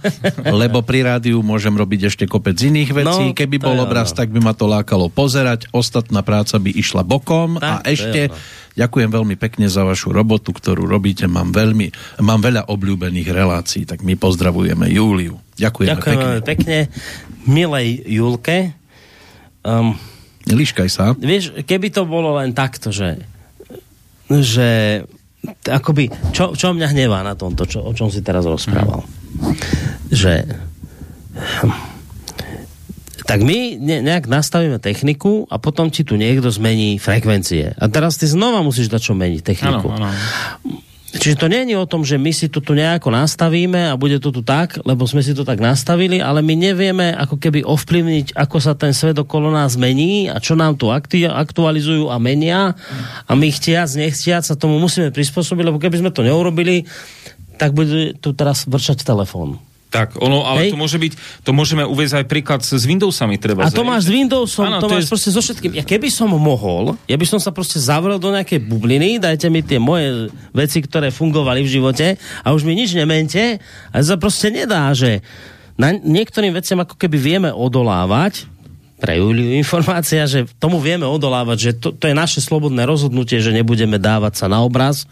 lebo 0.49 0.81
pri 0.81 1.05
rádiu 1.05 1.45
môžem 1.45 1.77
robiť 1.77 2.09
ešte 2.09 2.25
kopec 2.25 2.57
iných 2.57 2.89
vecí. 3.05 3.25
No, 3.29 3.37
Keby 3.37 3.61
bol 3.61 3.77
obraz, 3.77 4.17
tak 4.17 4.33
by 4.33 4.41
ma 4.41 4.57
to 4.57 4.65
lákalo 4.65 5.13
pozerať, 5.13 5.69
ostatná 5.69 6.25
práca 6.25 6.57
by 6.57 6.73
išla 6.73 7.05
bokom 7.05 7.61
tak, 7.61 7.69
a 7.69 7.85
ešte 7.85 8.33
Ďakujem 8.77 9.09
veľmi 9.09 9.35
pekne 9.41 9.65
za 9.65 9.81
vašu 9.81 10.13
robotu, 10.13 10.53
ktorú 10.53 10.85
robíte. 10.85 11.25
Mám, 11.25 11.49
veľmi, 11.49 11.89
mám 12.21 12.39
veľa 12.45 12.69
obľúbených 12.69 13.29
relácií, 13.33 13.89
tak 13.89 14.05
my 14.05 14.13
pozdravujeme 14.13 14.85
Júliu. 14.93 15.41
Ďakujem 15.57 15.97
pekne. 15.97 16.37
pekne. 16.45 16.77
Milej 17.49 18.05
Julke. 18.05 18.77
Um, 19.65 19.97
Líškaj 20.45 20.89
sa. 20.93 21.17
Vieš, 21.17 21.65
keby 21.65 21.89
to 21.89 22.05
bolo 22.05 22.37
len 22.37 22.53
takto, 22.53 22.93
že, 22.93 23.17
že 24.29 25.01
akoby, 25.65 26.13
čo, 26.31 26.53
čo 26.53 26.71
mňa 26.71 26.93
hnevá 26.93 27.25
na 27.25 27.33
tomto, 27.33 27.65
čo, 27.65 27.81
o 27.81 27.91
čom 27.97 28.13
si 28.13 28.21
teraz 28.21 28.45
rozprával? 28.45 29.01
Mm. 29.01 29.57
Že 30.13 30.33
tak 33.27 33.43
my 33.43 33.75
ne, 33.75 33.99
nejak 33.99 34.31
nastavíme 34.31 34.79
techniku 34.79 35.43
a 35.51 35.59
potom 35.59 35.91
ti 35.91 36.07
tu 36.07 36.15
niekto 36.15 36.47
zmení 36.47 36.95
frekvencie. 36.95 37.75
A 37.75 37.85
teraz 37.91 38.15
ty 38.15 38.23
znova 38.23 38.63
musíš 38.63 38.87
dať 38.87 39.01
čo 39.03 39.13
meniť 39.19 39.41
techniku. 39.43 39.91
Ano, 39.91 40.07
ano. 40.07 40.15
Čiže 41.17 41.39
to 41.39 41.47
nie 41.47 41.63
je 41.67 41.79
o 41.79 41.87
tom, 41.87 42.03
že 42.03 42.19
my 42.19 42.29
si 42.35 42.51
to 42.51 42.59
tu 42.59 42.75
nejako 42.75 43.09
nastavíme 43.09 43.89
a 43.91 43.99
bude 43.99 44.19
to 44.19 44.29
tu 44.29 44.43
tak, 44.43 44.79
lebo 44.83 45.07
sme 45.07 45.23
si 45.23 45.31
to 45.31 45.47
tak 45.47 45.57
nastavili, 45.57 46.19
ale 46.19 46.43
my 46.43 46.53
nevieme 46.53 47.15
ako 47.15 47.39
keby 47.39 47.63
ovplyvniť, 47.63 48.37
ako 48.37 48.57
sa 48.59 48.75
ten 48.75 48.91
svet 48.91 49.17
okolo 49.17 49.49
nás 49.49 49.79
mení 49.79 50.27
a 50.27 50.37
čo 50.37 50.59
nám 50.59 50.75
tu 50.75 50.91
aktualizujú 50.91 52.11
a 52.11 52.15
menia 52.19 52.75
a 53.23 53.31
my 53.33 53.47
chtiac, 53.49 53.87
nechtiac 53.97 54.43
sa 54.45 54.59
tomu 54.59 54.77
musíme 54.83 55.09
prispôsobiť, 55.09 55.63
lebo 55.67 55.79
keby 55.79 55.99
sme 55.99 56.11
to 56.13 56.27
neurobili, 56.27 56.85
tak 57.57 57.73
bude 57.73 58.19
tu 58.21 58.35
teraz 58.37 58.69
vrčať 58.69 59.01
telefón. 59.01 59.57
Tak, 59.97 60.21
ono, 60.21 60.45
ale 60.45 60.69
Hej. 60.69 60.71
to 60.73 60.77
môže 60.77 60.97
byť, 61.01 61.13
to 61.41 61.51
môžeme 61.57 61.81
uvieť 61.81 62.21
aj 62.21 62.25
príklad 62.29 62.61
s 62.61 62.83
Windowsami, 62.85 63.41
treba. 63.41 63.65
A 63.65 63.73
to 63.73 63.81
máš 63.81 64.05
s 64.05 64.09
Windowsom, 64.13 64.69
ano, 64.69 64.77
to, 64.77 64.85
to 64.85 64.93
máš 64.93 65.05
je... 65.05 65.11
proste 65.17 65.29
so 65.33 65.41
všetkým. 65.41 65.73
Ja 65.73 65.81
keby 65.81 66.13
som 66.13 66.29
mohol, 66.29 66.93
ja 67.09 67.17
by 67.17 67.25
som 67.25 67.41
sa 67.41 67.49
proste 67.49 67.81
zavrel 67.81 68.21
do 68.21 68.29
nejakej 68.29 68.61
bubliny, 68.61 69.17
dajte 69.17 69.49
mi 69.49 69.65
tie 69.65 69.81
moje 69.81 70.29
veci, 70.53 70.85
ktoré 70.85 71.09
fungovali 71.09 71.65
v 71.65 71.69
živote 71.81 72.07
a 72.45 72.47
už 72.53 72.61
mi 72.61 72.77
nič 72.77 72.93
nemente 72.93 73.57
a 73.89 73.95
sa 74.05 74.21
proste 74.21 74.53
nedá, 74.53 74.93
že 74.93 75.25
na 75.73 75.97
niektorým 75.97 76.53
veciam 76.53 76.77
ako 76.77 76.93
keby 76.93 77.17
vieme 77.17 77.49
odolávať, 77.49 78.45
pre 78.97 79.21
Juliu 79.21 79.53
informácia, 79.53 80.25
že 80.25 80.49
tomu 80.57 80.81
vieme 80.81 81.05
odolávať, 81.05 81.57
že 81.57 81.71
to, 81.77 81.93
to 81.93 82.09
je 82.09 82.17
naše 82.17 82.41
slobodné 82.41 82.81
rozhodnutie, 82.89 83.37
že 83.37 83.53
nebudeme 83.53 84.01
dávať 84.01 84.41
sa 84.41 84.45
na 84.49 84.65
obraz, 84.65 85.05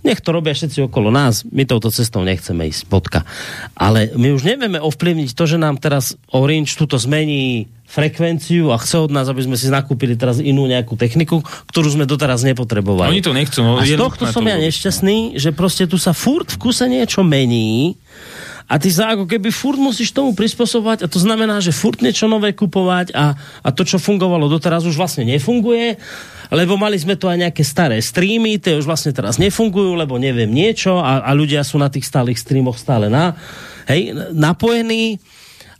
nech 0.00 0.20
to 0.24 0.32
robia 0.32 0.56
všetci 0.56 0.88
okolo 0.88 1.12
nás, 1.12 1.44
my 1.48 1.68
touto 1.68 1.92
cestou 1.92 2.24
nechceme 2.24 2.68
ísť, 2.72 2.88
bodka. 2.88 3.20
Ale 3.76 4.12
my 4.16 4.32
už 4.32 4.48
nevieme 4.48 4.80
ovplyvniť 4.80 5.36
to, 5.36 5.44
že 5.44 5.60
nám 5.60 5.76
teraz 5.76 6.16
Orange 6.32 6.76
tuto 6.76 6.96
zmení 6.96 7.68
frekvenciu 7.90 8.70
a 8.70 8.78
chce 8.78 9.02
od 9.02 9.10
nás, 9.10 9.26
aby 9.26 9.42
sme 9.42 9.58
si 9.58 9.66
nakúpili 9.66 10.14
teraz 10.14 10.38
inú 10.38 10.70
nejakú 10.70 10.94
techniku, 10.94 11.42
ktorú 11.42 11.90
sme 11.90 12.06
doteraz 12.06 12.46
nepotrebovali. 12.46 13.18
Oni 13.18 13.24
to 13.24 13.34
nechcú. 13.34 13.66
No, 13.66 13.82
a 13.82 13.84
z 13.84 13.98
tohto 13.98 14.30
som 14.30 14.46
ja 14.46 14.54
nešťastný, 14.62 15.34
že 15.34 15.50
proste 15.50 15.90
tu 15.90 15.98
sa 15.98 16.14
furt 16.14 16.54
v 16.54 16.70
kuse 16.70 16.86
niečo 16.86 17.26
mení 17.26 17.98
a 18.70 18.78
ty 18.78 18.94
sa 18.94 19.18
ako 19.18 19.26
keby 19.26 19.50
furt 19.50 19.82
musíš 19.82 20.14
tomu 20.14 20.30
prispôsobovať 20.38 21.02
a 21.02 21.10
to 21.10 21.18
znamená, 21.18 21.58
že 21.58 21.74
furt 21.74 21.98
niečo 21.98 22.30
nové 22.30 22.54
kupovať 22.54 23.10
a, 23.10 23.34
a 23.66 23.68
to, 23.74 23.82
čo 23.82 23.98
fungovalo 23.98 24.46
doteraz, 24.46 24.86
už 24.86 24.94
vlastne 24.94 25.26
nefunguje 25.26 25.98
lebo 26.50 26.74
mali 26.74 26.98
sme 26.98 27.14
tu 27.14 27.30
aj 27.30 27.46
nejaké 27.46 27.62
staré 27.62 28.02
streamy, 28.02 28.58
tie 28.58 28.74
už 28.74 28.82
vlastne 28.82 29.14
teraz 29.14 29.38
nefungujú, 29.38 29.94
lebo 29.94 30.18
neviem 30.18 30.50
niečo 30.50 30.98
a, 30.98 31.22
a 31.22 31.30
ľudia 31.30 31.62
sú 31.62 31.78
na 31.78 31.86
tých 31.86 32.10
stálych 32.10 32.42
streamoch 32.42 32.74
stále 32.74 33.06
na, 33.06 33.38
hej, 33.86 34.34
napojení 34.34 35.22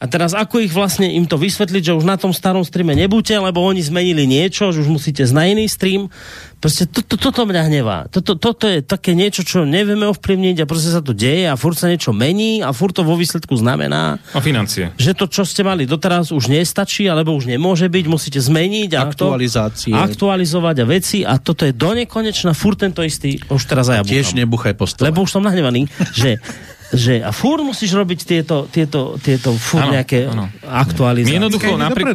a 0.00 0.08
teraz 0.08 0.32
ako 0.32 0.64
ich 0.64 0.72
vlastne 0.72 1.04
im 1.04 1.28
to 1.28 1.36
vysvetliť, 1.36 1.92
že 1.92 1.96
už 1.96 2.08
na 2.08 2.16
tom 2.16 2.32
starom 2.32 2.64
streame 2.64 2.96
nebuďte, 2.96 3.36
lebo 3.36 3.60
oni 3.60 3.84
zmenili 3.84 4.24
niečo, 4.24 4.72
že 4.72 4.80
už 4.80 4.88
musíte 4.88 5.20
na 5.28 5.44
iný 5.44 5.68
stream. 5.68 6.08
Proste 6.56 6.88
to, 6.88 7.04
to, 7.04 7.20
toto 7.20 7.44
mňa 7.44 7.68
hnevá. 7.68 7.98
Toto, 8.08 8.32
toto 8.40 8.64
je 8.64 8.80
také 8.80 9.12
niečo, 9.12 9.44
čo 9.44 9.68
nevieme 9.68 10.08
ovplyvniť 10.08 10.64
a 10.64 10.68
proste 10.68 10.88
sa 10.88 11.04
to 11.04 11.12
deje 11.12 11.44
a 11.44 11.56
furt 11.56 11.76
sa 11.76 11.88
niečo 11.92 12.16
mení 12.16 12.64
a 12.64 12.72
furt 12.72 12.96
to 12.96 13.04
vo 13.04 13.12
výsledku 13.12 13.52
znamená... 13.60 14.16
A 14.32 14.40
financie. 14.40 14.88
Že 14.96 15.12
to, 15.20 15.24
čo 15.28 15.44
ste 15.44 15.68
mali 15.68 15.84
doteraz, 15.84 16.32
už 16.32 16.48
nestačí, 16.48 17.04
alebo 17.04 17.36
už 17.36 17.52
nemôže 17.52 17.84
byť, 17.84 18.04
musíte 18.08 18.40
zmeniť. 18.40 18.96
A 18.96 19.00
Aktualizácie. 19.04 19.92
To, 19.92 20.00
aktualizovať 20.00 20.76
a 20.80 20.84
veci 20.88 21.18
a 21.28 21.36
toto 21.36 21.68
je 21.68 21.76
do 21.76 21.92
nekonečna 21.92 22.56
furt 22.56 22.80
tento 22.80 23.04
istý, 23.04 23.36
už 23.52 23.68
teraz 23.68 23.92
aj 23.92 24.00
ja 24.00 24.04
Tiež 24.04 24.32
nebuchaj 24.32 24.80
po 24.80 24.88
Lebo 25.00 25.28
už 25.28 25.32
som 25.36 25.44
nahnevaný, 25.44 25.92
že 26.16 26.40
že 26.90 27.22
a 27.22 27.30
fúr 27.30 27.62
musíš 27.62 27.94
robiť 27.94 28.20
tieto, 28.26 28.66
tieto, 28.66 29.14
tieto 29.22 29.54
fúr 29.54 29.86
ano, 29.86 29.94
nejaké 29.94 30.26
ano. 30.26 30.50
aktualizácie. 30.66 31.38
Jednoducho, 31.38 31.78
napri- 31.78 32.06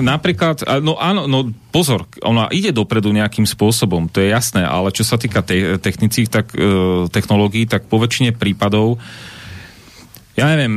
napríklad, 0.00 0.64
no 0.80 0.96
áno, 0.96 1.28
no 1.28 1.52
pozor, 1.68 2.08
ona 2.24 2.48
ide 2.48 2.72
dopredu 2.72 3.12
nejakým 3.12 3.44
spôsobom, 3.44 4.08
to 4.08 4.24
je 4.24 4.32
jasné, 4.32 4.64
ale 4.64 4.88
čo 4.88 5.04
sa 5.04 5.20
týka 5.20 5.44
te- 5.44 5.76
technických 5.76 6.28
tak, 6.32 6.56
e, 6.56 7.08
technológií, 7.12 7.68
tak 7.68 7.84
po 7.92 8.00
väčšine 8.00 8.32
prípadov 8.32 8.96
ja 10.32 10.48
neviem, 10.48 10.74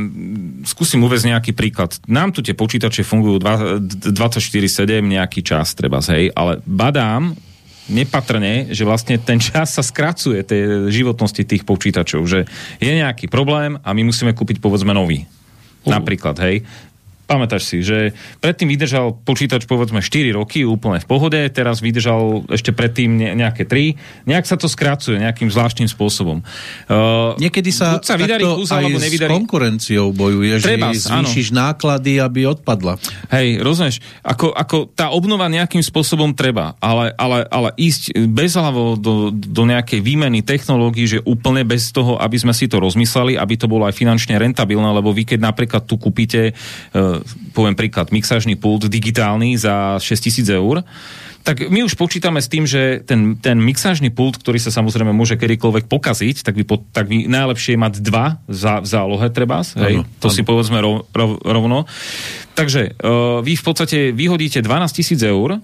skúsim 0.68 1.00
uvieť 1.00 1.32
nejaký 1.32 1.56
príklad. 1.56 1.96
Nám 2.04 2.36
tu 2.36 2.44
tie 2.44 2.52
počítače 2.52 3.00
fungujú 3.00 3.40
24-7 3.40 5.00
nejaký 5.00 5.40
čas, 5.40 5.72
treba 5.72 6.04
hej, 6.04 6.28
ale 6.36 6.60
badám, 6.68 7.32
nepatrne, 7.86 8.70
že 8.74 8.82
vlastne 8.82 9.18
ten 9.18 9.38
čas 9.38 9.74
sa 9.74 9.82
skracuje 9.82 10.42
tej 10.42 10.90
životnosti 10.90 11.42
tých 11.46 11.62
počítačov, 11.62 12.26
že 12.26 12.44
je 12.82 12.92
nejaký 12.92 13.30
problém 13.30 13.78
a 13.82 13.88
my 13.94 14.02
musíme 14.06 14.34
kúpiť 14.34 14.58
povedzme 14.58 14.90
nový. 14.90 15.26
Uh. 15.86 15.94
Napríklad, 15.94 16.34
hej. 16.42 16.66
Pamätáš 17.26 17.66
si, 17.66 17.82
že 17.82 18.14
predtým 18.38 18.70
vydržal 18.70 19.18
počítač 19.26 19.66
povedzme 19.66 19.98
4 19.98 20.30
roky 20.38 20.62
úplne 20.62 21.02
v 21.02 21.06
pohode, 21.10 21.40
teraz 21.50 21.82
vydržal 21.82 22.46
ešte 22.46 22.70
predtým 22.70 23.18
nejaké 23.18 23.66
3. 23.66 24.30
Nejak 24.30 24.46
sa 24.46 24.54
to 24.54 24.70
skracuje 24.70 25.18
nejakým 25.18 25.50
zvláštnym 25.50 25.90
spôsobom. 25.90 26.46
Uh, 26.86 27.34
Niekedy 27.42 27.74
sa, 27.74 27.98
sa 27.98 28.14
vydarí 28.14 28.46
kus, 28.46 28.70
alebo 28.70 29.02
nevydarí. 29.02 29.26
s 29.26 29.34
konkurenciou 29.42 30.14
bojuje, 30.14 30.62
Treba, 30.62 30.94
že 30.94 31.10
zvýšiš 31.10 31.50
áno. 31.50 31.58
náklady, 31.66 32.22
aby 32.22 32.46
odpadla. 32.46 32.94
Hej, 33.34 33.58
rozumieš, 33.58 33.98
ako, 34.22 34.54
ako 34.54 34.76
tá 34.94 35.10
obnova 35.10 35.50
nejakým 35.50 35.82
spôsobom 35.82 36.30
treba, 36.30 36.78
ale, 36.78 37.10
ale, 37.18 37.42
ale 37.50 37.74
ísť 37.74 38.14
bezhlavo 38.30 38.94
do, 38.94 39.34
do 39.34 39.62
nejakej 39.66 39.98
výmeny 39.98 40.46
technológií, 40.46 41.10
že 41.10 41.18
úplne 41.26 41.66
bez 41.66 41.90
toho, 41.90 42.22
aby 42.22 42.38
sme 42.38 42.54
si 42.54 42.70
to 42.70 42.78
rozmysleli, 42.78 43.34
aby 43.34 43.58
to 43.58 43.66
bolo 43.66 43.82
aj 43.82 43.98
finančne 43.98 44.38
rentabilné, 44.38 44.94
lebo 44.94 45.10
vy 45.10 45.26
keď 45.26 45.42
napríklad 45.42 45.82
tu 45.90 45.98
kúpite 45.98 46.54
uh, 46.54 47.15
poviem 47.52 47.78
príklad, 47.78 48.10
mixážny 48.10 48.56
pult 48.58 48.88
digitálny 48.88 49.56
za 49.56 50.00
6000 50.02 50.46
eur, 50.50 50.82
tak 51.46 51.70
my 51.70 51.86
už 51.86 51.94
počítame 51.94 52.42
s 52.42 52.50
tým, 52.50 52.66
že 52.66 53.06
ten, 53.06 53.38
ten 53.38 53.54
mixážny 53.54 54.10
pult, 54.10 54.34
ktorý 54.34 54.58
sa 54.58 54.74
samozrejme 54.74 55.14
môže 55.14 55.38
kedykoľvek 55.38 55.86
pokaziť, 55.86 56.42
tak 56.42 56.58
by, 56.58 56.64
po, 56.66 56.82
tak 56.90 57.06
by 57.06 57.30
najlepšie 57.30 57.78
je 57.78 57.80
mať 57.86 57.94
dva 58.02 58.42
za, 58.50 58.82
v 58.82 58.86
zálohe 58.90 59.30
treba, 59.30 59.62
hej, 59.62 60.02
ano, 60.02 60.10
to 60.18 60.26
ano. 60.26 60.34
si 60.34 60.42
povedzme 60.42 60.82
rov, 60.82 61.06
rov, 61.14 61.38
rovno. 61.46 61.86
Takže 62.58 62.98
uh, 62.98 63.46
vy 63.46 63.54
v 63.54 63.62
podstate 63.62 64.10
vyhodíte 64.10 64.58
12 64.58 64.90
tisíc 64.90 65.22
eur, 65.22 65.62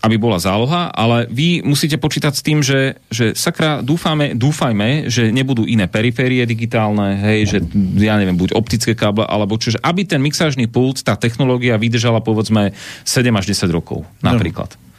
aby 0.00 0.16
bola 0.16 0.40
záloha, 0.40 0.88
ale 0.92 1.28
vy 1.28 1.60
musíte 1.60 2.00
počítať 2.00 2.32
s 2.32 2.42
tým, 2.44 2.58
že, 2.64 2.96
že 3.12 3.36
sakra, 3.36 3.84
dúfame, 3.84 4.32
dúfajme, 4.32 5.12
že 5.12 5.28
nebudú 5.28 5.68
iné 5.68 5.86
periférie 5.86 6.44
digitálne, 6.48 7.20
hej, 7.20 7.40
že 7.46 7.58
ja 8.00 8.16
neviem, 8.16 8.36
buď 8.36 8.56
optické 8.56 8.96
káble, 8.96 9.28
alebo 9.28 9.60
čiže 9.60 9.76
aby 9.84 10.08
ten 10.08 10.24
mixážny 10.24 10.66
pult, 10.66 11.04
tá 11.04 11.16
technológia 11.20 11.76
vydržala 11.76 12.24
povedzme 12.24 12.72
7 13.04 13.28
až 13.36 13.52
10 13.52 13.68
rokov, 13.76 14.08
napríklad. 14.24 14.72
No. 14.72 14.89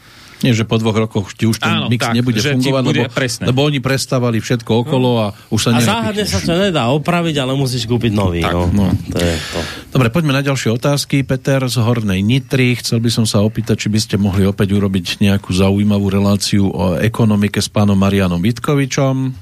Nie, 0.41 0.57
že 0.57 0.65
po 0.65 0.81
dvoch 0.81 0.97
rokoch 0.97 1.33
ti 1.37 1.45
už 1.45 1.61
ten 1.61 1.69
Áno, 1.69 1.87
mix 1.87 2.01
tak, 2.01 2.17
nebude 2.17 2.41
fungovať, 2.41 2.83
bude 2.83 3.03
lebo, 3.05 3.13
presne. 3.13 3.43
lebo 3.45 3.61
oni 3.61 3.77
prestávali 3.77 4.41
všetko 4.41 4.71
okolo 4.85 5.09
a 5.21 5.27
už 5.53 5.59
sa 5.61 5.69
A 5.77 5.81
záhadne 5.81 6.25
sa 6.25 6.41
to 6.41 6.53
nedá 6.57 6.89
opraviť, 6.89 7.35
ale 7.37 7.53
musíš 7.53 7.85
kúpiť 7.85 8.11
nový. 8.11 8.41
Tak, 8.41 8.53
no. 8.53 8.69
No. 8.73 8.89
To 8.89 9.17
je 9.21 9.37
to. 9.37 9.59
Dobre, 9.93 10.09
poďme 10.09 10.33
na 10.33 10.41
ďalšie 10.41 10.73
otázky. 10.73 11.21
Peter 11.21 11.61
z 11.69 11.77
Hornej 11.77 12.25
Nitry. 12.25 12.73
Chcel 12.81 12.99
by 12.99 13.09
som 13.13 13.25
sa 13.29 13.45
opýtať, 13.45 13.85
či 13.85 13.87
by 13.93 13.99
ste 14.01 14.15
mohli 14.17 14.43
opäť 14.49 14.73
urobiť 14.73 15.21
nejakú 15.21 15.53
zaujímavú 15.53 16.09
reláciu 16.09 16.67
o 16.73 16.97
ekonomike 16.97 17.61
s 17.61 17.69
pánom 17.69 17.95
Marianom 17.95 18.41
Vitkovičom. 18.41 19.37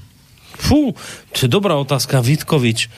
Fú, 0.59 0.91
to 1.31 1.47
je 1.47 1.49
dobrá 1.49 1.79
otázka. 1.79 2.19
Vitkovič. 2.19 2.91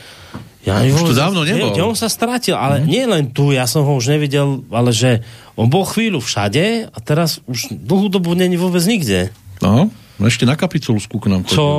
Ja 0.61 0.85
už 0.85 1.09
to 1.09 1.17
dávno 1.17 1.41
nebol. 1.41 1.73
Ne, 1.73 1.81
on 1.81 1.97
sa 1.97 2.05
stratil, 2.05 2.53
ale 2.53 2.81
mm. 2.81 2.85
nie 2.85 3.03
len 3.09 3.23
tu, 3.33 3.49
ja 3.49 3.65
som 3.65 3.81
ho 3.81 3.97
už 3.97 4.13
nevidel, 4.13 4.61
ale 4.69 4.93
že 4.93 5.25
on 5.57 5.65
bol 5.73 5.81
chvíľu 5.89 6.21
všade 6.21 6.85
a 6.93 6.97
teraz 7.01 7.41
už 7.49 7.73
dlhú 7.73 8.13
dobu 8.13 8.37
není 8.37 8.61
vôbec 8.61 8.85
nikde. 8.85 9.33
No, 9.57 9.89
no 10.21 10.23
ešte 10.29 10.45
na 10.45 10.53
kapitulsku 10.53 11.17
k 11.17 11.25
nám 11.33 11.49
chodil. 11.49 11.57
To, 11.57 11.69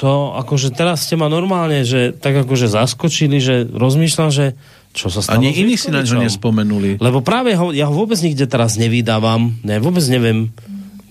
to, 0.00 0.32
akože 0.40 0.72
teraz 0.72 1.04
ste 1.04 1.20
ma 1.20 1.28
normálne, 1.28 1.84
že 1.84 2.16
tak 2.16 2.32
akože 2.48 2.72
zaskočili, 2.72 3.44
že 3.44 3.68
rozmýšľam, 3.68 4.32
že 4.32 4.56
čo 4.96 5.12
sa 5.12 5.20
stalo. 5.20 5.36
Ani 5.36 5.52
iní 5.52 5.76
si 5.76 5.92
na 5.92 6.00
ňo 6.00 6.24
nespomenuli. 6.24 6.96
Lebo 6.96 7.20
práve 7.20 7.52
ho, 7.54 7.76
ja 7.76 7.86
ho 7.86 7.94
vôbec 7.94 8.16
nikde 8.24 8.48
teraz 8.48 8.80
nevydávam, 8.80 9.52
ne, 9.60 9.76
vôbec 9.78 10.02
neviem, 10.08 10.48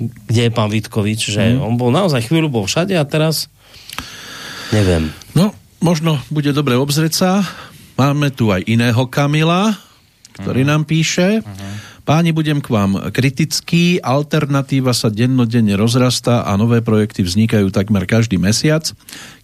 kde 0.02 0.50
je 0.50 0.52
pán 0.52 0.74
Vitkovič, 0.74 1.30
že 1.30 1.56
mm. 1.56 1.62
on 1.62 1.78
bol 1.78 1.94
naozaj 1.94 2.26
chvíľu 2.26 2.50
bol 2.50 2.66
všade 2.66 2.98
a 2.98 3.06
teraz 3.06 3.54
neviem. 4.74 5.14
No, 5.38 5.54
možno 5.80 6.20
bude 6.32 6.52
dobre 6.56 6.76
obzrieť 6.76 7.14
sa. 7.16 7.32
Máme 8.00 8.32
tu 8.32 8.52
aj 8.52 8.64
iného 8.64 9.04
Kamila, 9.12 9.76
ktorý 10.40 10.64
uh-huh. 10.64 10.72
nám 10.72 10.84
píše. 10.88 11.44
Uh-huh. 11.44 11.72
Páni, 12.10 12.34
budem 12.34 12.58
k 12.58 12.74
vám 12.74 13.14
kritický. 13.14 14.02
Alternatíva 14.02 14.98
sa 14.98 15.14
dennodenne 15.14 15.78
rozrastá 15.78 16.42
a 16.42 16.58
nové 16.58 16.82
projekty 16.82 17.22
vznikajú 17.22 17.70
takmer 17.70 18.10
každý 18.10 18.42
mesiac. 18.42 18.82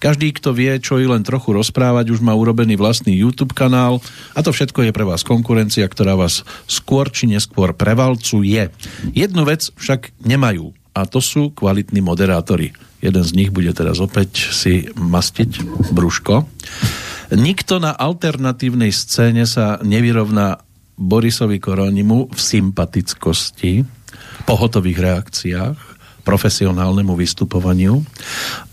Každý, 0.02 0.34
kto 0.34 0.50
vie, 0.50 0.74
čo 0.82 0.98
i 0.98 1.06
len 1.06 1.22
trochu 1.22 1.54
rozprávať, 1.54 2.10
už 2.10 2.26
má 2.26 2.34
urobený 2.34 2.74
vlastný 2.74 3.14
YouTube 3.14 3.54
kanál 3.54 4.02
a 4.34 4.42
to 4.42 4.50
všetko 4.50 4.82
je 4.82 4.96
pre 4.98 5.06
vás 5.06 5.22
konkurencia, 5.22 5.86
ktorá 5.86 6.18
vás 6.18 6.42
skôr 6.66 7.14
či 7.14 7.30
neskôr 7.30 7.70
prevalcuje. 7.78 8.74
Jednu 9.14 9.46
vec 9.46 9.70
však 9.78 10.18
nemajú 10.26 10.74
a 10.98 11.06
to 11.06 11.22
sú 11.22 11.54
kvalitní 11.54 12.02
moderátori. 12.02 12.74
Jeden 13.06 13.22
z 13.22 13.32
nich 13.38 13.54
bude 13.54 13.70
teraz 13.70 14.02
opäť 14.02 14.50
si 14.50 14.90
mastiť 14.98 15.62
brúško. 15.94 16.50
Nikto 17.38 17.78
na 17.78 17.94
alternatívnej 17.94 18.90
scéne 18.90 19.46
sa 19.46 19.78
nevyrovná 19.86 20.58
Borisovi 20.98 21.62
Koronimu 21.62 22.34
v 22.34 22.40
sympatickosti, 22.40 23.86
pohotových 24.50 24.98
reakciách, 24.98 25.78
profesionálnemu 26.26 27.14
vystupovaniu. 27.14 28.02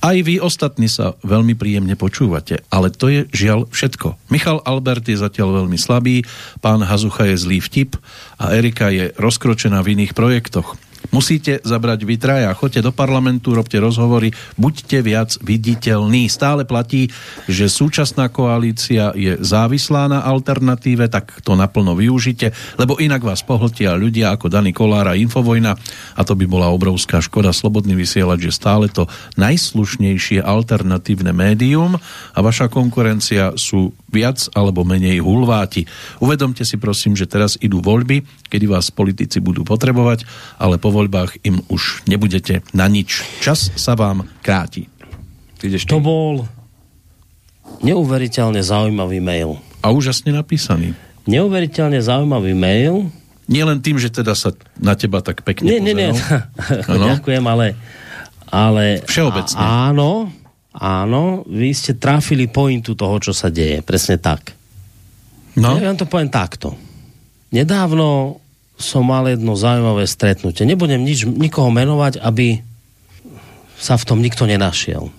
Aj 0.01 0.17
vy 0.17 0.41
ostatní 0.41 0.89
sa 0.89 1.13
veľmi 1.21 1.53
príjemne 1.53 1.93
počúvate, 2.01 2.65
ale 2.73 2.89
to 2.89 3.13
je 3.13 3.29
žiaľ 3.37 3.69
všetko. 3.69 4.17
Michal 4.33 4.65
Albert 4.65 5.05
je 5.05 5.21
zatiaľ 5.21 5.63
veľmi 5.63 5.77
slabý, 5.77 6.25
pán 6.65 6.81
Hazucha 6.81 7.29
je 7.29 7.37
zlý 7.37 7.61
vtip 7.61 8.01
a 8.41 8.57
Erika 8.57 8.89
je 8.89 9.13
rozkročená 9.21 9.85
v 9.85 10.01
iných 10.01 10.17
projektoch. 10.17 10.81
Musíte 11.13 11.61
zabrať 11.61 12.09
vy 12.09 12.17
traja, 12.17 12.57
choďte 12.57 12.89
do 12.89 12.93
parlamentu, 12.93 13.53
robte 13.53 13.77
rozhovory, 13.77 14.33
buďte 14.57 14.99
viac 15.05 15.31
viditeľní. 15.45 16.25
Stále 16.33 16.65
platí, 16.65 17.13
že 17.45 17.69
súčasná 17.69 18.33
koalícia 18.33 19.13
je 19.13 19.37
závislá 19.37 20.09
na 20.09 20.25
alternatíve, 20.25 21.13
tak 21.13 21.45
to 21.45 21.53
naplno 21.53 21.93
využite, 21.93 22.57
lebo 22.81 22.97
inak 22.97 23.21
vás 23.21 23.45
pohltia 23.45 23.93
ľudia 23.93 24.33
ako 24.33 24.49
Dani 24.49 24.73
Kolára 24.73 25.13
Infovojna 25.13 25.77
a 26.17 26.21
to 26.25 26.33
by 26.33 26.49
bola 26.49 26.73
obrovská 26.73 27.21
škoda. 27.21 27.53
Slobodný 27.53 27.93
vysielať, 27.93 28.49
že 28.49 28.57
stále 28.57 28.89
to 28.89 29.05
najslušnejšie 29.37 30.41
alternatívne 30.41 31.37
médium 31.37 32.01
a 32.33 32.39
vaša 32.41 32.73
konkurencia 32.73 33.53
sú 33.61 33.93
viac 34.13 34.53
alebo 34.53 34.85
menej 34.85 35.25
hulváti. 35.25 35.89
Uvedomte 36.21 36.63
si 36.69 36.77
prosím, 36.77 37.17
že 37.17 37.25
teraz 37.25 37.57
idú 37.59 37.81
voľby, 37.81 38.23
kedy 38.53 38.69
vás 38.69 38.93
politici 38.93 39.41
budú 39.41 39.65
potrebovať, 39.65 40.29
ale 40.61 40.77
po 40.77 40.93
voľbách 40.93 41.41
im 41.43 41.65
už 41.73 42.05
nebudete 42.05 42.61
na 42.77 42.87
nič. 42.87 43.25
Čas 43.41 43.73
sa 43.75 43.97
vám 43.97 44.29
kráti. 44.45 44.87
Ideš 45.63 45.87
to 45.87 46.03
bol 46.03 46.45
neuveriteľne 47.81 48.61
zaujímavý 48.61 49.23
mail. 49.23 49.63
A 49.83 49.95
úžasne 49.95 50.35
napísaný. 50.35 50.95
Neuveriteľne 51.25 52.03
zaujímavý 52.03 52.53
mail. 52.53 53.11
Nie 53.47 53.67
len 53.67 53.83
tým, 53.83 53.99
že 53.99 54.11
teda 54.11 54.35
sa 54.35 54.55
na 54.79 54.95
teba 54.95 55.23
tak 55.23 55.43
pekne 55.43 55.67
nie, 55.67 55.81
nie, 55.83 55.95
nie. 55.95 56.11
Ďakujem, 57.11 57.45
ale, 57.47 57.79
ale 58.51 59.03
Všeobecne. 59.07 59.59
A, 59.59 59.91
áno, 59.91 60.31
áno, 60.77 61.45
vy 61.49 61.71
ste 61.77 62.01
trafili 62.01 62.49
pointu 62.49 62.97
toho, 62.97 63.17
čo 63.21 63.33
sa 63.37 63.53
deje. 63.53 63.85
Presne 63.85 64.17
tak. 64.17 64.57
No? 65.57 65.77
Ja 65.77 65.93
vám 65.93 66.01
to 66.01 66.09
poviem 66.09 66.33
takto. 66.33 66.73
Nedávno 67.53 68.41
som 68.81 69.05
mal 69.05 69.29
jedno 69.29 69.53
zaujímavé 69.53 70.09
stretnutie. 70.09 70.65
Nebudem 70.65 71.05
nič, 71.05 71.29
nikoho 71.29 71.69
menovať, 71.69 72.19
aby 72.25 72.65
sa 73.77 74.01
v 74.01 74.07
tom 74.09 74.19
nikto 74.25 74.49
nenašiel. 74.49 75.13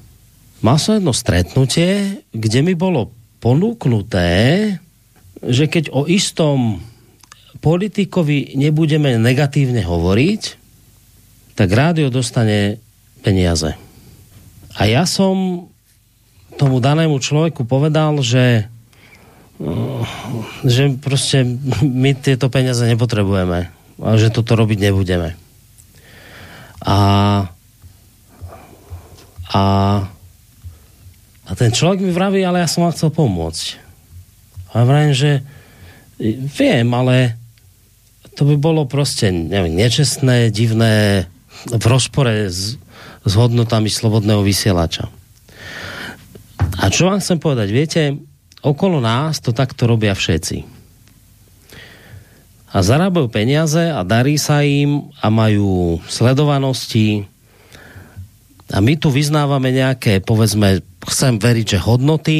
Mal 0.63 0.77
som 0.79 0.97
jedno 0.97 1.13
stretnutie, 1.13 2.23
kde 2.31 2.59
mi 2.63 2.73
bolo 2.73 3.11
ponúknuté, 3.43 4.31
že 5.43 5.67
keď 5.67 5.91
o 5.91 6.07
istom 6.07 6.79
politikovi 7.59 8.55
nebudeme 8.55 9.19
negatívne 9.19 9.83
hovoriť, 9.83 10.41
tak 11.59 11.69
rádio 11.69 12.07
dostane 12.07 12.79
peniaze. 13.21 13.75
A 14.77 14.89
ja 14.89 15.05
som 15.05 15.67
tomu 16.57 16.81
danému 16.81 17.17
človeku 17.21 17.65
povedal, 17.65 18.17
že 18.21 18.69
že 20.65 20.83
proste 20.97 21.45
my 21.81 22.17
tieto 22.17 22.49
peniaze 22.49 22.83
nepotrebujeme 22.83 23.69
a 24.01 24.07
že 24.17 24.33
toto 24.33 24.57
robiť 24.57 24.89
nebudeme. 24.89 25.37
A 26.83 26.97
a 29.53 29.63
a 31.43 31.51
ten 31.59 31.75
človek 31.75 32.01
mi 32.01 32.11
vraví, 32.15 32.41
ale 32.41 32.63
ja 32.63 32.71
som 32.71 32.87
vám 32.87 32.95
chcel 32.95 33.11
pomôcť. 33.13 33.65
A 34.73 34.81
ja 34.81 34.83
vravím, 34.87 35.13
že 35.13 35.31
viem, 36.55 36.87
ale 36.95 37.37
to 38.33 38.47
by 38.47 38.55
bolo 38.57 38.89
proste 38.89 39.29
neviem, 39.29 39.75
nečestné, 39.75 40.49
divné, 40.49 41.27
v 41.69 41.85
rozpore 41.85 42.49
s, 42.49 42.81
s 43.23 43.33
hodnotami 43.35 43.87
slobodného 43.87 44.43
vysielača. 44.43 45.07
A 46.79 46.91
čo 46.91 47.07
vám 47.07 47.23
chcem 47.23 47.39
povedať? 47.39 47.67
Viete, 47.71 48.01
okolo 48.59 48.99
nás 48.99 49.39
to 49.39 49.55
takto 49.55 49.87
robia 49.87 50.11
všetci. 50.11 50.67
A 52.73 52.81
zarábajú 52.81 53.29
peniaze 53.29 53.93
a 53.93 54.01
darí 54.01 54.41
sa 54.41 54.65
im 54.65 55.13
a 55.21 55.29
majú 55.29 56.01
sledovanosti 56.09 57.29
a 58.73 58.81
my 58.81 58.97
tu 58.97 59.13
vyznávame 59.13 59.69
nejaké, 59.69 60.17
povedzme, 60.25 60.81
chcem 61.05 61.37
veriť, 61.37 61.77
že 61.77 61.85
hodnoty 61.85 62.39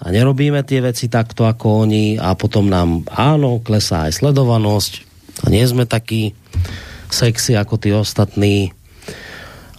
a 0.00 0.08
nerobíme 0.08 0.64
tie 0.64 0.80
veci 0.80 1.12
takto 1.12 1.44
ako 1.44 1.84
oni 1.84 2.16
a 2.16 2.32
potom 2.32 2.72
nám 2.72 3.04
áno, 3.12 3.60
klesá 3.60 4.08
aj 4.08 4.24
sledovanosť 4.24 4.92
a 5.44 5.52
nie 5.52 5.60
sme 5.68 5.84
takí 5.84 6.32
sexy 7.12 7.52
ako 7.52 7.74
tí 7.76 7.90
ostatní. 7.92 8.75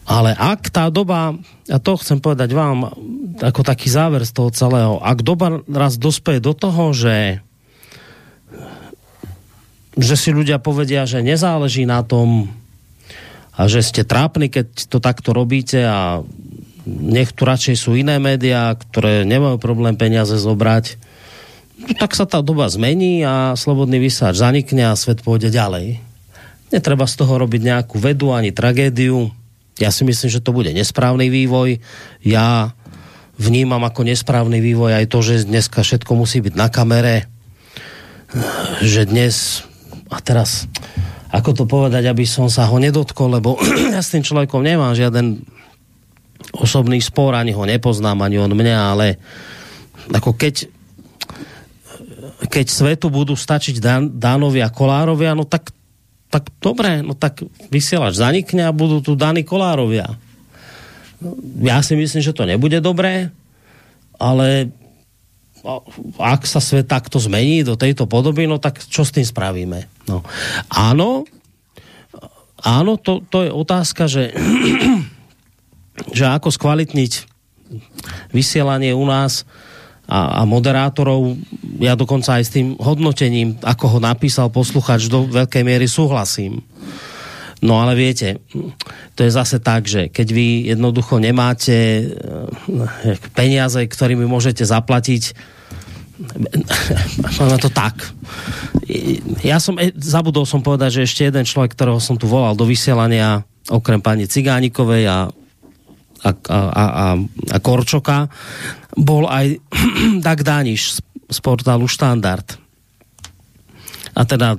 Ale 0.07 0.31
ak 0.31 0.71
tá 0.71 0.87
doba, 0.87 1.35
a 1.67 1.77
to 1.83 1.99
chcem 1.99 2.23
povedať 2.23 2.55
vám 2.55 2.95
ako 3.43 3.61
taký 3.67 3.91
záver 3.91 4.23
z 4.23 4.31
toho 4.31 4.49
celého, 4.55 5.03
ak 5.03 5.19
doba 5.19 5.59
raz 5.67 5.99
dospeje 5.99 6.39
do 6.39 6.55
toho, 6.55 6.95
že 6.95 7.43
že 9.97 10.13
si 10.13 10.29
ľudia 10.29 10.61
povedia, 10.61 11.09
že 11.09 11.25
nezáleží 11.25 11.89
na 11.89 12.05
tom 12.05 12.53
a 13.57 13.65
že 13.65 13.81
ste 13.81 14.05
trápni, 14.05 14.47
keď 14.47 14.85
to 14.85 15.01
takto 15.01 15.33
robíte 15.33 15.81
a 15.81 16.21
nech 16.85 17.33
tu 17.33 17.43
radšej 17.43 17.75
sú 17.75 17.97
iné 17.97 18.21
médiá, 18.21 18.77
ktoré 18.77 19.25
nemajú 19.25 19.57
problém 19.57 19.97
peniaze 19.97 20.37
zobrať, 20.37 21.01
tak 21.97 22.13
sa 22.13 22.29
tá 22.29 22.45
doba 22.45 22.69
zmení 22.69 23.25
a 23.25 23.57
slobodný 23.57 23.97
vysáč 23.97 24.37
zanikne 24.37 24.87
a 24.87 24.97
svet 24.97 25.25
pôjde 25.25 25.49
ďalej. 25.49 25.97
Netreba 26.69 27.09
z 27.09 27.15
toho 27.17 27.33
robiť 27.41 27.61
nejakú 27.65 27.97
vedu 27.97 28.31
ani 28.31 28.53
tragédiu. 28.53 29.33
Ja 29.77 29.93
si 29.93 30.01
myslím, 30.05 30.29
že 30.29 30.41
to 30.41 30.53
bude 30.53 30.73
nesprávny 30.73 31.29
vývoj. 31.29 31.77
Ja 32.25 32.73
vnímam 33.37 33.81
ako 33.85 34.09
nesprávny 34.09 34.57
vývoj 34.57 34.97
aj 34.97 35.05
to, 35.13 35.19
že 35.21 35.45
dneska 35.45 35.85
všetko 35.85 36.11
musí 36.17 36.41
byť 36.41 36.53
na 36.57 36.67
kamere. 36.73 37.29
Že 38.81 39.07
dnes, 39.07 39.63
a 40.09 40.17
teraz, 40.19 40.65
ako 41.29 41.49
to 41.53 41.63
povedať, 41.69 42.09
aby 42.09 42.25
som 42.25 42.49
sa 42.49 42.65
ho 42.67 42.77
nedotkol, 42.81 43.37
lebo 43.37 43.55
ja 43.93 44.01
s 44.01 44.11
tým 44.11 44.25
človekom 44.25 44.65
nemám 44.65 44.97
žiaden 44.97 45.45
osobný 46.57 46.97
spor, 46.99 47.37
ani 47.37 47.53
ho 47.53 47.63
nepoznám, 47.63 48.25
ani 48.25 48.41
on 48.41 48.51
mňa, 48.53 48.77
ale 48.93 49.21
ako 50.09 50.33
keď 50.33 50.73
keď 52.47 52.65
svetu 52.69 53.09
budú 53.09 53.33
stačiť 53.33 53.81
Dan, 53.81 54.03
Dánovia, 54.21 54.69
Kolárovia, 54.69 55.33
no 55.33 55.49
tak, 55.49 55.73
tak 56.27 56.51
dobre, 56.59 56.99
no 57.03 57.15
tak 57.15 57.43
vysielač 57.71 58.19
zanikne 58.19 58.67
a 58.67 58.75
budú 58.75 58.99
tu 58.99 59.15
Dani 59.15 59.47
Kolárovia. 59.47 60.19
Ja 61.63 61.81
si 61.81 61.97
myslím, 61.97 62.21
že 62.21 62.35
to 62.35 62.45
nebude 62.45 62.77
dobré, 62.83 63.33
ale 64.19 64.69
ak 66.19 66.45
sa 66.45 66.61
svet 66.61 66.87
takto 66.87 67.17
zmení 67.17 67.65
do 67.65 67.75
tejto 67.75 68.05
podoby, 68.05 68.45
no 68.45 68.61
tak 68.61 68.79
čo 68.79 69.03
s 69.03 69.11
tým 69.11 69.25
spravíme? 69.25 69.89
No. 70.05 70.21
Áno, 70.69 71.25
áno, 72.61 72.95
to, 73.01 73.25
to 73.27 73.47
je 73.47 73.51
otázka, 73.51 74.05
že 74.05 74.31
že 76.17 76.29
ako 76.29 76.53
skvalitniť 76.53 77.25
vysielanie 78.31 78.93
u 78.93 79.03
nás 79.03 79.43
a, 80.07 80.39
a 80.39 80.47
moderátorov, 80.47 81.35
ja 81.83 81.99
dokonca 81.99 82.39
aj 82.39 82.43
s 82.47 82.53
tým 82.55 82.79
hodnotením, 82.79 83.59
ako 83.59 83.97
ho 83.97 83.99
napísal 83.99 84.47
posluchač, 84.47 85.11
do 85.11 85.27
veľkej 85.27 85.63
miery 85.67 85.85
súhlasím. 85.85 86.63
No 87.59 87.81
ale 87.81 87.97
viete, 87.97 88.39
to 89.17 89.25
je 89.25 89.31
zase 89.33 89.59
tak, 89.59 89.89
že 89.89 90.13
keď 90.13 90.27
vy 90.29 90.47
jednoducho 90.71 91.17
nemáte 91.17 91.75
eh, 91.75 93.17
peniaze, 93.33 93.81
ktorými 93.83 94.23
môžete 94.29 94.63
zaplatiť 94.63 95.55
Máme 97.37 97.61
to 97.61 97.69
tak. 97.69 97.93
Ja 99.45 99.61
som, 99.61 99.77
eh, 99.77 99.93
zabudol 99.93 100.49
som 100.49 100.65
povedať, 100.65 101.01
že 101.01 101.05
ešte 101.05 101.29
jeden 101.29 101.45
človek, 101.45 101.77
ktorého 101.77 102.01
som 102.01 102.17
tu 102.17 102.25
volal 102.25 102.57
do 102.57 102.65
vysielania, 102.65 103.45
okrem 103.69 104.01
pani 104.01 104.25
Cigánikovej 104.25 105.03
a 105.05 105.17
a, 106.23 106.31
a, 106.33 106.59
a, 106.73 107.07
a 107.53 107.57
Korčoka, 107.61 108.29
bol 108.97 109.29
aj 109.29 109.61
Dag 110.25 110.41
Daniš 110.41 110.97
z, 110.97 110.99
z 111.29 111.37
portálu 111.41 111.85
Štandard. 111.85 112.57
A 114.17 114.25
teda 114.25 114.57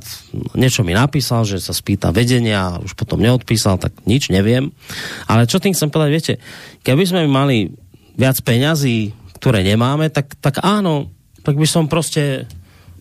niečo 0.55 0.87
mi 0.87 0.95
napísal, 0.95 1.43
že 1.43 1.59
sa 1.59 1.75
spýta 1.75 2.15
vedenia 2.15 2.79
už 2.79 2.95
potom 2.95 3.19
neodpísal, 3.19 3.83
tak 3.83 3.91
nič 4.07 4.31
neviem. 4.31 4.71
Ale 5.27 5.51
čo 5.51 5.59
tým 5.59 5.75
chcem 5.75 5.91
povedať, 5.91 6.11
viete, 6.15 6.35
keby 6.87 7.03
sme 7.03 7.27
mali 7.27 7.75
viac 8.15 8.39
peňazí, 8.47 9.11
ktoré 9.43 9.67
nemáme, 9.67 10.15
tak, 10.15 10.39
tak 10.39 10.63
áno, 10.63 11.11
tak 11.43 11.59
by 11.59 11.67
som 11.67 11.91
proste 11.91 12.47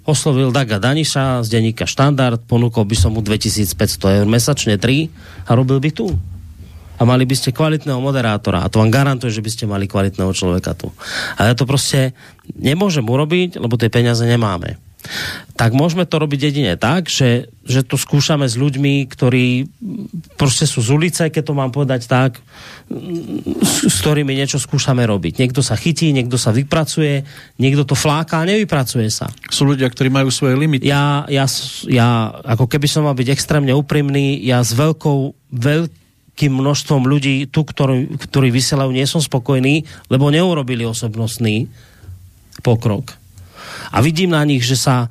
oslovil 0.08 0.50
Daga 0.50 0.82
Daniša 0.82 1.46
z 1.46 1.48
denníka 1.52 1.86
Štandard, 1.86 2.42
ponúkol 2.48 2.90
by 2.90 2.96
som 2.96 3.14
mu 3.14 3.22
2500 3.22 4.24
eur 4.24 4.26
mesačne 4.26 4.80
3 4.80 5.46
a 5.46 5.52
robil 5.54 5.78
by 5.84 5.92
tu 5.94 6.16
a 6.98 7.02
mali 7.06 7.24
by 7.30 7.36
ste 7.38 7.54
kvalitného 7.54 8.02
moderátora 8.02 8.66
a 8.66 8.70
to 8.70 8.82
vám 8.82 8.90
garantuje, 8.90 9.30
že 9.30 9.46
by 9.46 9.52
ste 9.54 9.70
mali 9.70 9.86
kvalitného 9.86 10.34
človeka 10.34 10.74
tu. 10.74 10.90
Ale 11.38 11.54
to 11.54 11.70
proste 11.70 12.18
nemôžem 12.58 13.06
urobiť, 13.06 13.62
lebo 13.62 13.78
tie 13.78 13.94
peniaze 13.94 14.26
nemáme. 14.26 14.82
Tak 15.56 15.78
môžeme 15.78 16.10
to 16.10 16.20
robiť 16.20 16.52
jedine 16.52 16.74
tak, 16.76 17.08
že, 17.08 17.48
že 17.64 17.86
to 17.86 17.96
skúšame 17.96 18.50
s 18.50 18.58
ľuďmi, 18.58 19.08
ktorí 19.08 19.70
proste 20.36 20.66
sú 20.66 20.82
z 20.82 20.90
ulice, 20.90 21.24
keď 21.30 21.44
to 21.48 21.54
mám 21.56 21.72
povedať 21.72 22.10
tak, 22.10 22.42
s, 23.62 23.88
s 23.88 23.96
ktorými 24.04 24.34
niečo 24.34 24.58
skúšame 24.58 25.06
robiť. 25.06 25.38
Niekto 25.38 25.62
sa 25.62 25.78
chytí, 25.78 26.12
niekto 26.12 26.36
sa 26.36 26.50
vypracuje, 26.50 27.24
niekto 27.62 27.86
to 27.86 27.94
fláka 27.94 28.42
a 28.42 28.48
nevypracuje 28.50 29.08
sa. 29.08 29.30
Sú 29.48 29.70
ľudia, 29.70 29.88
ktorí 29.88 30.10
majú 30.12 30.34
svoje 30.34 30.58
limity. 30.60 30.90
Ja, 30.90 31.30
ja, 31.30 31.46
ja 31.88 32.34
ako 32.44 32.66
keby 32.66 32.90
som 32.90 33.06
mal 33.06 33.16
byť 33.16 33.32
extrémne 33.32 33.72
úprimný, 33.78 34.42
ja 34.44 34.60
s 34.66 34.74
veľkou, 34.74 35.18
veľkou 35.56 36.06
veľkým 36.38 36.54
množstvom 36.54 37.10
ľudí 37.10 37.50
tu, 37.50 37.66
ktorí, 37.66 38.14
ktorí 38.30 38.54
vysielajú, 38.54 38.94
nie 38.94 39.10
som 39.10 39.18
spokojný, 39.18 39.82
lebo 40.14 40.30
neurobili 40.30 40.86
osobnostný 40.86 41.66
pokrok. 42.62 43.18
A 43.90 44.06
vidím 44.06 44.38
na 44.38 44.46
nich, 44.46 44.62
že 44.62 44.78
sa 44.78 45.10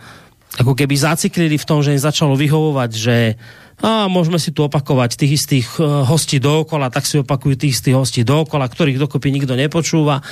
ako 0.54 0.78
keby 0.78 0.94
zaciklili 0.94 1.58
v 1.58 1.66
tom, 1.66 1.82
že 1.82 1.98
im 1.98 1.98
začalo 1.98 2.38
vyhovovať, 2.38 2.90
že 2.94 3.34
a 3.82 4.06
môžeme 4.06 4.38
si 4.38 4.54
tu 4.54 4.62
opakovať 4.62 5.18
tých 5.18 5.42
istých 5.42 5.68
eh, 5.82 6.06
hostí 6.06 6.38
dookola, 6.38 6.94
tak 6.94 7.10
si 7.10 7.18
opakujú 7.18 7.58
tých 7.58 7.74
istých 7.74 7.98
hostí 7.98 8.22
dookola, 8.22 8.70
ktorých 8.70 9.02
dokopy 9.02 9.34
nikto 9.34 9.58
nepočúva. 9.58 10.22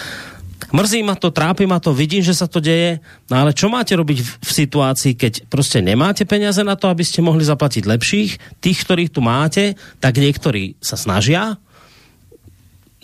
Mrzí 0.74 1.06
ma 1.06 1.14
to, 1.14 1.30
trápi 1.30 1.66
ma 1.70 1.78
to, 1.78 1.94
vidím, 1.94 2.24
že 2.24 2.34
sa 2.34 2.50
to 2.50 2.58
deje, 2.58 2.98
no 3.30 3.34
ale 3.38 3.54
čo 3.54 3.70
máte 3.70 3.94
robiť 3.94 4.18
v, 4.18 4.30
v 4.42 4.50
situácii, 4.50 5.12
keď 5.14 5.32
proste 5.46 5.78
nemáte 5.78 6.26
peniaze 6.26 6.62
na 6.66 6.74
to, 6.74 6.90
aby 6.90 7.06
ste 7.06 7.22
mohli 7.22 7.46
zaplatiť 7.46 7.84
lepších, 7.86 8.30
tých, 8.58 8.78
ktorých 8.82 9.12
tu 9.14 9.20
máte, 9.22 9.78
tak 10.02 10.18
niektorí 10.18 10.74
sa 10.82 10.98
snažia, 10.98 11.58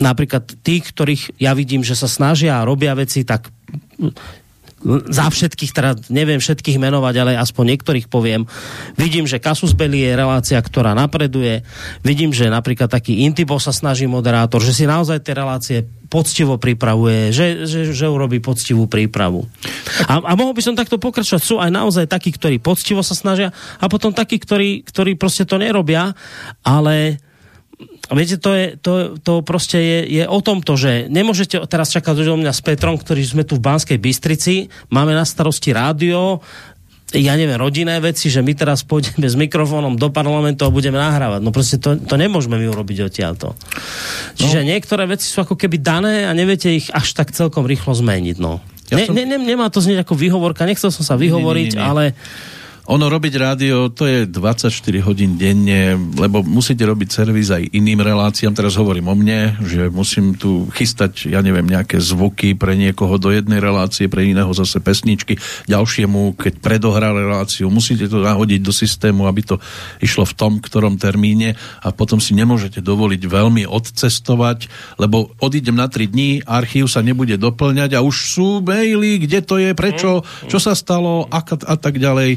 napríklad 0.01 0.57
tých, 0.65 0.89
ktorých 0.91 1.37
ja 1.37 1.53
vidím, 1.53 1.85
že 1.85 1.93
sa 1.93 2.09
snažia 2.09 2.59
a 2.59 2.67
robia 2.67 2.97
veci, 2.97 3.21
tak 3.21 3.53
za 4.85 5.29
všetkých, 5.29 5.71
teda 5.71 5.91
neviem 6.09 6.41
všetkých 6.41 6.81
menovať, 6.81 7.15
ale 7.21 7.31
aspoň 7.37 7.77
niektorých 7.77 8.09
poviem. 8.09 8.49
Vidím, 8.97 9.29
že 9.29 9.37
Kasus 9.37 9.77
Belli 9.77 10.01
je 10.01 10.17
relácia, 10.17 10.57
ktorá 10.57 10.97
napreduje. 10.97 11.61
Vidím, 12.01 12.33
že 12.33 12.49
napríklad 12.49 12.89
taký 12.89 13.21
Intibo 13.23 13.61
sa 13.61 13.69
snaží 13.69 14.09
moderátor, 14.09 14.59
že 14.61 14.73
si 14.73 14.89
naozaj 14.89 15.21
tie 15.21 15.37
relácie 15.37 15.77
poctivo 16.11 16.59
pripravuje, 16.59 17.31
že, 17.31 17.63
že, 17.63 17.95
že 17.95 18.05
urobí 18.09 18.43
poctivú 18.43 18.83
prípravu. 18.89 19.47
A, 20.11 20.19
a 20.19 20.31
mohol 20.35 20.51
by 20.51 20.59
som 20.65 20.75
takto 20.75 20.99
pokračovať. 20.99 21.41
Sú 21.41 21.55
aj 21.61 21.71
naozaj 21.71 22.05
takí, 22.11 22.35
ktorí 22.35 22.59
poctivo 22.59 22.99
sa 22.99 23.15
snažia 23.15 23.55
a 23.79 23.85
potom 23.87 24.11
takí, 24.11 24.35
ktorí, 24.35 24.83
ktorí 24.83 25.15
proste 25.15 25.47
to 25.47 25.55
nerobia, 25.55 26.11
ale 26.67 27.21
viete, 28.11 28.35
to, 28.37 28.51
je, 28.51 28.65
to, 28.79 28.93
to 29.21 29.33
proste 29.41 29.79
je, 29.79 29.99
je 30.21 30.23
o 30.27 30.39
tomto, 30.43 30.75
že 30.75 31.07
nemôžete 31.07 31.61
teraz 31.69 31.93
čakať 31.93 32.25
do 32.25 32.35
mňa 32.39 32.51
s 32.51 32.61
Petrom, 32.61 32.99
ktorý 32.99 33.23
sme 33.23 33.43
tu 33.47 33.57
v 33.57 33.65
Banskej 33.65 33.97
Bystrici, 34.01 34.67
máme 34.91 35.15
na 35.15 35.23
starosti 35.23 35.71
rádio, 35.71 36.43
ja 37.11 37.35
neviem, 37.35 37.59
rodinné 37.59 37.99
veci, 37.99 38.31
že 38.31 38.39
my 38.39 38.55
teraz 38.55 38.87
pôjdeme 38.87 39.27
s 39.27 39.35
mikrofónom 39.35 39.99
do 39.99 40.07
parlamentu 40.15 40.63
a 40.63 40.71
budeme 40.71 40.95
nahrávať. 40.95 41.43
No 41.43 41.51
proste 41.51 41.75
to, 41.75 41.99
to 41.99 42.15
nemôžeme 42.15 42.55
my 42.55 42.71
urobiť 42.71 43.11
odtiaľto. 43.11 43.51
Čiže 44.39 44.63
no. 44.63 44.67
niektoré 44.71 45.03
veci 45.11 45.27
sú 45.27 45.43
ako 45.43 45.59
keby 45.59 45.83
dané 45.83 46.23
a 46.23 46.31
neviete 46.31 46.71
ich 46.71 46.87
až 46.87 47.11
tak 47.11 47.35
celkom 47.35 47.67
rýchlo 47.67 47.91
zmeniť. 47.91 48.39
No. 48.39 48.63
Ja 48.87 49.03
ne, 49.03 49.05
som... 49.11 49.15
ne, 49.15 49.27
ne, 49.27 49.43
nemá 49.43 49.67
to 49.67 49.83
znieť 49.83 50.07
ako 50.07 50.15
výhovorka, 50.15 50.63
nechcel 50.63 50.87
som 50.87 51.03
sa 51.03 51.19
vyhovoriť, 51.19 51.75
nie, 51.75 51.75
nie, 51.75 51.79
nie, 51.79 51.83
nie. 51.83 51.91
ale 51.91 52.03
ono 52.91 53.07
robiť 53.07 53.33
rádio, 53.39 53.87
to 53.95 54.03
je 54.03 54.27
24 54.27 54.67
hodín 55.07 55.39
denne, 55.39 55.95
lebo 56.19 56.43
musíte 56.43 56.83
robiť 56.83 57.07
servis 57.07 57.47
aj 57.47 57.71
iným 57.71 58.03
reláciám. 58.03 58.51
Teraz 58.51 58.75
hovorím 58.75 59.07
o 59.07 59.15
mne, 59.15 59.55
že 59.63 59.87
musím 59.87 60.35
tu 60.35 60.67
chystať, 60.75 61.31
ja 61.31 61.39
neviem, 61.39 61.63
nejaké 61.63 62.03
zvuky 62.03 62.51
pre 62.59 62.75
niekoho 62.75 63.15
do 63.15 63.31
jednej 63.31 63.63
relácie, 63.63 64.11
pre 64.11 64.27
iného 64.27 64.51
zase 64.51 64.83
pesničky, 64.83 65.39
ďalšiemu, 65.71 66.35
keď 66.35 66.59
predohrá 66.59 67.15
reláciu, 67.15 67.71
musíte 67.71 68.11
to 68.11 68.19
nahodiť 68.19 68.59
do 68.59 68.75
systému, 68.75 69.23
aby 69.23 69.47
to 69.47 69.55
išlo 70.03 70.27
v 70.27 70.35
tom, 70.35 70.59
ktorom 70.59 70.99
termíne 70.99 71.55
a 71.79 71.95
potom 71.95 72.19
si 72.19 72.35
nemôžete 72.35 72.83
dovoliť 72.83 73.23
veľmi 73.23 73.63
odcestovať, 73.71 74.67
lebo 74.99 75.31
odídem 75.39 75.79
na 75.79 75.87
3 75.87 76.11
dní, 76.11 76.43
archív 76.43 76.91
sa 76.91 76.99
nebude 76.99 77.39
doplňať 77.39 77.95
a 77.95 78.03
už 78.03 78.35
sú 78.35 78.59
maily, 78.59 79.23
kde 79.23 79.39
to 79.39 79.55
je, 79.63 79.71
prečo, 79.71 80.27
čo 80.51 80.59
sa 80.59 80.75
stalo 80.75 81.31
a, 81.31 81.39
a 81.39 81.75
tak 81.79 81.95
ďalej 81.95 82.35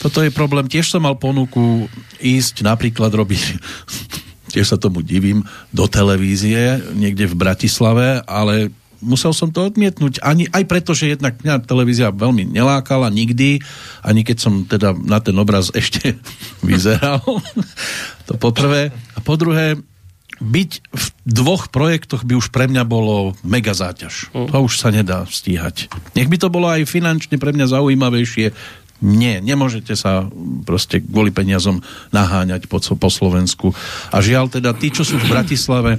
toto 0.00 0.24
je 0.24 0.32
problém. 0.32 0.64
Tiež 0.70 0.88
som 0.88 1.04
mal 1.04 1.18
ponuku 1.18 1.90
ísť 2.22 2.64
napríklad 2.64 3.12
robiť 3.12 3.42
tiež 4.52 4.76
sa 4.76 4.78
tomu 4.78 5.00
divím, 5.00 5.48
do 5.72 5.88
televízie 5.88 6.92
niekde 6.92 7.24
v 7.24 7.38
Bratislave, 7.40 8.20
ale 8.28 8.68
musel 9.00 9.32
som 9.32 9.48
to 9.50 9.66
odmietnúť. 9.66 10.20
Ani, 10.22 10.46
aj 10.52 10.64
preto, 10.68 10.92
že 10.92 11.16
jednak 11.16 11.40
mňa 11.40 11.64
televízia 11.64 12.12
veľmi 12.12 12.46
nelákala 12.46 13.08
nikdy, 13.08 13.58
ani 14.04 14.22
keď 14.22 14.36
som 14.38 14.68
teda 14.68 14.94
na 14.94 15.18
ten 15.18 15.34
obraz 15.40 15.72
ešte 15.80 16.20
vyzeral. 16.60 17.24
to 18.28 18.36
po 18.36 18.52
prvé. 18.52 18.92
A 19.16 19.18
po 19.24 19.40
druhé, 19.40 19.80
byť 20.42 20.70
v 20.90 21.06
dvoch 21.22 21.70
projektoch 21.70 22.26
by 22.26 22.34
už 22.34 22.50
pre 22.50 22.66
mňa 22.66 22.82
bolo 22.82 23.38
mega 23.46 23.70
záťaž. 23.70 24.34
Mm. 24.34 24.50
To 24.50 24.66
už 24.66 24.74
sa 24.74 24.90
nedá 24.90 25.22
stíhať. 25.30 25.86
Nech 26.18 26.26
by 26.26 26.36
to 26.40 26.50
bolo 26.50 26.66
aj 26.66 26.82
finančne 26.90 27.38
pre 27.38 27.54
mňa 27.54 27.70
zaujímavejšie, 27.70 28.50
nie, 29.02 29.42
nemôžete 29.42 29.98
sa 29.98 30.30
proste 30.62 31.02
kvôli 31.02 31.34
peniazom 31.34 31.82
naháňať 32.14 32.70
po, 32.70 32.78
po 32.78 33.10
Slovensku. 33.10 33.74
A 34.14 34.22
žiaľ 34.22 34.48
teda, 34.48 34.70
tí, 34.78 34.94
čo 34.94 35.02
sú 35.02 35.18
v 35.18 35.26
Bratislave, 35.26 35.98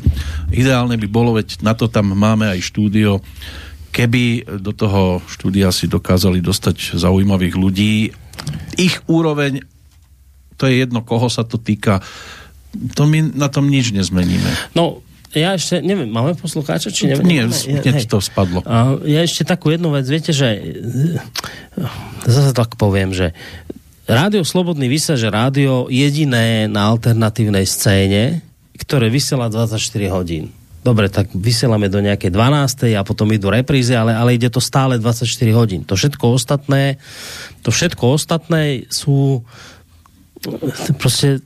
ideálne 0.55 0.95
by 0.95 1.07
bolo, 1.11 1.35
veď 1.35 1.59
na 1.59 1.75
to 1.75 1.91
tam 1.91 2.15
máme 2.15 2.47
aj 2.47 2.63
štúdio, 2.63 3.19
keby 3.93 4.47
do 4.63 4.73
toho 4.73 5.21
štúdia 5.29 5.69
si 5.69 5.85
dokázali 5.85 6.41
dostať 6.41 6.97
zaujímavých 6.97 7.55
ľudí, 7.59 8.09
ich 8.79 8.95
úroveň, 9.05 9.61
to 10.57 10.65
je 10.65 10.81
jedno, 10.81 11.05
koho 11.05 11.29
sa 11.29 11.45
to 11.45 11.61
týka, 11.61 12.01
to 12.97 13.05
my 13.05 13.21
na 13.37 13.53
tom 13.53 13.69
nič 13.69 13.93
nezmeníme. 13.93 14.73
No, 14.73 15.05
ja 15.33 15.57
ešte, 15.57 15.81
neviem, 15.81 16.09
máme 16.09 16.37
poslucháča, 16.37 16.93
či 16.93 17.09
neviem? 17.09 17.25
Nie, 17.25 17.43
hneď 17.49 18.05
to 18.05 18.21
spadlo. 18.21 18.61
A 18.63 19.01
ja 19.03 19.25
ešte 19.25 19.43
takú 19.43 19.73
jednu 19.73 19.89
vec, 19.93 20.05
viete, 20.05 20.29
že 20.29 20.77
zase 22.23 22.53
tak 22.53 22.77
poviem, 22.77 23.11
že 23.11 23.33
Rádio 24.03 24.43
Slobodný 24.43 24.91
vysia, 24.91 25.15
že 25.15 25.31
rádio 25.31 25.87
jediné 25.87 26.67
na 26.67 26.91
alternatívnej 26.91 27.63
scéne, 27.63 28.43
ktoré 28.75 29.07
vysiela 29.07 29.47
24 29.47 29.79
hodín. 30.11 30.51
Dobre, 30.83 31.07
tak 31.07 31.31
vysielame 31.31 31.87
do 31.87 32.03
nejakej 32.03 32.27
12. 32.27 32.99
a 32.99 33.07
potom 33.07 33.31
idú 33.31 33.47
reprízy, 33.47 33.95
ale, 33.95 34.11
ale 34.11 34.35
ide 34.35 34.51
to 34.51 34.59
stále 34.59 34.99
24 34.99 35.23
hodín. 35.55 35.87
To 35.87 35.95
všetko 35.95 36.35
ostatné, 36.35 36.99
to 37.63 37.71
všetko 37.71 38.03
ostatné 38.19 38.83
sú 38.91 39.47
proste 40.99 41.39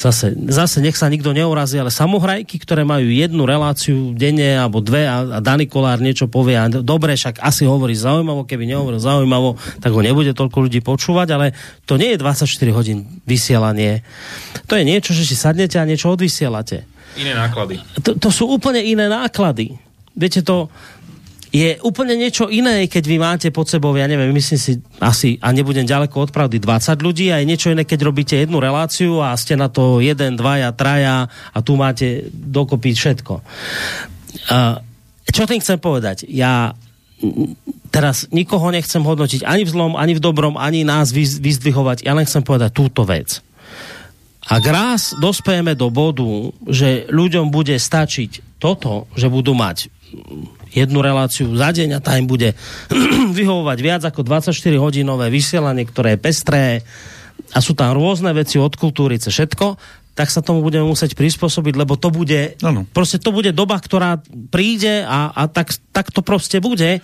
zase, 0.00 0.32
zase 0.48 0.80
nech 0.80 0.96
sa 0.96 1.12
nikto 1.12 1.36
neurazí, 1.36 1.76
ale 1.76 1.92
samohrajky, 1.92 2.56
ktoré 2.56 2.88
majú 2.88 3.12
jednu 3.12 3.44
reláciu 3.44 4.16
denne 4.16 4.56
alebo 4.56 4.80
dve 4.80 5.04
a, 5.04 5.36
a 5.36 5.38
Dani 5.44 5.68
Kolár 5.68 6.00
niečo 6.00 6.24
povie 6.24 6.56
a 6.56 6.72
dobre, 6.72 7.12
však 7.12 7.44
asi 7.44 7.68
hovorí 7.68 7.92
zaujímavo, 7.92 8.48
keby 8.48 8.64
nehovoril 8.64 8.96
zaujímavo, 8.96 9.60
tak 9.84 9.92
ho 9.92 10.00
nebude 10.00 10.32
toľko 10.32 10.66
ľudí 10.66 10.80
počúvať, 10.80 11.28
ale 11.36 11.46
to 11.84 12.00
nie 12.00 12.16
je 12.16 12.18
24 12.18 12.48
hodín 12.72 13.20
vysielanie. 13.28 14.00
To 14.72 14.80
je 14.80 14.88
niečo, 14.88 15.12
že 15.12 15.28
si 15.28 15.36
sadnete 15.36 15.76
a 15.76 15.84
niečo 15.84 16.08
odvysielate. 16.08 16.88
Iné 17.20 17.36
náklady. 17.36 17.84
To, 18.00 18.16
to 18.16 18.28
sú 18.32 18.48
úplne 18.48 18.80
iné 18.80 19.10
náklady. 19.10 19.76
Viete, 20.14 20.40
to, 20.42 20.72
je 21.50 21.82
úplne 21.82 22.14
niečo 22.14 22.46
iné, 22.46 22.86
keď 22.86 23.04
vy 23.10 23.16
máte 23.18 23.48
pod 23.50 23.66
sebou, 23.66 23.90
ja 23.98 24.06
neviem, 24.06 24.30
myslím 24.30 24.60
si 24.60 24.78
asi, 25.02 25.34
a 25.42 25.50
nebudem 25.50 25.82
ďaleko 25.82 26.30
od 26.30 26.30
pravdy, 26.30 26.62
20 26.62 26.94
ľudí 27.02 27.34
a 27.34 27.42
je 27.42 27.50
niečo 27.50 27.74
iné, 27.74 27.82
keď 27.82 28.06
robíte 28.06 28.38
jednu 28.38 28.62
reláciu 28.62 29.18
a 29.18 29.34
ste 29.34 29.58
na 29.58 29.66
to 29.66 29.98
jeden, 29.98 30.38
dvaja, 30.38 30.70
traja 30.70 31.26
a 31.26 31.58
tu 31.58 31.74
máte 31.74 32.30
dokopy 32.30 32.94
všetko. 32.94 33.42
Uh, 34.46 34.78
čo 35.26 35.50
tým 35.50 35.58
chcem 35.58 35.82
povedať? 35.82 36.22
Ja 36.30 36.78
teraz 37.90 38.30
nikoho 38.30 38.70
nechcem 38.70 39.02
hodnotiť 39.02 39.42
ani 39.42 39.66
v 39.66 39.72
zlom, 39.74 39.92
ani 39.98 40.16
v 40.16 40.22
dobrom, 40.22 40.54
ani 40.54 40.86
nás 40.86 41.10
vyzdvihovať. 41.12 42.06
Ja 42.06 42.14
len 42.14 42.24
chcem 42.24 42.46
povedať 42.46 42.70
túto 42.72 43.02
vec. 43.02 43.42
Ak 44.46 44.64
raz 44.64 45.12
dospejeme 45.18 45.74
do 45.74 45.92
bodu, 45.92 46.54
že 46.70 47.10
ľuďom 47.10 47.52
bude 47.52 47.76
stačiť 47.76 48.62
toto, 48.62 49.10
že 49.18 49.28
budú 49.28 49.52
mať 49.52 49.92
jednu 50.70 50.98
reláciu 51.02 51.50
za 51.54 51.74
deň 51.74 51.98
a 51.98 52.00
tá 52.02 52.16
im 52.16 52.26
bude 52.26 52.54
vyhovovať 53.38 53.78
viac 53.82 54.02
ako 54.06 54.22
24 54.22 54.54
hodinové 54.78 55.28
vysielanie, 55.28 55.86
ktoré 55.86 56.16
je 56.16 56.22
pestré 56.22 56.64
a 57.50 57.58
sú 57.58 57.74
tam 57.74 57.96
rôzne 57.96 58.30
veci 58.30 58.62
od 58.62 58.70
kultúry, 58.78 59.18
ce 59.18 59.32
všetko, 59.32 59.74
tak 60.14 60.28
sa 60.28 60.44
tomu 60.44 60.60
budeme 60.60 60.84
musieť 60.84 61.16
prispôsobiť, 61.16 61.74
lebo 61.80 61.96
to 61.96 62.12
bude, 62.12 62.58
ano. 62.60 62.84
proste 62.92 63.16
to 63.22 63.32
bude 63.32 63.50
doba, 63.56 63.80
ktorá 63.80 64.20
príde 64.52 65.02
a, 65.06 65.32
a 65.32 65.42
tak, 65.48 65.72
tak 65.90 66.12
to 66.12 66.20
proste 66.20 66.60
bude. 66.60 67.00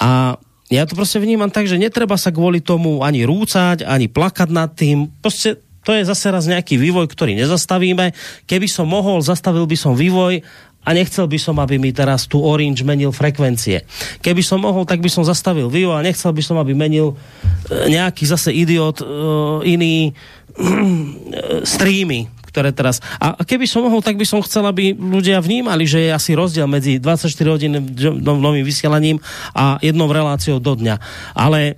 A 0.00 0.34
ja 0.70 0.82
to 0.86 0.94
proste 0.94 1.22
vnímam 1.22 1.50
tak, 1.50 1.66
že 1.66 1.78
netreba 1.78 2.18
sa 2.18 2.34
kvôli 2.34 2.62
tomu 2.62 3.06
ani 3.06 3.26
rúcať, 3.26 3.86
ani 3.86 4.10
plakať 4.10 4.48
nad 4.50 4.70
tým. 4.74 5.10
Proste 5.22 5.62
to 5.82 5.96
je 5.96 6.04
zase 6.04 6.26
raz 6.28 6.44
nejaký 6.44 6.76
vývoj, 6.76 7.08
ktorý 7.08 7.34
nezastavíme. 7.38 8.12
Keby 8.44 8.68
som 8.68 8.86
mohol, 8.86 9.24
zastavil 9.24 9.64
by 9.64 9.76
som 9.78 9.96
vývoj 9.96 10.44
a 10.80 10.96
nechcel 10.96 11.28
by 11.28 11.36
som, 11.36 11.60
aby 11.60 11.76
mi 11.76 11.92
teraz 11.92 12.24
tu 12.24 12.40
Orange 12.40 12.80
menil 12.88 13.12
frekvencie. 13.12 13.84
Keby 14.24 14.40
som 14.40 14.64
mohol, 14.64 14.88
tak 14.88 15.04
by 15.04 15.12
som 15.12 15.20
zastavil 15.20 15.68
Vio 15.68 15.92
a 15.92 16.00
nechcel 16.00 16.32
by 16.32 16.40
som, 16.40 16.56
aby 16.56 16.72
menil 16.72 17.12
e, 17.12 17.92
nejaký 17.92 18.24
zase 18.24 18.48
idiot 18.48 19.04
uh, 19.04 19.60
iný 19.60 20.16
uh, 20.56 21.60
streamy, 21.68 22.32
ktoré 22.48 22.72
teraz... 22.72 23.04
A 23.20 23.44
keby 23.44 23.68
som 23.68 23.84
mohol, 23.84 24.00
tak 24.00 24.16
by 24.16 24.24
som 24.24 24.40
chcel, 24.40 24.64
aby 24.64 24.96
ľudia 24.96 25.38
vnímali, 25.44 25.84
že 25.84 26.08
je 26.08 26.16
asi 26.16 26.32
rozdiel 26.32 26.64
medzi 26.64 26.96
24 26.96 27.28
hodín 27.52 27.76
novým 28.24 28.64
vysielaním 28.64 29.20
a 29.52 29.76
jednou 29.84 30.08
reláciou 30.08 30.58
do 30.58 30.74
dňa. 30.74 30.96
Ale 31.36 31.76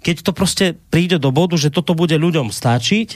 keď 0.00 0.24
to 0.24 0.32
proste 0.32 0.78
príde 0.94 1.18
do 1.18 1.34
bodu, 1.34 1.58
že 1.58 1.74
toto 1.74 1.92
bude 1.92 2.14
ľuďom 2.14 2.54
stačiť, 2.54 3.08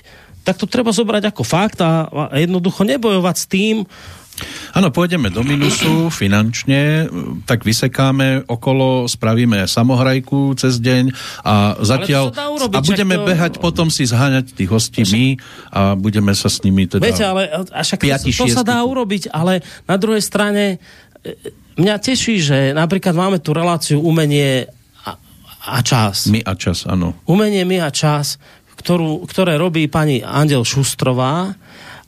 tak 0.43 0.59
to 0.59 0.67
treba 0.67 0.91
zobrať 0.91 1.31
ako 1.31 1.43
fakt 1.47 1.79
a, 1.79 2.11
a 2.11 2.37
jednoducho 2.43 2.83
nebojovať 2.83 3.37
s 3.39 3.47
tým, 3.47 3.87
Áno, 4.73 4.89
pôjdeme 4.89 5.29
do 5.29 5.45
minusu 5.45 6.09
finančne, 6.09 7.05
tak 7.45 7.69
vysekáme 7.69 8.49
okolo, 8.49 9.05
spravíme 9.05 9.69
samohrajku 9.69 10.57
cez 10.57 10.81
deň 10.81 11.13
a 11.45 11.77
zatiaľ 11.85 12.33
urobiť, 12.33 12.77
a 12.77 12.81
budeme 12.81 13.17
to... 13.21 13.25
behať 13.29 13.53
potom 13.61 13.93
si 13.93 14.09
zháňať 14.09 14.57
tých 14.57 14.71
hostí 14.73 15.05
my 15.05 15.37
a 15.69 15.81
budeme 15.95 16.33
sa 16.33 16.49
s 16.49 16.65
nimi 16.65 16.89
teda... 16.89 17.05
Viete, 17.05 17.25
ale 17.29 17.53
však 17.69 18.01
piati, 18.01 18.33
to, 18.33 18.49
to 18.49 18.57
sa 18.57 18.65
dá 18.65 18.81
urobiť, 18.81 19.29
ale 19.29 19.61
na 19.85 19.97
druhej 20.01 20.25
strane 20.25 20.81
e, 21.21 21.53
mňa 21.77 21.97
teší, 22.01 22.41
že 22.41 22.59
napríklad 22.73 23.13
máme 23.13 23.45
tu 23.45 23.53
reláciu 23.53 24.01
umenie 24.01 24.73
a, 25.05 25.21
a 25.69 25.79
čas. 25.85 26.33
My 26.33 26.41
a 26.49 26.57
čas, 26.57 26.89
áno. 26.89 27.13
Umenie 27.29 27.69
my 27.69 27.85
a 27.85 27.93
čas, 27.93 28.41
ktorú, 28.81 29.29
ktoré 29.29 29.61
robí 29.61 29.85
pani 29.93 30.25
Andel 30.25 30.65
Šustrová 30.65 31.53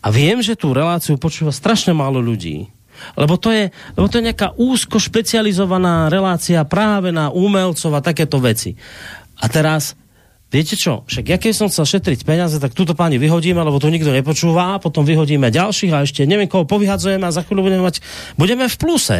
a 0.04 0.12
viem, 0.12 0.44
že 0.44 0.52
tú 0.52 0.76
reláciu 0.76 1.16
počúva 1.16 1.48
strašne 1.48 1.96
málo 1.96 2.20
ľudí. 2.20 2.68
Lebo 3.16 3.40
to, 3.40 3.50
je, 3.50 3.72
lebo 3.96 4.06
to 4.06 4.20
je 4.20 4.26
nejaká 4.30 4.52
úzko 4.54 5.00
špecializovaná 5.00 6.12
relácia 6.12 6.60
práve 6.68 7.08
na 7.08 7.32
umelcov 7.32 7.90
a 7.96 8.04
takéto 8.04 8.38
veci. 8.38 8.76
A 9.40 9.48
teraz, 9.48 9.96
viete 10.52 10.76
čo, 10.78 11.02
však 11.08 11.24
ja 11.26 11.40
keď 11.40 11.52
som 11.56 11.66
chcel 11.72 11.98
šetriť 11.98 12.22
peniaze, 12.22 12.60
tak 12.60 12.76
túto 12.76 12.92
páni 12.94 13.18
vyhodíme, 13.18 13.58
lebo 13.58 13.80
to 13.80 13.90
nikto 13.90 14.12
nepočúva, 14.12 14.78
potom 14.78 15.02
vyhodíme 15.02 15.50
ďalších 15.50 15.90
a 15.90 16.04
ešte 16.04 16.28
neviem 16.28 16.46
koho 16.46 16.68
povyhadzujeme 16.68 17.24
a 17.24 17.34
za 17.34 17.42
chvíľu 17.42 17.66
budeme 17.66 17.82
mať, 17.82 17.98
budeme 18.38 18.68
v 18.68 18.76
pluse. 18.78 19.18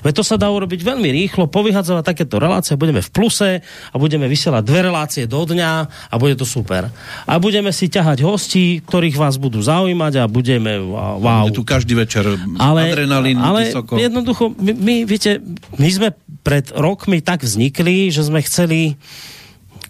Veď 0.00 0.22
to 0.22 0.24
sa 0.24 0.38
dá 0.38 0.46
urobiť 0.48 0.86
veľmi 0.86 1.10
rýchlo, 1.10 1.50
povyhadzovať 1.50 2.04
takéto 2.06 2.38
relácie, 2.38 2.78
budeme 2.78 3.02
v 3.02 3.10
pluse 3.10 3.50
a 3.60 3.96
budeme 3.98 4.30
vysielať 4.30 4.62
dve 4.62 4.80
relácie 4.86 5.24
do 5.26 5.42
dňa 5.42 5.72
a 6.08 6.14
bude 6.16 6.38
to 6.38 6.46
super. 6.46 6.88
A 7.26 7.34
budeme 7.42 7.74
si 7.74 7.90
ťahať 7.90 8.22
hostí, 8.22 8.80
ktorých 8.86 9.18
vás 9.18 9.36
budú 9.36 9.58
zaujímať 9.60 10.12
a 10.22 10.24
budeme 10.30 10.78
wow. 10.80 11.50
Bude 11.50 11.58
tu 11.58 11.66
každý 11.66 11.98
večer 11.98 12.24
ale, 12.56 12.94
adrenalín 12.94 13.36
ale 13.42 13.68
vysoko. 13.68 13.98
jednoducho, 13.98 14.54
my, 14.56 14.72
my, 14.78 14.94
viete, 15.04 15.42
my 15.76 15.88
sme 15.90 16.08
pred 16.40 16.70
rokmi 16.72 17.20
tak 17.20 17.42
vznikli, 17.44 18.08
že 18.08 18.24
sme 18.24 18.40
chceli 18.46 18.96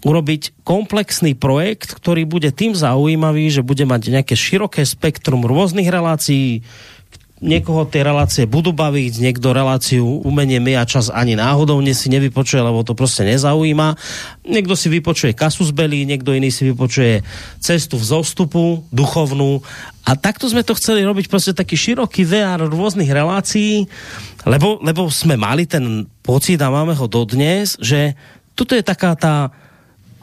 urobiť 0.00 0.64
komplexný 0.64 1.36
projekt, 1.36 1.92
ktorý 1.92 2.24
bude 2.24 2.48
tým 2.56 2.72
zaujímavý, 2.72 3.52
že 3.52 3.60
bude 3.60 3.84
mať 3.84 4.08
nejaké 4.08 4.32
široké 4.32 4.80
spektrum 4.88 5.44
rôznych 5.44 5.92
relácií, 5.92 6.64
niekoho 7.40 7.88
tie 7.88 8.04
relácie 8.04 8.44
budú 8.44 8.76
baviť, 8.76 9.24
niekto 9.24 9.56
reláciu 9.56 10.04
umenie 10.24 10.60
my 10.60 10.76
a 10.76 10.84
čas 10.84 11.08
ani 11.08 11.34
náhodou 11.40 11.80
si 11.96 12.12
nevypočuje, 12.12 12.60
lebo 12.60 12.84
to 12.84 12.92
proste 12.92 13.24
nezaujíma. 13.24 13.96
Niekto 14.44 14.76
si 14.76 14.92
vypočuje 14.92 15.32
kasus 15.32 15.72
belli, 15.72 16.04
niekto 16.04 16.36
iný 16.36 16.52
si 16.52 16.68
vypočuje 16.68 17.24
cestu 17.58 17.96
v 17.96 18.04
zostupu, 18.04 18.84
duchovnú. 18.92 19.64
A 20.04 20.16
takto 20.20 20.48
sme 20.52 20.60
to 20.60 20.76
chceli 20.76 21.00
robiť 21.00 21.32
proste 21.32 21.56
taký 21.56 21.80
široký 21.80 22.28
VR 22.28 22.60
rôznych 22.68 23.08
relácií, 23.08 23.88
lebo, 24.44 24.76
lebo 24.84 25.08
sme 25.08 25.40
mali 25.40 25.64
ten 25.64 26.04
pocit 26.20 26.60
a 26.60 26.68
máme 26.68 26.92
ho 26.92 27.08
dodnes, 27.08 27.80
že 27.80 28.12
tuto 28.52 28.76
je 28.76 28.84
taká 28.84 29.16
tá 29.16 29.48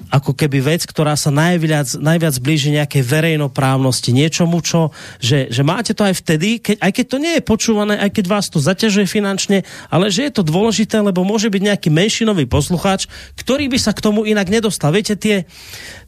ako 0.07 0.31
keby 0.31 0.63
vec, 0.63 0.87
ktorá 0.87 1.19
sa 1.19 1.27
najviac, 1.29 1.99
najviac 1.99 2.35
blíži 2.39 2.71
nejakej 2.75 3.03
verejnoprávnosti, 3.03 4.15
niečomu, 4.15 4.63
čo, 4.63 4.95
že, 5.19 5.51
že 5.51 5.61
máte 5.67 5.91
to 5.91 6.07
aj 6.07 6.15
vtedy, 6.23 6.63
keď, 6.63 6.79
aj 6.79 6.91
keď 6.95 7.05
to 7.05 7.17
nie 7.19 7.33
je 7.39 7.43
počúvané, 7.43 7.93
aj 7.99 8.11
keď 8.15 8.25
vás 8.31 8.47
to 8.47 8.63
zaťažuje 8.63 9.05
finančne, 9.07 9.67
ale 9.91 10.07
že 10.07 10.27
je 10.27 10.33
to 10.39 10.47
dôležité, 10.47 11.03
lebo 11.03 11.27
môže 11.27 11.51
byť 11.51 11.61
nejaký 11.61 11.89
menšinový 11.91 12.47
poslucháč, 12.47 13.11
ktorý 13.35 13.67
by 13.67 13.77
sa 13.79 13.91
k 13.91 14.03
tomu 14.03 14.23
inak 14.23 14.47
nedostal. 14.47 14.95
Viete, 14.95 15.19
tie, 15.19 15.43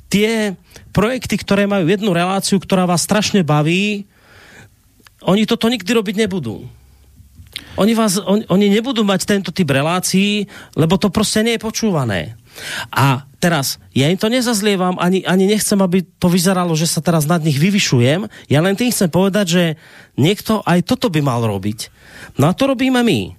tie 0.08 0.56
projekty, 0.96 1.36
ktoré 1.36 1.68
majú 1.68 1.86
jednu 1.88 2.16
reláciu, 2.16 2.58
ktorá 2.58 2.88
vás 2.88 3.04
strašne 3.04 3.44
baví, 3.44 4.08
oni 5.20 5.44
toto 5.44 5.68
nikdy 5.68 5.92
robiť 5.92 6.16
nebudú 6.16 6.80
oni, 7.80 7.94
vás, 7.96 8.20
on, 8.20 8.44
oni 8.52 8.68
nebudú 8.68 9.08
mať 9.08 9.24
tento 9.24 9.52
typ 9.56 9.72
relácií, 9.72 10.48
lebo 10.76 11.00
to 11.00 11.08
proste 11.08 11.44
nie 11.48 11.56
je 11.56 11.64
počúvané. 11.64 12.36
A 12.92 13.29
teraz, 13.40 13.80
ja 13.96 14.12
im 14.12 14.20
to 14.20 14.28
nezazlievam, 14.28 15.00
ani, 15.00 15.24
ani 15.24 15.48
nechcem, 15.48 15.80
aby 15.80 16.04
to 16.20 16.28
vyzeralo, 16.28 16.76
že 16.76 16.86
sa 16.86 17.00
teraz 17.00 17.24
nad 17.24 17.40
nich 17.40 17.58
vyvyšujem. 17.58 18.28
Ja 18.52 18.60
len 18.60 18.76
tým 18.76 18.92
chcem 18.92 19.08
povedať, 19.08 19.46
že 19.48 19.64
niekto 20.20 20.60
aj 20.68 20.86
toto 20.86 21.08
by 21.08 21.24
mal 21.24 21.42
robiť. 21.42 21.90
No 22.36 22.52
a 22.52 22.54
to 22.54 22.70
robíme 22.70 23.00
my. 23.00 23.34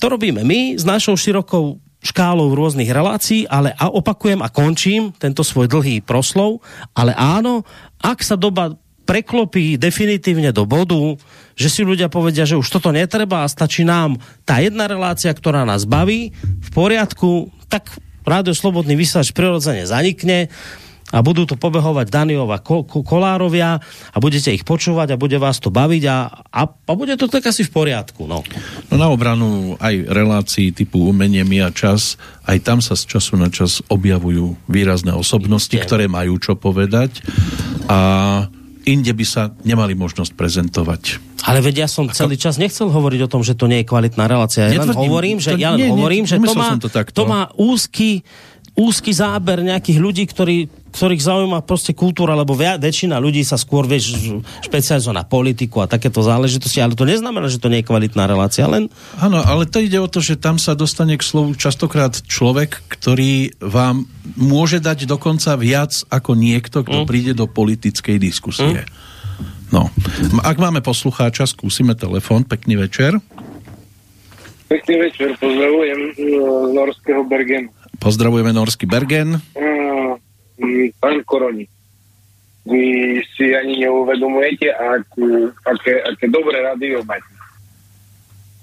To 0.00 0.06
robíme 0.12 0.44
my 0.44 0.76
s 0.76 0.84
našou 0.84 1.16
širokou 1.16 1.80
škálou 2.00 2.56
rôznych 2.56 2.88
relácií, 2.88 3.44
ale 3.44 3.76
a 3.76 3.92
opakujem 3.92 4.40
a 4.40 4.48
končím 4.48 5.12
tento 5.20 5.44
svoj 5.44 5.68
dlhý 5.68 6.00
proslov, 6.00 6.64
ale 6.96 7.12
áno, 7.12 7.60
ak 8.00 8.24
sa 8.24 8.40
doba 8.40 8.72
preklopí 9.04 9.76
definitívne 9.76 10.54
do 10.54 10.64
bodu, 10.64 11.18
že 11.58 11.68
si 11.68 11.82
ľudia 11.84 12.08
povedia, 12.08 12.48
že 12.48 12.56
už 12.56 12.70
toto 12.70 12.88
netreba 12.94 13.44
a 13.44 13.50
stačí 13.52 13.84
nám 13.84 14.16
tá 14.48 14.62
jedna 14.64 14.88
relácia, 14.88 15.34
ktorá 15.34 15.66
nás 15.68 15.84
baví, 15.84 16.32
v 16.40 16.68
poriadku, 16.72 17.52
tak 17.68 17.90
Rádio 18.24 18.52
Slobodný 18.52 18.94
vysielač 18.96 19.32
prirodzene 19.32 19.88
zanikne 19.88 20.52
a 21.10 21.18
budú 21.26 21.42
tu 21.42 21.58
pobehovať 21.58 22.06
Daniov 22.06 22.48
a 22.54 22.62
Kolárovia 22.86 23.82
a 23.82 24.16
budete 24.22 24.54
ich 24.54 24.62
počúvať 24.62 25.14
a 25.14 25.20
bude 25.20 25.34
vás 25.42 25.58
to 25.58 25.68
baviť 25.68 26.02
a, 26.06 26.46
a, 26.54 26.62
a 26.70 26.92
bude 26.94 27.18
to 27.18 27.26
tak 27.26 27.50
asi 27.50 27.66
v 27.66 27.74
poriadku. 27.74 28.30
No. 28.30 28.46
no 28.90 28.94
na 28.94 29.10
obranu 29.10 29.74
aj 29.82 30.06
relácií 30.06 30.70
typu 30.70 31.10
umenie 31.10 31.42
mi 31.42 31.58
a 31.58 31.74
čas, 31.74 32.14
aj 32.46 32.62
tam 32.62 32.78
sa 32.78 32.94
z 32.94 33.10
času 33.10 33.34
na 33.34 33.50
čas 33.50 33.82
objavujú 33.90 34.54
výrazné 34.70 35.10
osobnosti, 35.10 35.74
Idem. 35.74 35.86
ktoré 35.86 36.04
majú 36.06 36.38
čo 36.38 36.54
povedať 36.54 37.26
a 37.90 38.46
inde 38.88 39.12
by 39.12 39.24
sa 39.26 39.52
nemali 39.64 39.92
možnosť 39.92 40.32
prezentovať. 40.36 41.02
Ale 41.44 41.64
vedia, 41.64 41.84
ja 41.84 41.90
som 41.90 42.08
Ako... 42.08 42.16
celý 42.16 42.36
čas 42.36 42.60
nechcel 42.60 42.92
hovoriť 42.92 43.20
o 43.24 43.28
tom, 43.28 43.40
že 43.44 43.56
to 43.56 43.68
nie 43.68 43.84
je 43.84 43.86
kvalitná 43.88 44.28
relácia. 44.28 44.68
Ja 44.68 44.84
len 44.84 44.92
hovorím, 44.92 45.40
že, 45.40 45.56
ja 45.56 45.72
len 45.72 45.84
nie, 45.84 45.90
hovorím, 45.92 46.24
nie, 46.24 46.32
že 46.32 46.36
to 46.40 46.52
má, 46.56 46.68
to, 46.76 46.88
to 46.88 47.24
má 47.24 47.48
úzky 47.56 48.24
úzky 48.80 49.12
záber 49.12 49.60
nejakých 49.60 49.98
ľudí, 49.98 50.24
ktorí, 50.24 50.70
ktorých 50.90 51.22
zaujíma 51.22 51.62
proste 51.64 51.94
kultúra, 51.94 52.34
lebo 52.34 52.58
väčšina 52.58 53.16
ľudí 53.16 53.46
sa 53.46 53.56
skôr 53.56 53.86
vieš 53.86 54.18
špecializuje 54.66 55.14
na 55.14 55.24
politiku 55.24 55.82
a 55.82 55.90
takéto 55.90 56.20
záležitosti, 56.20 56.82
ale 56.82 56.98
to 56.98 57.08
neznamená, 57.08 57.46
že 57.46 57.62
to 57.62 57.70
nie 57.70 57.82
je 57.82 57.88
kvalitná 57.88 58.26
relácia, 58.26 58.66
len... 58.66 58.90
Áno, 59.18 59.40
ale 59.40 59.64
to 59.70 59.80
ide 59.80 59.96
o 60.02 60.10
to, 60.10 60.18
že 60.18 60.36
tam 60.36 60.58
sa 60.58 60.74
dostane 60.74 61.16
k 61.16 61.24
slovu 61.24 61.54
častokrát 61.54 62.18
človek, 62.26 62.82
ktorý 62.90 63.56
vám 63.62 64.10
môže 64.36 64.82
dať 64.82 65.06
dokonca 65.06 65.56
viac 65.56 65.94
ako 66.10 66.34
niekto, 66.34 66.82
kto 66.84 67.02
mm. 67.02 67.06
príde 67.08 67.32
do 67.32 67.46
politickej 67.46 68.18
diskusie. 68.18 68.84
Mm. 68.84 69.10
No. 69.70 69.86
Ak 70.42 70.58
máme 70.58 70.82
poslucháča, 70.82 71.46
skúsime 71.46 71.94
telefon. 71.94 72.42
Pekný 72.42 72.74
večer. 72.74 73.14
Pekný 74.66 74.94
večer, 75.02 75.34
pozdravujem 75.38 76.14
z 76.14 76.20
norského 76.74 77.22
Bergenu. 77.26 77.70
Pozdravujeme 78.00 78.54
Norský 78.54 78.88
Bergen. 78.88 79.42
Mm, 79.52 79.69
pán 81.00 81.24
Koroni, 81.24 81.64
vy 82.68 82.84
si 83.34 83.56
ani 83.56 83.82
neuvedomujete, 83.82 84.68
akú, 84.70 85.48
aké, 85.64 86.04
aké 86.04 86.28
dobré 86.28 86.60
rádio 86.60 87.00
máte. 87.08 87.26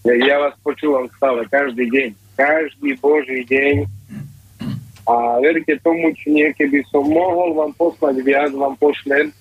Ja 0.08 0.40
vás 0.40 0.56
počúvam 0.64 1.12
stále, 1.20 1.44
každý 1.52 1.90
deň. 1.92 2.10
Každý 2.40 2.96
boží 3.04 3.44
deň. 3.44 3.84
A 5.08 5.42
veríte 5.44 5.76
tomu, 5.84 6.16
či 6.16 6.32
niekedy 6.32 6.80
som 6.88 7.04
mohol 7.04 7.58
vám 7.58 7.76
poslať 7.76 8.24
viac, 8.24 8.52
vám 8.56 8.80
pošlem, 8.80 9.36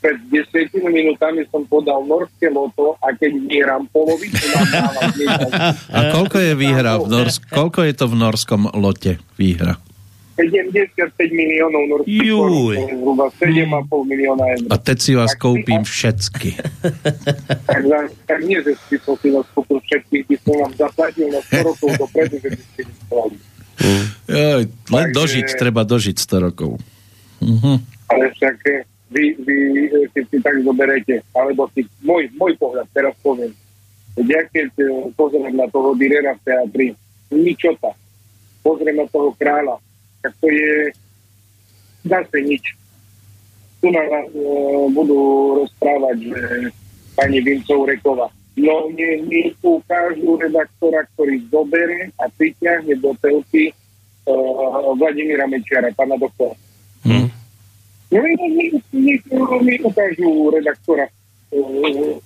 pred 0.00 0.16
10 0.32 0.72
minútami 0.88 1.44
som 1.52 1.62
podal 1.68 2.00
norské 2.08 2.48
loto 2.48 2.96
a 3.04 3.12
keď 3.12 3.36
vyhrám 3.36 3.84
polovicu, 3.92 4.40
A 5.96 5.98
koľko 6.08 6.36
je 6.40 6.52
výhra 6.56 6.96
v 6.96 7.06
Norsk- 7.10 7.52
koľko 7.52 7.84
je 7.84 7.94
to 7.94 8.06
v 8.08 8.14
norskom 8.16 8.62
lote 8.72 9.20
výhra? 9.36 9.76
75 10.40 11.12
miliónov 11.36 11.82
norských 11.90 12.30
korun, 12.32 12.76
zhruba 12.96 13.26
7,5 13.36 14.12
milióna 14.12 14.44
eur. 14.56 14.66
A 14.72 14.76
teď 14.80 14.98
si 15.00 15.12
vás 15.12 15.32
tak 15.36 15.40
koupím 15.44 15.82
všetky. 15.84 16.50
tak, 17.68 17.80
tak 18.24 18.40
nie, 18.46 18.58
že 18.64 18.72
si 18.88 18.96
som 19.02 19.18
si 19.20 19.28
vás 19.28 19.44
kúpil 19.52 19.82
všetkých, 19.84 20.24
by 20.24 20.36
som 20.40 20.54
vám 20.64 20.72
zaplatil 20.78 21.26
na 21.28 21.40
100 21.50 21.68
rokov 21.68 21.88
dopredu, 21.98 22.36
že 22.40 22.48
by 22.54 22.62
ste 22.62 22.80
vyslali. 22.88 23.36
Mm. 23.80 24.04
len 24.92 25.06
Takže... 25.08 25.16
dožiť, 25.16 25.46
treba 25.56 25.82
dožiť 25.88 26.16
100 26.20 26.46
rokov. 26.52 26.70
Uh-huh. 27.40 27.76
Ale 28.12 28.24
však 28.36 28.56
eh, 28.68 28.84
vy, 29.08 29.24
vy 29.40 29.56
keď 30.12 30.24
si 30.28 30.38
tak 30.44 30.56
zoberete, 30.62 31.14
alebo 31.32 31.66
si, 31.72 31.88
môj, 32.04 32.28
môj 32.36 32.54
pohľad 32.60 32.86
teraz 32.92 33.16
poviem, 33.24 33.50
ja 34.20 34.42
keď 34.50 34.70
e, 34.76 34.84
pozriem 35.14 35.54
na 35.54 35.70
toho 35.70 35.94
Direra 35.94 36.34
v 36.36 36.42
teatri, 36.44 36.86
ničota, 37.30 37.94
pozriem 38.60 38.98
na 39.00 39.06
toho 39.08 39.32
kráľa, 39.38 39.78
tak 40.22 40.32
to 40.40 40.46
je 40.48 40.92
zase 42.04 42.38
nič. 42.44 42.64
Tu 43.80 43.88
na 43.88 44.04
e, 44.04 44.28
budú 44.92 45.18
rozprávať, 45.64 46.16
že 46.20 46.40
pani 47.16 47.40
Vincov 47.40 47.88
Rekova. 47.88 48.28
No 48.60 48.92
nie, 48.92 49.24
mi 49.24 49.54
ukážu 49.64 50.36
redaktora, 50.36 51.06
ktorý 51.16 51.40
zoberie 51.48 52.12
a 52.20 52.28
priťahne 52.28 52.92
do 53.00 53.16
telky 53.22 53.72
uh, 54.28 54.92
Vladimíra 55.00 55.48
Mečiara, 55.48 55.88
pána 55.96 56.20
doktora. 56.20 56.52
Hmm. 57.06 57.30
No 58.10 58.18
mi, 58.20 58.34
mi, 58.36 58.66
mi, 58.92 59.14
mi 59.64 59.74
ukážu 59.80 60.50
redaktora. 60.52 61.08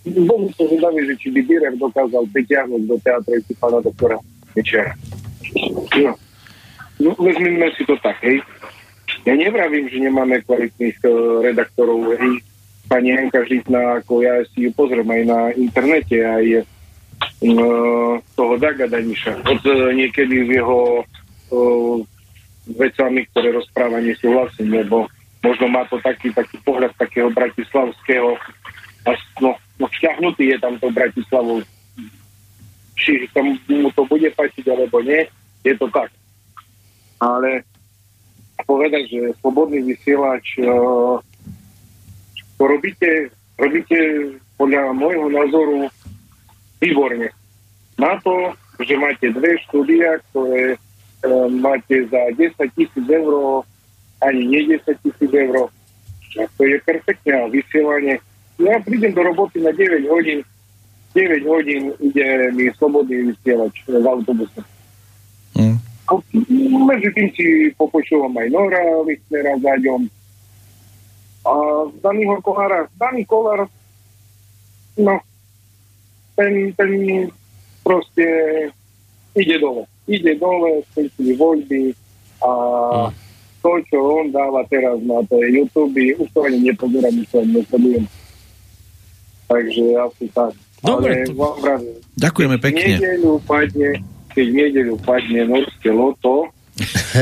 Bol 0.05 0.43
to 0.59 0.65
zvedavý, 0.69 1.01
že 1.07 1.15
či 1.23 1.29
by 1.31 1.41
Birer 1.45 1.75
dokázal 1.77 2.25
pritiahnuť 2.35 2.83
do 2.89 2.97
teatru 2.99 3.39
pána 3.61 3.79
doktora 3.85 4.17
Večera. 4.57 4.97
No. 6.01 6.19
No, 7.05 7.13
vezmime 7.21 7.69
si 7.77 7.85
to 7.85 7.95
tak, 8.01 8.17
hej. 8.25 8.41
Ja 9.29 9.37
nevravím, 9.37 9.89
že 9.93 10.01
nemáme 10.01 10.41
kvalitných 10.43 10.99
uh, 11.05 11.45
redaktorov, 11.45 12.17
hej. 12.17 12.41
Pani 12.89 13.17
Henka 13.17 13.45
Žitná, 13.45 14.01
ako 14.01 14.21
ja 14.21 14.45
si 14.53 14.69
ju 14.69 14.71
pozriem 14.73 15.09
aj 15.09 15.23
na 15.25 15.41
internete, 15.57 16.21
aj 16.21 16.45
uh, 16.61 18.21
toho 18.37 18.55
Daga 18.57 18.89
Daniša. 18.89 19.45
Od 19.45 19.63
uh, 19.65 19.93
niekedy 19.93 20.49
z 20.49 20.61
jeho 20.61 21.05
uh, 21.05 21.97
vecami, 22.73 23.29
ktoré 23.33 23.53
rozpráva, 23.53 24.01
nesúhlasím, 24.01 24.73
lebo 24.73 25.09
možno 25.45 25.69
má 25.69 25.85
to 25.89 26.01
taký, 26.01 26.33
taký 26.33 26.57
pohľad 26.65 26.97
takého 26.97 27.29
bratislavského 27.29 28.41
a 29.05 29.11
no, 29.41 29.53
no 29.77 29.87
šťahnutý 29.93 30.57
je 30.57 30.59
tam 30.59 30.81
to 30.81 30.89
Bratislavou. 30.89 31.61
Či 32.97 33.29
tam 33.37 33.53
mu 33.69 33.93
to 33.93 34.09
bude 34.09 34.33
pačiť 34.33 34.65
alebo 34.73 35.05
nie, 35.05 35.29
je 35.61 35.75
to 35.77 35.87
tak. 35.93 36.09
Ale 37.25 37.65
povedať, 38.69 39.09
že 39.09 39.21
slobodný 39.41 39.81
vysielač 39.81 40.61
uh, 40.61 41.17
to 42.61 42.63
robíte, 42.69 43.33
robíte 43.57 43.97
podľa 44.61 44.93
môjho 44.93 45.27
názoru 45.33 45.79
výborne. 46.79 47.33
Na 47.97 48.21
to, 48.21 48.53
že 48.85 48.95
máte 49.01 49.33
dve 49.33 49.57
štúdia, 49.69 50.21
ktoré 50.31 50.77
uh, 50.77 51.49
máte 51.49 52.05
za 52.13 52.29
10 52.37 52.61
tisíc 52.77 53.07
eur 53.09 53.65
ani 54.25 54.43
nie 54.45 54.63
10 54.69 54.85
tisíc 55.05 55.33
eur. 55.33 55.69
To 56.35 56.63
je 56.67 56.77
perfektné 56.83 57.47
vysielanie. 57.51 58.19
Ja 58.59 58.79
prídem 58.83 59.15
do 59.15 59.23
roboty 59.23 59.63
na 59.63 59.71
9 59.71 60.09
hodín, 60.11 60.43
9 61.15 61.47
hodín 61.47 61.95
ide 62.03 62.51
mi 62.55 62.71
slobodný 62.75 63.35
vysielač 63.35 63.87
v 63.87 64.03
autobuse. 64.03 64.74
Medzi 66.85 67.09
tým 67.17 67.29
si 67.33 67.47
popočúvam 67.75 68.33
aj 68.37 68.49
Nora 68.53 68.83
Lichtnera 69.09 69.57
za 69.59 69.75
ňom. 69.81 70.03
A 71.45 71.53
Danýho 72.01 72.37
Kolára, 72.41 72.89
Daný 72.97 73.25
Kolár, 73.25 73.69
no, 75.01 75.15
ten, 76.37 76.73
ten 76.77 76.93
proste 77.85 78.25
ide 79.37 79.57
dole. 79.61 79.85
Ide 80.05 80.37
dole, 80.37 80.85
skončili 80.93 81.33
voľby 81.37 81.97
a 82.45 82.51
mm 83.09 83.25
to, 83.65 83.73
čo 83.89 83.97
on 83.97 84.29
dáva 84.29 84.61
teraz 84.69 85.01
na 85.09 85.25
to 85.25 85.41
YouTube, 85.41 85.97
už 86.21 86.29
to 86.37 86.41
ani 86.45 86.69
nepozerám, 86.69 87.17
už 87.17 87.27
to 87.33 87.37
ani 87.41 87.53
nesledujem. 87.57 88.05
Takže 89.49 89.85
asi 90.05 90.25
tak. 90.37 90.53
Dobre. 90.85 91.25
Ale 91.25 91.33
vám 91.33 91.57
pravím, 91.65 91.97
Ďakujeme 92.21 92.57
pekne. 92.61 92.93
Nedeľu 93.01 93.33
padne, 93.49 93.91
keď 94.35 94.47
nedeľu 94.51 94.99
padne 95.01 95.47
norské 95.47 95.95
loto 95.95 96.51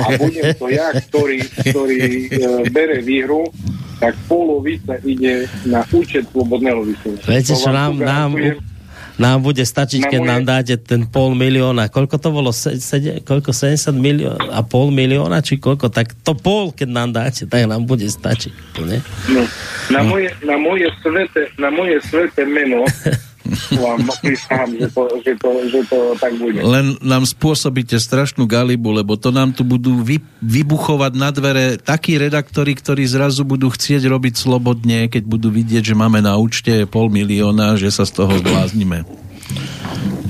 a 0.00 0.06
budem 0.16 0.56
to 0.56 0.66
ja, 0.72 0.96
ktorý, 0.96 1.38
ktorý 1.44 2.00
e, 2.00 2.28
bere 2.72 3.04
výhru, 3.04 3.52
tak 4.00 4.16
polovica 4.26 4.96
ide 5.04 5.46
na 5.68 5.84
účet 5.92 6.24
slobodného 6.32 6.82
vysielača. 6.82 7.28
Viete, 7.28 7.54
čo 7.54 7.70
nám, 7.70 8.00
nám, 8.00 8.32
nám 9.20 9.38
bude 9.44 9.62
stačiť, 9.62 10.08
keď 10.08 10.20
moje... 10.24 10.30
nám 10.32 10.42
dáte 10.48 10.74
ten 10.80 11.04
pol 11.04 11.36
milióna. 11.36 11.92
Koľko 11.92 12.16
to 12.16 12.28
bolo? 12.32 12.50
Se, 12.50 12.80
se, 12.80 13.20
koľko? 13.22 13.52
70 13.52 13.92
milión 13.94 14.40
a 14.50 14.64
pol 14.64 14.88
milióna? 14.88 15.44
Či 15.44 15.60
koľko? 15.60 15.92
Tak 15.92 16.16
to 16.24 16.32
pol, 16.32 16.72
keď 16.72 16.88
nám 16.88 17.10
dáte, 17.12 17.44
tak 17.44 17.68
nám 17.68 17.84
bude 17.84 18.08
stačiť. 18.08 18.80
Ne? 18.82 18.98
No, 19.30 19.40
na, 19.92 20.00
moje, 20.02 20.32
na, 20.42 20.56
moje 20.56 20.88
svete, 21.04 21.52
na 21.60 21.68
moje 21.68 22.00
svete 22.08 22.42
meno 22.48 22.88
vám 23.74 24.00
prísahám, 24.22 24.70
že 24.78 24.86
to, 24.90 25.02
že, 25.22 25.32
to, 25.38 25.48
že 25.68 25.80
to 25.90 25.98
tak 26.18 26.32
bude. 26.38 26.62
Len 26.62 26.96
nám 27.02 27.26
spôsobíte 27.26 27.98
strašnú 27.98 28.46
galibu, 28.46 28.94
lebo 28.94 29.18
to 29.18 29.34
nám 29.34 29.52
tu 29.52 29.66
budú 29.66 30.00
vy, 30.00 30.22
vybuchovať 30.40 31.12
na 31.18 31.30
dvere 31.34 31.66
takí 31.78 32.16
redaktori, 32.16 32.72
ktorí 32.78 33.02
zrazu 33.06 33.42
budú 33.42 33.70
chcieť 33.70 34.06
robiť 34.06 34.34
slobodne, 34.38 35.10
keď 35.10 35.22
budú 35.26 35.50
vidieť, 35.50 35.92
že 35.92 35.98
máme 35.98 36.22
na 36.22 36.38
účte 36.38 36.86
pol 36.86 37.10
milióna, 37.10 37.74
že 37.76 37.90
sa 37.90 38.06
z 38.06 38.22
toho 38.22 38.32
zbláznime. 38.38 39.04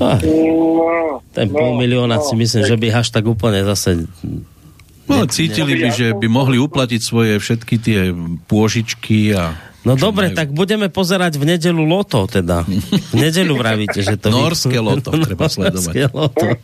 Ah, 0.01 0.19
ten 1.31 1.47
no, 1.49 1.55
pol 1.55 1.71
milióna 1.77 2.17
no, 2.19 2.25
si 2.25 2.33
myslím, 2.35 2.65
no, 2.65 2.69
že 2.69 2.77
by 2.81 2.87
až 2.91 3.07
tak 3.13 3.25
úplne 3.29 3.61
zase 3.63 4.09
No, 5.03 5.27
cítili 5.27 5.75
by, 5.75 5.89
že 5.91 6.07
by 6.15 6.27
mohli 6.31 6.55
uplatiť 6.55 7.01
svoje 7.03 7.35
všetky 7.35 7.75
tie 7.75 7.99
pôžičky 8.47 9.35
a 9.35 9.51
No 9.83 9.99
dobre, 9.99 10.31
majú. 10.31 10.39
tak 10.39 10.47
budeme 10.55 10.87
pozerať 10.87 11.35
v 11.35 11.55
nedelu 11.55 11.83
loto, 11.83 12.23
teda. 12.23 12.63
V 13.11 13.15
nedelu 13.19 13.51
vravíte, 13.51 13.99
že 13.99 14.15
to... 14.15 14.31
Norské 14.35 14.79
loto 14.79 15.11
treba 15.27 15.51
sledovať. 15.51 15.93
Loto. 16.15 16.55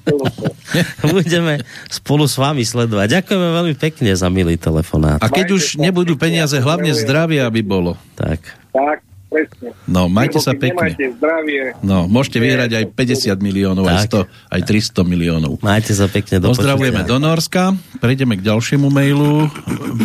budeme 1.16 1.60
spolu 1.92 2.24
s 2.24 2.40
vami 2.40 2.64
sledovať. 2.64 3.20
Ďakujeme 3.20 3.48
veľmi 3.60 3.76
pekne 3.76 4.12
za 4.16 4.32
milý 4.32 4.56
telefonát. 4.56 5.20
A 5.20 5.28
keď 5.28 5.52
už 5.52 5.76
nebudú 5.76 6.16
peniaze, 6.16 6.56
hlavne 6.64 6.96
zdravie, 6.96 7.44
aby 7.44 7.60
bolo. 7.60 8.00
Tak. 8.16 8.40
Tak, 8.72 9.04
presne. 9.28 9.76
No, 9.84 10.08
majte 10.08 10.40
sa 10.40 10.56
pekne. 10.56 10.96
zdravie. 10.96 11.76
No, 11.84 12.08
môžete 12.08 12.40
vyhrať 12.40 12.72
aj 12.72 12.86
50 12.96 13.36
miliónov, 13.44 13.84
aj 13.84 14.08
100, 14.08 14.56
aj 14.56 14.62
300 14.64 15.04
miliónov. 15.04 15.52
Majte 15.60 15.92
sa 15.92 16.08
pekne. 16.08 16.40
Do 16.40 16.56
Pozdravujeme 16.56 17.04
do 17.04 17.20
Norska. 17.20 17.76
Prejdeme 18.00 18.40
k 18.40 18.48
ďalšiemu 18.48 18.88
mailu. 18.88 19.52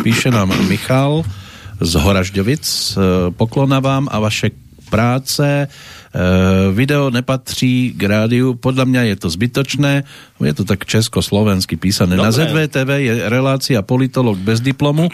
Píše 0.03 0.35
nám 0.35 0.51
Michal 0.67 1.23
z 1.79 1.93
Horažďovic. 1.99 2.63
E, 2.63 2.77
poklona 3.35 3.79
vám 3.83 4.07
a 4.11 4.19
vaše 4.19 4.51
práce. 4.87 5.43
E, 5.45 5.67
video 6.71 7.09
nepatří 7.09 7.97
k 7.97 8.01
rádiu, 8.07 8.55
podľa 8.55 8.85
mňa 8.87 9.01
je 9.11 9.15
to 9.19 9.27
zbytočné, 9.27 9.93
je 10.39 10.53
to 10.55 10.63
tak 10.63 10.87
československy 10.87 11.75
písané. 11.75 12.15
Dobre. 12.15 12.29
Na 12.29 12.31
ZVTV 12.31 12.89
je 13.03 13.13
relácia 13.27 13.83
politolog 13.83 14.39
bez 14.39 14.63
diplomu. 14.63 15.11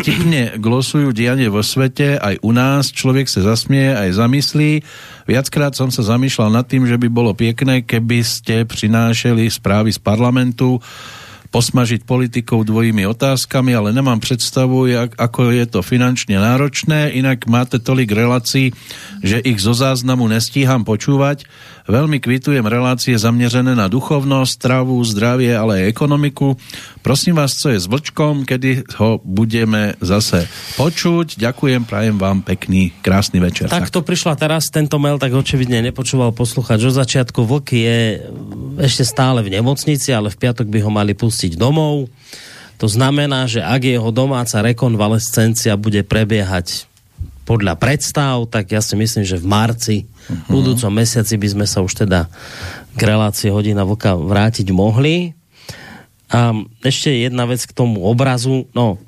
Vtipne 0.00 0.54
glosujú 0.60 1.10
dianie 1.10 1.50
vo 1.50 1.64
svete, 1.64 2.20
aj 2.20 2.38
u 2.44 2.52
nás. 2.54 2.94
Človek 2.94 3.26
sa 3.26 3.42
zasmie, 3.42 3.90
aj 3.90 4.20
zamyslí. 4.20 4.84
Viackrát 5.26 5.74
som 5.74 5.90
sa 5.90 6.06
zamýšľal 6.06 6.54
nad 6.54 6.66
tým, 6.68 6.86
že 6.86 6.94
by 7.00 7.08
bolo 7.10 7.34
pekné, 7.34 7.82
keby 7.82 8.22
ste 8.22 8.68
prinášeli 8.68 9.50
správy 9.50 9.90
z 9.90 9.98
parlamentu 9.98 10.78
posmažiť 11.50 12.06
politikov 12.06 12.62
dvojimi 12.62 13.02
otázkami, 13.10 13.74
ale 13.74 13.90
nemám 13.90 14.22
predstavu, 14.22 14.86
jak, 14.86 15.10
ako 15.18 15.50
je 15.50 15.66
to 15.66 15.80
finančne 15.82 16.38
náročné, 16.38 17.10
inak 17.18 17.50
máte 17.50 17.82
tolik 17.82 18.14
relácií, 18.14 18.70
že 19.20 19.42
ich 19.42 19.58
zo 19.58 19.74
záznamu 19.74 20.30
nestíham 20.30 20.86
počúvať. 20.86 21.44
Veľmi 21.88 22.20
kvitujem 22.20 22.66
relácie 22.66 23.16
zaměřené 23.16 23.72
na 23.72 23.88
duchovnosť, 23.88 24.50
stravu, 24.50 25.00
zdravie, 25.06 25.54
ale 25.54 25.84
aj 25.84 25.90
ekonomiku. 25.94 26.58
Prosím 27.00 27.38
vás, 27.38 27.56
co 27.56 27.72
je 27.72 27.78
s 27.80 27.88
vlčkom, 27.88 28.44
kedy 28.44 28.84
ho 28.98 29.22
budeme 29.24 29.96
zase 30.02 30.44
počuť. 30.76 31.40
Ďakujem, 31.40 31.88
prajem 31.88 32.16
vám 32.18 32.44
pekný, 32.44 32.92
krásny 33.00 33.40
večer. 33.40 33.72
Tak 33.72 33.88
to 33.88 34.04
prišla 34.04 34.36
teraz, 34.36 34.68
tento 34.68 35.00
mail, 35.00 35.16
tak 35.16 35.32
očividne 35.32 35.80
nepočúval 35.80 36.36
poslúchať. 36.36 36.82
Od 36.84 36.94
začiatku 36.98 37.40
vlk 37.46 37.68
je 37.72 37.98
ešte 38.82 39.06
stále 39.06 39.40
v 39.40 39.56
nemocnici, 39.56 40.12
ale 40.12 40.28
v 40.28 40.36
piatok 40.36 40.68
by 40.68 40.78
ho 40.84 40.90
mali 40.92 41.16
pustiť 41.16 41.56
domov. 41.56 42.10
To 42.80 42.88
znamená, 42.88 43.44
že 43.44 43.60
ak 43.60 43.84
jeho 43.84 44.08
domáca 44.08 44.64
rekonvalescencia 44.64 45.76
bude 45.76 46.00
prebiehať 46.00 46.89
podľa 47.44 47.74
predstav, 47.76 48.46
tak 48.46 48.70
ja 48.70 48.80
si 48.84 48.94
myslím, 48.94 49.24
že 49.26 49.40
v 49.40 49.46
marci, 49.46 49.96
uh-huh. 50.06 50.46
v 50.46 50.50
budúcom 50.50 50.92
mesiaci 50.94 51.34
by 51.34 51.48
sme 51.50 51.66
sa 51.66 51.82
už 51.82 52.06
teda 52.06 52.30
k 52.94 53.00
relácii 53.00 53.50
hodina 53.50 53.82
vlka 53.86 54.14
vrátiť 54.18 54.70
mohli. 54.70 55.34
A 56.30 56.54
ešte 56.86 57.10
jedna 57.10 57.46
vec 57.46 57.58
k 57.66 57.74
tomu 57.74 58.06
obrazu. 58.06 58.70
No, 58.70 59.02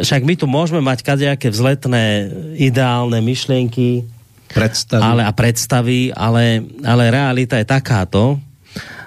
však 0.00 0.26
my 0.26 0.34
tu 0.34 0.50
môžeme 0.50 0.82
mať 0.82 1.06
kadejaké 1.06 1.52
vzletné 1.52 2.32
ideálne 2.58 3.22
myšlienky 3.22 4.08
predstavy. 4.50 5.02
Ale, 5.04 5.22
a 5.22 5.30
predstavy, 5.30 6.10
ale, 6.10 6.66
ale 6.82 7.04
realita 7.12 7.60
je 7.60 7.66
takáto. 7.68 8.42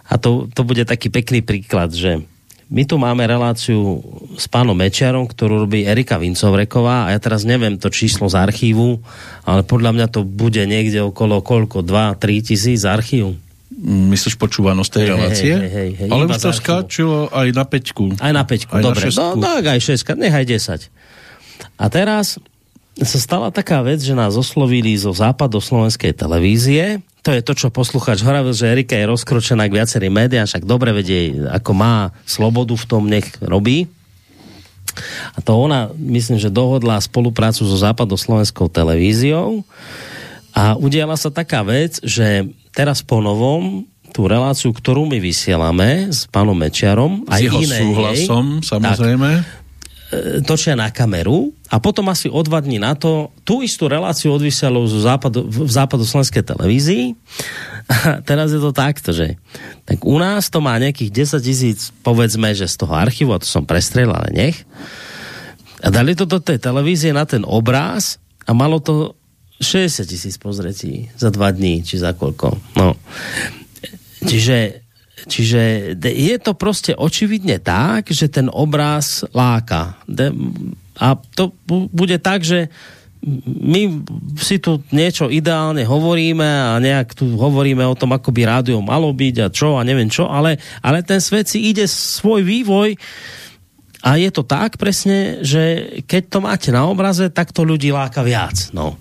A 0.07 0.15
to, 0.15 0.47
to 0.51 0.61
bude 0.63 0.84
taký 0.88 1.11
pekný 1.11 1.43
príklad, 1.43 1.91
že 1.91 2.23
my 2.72 2.84
tu 2.88 2.95
máme 2.95 3.27
reláciu 3.27 3.99
s 4.40 4.48
pánom 4.48 4.77
Mečiarom, 4.77 5.27
ktorú 5.27 5.68
robí 5.68 5.84
Erika 5.84 6.15
Vincovreková 6.15 7.10
a 7.10 7.11
ja 7.11 7.19
teraz 7.19 7.44
neviem 7.44 7.76
to 7.76 7.91
číslo 7.91 8.31
z 8.31 8.40
archívu, 8.40 9.03
ale 9.44 9.68
podľa 9.68 9.91
mňa 9.91 10.07
to 10.07 10.23
bude 10.23 10.64
niekde 10.64 11.03
okolo 11.03 11.44
koľko, 11.44 11.84
2-3 11.84 12.48
tisíc 12.48 12.81
archív. 12.88 13.35
Myslíš 13.84 14.40
počúvanosť 14.40 14.91
tej 14.95 15.06
relácie? 15.11 15.53
Hej, 15.53 15.69
hej, 15.69 15.90
hej, 16.06 16.10
ale 16.14 16.30
už 16.30 16.40
to 16.40 16.56
skáčilo 16.56 17.27
aj 17.34 17.48
na 17.52 17.65
peťku. 17.68 18.15
Aj 18.22 18.31
na 18.31 18.44
peťku, 18.48 18.72
aj 18.80 18.84
dobre. 18.85 19.11
Na 19.11 19.35
no, 19.35 19.44
tak 19.60 19.65
aj 19.76 19.80
6, 19.84 20.15
nechaj 20.15 20.45
10. 20.48 20.88
A 21.81 21.85
teraz 21.91 22.40
sa 23.02 23.18
stala 23.18 23.49
taká 23.49 23.82
vec, 23.82 24.06
že 24.06 24.14
nás 24.14 24.38
oslovili 24.38 24.94
zo 24.94 25.10
západoslovenskej 25.10 26.14
televízie 26.14 27.02
to 27.24 27.32
je 27.32 27.40
to, 27.40 27.56
čo 27.56 27.72
poslucháč 27.72 28.20
hovoril, 28.20 28.52
že 28.52 28.68
Erika 28.68 28.99
je 28.99 29.07
rozkročená 29.07 29.64
k 29.72 29.80
viacerým 29.80 30.11
médiám, 30.11 30.44
však 30.44 30.68
dobre 30.68 30.91
vedie, 30.91 31.40
ako 31.48 31.72
má 31.72 32.11
slobodu 32.28 32.76
v 32.76 32.84
tom, 32.86 33.07
nech 33.07 33.32
robí. 33.40 33.88
A 35.32 35.40
to 35.40 35.56
ona, 35.56 35.88
myslím, 35.95 36.36
že 36.36 36.52
dohodla 36.52 36.99
spoluprácu 36.99 37.64
so 37.64 37.78
západoslovenskou 37.80 38.68
televíziou 38.68 39.64
a 40.52 40.76
udiala 40.76 41.15
sa 41.15 41.32
taká 41.32 41.64
vec, 41.64 42.03
že 42.03 42.52
teraz 42.76 42.99
po 42.99 43.24
novom 43.24 43.88
tú 44.11 44.28
reláciu, 44.28 44.76
ktorú 44.76 45.07
my 45.07 45.18
vysielame 45.18 46.11
s 46.11 46.28
pánom 46.28 46.53
Mečiarom, 46.53 47.24
aj 47.32 47.40
s 47.40 47.44
jeho 47.48 47.60
iné 47.64 47.78
súhlasom, 47.82 48.45
jej, 48.60 48.68
samozrejme. 48.68 49.30
Tak, 49.41 49.62
točia 50.45 50.77
na 50.77 50.91
kameru 50.94 51.52
a 51.69 51.81
potom 51.81 52.10
asi 52.11 52.30
o 52.30 52.40
dva 52.45 52.61
dní 52.61 52.77
na 52.77 52.94
to 52.94 53.34
tú 53.41 53.64
istú 53.65 53.90
reláciu 53.90 54.35
odvysielajú 54.35 54.85
zo 54.85 54.99
západu, 55.02 55.45
v 55.48 55.72
západoslovenskej 55.72 56.44
televízii. 56.44 57.06
A 57.90 58.23
teraz 58.23 58.52
je 58.56 58.61
to 58.61 58.72
takto, 58.72 59.11
že 59.11 59.35
tak 59.84 60.03
u 60.07 60.15
nás 60.15 60.48
to 60.48 60.64
má 60.64 60.80
nejakých 60.80 61.27
10 61.35 61.44
tisíc, 61.44 61.80
povedzme, 62.06 62.56
že 62.56 62.69
z 62.69 62.76
toho 62.80 62.94
archívu, 62.95 63.35
a 63.35 63.41
to 63.41 63.48
som 63.48 63.68
prestrel, 63.68 64.11
ale 64.11 64.31
nech. 64.31 64.57
A 65.84 65.91
dali 65.91 66.15
to 66.15 66.23
do 66.23 66.40
tej 66.40 66.64
televízie 66.64 67.11
na 67.11 67.27
ten 67.27 67.44
obráz 67.44 68.22
a 68.48 68.56
malo 68.56 68.80
to 68.80 69.19
60 69.60 70.03
tisíc 70.07 70.35
pozretí 70.40 71.11
za 71.15 71.31
dva 71.31 71.52
dní, 71.52 71.84
či 71.84 71.99
za 71.99 72.15
koľko. 72.15 72.56
No. 72.80 72.95
Čiže 74.23 74.82
Čiže 75.27 75.93
je 75.99 76.35
to 76.39 76.51
proste 76.55 76.93
očividne 76.93 77.59
tak, 77.59 78.11
že 78.11 78.31
ten 78.31 78.51
obraz 78.51 79.23
láka. 79.31 79.97
A 80.99 81.07
to 81.35 81.55
bude 81.67 82.17
tak, 82.19 82.43
že 82.43 82.69
my 83.47 84.03
si 84.35 84.59
tu 84.59 84.83
niečo 84.91 85.31
ideálne 85.31 85.87
hovoríme 85.87 86.43
a 86.43 86.75
nejak 86.83 87.15
tu 87.15 87.39
hovoríme 87.39 87.79
o 87.87 87.95
tom, 87.95 88.11
ako 88.11 88.35
by 88.35 88.41
rádio 88.43 88.83
malo 88.83 89.15
byť 89.15 89.35
a 89.39 89.47
čo 89.47 89.79
a 89.79 89.87
neviem 89.87 90.11
čo, 90.11 90.27
ale, 90.27 90.59
ale 90.83 91.07
ten 91.07 91.23
svet 91.23 91.47
si 91.47 91.71
ide 91.71 91.87
svoj 91.87 92.43
vývoj 92.43 92.99
a 94.03 94.19
je 94.19 94.27
to 94.35 94.43
tak 94.43 94.75
presne, 94.75 95.39
že 95.47 95.95
keď 96.03 96.23
to 96.27 96.39
máte 96.43 96.69
na 96.75 96.84
obraze, 96.84 97.31
tak 97.31 97.55
to 97.55 97.63
ľudí 97.63 97.95
láka 97.95 98.19
viac. 98.19 98.75
No. 98.75 98.99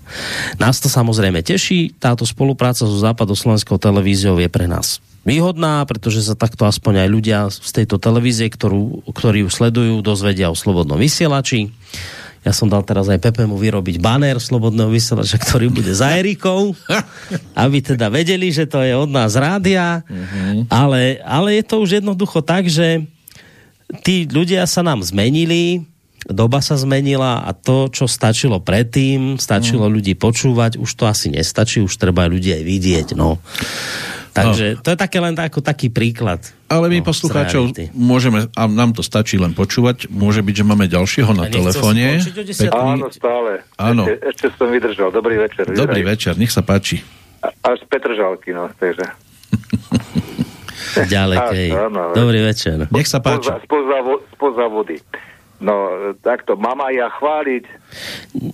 Nás 0.55 0.79
to 0.79 0.87
samozrejme 0.87 1.43
teší, 1.43 1.91
táto 1.99 2.23
spolupráca 2.23 2.87
so 2.87 2.97
západoslovenskou 3.03 3.75
televíziou 3.75 4.39
je 4.39 4.47
pre 4.47 4.63
nás 4.63 5.03
výhodná, 5.23 5.83
pretože 5.87 6.23
sa 6.23 6.35
takto 6.35 6.67
aspoň 6.67 7.07
aj 7.07 7.09
ľudia 7.09 7.39
z 7.47 7.71
tejto 7.83 7.95
televízie, 7.99 8.51
ktorú, 8.51 9.07
ktorí 9.11 9.47
ju 9.47 9.49
sledujú, 9.49 10.03
dozvedia 10.03 10.51
o 10.51 10.55
slobodnom 10.55 10.99
vysielači. 10.99 11.71
Ja 12.43 12.51
som 12.51 12.67
dal 12.67 12.83
teraz 12.83 13.07
aj 13.07 13.23
Pepemu 13.23 13.55
vyrobiť 13.55 14.03
banner 14.03 14.35
slobodného 14.35 14.91
vysielača, 14.91 15.39
ktorý 15.39 15.71
bude 15.71 15.95
za 15.95 16.11
Erikou, 16.11 16.75
aby 17.63 17.79
teda 17.79 18.11
vedeli, 18.11 18.51
že 18.51 18.67
to 18.67 18.83
je 18.83 18.91
od 18.91 19.07
nás 19.07 19.31
rádia, 19.39 20.03
uh-huh. 20.03 20.67
ale, 20.67 21.23
ale 21.23 21.55
je 21.59 21.63
to 21.63 21.79
už 21.79 22.03
jednoducho 22.03 22.43
tak, 22.43 22.67
že 22.67 23.07
tí 24.03 24.25
ľudia 24.29 24.65
sa 24.65 24.81
nám 24.81 25.03
zmenili, 25.03 25.83
doba 26.27 26.63
sa 26.63 26.79
zmenila 26.79 27.43
a 27.43 27.51
to, 27.51 27.91
čo 27.91 28.07
stačilo 28.07 28.63
predtým, 28.63 29.35
stačilo 29.35 29.87
uh-huh. 29.87 29.95
ľudí 29.99 30.15
počúvať, 30.15 30.79
už 30.79 30.89
to 30.95 31.03
asi 31.07 31.27
nestačí, 31.33 31.83
už 31.83 31.99
treba 31.99 32.27
ľudí 32.27 32.55
aj 32.55 32.63
vidieť, 32.63 33.07
no. 33.19 33.39
Takže 34.33 34.65
no. 34.73 34.81
to 34.81 34.87
je 34.89 34.97
také 34.97 35.21
len 35.21 35.37
ako 35.37 35.61
taký 35.61 35.93
príklad. 35.93 36.41
Ale 36.65 36.89
my 36.89 37.05
no, 37.05 37.05
poslucháčov 37.05 37.69
môžeme, 37.93 38.49
a 38.57 38.61
nám 38.65 38.97
to 38.97 39.05
stačí 39.05 39.37
len 39.37 39.53
počúvať, 39.53 40.09
môže 40.09 40.41
byť, 40.41 40.55
že 40.57 40.65
máme 40.65 40.89
ďalšieho 40.89 41.31
na 41.37 41.45
telefóne. 41.53 42.17
Áno, 42.73 43.13
stále. 43.13 43.61
Áno. 43.77 44.09
Ešte, 44.09 44.25
ešte 44.25 44.45
som 44.57 44.73
vydržal. 44.73 45.13
Dobrý 45.13 45.37
večer. 45.37 45.69
Dobrý 45.69 46.01
Vydaj. 46.01 46.11
večer, 46.17 46.33
nech 46.41 46.49
sa 46.49 46.65
páči. 46.65 47.05
Až 47.61 47.77
z 47.83 47.85
Petržalky, 47.85 48.57
no, 48.57 48.73
takže. 48.73 49.05
Ďalekej. 51.15 51.67
Dobrý 52.15 52.39
večer. 52.43 52.87
Nech 52.89 53.07
sa 53.07 53.19
páči. 53.19 53.49
Spoza, 53.49 53.63
spoza, 53.65 53.97
spoza 54.33 54.65
vody. 54.69 54.97
No, 55.63 55.95
takto, 56.19 56.59
mám 56.59 56.83
aj 56.83 56.93
ja 56.93 57.07
chváliť? 57.07 57.63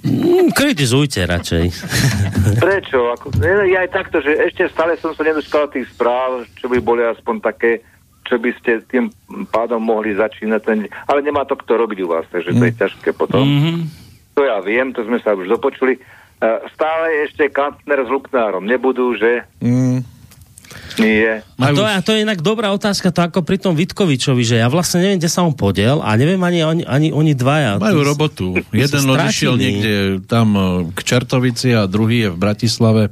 Mm, 0.06 0.54
kritizujte 0.54 1.26
radšej. 1.26 1.66
Prečo? 2.64 3.10
Ako, 3.18 3.34
ja 3.42 3.82
aj 3.82 3.90
takto, 3.90 4.22
že 4.22 4.38
ešte 4.38 4.70
stále 4.70 4.94
som 5.02 5.18
sa 5.18 5.26
nedočkal 5.26 5.74
tých 5.74 5.90
správ, 5.90 6.46
čo 6.62 6.70
by 6.70 6.78
boli 6.78 7.02
aspoň 7.02 7.36
také, 7.42 7.82
čo 8.30 8.38
by 8.38 8.54
ste 8.62 8.86
tým 8.86 9.10
pádom 9.50 9.82
mohli 9.82 10.14
začínať. 10.14 10.62
Ten, 10.62 10.80
ale 11.10 11.26
nemá 11.26 11.50
to 11.50 11.58
kto 11.58 11.82
robiť 11.82 11.98
u 12.06 12.08
vás, 12.14 12.30
takže 12.30 12.54
to 12.54 12.64
je 12.70 12.74
mm. 12.78 12.82
ťažké 12.86 13.10
potom. 13.18 13.42
Mm-hmm. 13.42 13.78
To 14.38 14.42
ja 14.46 14.62
viem, 14.62 14.94
to 14.94 15.02
sme 15.02 15.18
sa 15.18 15.34
už 15.34 15.50
dopočuli. 15.50 15.98
Uh, 16.40 16.62
stále 16.72 17.26
ešte 17.26 17.50
Kantner 17.50 18.06
s 18.06 18.10
Luknárom 18.14 18.70
nebudú, 18.70 19.18
že? 19.18 19.50
Mm. 19.66 20.06
Nie. 21.04 21.34
A 21.60 21.72
to, 21.72 21.82
a 21.84 22.00
to 22.04 22.12
je 22.16 22.24
inak 22.24 22.40
dobrá 22.44 22.72
otázka, 22.76 23.12
to 23.12 23.24
ako 23.24 23.44
pri 23.44 23.58
tom 23.60 23.74
Vitkovičovi, 23.76 24.44
že 24.44 24.60
ja 24.60 24.68
vlastne 24.68 25.04
neviem, 25.04 25.20
kde 25.20 25.32
sa 25.32 25.44
on 25.44 25.56
podiel 25.56 26.04
a 26.04 26.14
neviem 26.20 26.40
ani, 26.44 26.60
ani, 26.64 26.84
ani 26.84 27.10
oni 27.16 27.34
dvaja. 27.36 27.80
Majú 27.80 28.02
robotu. 28.04 28.46
Jeden 28.76 29.04
odišiel 29.08 29.54
niekde 29.56 29.94
tam 30.28 30.48
e, 30.56 30.62
k 30.94 31.00
Čertovici 31.04 31.72
a 31.74 31.88
druhý 31.88 32.28
je 32.28 32.30
v 32.34 32.38
Bratislave. 32.38 33.04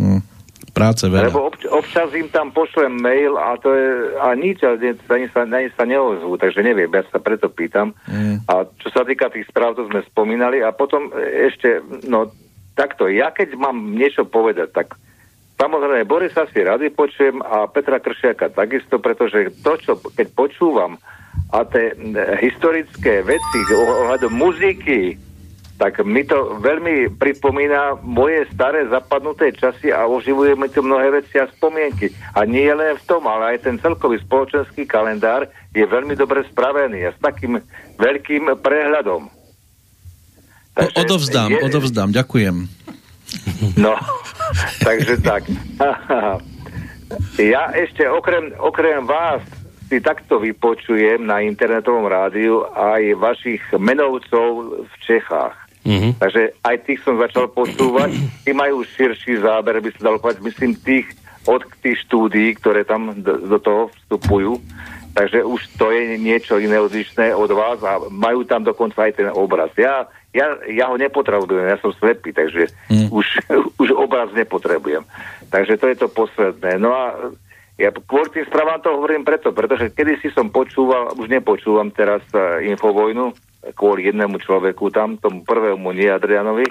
Hm. 0.00 0.20
Práce 0.74 1.06
veľa. 1.06 1.30
Lebo 1.30 1.54
obč- 1.54 1.70
občas 1.70 2.10
im 2.18 2.26
tam 2.34 2.50
pošlem 2.50 2.98
mail 2.98 3.38
a 3.38 3.54
to 3.62 3.70
je 3.70 4.18
a 4.18 4.34
nič, 4.34 4.58
ani 5.06 5.30
sa, 5.30 5.46
ani 5.46 5.70
sa 5.70 5.86
neozvú, 5.86 6.34
takže 6.34 6.66
neviem, 6.66 6.90
ja 6.90 7.06
sa 7.14 7.22
preto 7.22 7.46
pýtam. 7.46 7.94
Mm. 8.10 8.42
A 8.50 8.66
čo 8.82 8.90
sa 8.90 9.06
týka 9.06 9.30
tých 9.30 9.46
správ, 9.46 9.78
to 9.78 9.86
sme 9.86 10.02
spomínali 10.10 10.66
a 10.66 10.74
potom 10.74 11.14
ešte, 11.14 11.78
no 12.10 12.34
takto, 12.74 13.06
ja 13.06 13.30
keď 13.30 13.54
mám 13.54 13.94
niečo 13.94 14.26
povedať, 14.26 14.74
tak 14.74 14.98
Samozrejme, 15.54 16.02
Borisa 16.04 16.50
si 16.50 16.60
rady 16.66 16.90
počujem 16.90 17.38
a 17.38 17.70
Petra 17.70 18.02
Kršiaka 18.02 18.50
takisto, 18.50 18.98
pretože 18.98 19.54
to, 19.62 19.78
čo 19.78 19.92
keď 20.02 20.26
počúvam 20.34 20.98
a 21.54 21.62
tie 21.62 21.94
historické 22.42 23.22
veci 23.22 23.58
ohľadom 23.70 24.34
muziky, 24.34 25.14
tak 25.74 26.02
mi 26.06 26.22
to 26.22 26.58
veľmi 26.62 27.18
pripomína 27.18 27.98
moje 28.02 28.46
staré 28.54 28.86
zapadnuté 28.86 29.50
časy 29.50 29.90
a 29.90 30.06
oživuje 30.06 30.54
mi 30.54 30.70
to 30.70 30.86
mnohé 30.86 31.22
veci 31.22 31.38
a 31.38 31.50
spomienky. 31.50 32.14
A 32.34 32.46
nie 32.46 32.70
len 32.70 32.94
v 32.94 33.06
tom, 33.10 33.26
ale 33.26 33.54
aj 33.54 33.66
ten 33.66 33.76
celkový 33.82 34.22
spoločenský 34.22 34.86
kalendár 34.86 35.50
je 35.74 35.82
veľmi 35.82 36.14
dobre 36.14 36.46
spravený 36.46 37.10
a 37.10 37.14
s 37.14 37.18
takým 37.18 37.58
veľkým 37.98 38.54
prehľadom. 38.62 39.26
Takže 40.74 40.94
odovzdám, 40.98 41.50
je... 41.50 41.58
odovzdám, 41.62 42.10
ďakujem. 42.10 42.54
No, 43.76 43.96
takže 44.86 45.20
tak. 45.20 45.48
Ja 47.38 47.70
ešte 47.76 48.08
okrem, 48.08 48.56
okrem 48.58 49.04
vás 49.06 49.44
si 49.86 50.00
takto 50.00 50.40
vypočujem 50.40 51.22
na 51.22 51.44
internetovom 51.44 52.08
rádiu 52.08 52.64
aj 52.72 53.14
vašich 53.20 53.62
menovcov 53.76 54.82
v 54.88 54.94
Čechách. 55.04 55.54
Mm-hmm. 55.84 56.12
Takže 56.16 56.42
aj 56.64 56.76
tých 56.88 57.00
som 57.04 57.20
začal 57.20 57.52
počúvať. 57.52 58.16
Tí 58.48 58.56
majú 58.56 58.80
širší 58.88 59.44
záber, 59.44 59.84
by 59.84 59.92
sa 59.92 60.08
dalo 60.08 60.16
povedať, 60.16 60.40
myslím, 60.40 60.72
tých 60.80 61.12
od 61.44 61.60
tých 61.84 62.00
štúdií, 62.08 62.56
ktoré 62.56 62.88
tam 62.88 63.12
do, 63.20 63.36
do 63.36 63.58
toho 63.60 63.82
vstupujú. 63.92 64.56
Takže 65.12 65.44
už 65.44 65.60
to 65.78 65.92
je 65.92 66.16
niečo 66.18 66.58
iné 66.58 66.80
odlišné 66.80 67.36
od 67.36 67.52
vás 67.52 67.78
a 67.84 68.00
majú 68.08 68.42
tam 68.48 68.64
dokonca 68.64 69.04
aj 69.06 69.12
ten 69.14 69.28
obraz. 69.30 69.70
Ja, 69.76 70.08
ja, 70.34 70.58
ja 70.66 70.90
ho 70.90 70.98
nepotrebujem, 70.98 71.70
ja 71.70 71.78
som 71.78 71.94
slepý, 71.94 72.34
takže 72.34 72.66
mm. 72.90 73.08
už, 73.14 73.26
už 73.82 73.88
obraz 73.94 74.34
nepotrebujem. 74.34 75.06
Takže 75.48 75.78
to 75.78 75.86
je 75.94 75.96
to 75.96 76.08
posledné. 76.10 76.82
No 76.82 76.90
a 76.90 77.30
ja 77.78 77.94
kvôli 77.94 78.30
tým 78.34 78.46
správam 78.50 78.82
to 78.82 78.90
hovorím 78.90 79.22
preto, 79.22 79.54
pretože 79.54 79.94
kedy 79.94 80.18
si 80.18 80.28
som 80.34 80.50
počúval, 80.50 81.14
už 81.14 81.30
nepočúvam 81.30 81.90
teraz 81.94 82.22
uh, 82.34 82.58
Infovojnu, 82.62 83.34
kvôli 83.78 84.10
jednému 84.10 84.42
človeku 84.42 84.92
tam, 84.92 85.16
tomu 85.16 85.46
prvému 85.46 85.94
nie 85.94 86.10
Adrianovi, 86.10 86.68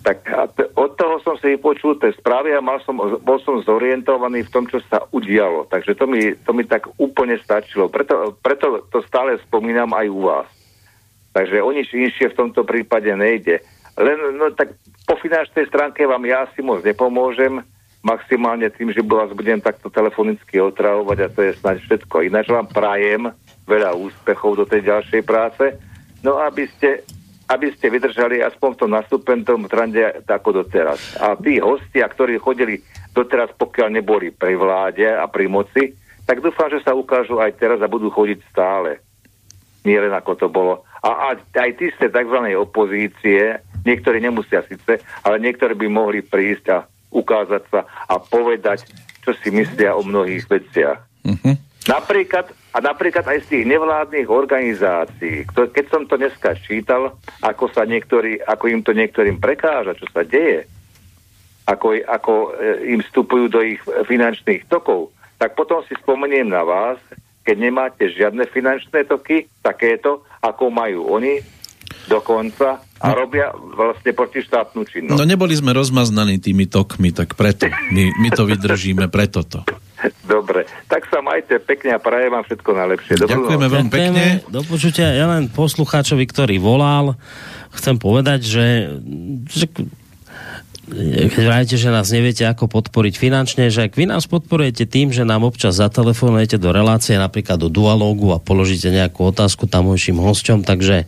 tak 0.00 0.24
od 0.80 0.96
toho 0.96 1.20
som 1.20 1.36
si 1.36 1.56
vypočul 1.56 2.00
tie 2.00 2.16
správy 2.16 2.56
a 2.56 2.64
mal 2.64 2.80
som, 2.88 2.96
bol 2.96 3.38
som 3.44 3.60
zorientovaný 3.60 4.48
v 4.48 4.52
tom, 4.52 4.64
čo 4.64 4.80
sa 4.88 5.04
udialo. 5.12 5.68
Takže 5.68 5.92
to 5.92 6.08
mi, 6.08 6.32
to 6.40 6.56
mi 6.56 6.64
tak 6.64 6.88
úplne 6.96 7.36
stačilo. 7.36 7.92
Preto, 7.92 8.32
preto 8.40 8.88
to 8.88 9.04
stále 9.04 9.36
spomínam 9.44 9.92
aj 9.92 10.06
u 10.08 10.20
vás. 10.24 10.48
Takže 11.30 11.62
o 11.62 11.70
nič 11.70 11.94
inšie 11.94 12.34
v 12.34 12.38
tomto 12.38 12.66
prípade 12.66 13.10
nejde. 13.14 13.62
Len 13.94 14.18
no, 14.34 14.50
tak 14.54 14.74
po 15.06 15.14
finančnej 15.18 15.66
stránke 15.70 16.06
vám 16.06 16.22
ja 16.26 16.46
asi 16.46 16.62
moc 16.62 16.82
nepomôžem, 16.82 17.62
maximálne 18.00 18.72
tým, 18.72 18.90
že 18.90 19.04
vás 19.04 19.30
budem 19.36 19.60
takto 19.60 19.92
telefonicky 19.92 20.56
otravovať 20.56 21.18
a 21.20 21.32
to 21.32 21.40
je 21.44 21.52
snáď 21.60 21.76
všetko. 21.84 22.24
Ináč 22.24 22.48
vám 22.48 22.66
prajem 22.66 23.28
veľa 23.68 23.92
úspechov 23.92 24.56
do 24.56 24.64
tej 24.64 24.88
ďalšej 24.88 25.22
práce, 25.22 25.64
no 26.24 26.40
aby 26.40 26.64
ste, 26.76 27.04
aby 27.52 27.68
ste 27.76 27.92
vydržali 27.92 28.40
aspoň 28.40 28.68
v 28.72 28.80
tom 28.80 28.90
nastúpentom 28.96 29.60
trende 29.68 30.24
ako 30.24 30.64
doteraz. 30.64 31.20
A 31.20 31.36
tí 31.36 31.60
hostia, 31.60 32.08
ktorí 32.08 32.40
chodili 32.40 32.80
doteraz, 33.12 33.52
pokiaľ 33.54 33.88
neboli 34.00 34.32
pri 34.32 34.56
vláde 34.56 35.04
a 35.04 35.28
pri 35.28 35.46
moci, 35.46 35.92
tak 36.24 36.40
dúfam, 36.40 36.72
že 36.72 36.80
sa 36.80 36.96
ukážu 36.96 37.36
aj 37.42 37.58
teraz 37.58 37.78
a 37.84 37.90
budú 37.90 38.08
chodiť 38.08 38.38
stále. 38.48 39.02
Nie 39.84 39.98
len 40.00 40.12
ako 40.12 40.32
to 40.36 40.46
bolo 40.52 40.84
a, 41.00 41.08
a 41.08 41.26
aj 41.36 41.70
tí 41.80 41.88
ste 41.96 42.12
tzv. 42.12 42.36
opozície, 42.60 43.56
niektorí 43.88 44.20
nemusia 44.20 44.60
síce, 44.68 45.00
ale 45.24 45.36
niektorí 45.40 45.72
by 45.72 45.88
mohli 45.88 46.20
prísť 46.20 46.66
a 46.76 46.78
ukázať 47.10 47.62
sa 47.72 47.80
a 47.88 48.20
povedať, 48.20 48.84
čo 49.24 49.32
si 49.40 49.48
myslia 49.50 49.96
o 49.96 50.04
mnohých 50.04 50.44
veciach. 50.46 50.98
Uh-huh. 51.24 51.56
Napríklad, 51.88 52.52
a 52.76 52.78
napríklad 52.84 53.24
aj 53.24 53.48
z 53.48 53.56
tých 53.56 53.64
nevládnych 53.66 54.28
organizácií, 54.28 55.48
kto, 55.48 55.72
keď 55.72 55.84
som 55.88 56.02
to 56.04 56.20
dneska 56.20 56.52
čítal, 56.60 57.16
ako, 57.40 57.72
sa 57.72 57.88
niektorí, 57.88 58.36
ako 58.44 58.64
im 58.68 58.84
to 58.84 58.92
niektorým 58.92 59.40
prekáža, 59.40 59.96
čo 59.96 60.04
sa 60.12 60.22
deje, 60.22 60.68
ako, 61.64 61.96
ako 62.04 62.32
e, 62.32 62.48
im 62.92 63.00
vstupujú 63.00 63.44
do 63.48 63.60
ich 63.64 63.80
finančných 64.06 64.68
tokov, 64.68 65.10
tak 65.40 65.56
potom 65.56 65.80
si 65.88 65.96
spomeniem 65.96 66.52
na 66.52 66.60
vás, 66.60 67.00
keď 67.50 67.58
nemáte 67.58 68.06
žiadne 68.06 68.46
finančné 68.46 69.10
toky, 69.10 69.50
takéto, 69.58 70.22
ako 70.38 70.70
majú 70.70 71.10
oni, 71.10 71.42
dokonca 72.06 72.78
a 72.78 73.06
no. 73.10 73.26
robia 73.26 73.50
vlastne 73.50 74.14
protištátnu 74.14 74.86
činnosť. 74.86 75.18
No 75.18 75.26
neboli 75.26 75.58
sme 75.58 75.74
rozmaznaní 75.74 76.38
tými 76.38 76.70
tokmi, 76.70 77.10
tak 77.10 77.34
preto 77.34 77.66
my, 77.66 78.06
my 78.22 78.28
to 78.30 78.46
vydržíme, 78.46 79.10
preto 79.10 79.42
to. 79.42 79.66
Dobre, 80.22 80.62
tak 80.86 81.10
sa 81.10 81.18
majte 81.18 81.58
pekne 81.58 81.98
a 81.98 81.98
prajem 81.98 82.38
vám 82.38 82.46
všetko 82.46 82.70
najlepšie. 82.70 83.12
Dobrú 83.18 83.34
Ďakujeme 83.34 83.66
noc. 83.66 83.74
veľmi 83.74 83.90
pekne. 83.90 84.22
Do 84.46 84.62
počutia, 84.62 85.10
ja 85.10 85.26
len 85.26 85.50
poslucháčovi, 85.50 86.24
ktorý 86.30 86.56
volal, 86.62 87.18
chcem 87.74 87.98
povedať, 87.98 88.46
že, 88.46 88.66
že 89.50 89.66
keď 91.30 91.44
vrajete, 91.46 91.76
že 91.78 91.94
nás 91.94 92.10
neviete 92.10 92.42
ako 92.46 92.66
podporiť 92.66 93.14
finančne, 93.14 93.70
že 93.70 93.86
ak 93.86 93.94
vy 93.94 94.10
nás 94.10 94.26
podporujete 94.26 94.90
tým, 94.90 95.14
že 95.14 95.22
nám 95.22 95.46
občas 95.46 95.78
zatelefonujete 95.78 96.58
do 96.58 96.74
relácie, 96.74 97.14
napríklad 97.14 97.62
do 97.62 97.70
dualógu 97.70 98.34
a 98.34 98.42
položíte 98.42 98.90
nejakú 98.90 99.30
otázku 99.30 99.70
tamojším 99.70 100.18
hosťom, 100.18 100.66
takže 100.66 101.06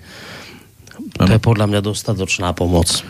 to 1.18 1.28
je 1.28 1.40
podľa 1.42 1.66
mňa 1.68 1.80
dostatočná 1.82 2.54
pomoc. 2.54 3.02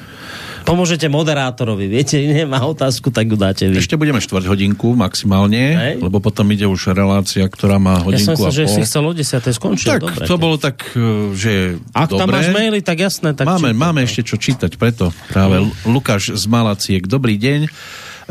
Pomôžete 0.62 1.06
moderátorovi, 1.10 1.86
viete, 1.90 2.18
nemá 2.42 2.62
otázku, 2.62 3.10
tak 3.10 3.28
ju 3.28 3.36
dáte 3.36 3.68
vy. 3.68 3.78
Ešte 3.78 3.98
budeme 3.98 4.22
štvrť 4.22 4.46
hodinku 4.48 4.94
maximálne, 4.94 5.62
Hej. 5.76 5.94
lebo 6.00 6.22
potom 6.22 6.46
ide 6.54 6.66
už 6.66 6.94
relácia, 6.94 7.44
ktorá 7.46 7.76
má 7.82 7.98
hodinku 8.00 8.34
ja 8.34 8.38
som 8.38 8.48
sa, 8.48 8.48
a 8.48 8.54
že 8.54 8.64
pol. 8.66 8.74
si 8.74 8.80
chcel 8.86 9.02
o 9.04 9.12
10. 9.12 9.58
skončiť. 9.58 9.88
Tak, 9.88 10.00
Dobre, 10.02 10.24
to 10.26 10.36
bolo 10.38 10.56
tak, 10.56 10.76
e, 10.94 11.34
že 11.34 11.52
Ak 11.92 12.10
dobre. 12.10 12.20
tam 12.22 12.28
máš 12.30 12.48
maily, 12.54 12.80
tak 12.80 12.98
jasné. 13.02 13.34
Tak 13.34 13.46
máme, 13.46 13.74
máme 13.74 14.00
ešte 14.06 14.22
čo 14.22 14.36
čítať, 14.38 14.78
preto 14.78 15.10
práve 15.30 15.62
hmm. 15.62 15.90
Lukáš 15.90 16.34
z 16.34 16.44
Malaciek. 16.46 17.02
Dobrý 17.04 17.36
deň. 17.36 17.68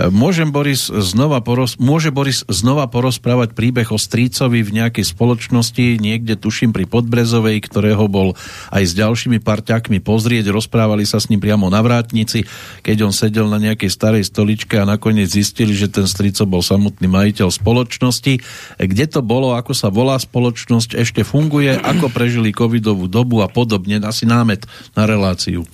Môžem 0.10 0.50
Boris 0.50 0.90
znova 0.90 1.44
poros, 1.46 1.78
môže 1.78 2.10
Boris 2.10 2.42
znova 2.50 2.90
porozprávať 2.90 3.54
príbeh 3.54 3.86
o 3.94 4.02
strícovi 4.02 4.66
v 4.66 4.82
nejakej 4.82 5.14
spoločnosti, 5.14 6.02
niekde 6.02 6.40
tuším 6.40 6.74
pri 6.74 6.90
Podbrezovej, 6.90 7.62
ktorého 7.62 8.10
bol 8.10 8.34
aj 8.74 8.84
s 8.88 8.98
ďalšími 8.98 9.44
parťákmi 9.44 10.02
pozrieť, 10.02 10.50
rozprávali 10.50 11.06
sa 11.06 11.22
s 11.22 11.30
ním 11.30 11.44
priamo 11.44 11.70
na 11.70 11.86
vrátnici, 11.86 12.48
keď 12.82 12.98
on 13.06 13.14
sedel 13.14 13.46
na 13.46 13.62
nejakej 13.62 13.92
starej 13.94 14.24
stoličke 14.26 14.82
a 14.82 14.90
nakoniec 14.90 15.30
zistili, 15.30 15.78
že 15.78 15.92
ten 15.92 16.10
strico 16.10 16.50
bol 16.50 16.66
samotný 16.66 17.06
majiteľ 17.06 17.54
spoločnosti. 17.54 18.34
Kde 18.82 19.06
to 19.06 19.22
bolo, 19.22 19.54
ako 19.54 19.78
sa 19.78 19.94
volá 19.94 20.18
spoločnosť, 20.18 20.98
ešte 20.98 21.22
funguje, 21.22 21.78
ako 21.78 22.10
prežili 22.10 22.56
covidovú 22.56 23.06
dobu 23.06 23.46
a 23.46 23.52
podobne, 23.52 24.02
asi 24.02 24.26
námet 24.26 24.66
na 24.98 25.06
reláciu 25.06 25.68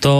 to, 0.00 0.14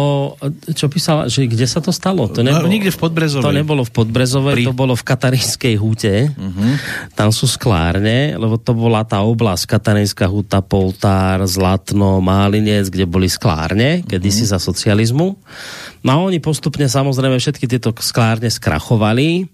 čo 0.77 0.93
písala, 0.93 1.27
že 1.27 1.49
kde 1.49 1.65
sa 1.65 1.81
to 1.81 1.89
stalo? 1.91 2.29
To 2.29 2.45
nebolo, 2.45 2.69
no, 2.69 2.73
nikde 2.73 2.93
v 2.93 3.01
Podbrezovej. 3.01 3.45
To 3.49 3.57
nebolo 3.57 3.83
v 3.83 3.93
Podbrezovej, 3.97 4.55
Pri... 4.61 4.65
to 4.69 4.77
bolo 4.77 4.93
v 4.93 5.05
Katarinskej 5.09 5.75
húte. 5.81 6.29
Uh-huh. 6.29 6.73
Tam 7.17 7.33
sú 7.33 7.49
sklárne, 7.49 8.37
lebo 8.37 8.61
to 8.61 8.77
bola 8.77 9.03
tá 9.09 9.25
oblasť 9.25 9.65
Katarinská 9.65 10.29
húta, 10.29 10.61
Poltár, 10.61 11.41
Zlatno, 11.49 12.21
Málinec, 12.21 12.93
kde 12.93 13.09
boli 13.09 13.33
sklárne, 13.33 14.05
kedysi 14.05 14.45
uh-huh. 14.45 14.53
za 14.55 14.59
socializmu. 14.61 15.29
No 16.05 16.09
a 16.13 16.17
oni 16.21 16.39
postupne 16.39 16.85
samozrejme 16.85 17.41
všetky 17.41 17.65
tieto 17.65 17.97
sklárne 17.97 18.53
skrachovali 18.53 19.49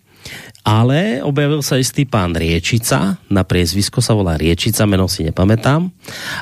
ale 0.66 1.23
objavil 1.23 1.62
sa 1.62 1.78
istý 1.78 2.03
pán 2.03 2.35
Riečica, 2.35 3.23
na 3.31 3.47
priezvisko 3.47 4.03
sa 4.03 4.19
volá 4.19 4.35
Riečica, 4.35 4.82
meno 4.82 5.07
si 5.07 5.23
nepamätám, 5.23 5.86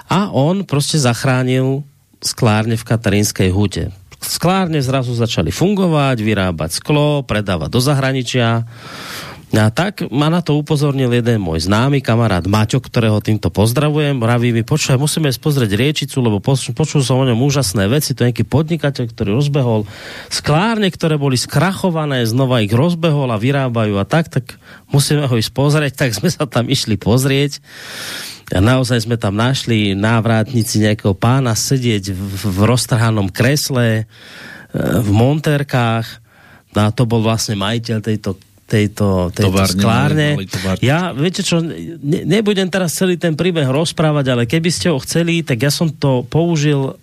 a 0.08 0.32
on 0.32 0.64
proste 0.64 0.96
zachránil 0.96 1.84
sklárne 2.24 2.80
v 2.80 2.88
Katarínskej 2.88 3.52
hute. 3.52 3.92
Sklárne 4.24 4.80
zrazu 4.80 5.12
začali 5.12 5.52
fungovať, 5.52 6.16
vyrábať 6.24 6.80
sklo, 6.80 7.20
predávať 7.28 7.68
do 7.68 7.80
zahraničia 7.84 8.64
a 9.54 9.70
tak 9.70 10.02
ma 10.10 10.26
na 10.26 10.42
to 10.42 10.58
upozornil 10.58 11.14
jeden 11.14 11.38
môj 11.38 11.70
známy 11.70 12.02
kamarát 12.02 12.42
Maťo, 12.42 12.82
ktorého 12.82 13.22
týmto 13.22 13.54
pozdravujem. 13.54 14.18
Vraví 14.18 14.50
mi, 14.50 14.66
počúvaj, 14.66 14.98
musíme 14.98 15.30
pozrieť 15.30 15.78
riečicu, 15.78 16.18
lebo 16.18 16.42
počul 16.42 17.06
som 17.06 17.22
o 17.22 17.28
ňom 17.28 17.38
úžasné 17.38 17.86
veci. 17.86 18.18
To 18.18 18.26
je 18.26 18.34
nejaký 18.34 18.46
podnikateľ, 18.50 19.04
ktorý 19.14 19.30
rozbehol 19.38 19.86
sklárne, 20.26 20.90
ktoré 20.90 21.22
boli 21.22 21.38
skrachované, 21.38 22.26
znova 22.26 22.66
ich 22.66 22.74
rozbehol 22.74 23.30
a 23.30 23.38
vyrábajú 23.38 23.94
a 23.94 24.02
tak, 24.02 24.26
tak 24.26 24.58
musíme 24.90 25.30
ho 25.30 25.34
ísť 25.38 25.52
pozrieť. 25.54 25.92
Tak 26.02 26.18
sme 26.18 26.34
sa 26.34 26.50
tam 26.50 26.66
išli 26.66 26.98
pozrieť. 26.98 27.62
A 28.52 28.60
naozaj 28.60 29.08
sme 29.08 29.16
tam 29.16 29.40
našli 29.40 29.96
návrátnici 29.96 30.84
nejakého 30.84 31.16
pána 31.16 31.56
sedieť 31.56 32.12
v, 32.12 32.20
v 32.44 32.60
roztrhanom 32.68 33.32
kresle, 33.32 34.04
e, 34.04 34.04
v 35.00 35.08
monterkách. 35.08 36.06
A 36.74 36.90
to 36.90 37.08
bol 37.08 37.24
vlastne 37.24 37.56
majiteľ 37.56 37.98
tejto 38.04 38.36
tejto, 38.64 39.28
tejto 39.30 39.52
továrne, 39.52 39.76
sklárne. 39.76 40.28
Ja, 40.80 41.12
viete 41.12 41.44
čo, 41.44 41.60
ne, 41.60 42.24
nebudem 42.24 42.66
teraz 42.72 42.96
celý 42.96 43.20
ten 43.20 43.36
príbeh 43.36 43.68
rozprávať, 43.68 44.32
ale 44.32 44.42
keby 44.48 44.70
ste 44.72 44.88
ho 44.88 44.98
chceli, 45.04 45.44
tak 45.44 45.60
ja 45.60 45.70
som 45.70 45.92
to 45.92 46.24
použil 46.24 46.96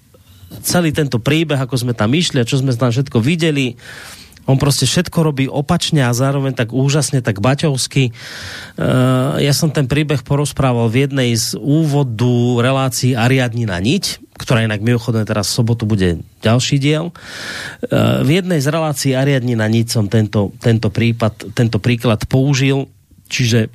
celý 0.66 0.92
tento 0.92 1.22
príbeh, 1.22 1.56
ako 1.56 1.78
sme 1.80 1.94
tam 1.96 2.12
išli 2.12 2.44
a 2.44 2.50
čo 2.50 2.60
sme 2.60 2.76
tam 2.76 2.92
všetko 2.92 3.24
videli 3.24 3.78
on 4.52 4.60
proste 4.60 4.84
všetko 4.84 5.32
robí 5.32 5.48
opačne 5.48 6.04
a 6.04 6.12
zároveň 6.12 6.52
tak 6.52 6.76
úžasne, 6.76 7.24
tak 7.24 7.40
baťovsky. 7.40 8.12
Uh, 8.76 9.40
ja 9.40 9.56
som 9.56 9.72
ten 9.72 9.88
príbeh 9.88 10.28
porozprával 10.28 10.92
v 10.92 11.08
jednej 11.08 11.32
z 11.40 11.56
úvodu 11.56 12.60
relácií 12.60 13.16
Ariadnina 13.16 13.80
niť, 13.80 14.36
ktorá 14.36 14.68
inak 14.68 14.84
mimochodom 14.84 15.24
teraz 15.24 15.48
v 15.50 15.58
sobotu 15.64 15.88
bude 15.88 16.20
ďalší 16.44 16.84
diel. 16.84 17.16
Uh, 17.88 18.22
v 18.28 18.44
jednej 18.44 18.60
z 18.60 18.68
relácií 18.68 19.16
Ariadnina 19.16 19.72
niť 19.72 19.88
som 19.88 20.12
tento, 20.12 20.52
tento, 20.60 20.92
prípad, 20.92 21.56
tento 21.56 21.80
príklad 21.80 22.28
použil, 22.28 22.92
čiže 23.32 23.72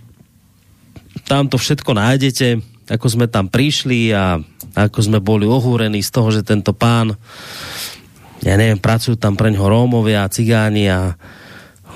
tam 1.25 1.49
to 1.49 1.57
všetko 1.57 1.97
nájdete, 1.97 2.61
ako 2.93 3.07
sme 3.09 3.27
tam 3.27 3.49
prišli 3.49 4.13
a 4.13 4.37
ako 4.77 4.99
sme 5.01 5.19
boli 5.25 5.49
ohúrení 5.49 6.05
z 6.05 6.13
toho, 6.13 6.29
že 6.29 6.45
tento 6.45 6.77
pán 6.77 7.17
ja 8.47 8.55
neviem, 8.55 8.79
pracujú 8.79 9.19
tam 9.19 9.35
pre 9.35 9.51
ňoho 9.51 9.67
Rómovia 9.67 10.23
a 10.23 10.31
cigáni 10.31 10.87
a 10.87 11.19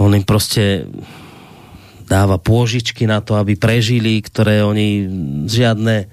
on 0.02 0.10
im 0.18 0.26
proste 0.26 0.82
dáva 2.10 2.42
pôžičky 2.42 3.06
na 3.06 3.22
to, 3.22 3.38
aby 3.38 3.54
prežili, 3.54 4.18
ktoré 4.18 4.66
oni 4.66 5.06
žiadne 5.46 6.10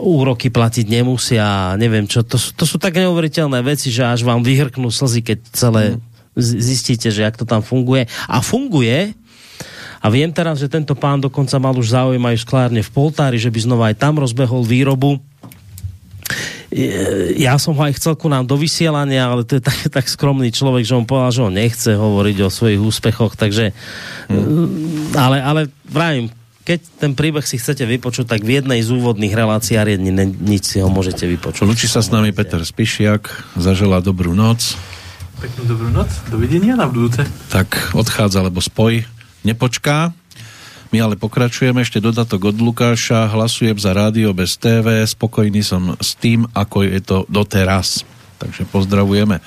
úroky 0.00 0.48
platiť 0.48 0.88
nemusia, 0.88 1.76
neviem 1.76 2.08
čo. 2.08 2.24
To 2.24 2.40
sú, 2.40 2.56
to 2.56 2.64
sú 2.64 2.80
tak 2.80 2.96
neuveriteľné 2.96 3.60
veci, 3.60 3.92
že 3.92 4.08
až 4.08 4.24
vám 4.24 4.40
vyhrknú 4.40 4.88
slzy, 4.88 5.20
keď 5.20 5.38
celé 5.52 5.82
zistíte, 6.40 7.12
že 7.12 7.20
jak 7.20 7.36
to 7.36 7.44
tam 7.44 7.60
funguje. 7.60 8.08
A 8.28 8.40
funguje, 8.40 9.12
a 10.00 10.06
viem 10.08 10.32
teraz, 10.32 10.56
že 10.56 10.72
tento 10.72 10.96
pán 10.96 11.20
dokonca 11.20 11.60
mal 11.60 11.76
už 11.76 11.92
záujem 11.92 12.24
aj 12.24 12.40
sklárne 12.40 12.80
v 12.80 12.88
Poltári, 12.92 13.36
že 13.36 13.52
by 13.52 13.60
znova 13.60 13.92
aj 13.92 14.00
tam 14.00 14.16
rozbehol 14.16 14.64
výrobu 14.64 15.20
ja 17.34 17.58
som 17.58 17.74
ho 17.74 17.82
aj 17.82 17.98
chcel 17.98 18.14
ku 18.14 18.30
nám 18.30 18.46
do 18.46 18.54
vysielania, 18.54 19.26
ale 19.26 19.42
to 19.42 19.58
je 19.58 19.62
tak, 19.62 19.78
tak 19.90 20.06
skromný 20.06 20.54
človek, 20.54 20.86
že 20.86 20.94
on 20.94 21.02
povedal, 21.02 21.34
že 21.34 21.42
on 21.42 21.54
nechce 21.54 21.90
hovoriť 21.98 22.36
o 22.46 22.48
svojich 22.48 22.78
úspechoch, 22.78 23.34
takže 23.34 23.74
hmm. 24.30 25.18
ale, 25.18 25.42
ale 25.42 25.60
vravím, 25.90 26.30
keď 26.62 26.78
ten 27.02 27.12
príbeh 27.18 27.42
si 27.42 27.58
chcete 27.58 27.82
vypočuť, 27.82 28.30
tak 28.30 28.46
v 28.46 28.62
jednej 28.62 28.78
z 28.86 28.94
úvodných 28.94 29.34
relácií 29.34 29.74
a 29.74 29.82
riedni 29.82 30.14
nič 30.14 30.70
si 30.70 30.78
ho 30.78 30.86
môžete 30.86 31.26
vypočuť. 31.26 31.66
Lúči 31.66 31.90
sa 31.90 31.98
s 31.98 32.14
nami 32.14 32.30
Peter 32.30 32.62
Spišiak, 32.62 33.58
zaželá 33.58 33.98
dobrú 33.98 34.30
noc. 34.38 34.78
Peknú 35.42 35.66
dobrú 35.66 35.90
noc, 35.90 36.12
dovidenia 36.30 36.78
na 36.78 36.86
budúce. 36.86 37.26
Tak 37.50 37.98
odchádza, 37.98 38.46
lebo 38.46 38.62
spoj 38.62 39.02
nepočká. 39.42 40.14
My 40.90 41.06
ale 41.06 41.14
pokračujeme, 41.14 41.86
ešte 41.86 42.02
dodatok 42.02 42.50
od 42.50 42.58
Lukáša, 42.58 43.30
hlasujem 43.30 43.78
za 43.78 43.94
rádio 43.94 44.34
bez 44.34 44.58
TV, 44.58 45.06
spokojný 45.06 45.62
som 45.62 45.94
s 46.02 46.18
tým, 46.18 46.50
ako 46.50 46.82
je 46.82 46.98
to 46.98 47.16
doteraz. 47.30 48.02
Takže 48.42 48.66
pozdravujeme 48.66 49.38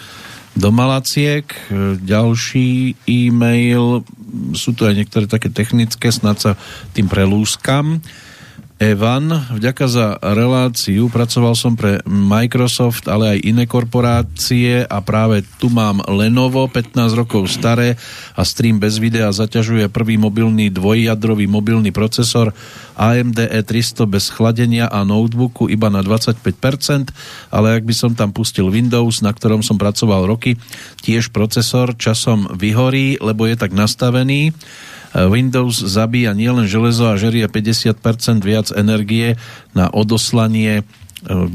do 0.55 0.71
Malaciek. 0.71 1.51
Ďalší 1.99 2.95
e-mail, 3.03 4.07
sú 4.55 4.71
tu 4.71 4.87
aj 4.87 4.95
niektoré 4.95 5.27
také 5.27 5.51
technické, 5.51 6.15
snad 6.15 6.39
sa 6.39 6.51
tým 6.95 7.11
prelúskam. 7.11 7.99
Evan, 8.84 9.31
vďaka 9.31 9.85
za 9.88 10.19
reláciu, 10.19 11.07
pracoval 11.07 11.55
som 11.55 11.72
pre 11.72 12.03
Microsoft, 12.03 13.07
ale 13.07 13.39
aj 13.39 13.47
iné 13.47 13.64
korporácie 13.64 14.84
a 14.84 14.99
práve 14.99 15.47
tu 15.55 15.72
mám 15.72 16.03
Lenovo, 16.03 16.68
15 16.68 17.15
rokov 17.15 17.47
staré 17.47 17.95
a 18.35 18.43
stream 18.43 18.84
bez 18.84 18.99
videa 18.99 19.31
zaťažuje 19.31 19.88
prvý 19.88 20.19
mobilný 20.19 20.68
dvojjadrový 20.68 21.47
mobilný 21.47 21.95
procesor 21.95 22.51
AMD 22.99 23.55
E300 23.55 24.03
bez 24.03 24.27
chladenia 24.27 24.91
a 24.91 25.07
notebooku 25.07 25.72
iba 25.72 25.88
na 25.88 26.03
25%, 26.03 26.43
ale 27.55 27.80
ak 27.80 27.88
by 27.88 27.95
som 27.95 28.11
tam 28.11 28.35
pustil 28.35 28.68
Windows, 28.68 29.23
na 29.23 29.31
ktorom 29.31 29.64
som 29.64 29.80
pracoval 29.80 30.27
roky, 30.27 30.60
tiež 30.99 31.31
procesor 31.31 31.95
časom 31.95 32.51
vyhorí, 32.51 33.15
lebo 33.23 33.47
je 33.47 33.55
tak 33.55 33.72
nastavený 33.72 34.51
Windows 35.14 35.77
zabíja 35.77 36.34
nielen 36.34 36.65
železo 36.65 37.14
a 37.14 37.19
žerie 37.22 37.45
50% 37.45 38.41
viac 38.41 38.73
energie 38.73 39.38
na 39.77 39.88
odoslanie 39.94 40.81
e, 40.81 40.84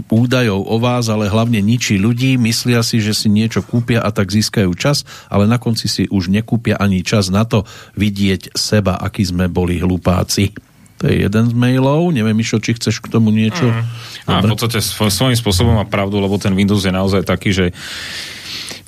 údajov 0.08 0.62
o 0.62 0.76
vás, 0.78 1.10
ale 1.10 1.26
hlavne 1.26 1.58
ničí 1.58 1.98
ľudí, 1.98 2.38
myslia 2.38 2.86
si, 2.86 3.02
že 3.02 3.12
si 3.12 3.26
niečo 3.26 3.66
kúpia 3.66 3.98
a 3.98 4.14
tak 4.14 4.30
získajú 4.30 4.70
čas, 4.78 5.02
ale 5.26 5.50
na 5.50 5.58
konci 5.58 5.90
si 5.90 6.06
už 6.06 6.30
nekúpia 6.30 6.78
ani 6.78 7.02
čas 7.02 7.34
na 7.34 7.42
to 7.42 7.66
vidieť 7.98 8.54
seba, 8.54 8.94
aký 8.94 9.26
sme 9.26 9.50
boli 9.50 9.82
hlupáci. 9.82 10.54
To 10.98 11.06
je 11.06 11.30
jeden 11.30 11.44
z 11.46 11.54
mailov. 11.54 12.10
Neviem, 12.10 12.34
Mišo, 12.34 12.58
či 12.58 12.74
chceš 12.74 12.98
k 12.98 13.06
tomu 13.06 13.30
niečo? 13.30 13.70
Mm. 13.70 13.86
A 14.26 14.42
v 14.42 14.50
podstate 14.50 14.82
svojím 14.82 15.38
spôsobom 15.38 15.78
má 15.78 15.86
pravdu, 15.86 16.18
lebo 16.18 16.34
ten 16.42 16.50
Windows 16.58 16.82
je 16.82 16.90
naozaj 16.90 17.22
taký, 17.22 17.54
že 17.54 17.66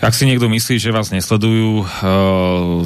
ak 0.00 0.16
si 0.16 0.24
niekto 0.24 0.48
myslí, 0.48 0.80
že 0.80 0.96
vás 0.96 1.12
nesledujú 1.12 1.84
uh, 1.84 1.86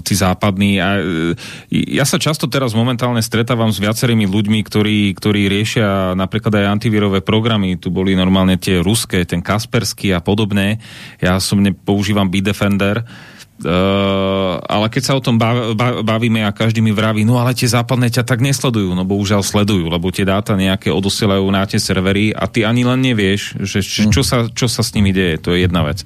tí 0.02 0.18
západní. 0.18 0.82
A, 0.82 0.98
uh, 0.98 1.32
ja 1.70 2.02
sa 2.02 2.18
často 2.18 2.50
teraz 2.50 2.74
momentálne 2.74 3.22
stretávam 3.22 3.70
s 3.70 3.78
viacerými 3.78 4.26
ľuďmi, 4.26 4.60
ktorí, 4.66 5.14
ktorí 5.14 5.46
riešia 5.46 6.18
napríklad 6.18 6.58
aj 6.58 6.70
antivírové 6.74 7.22
programy. 7.22 7.78
Tu 7.78 7.94
boli 7.94 8.18
normálne 8.18 8.58
tie 8.58 8.82
ruské, 8.82 9.22
ten 9.22 9.40
Kaspersky 9.40 10.10
a 10.10 10.18
podobné. 10.18 10.82
Ja 11.22 11.38
som 11.38 11.62
používam 11.86 12.26
Bitdefender. 12.26 13.06
Uh, 13.54 14.58
ale 14.66 14.90
keď 14.90 15.02
sa 15.06 15.14
o 15.14 15.22
tom 15.22 15.38
bav, 15.38 15.78
bavíme 16.02 16.42
a 16.42 16.50
každý 16.50 16.82
mi 16.82 16.90
vraví, 16.90 17.22
no 17.22 17.38
ale 17.38 17.54
tie 17.54 17.70
západné 17.70 18.10
ťa 18.10 18.26
tak 18.26 18.42
nesledujú, 18.42 18.90
no 18.98 19.06
bohužiaľ 19.06 19.46
sledujú, 19.46 19.86
lebo 19.94 20.10
tie 20.10 20.26
dáta 20.26 20.58
nejaké 20.58 20.90
odosielajú 20.90 21.46
na 21.54 21.62
tie 21.62 21.78
servery 21.78 22.34
a 22.34 22.50
ty 22.50 22.66
ani 22.66 22.82
len 22.82 22.98
nevieš, 22.98 23.62
že 23.62 23.78
č, 23.78 24.10
čo, 24.10 24.26
sa, 24.26 24.50
čo 24.50 24.66
sa 24.66 24.82
s 24.82 24.90
nimi 24.98 25.14
deje, 25.14 25.38
to 25.38 25.54
je 25.54 25.70
jedna 25.70 25.86
vec. 25.86 26.02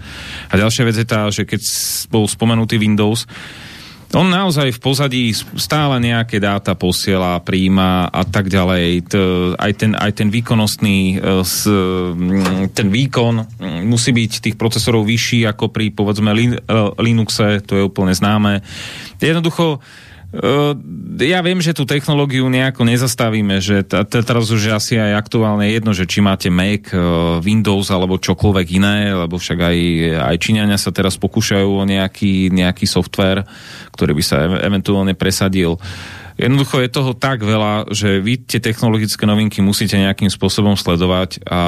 A 0.52 0.60
ďalšia 0.60 0.84
vec 0.92 0.96
je 1.00 1.08
tá, 1.08 1.24
že 1.32 1.48
keď 1.48 1.64
bol 2.12 2.28
spomenutý 2.28 2.76
Windows, 2.76 3.24
on 4.16 4.32
naozaj 4.32 4.72
v 4.72 4.80
pozadí 4.80 5.24
stále 5.36 6.00
nejaké 6.00 6.40
dáta 6.40 6.72
posiela, 6.72 7.44
príjma 7.44 8.08
a 8.08 8.24
tak 8.24 8.48
ďalej. 8.48 8.86
T, 9.04 9.14
aj, 9.52 9.72
ten, 9.76 9.92
aj 9.92 10.12
ten 10.16 10.28
výkonnostný 10.32 11.20
e, 11.20 11.76
ten 12.72 12.88
výkon 12.88 13.34
musí 13.84 14.10
byť 14.16 14.32
tých 14.40 14.56
procesorov 14.56 15.04
vyšší 15.04 15.44
ako 15.52 15.68
pri 15.68 15.92
povedzme 15.92 16.32
e, 16.32 16.56
Linuxe, 17.04 17.60
to 17.68 17.76
je 17.76 17.82
úplne 17.84 18.16
známe. 18.16 18.64
Jednoducho 19.20 19.84
ja 21.24 21.40
viem, 21.40 21.56
že 21.64 21.72
tú 21.72 21.88
technológiu 21.88 22.44
nejako 22.52 22.84
nezastavíme, 22.84 23.64
že 23.64 23.80
t- 23.80 23.96
t- 24.04 24.20
teraz 24.20 24.52
už 24.52 24.76
asi 24.76 25.00
aj 25.00 25.16
aktuálne 25.16 25.64
jedno, 25.72 25.96
že 25.96 26.04
či 26.04 26.20
máte 26.20 26.52
Mac, 26.52 26.92
uh, 26.92 27.40
Windows 27.40 27.88
alebo 27.88 28.20
čokoľvek 28.20 28.66
iné, 28.76 29.16
lebo 29.16 29.40
však 29.40 29.56
aj, 29.56 29.78
aj 30.28 30.36
Číňania 30.36 30.76
sa 30.76 30.92
teraz 30.92 31.16
pokúšajú 31.16 31.80
o 31.80 31.88
nejaký, 31.88 32.52
nejaký 32.52 32.84
software, 32.84 33.48
ktorý 33.96 34.12
by 34.12 34.24
sa 34.24 34.36
e- 34.44 34.68
eventuálne 34.68 35.16
presadil. 35.16 35.80
Jednoducho 36.38 36.84
je 36.84 36.92
toho 36.92 37.16
tak 37.16 37.42
veľa, 37.42 37.90
že 37.90 38.20
vy 38.22 38.38
tie 38.44 38.62
technologické 38.62 39.26
novinky 39.26 39.58
musíte 39.58 39.98
nejakým 39.98 40.30
spôsobom 40.30 40.78
sledovať 40.78 41.42
a 41.48 41.60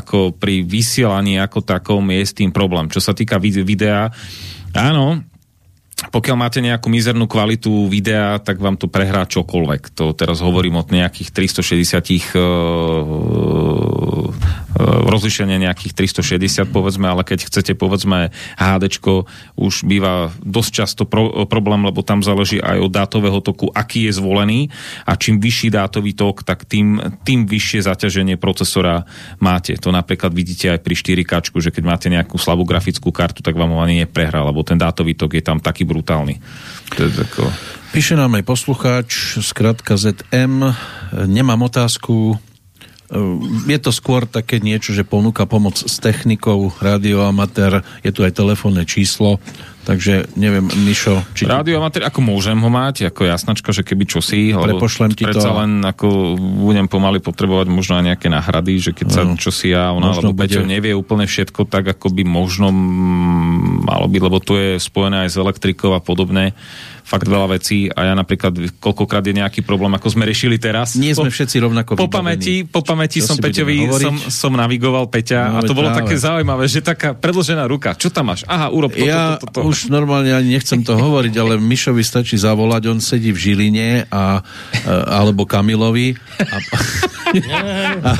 ako 0.00 0.32
pri 0.32 0.64
vysielaní 0.64 1.36
ako 1.36 1.60
takom 1.60 2.08
je 2.14 2.22
s 2.24 2.32
tým 2.32 2.48
problém. 2.48 2.88
Čo 2.88 3.04
sa 3.04 3.12
týka 3.12 3.36
videa, 3.36 4.08
áno, 4.72 5.20
pokiaľ 5.98 6.36
máte 6.38 6.62
nejakú 6.62 6.86
mizernú 6.86 7.26
kvalitu 7.26 7.90
videa, 7.90 8.38
tak 8.38 8.62
vám 8.62 8.78
to 8.78 8.86
prehrá 8.86 9.26
čokoľvek. 9.26 9.98
To 9.98 10.14
teraz 10.14 10.38
hovorím 10.38 10.78
od 10.78 10.94
nejakých 10.94 11.34
360 11.34 12.38
uh, 12.38 12.46
rozlišenie 14.76 15.56
nejakých 15.64 15.96
360 15.96 16.68
povedzme, 16.68 17.08
ale 17.08 17.24
keď 17.24 17.48
chcete 17.48 17.72
povedzme 17.72 18.28
HD, 18.60 18.84
už 19.56 19.74
býva 19.88 20.28
dosť 20.44 20.70
často 20.70 21.02
pro, 21.08 21.48
problém, 21.48 21.88
lebo 21.88 22.04
tam 22.04 22.20
záleží 22.20 22.60
aj 22.60 22.76
od 22.76 22.92
dátového 22.92 23.40
toku, 23.40 23.72
aký 23.72 24.10
je 24.10 24.12
zvolený 24.20 24.68
a 25.08 25.16
čím 25.16 25.40
vyšší 25.40 25.72
dátový 25.72 26.12
tok, 26.12 26.44
tak 26.44 26.68
tým, 26.68 27.00
tým 27.24 27.48
vyššie 27.48 27.88
zaťaženie 27.88 28.36
procesora 28.36 29.08
máte. 29.40 29.72
To 29.80 29.88
napríklad 29.88 30.36
vidíte 30.36 30.76
aj 30.76 30.84
pri 30.84 30.94
4K, 30.94 31.32
že 31.58 31.72
keď 31.72 31.84
máte 31.88 32.06
nejakú 32.12 32.36
slabú 32.36 32.68
grafickú 32.68 33.08
kartu, 33.08 33.40
tak 33.40 33.56
vám 33.56 33.72
ho 33.72 33.80
ani 33.80 34.04
neprehrá, 34.04 34.44
lebo 34.44 34.60
ten 34.62 34.76
dátový 34.76 35.16
tok 35.16 35.38
je 35.38 35.42
tam 35.44 35.58
taký 35.64 35.88
brutálny. 35.88 36.38
To 36.96 37.08
je 37.08 37.10
tako... 37.24 37.48
Píše 37.88 38.20
nám 38.20 38.36
aj 38.36 38.44
poslucháč, 38.44 39.40
skratka 39.40 39.96
ZM, 39.96 40.76
nemám 41.24 41.72
otázku, 41.72 42.36
je 43.64 43.78
to 43.80 43.88
skôr 43.88 44.28
také 44.28 44.60
niečo, 44.60 44.92
že 44.92 45.00
ponúka 45.00 45.48
pomoc 45.48 45.80
s 45.80 45.96
technikou, 45.96 46.76
radioamatér, 46.76 47.80
je 48.04 48.12
tu 48.12 48.20
aj 48.20 48.36
telefónne 48.36 48.84
číslo, 48.84 49.40
takže 49.88 50.28
neviem, 50.36 50.68
Mišo... 50.84 51.24
Či... 51.32 51.48
Radioamatér, 51.48 52.04
ako 52.04 52.20
môžem 52.20 52.60
ho 52.60 52.68
mať, 52.68 53.08
ako 53.08 53.24
jasnačka, 53.24 53.72
že 53.72 53.80
keby 53.80 54.04
čosi, 54.04 54.52
Prepošlem 54.52 55.16
ti 55.16 55.24
to. 55.24 55.40
len 55.40 55.80
ako 55.80 56.36
budem 56.36 56.84
pomaly 56.84 57.24
potrebovať 57.24 57.72
možno 57.72 57.96
aj 57.96 58.12
nejaké 58.12 58.28
náhrady, 58.28 58.76
že 58.76 58.92
keď 58.92 59.08
sa 59.08 59.22
no. 59.24 59.40
čosi 59.40 59.72
ja, 59.72 59.88
ona, 59.96 60.12
možno 60.12 60.36
lebo 60.36 60.44
Peťo 60.44 60.60
bude... 60.60 60.68
nevie 60.68 60.92
úplne 60.92 61.24
všetko 61.24 61.64
tak, 61.64 61.88
ako 61.88 62.12
by 62.12 62.22
možno 62.28 62.68
malo 63.88 64.04
byť, 64.04 64.20
lebo 64.20 64.36
tu 64.44 64.52
je 64.60 64.76
spojené 64.76 65.24
aj 65.24 65.32
s 65.32 65.36
elektrikou 65.40 65.96
a 65.96 66.04
podobne 66.04 66.52
fakt 67.08 67.24
veľa 67.24 67.56
vecí 67.56 67.88
a 67.88 68.12
ja 68.12 68.12
napríklad 68.12 68.76
koľkokrát 68.76 69.24
je 69.24 69.40
nejaký 69.40 69.64
problém, 69.64 69.88
ako 69.96 70.12
sme 70.12 70.28
riešili 70.28 70.60
teraz. 70.60 70.92
Nie 71.00 71.16
sme 71.16 71.32
po, 71.32 71.34
všetci 71.34 71.56
rovnako 71.64 71.90
po 71.96 72.12
pamäti, 72.12 72.68
po 72.68 72.84
pamäti 72.84 73.24
som 73.24 73.40
Peťovi, 73.40 73.88
som, 73.96 74.14
som 74.28 74.52
navigoval 74.52 75.08
Peťa 75.08 75.48
no, 75.48 75.56
a 75.56 75.60
to 75.64 75.72
bolo 75.72 75.88
práve. 75.88 76.04
také 76.04 76.20
zaujímavé, 76.20 76.68
že 76.68 76.84
taká 76.84 77.16
predložená 77.16 77.64
ruka. 77.64 77.96
Čo 77.96 78.12
tam 78.12 78.28
máš? 78.28 78.44
Aha, 78.44 78.68
urob 78.68 78.92
toto, 78.92 79.08
ja 79.08 79.40
toto, 79.40 79.64
toto. 79.64 79.72
už 79.72 79.88
normálne 79.88 80.36
ani 80.36 80.52
nechcem 80.60 80.84
to 80.84 81.00
hovoriť, 81.00 81.34
ale 81.40 81.56
Mišovi 81.56 82.04
stačí 82.04 82.36
zavolať, 82.36 82.92
on 82.92 83.00
sedí 83.00 83.32
v 83.32 83.40
Žiline 83.40 84.04
a, 84.12 84.44
alebo 85.08 85.48
Kamilovi 85.48 86.12
a, 86.44 86.56
a, 88.04 88.10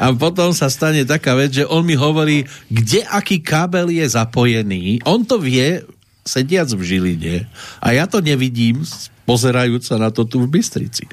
a 0.02 0.06
potom 0.18 0.50
sa 0.50 0.66
stane 0.66 1.06
taká 1.06 1.38
vec, 1.38 1.54
že 1.54 1.64
on 1.70 1.86
mi 1.86 1.94
hovorí, 1.94 2.42
kde 2.66 3.06
aký 3.06 3.38
kábel 3.38 3.94
je 3.94 4.06
zapojený. 4.10 5.06
On 5.06 5.22
to 5.22 5.38
vie, 5.38 5.86
sediac 6.26 6.68
v 6.74 6.82
Žiline 6.82 7.34
a 7.80 7.86
ja 7.94 8.10
to 8.10 8.18
nevidím, 8.18 8.82
pozerajúc 9.26 9.82
sa 9.82 9.96
na 9.98 10.14
to 10.14 10.22
tu 10.22 10.42
v 10.42 10.50
Bystrici. 10.58 11.06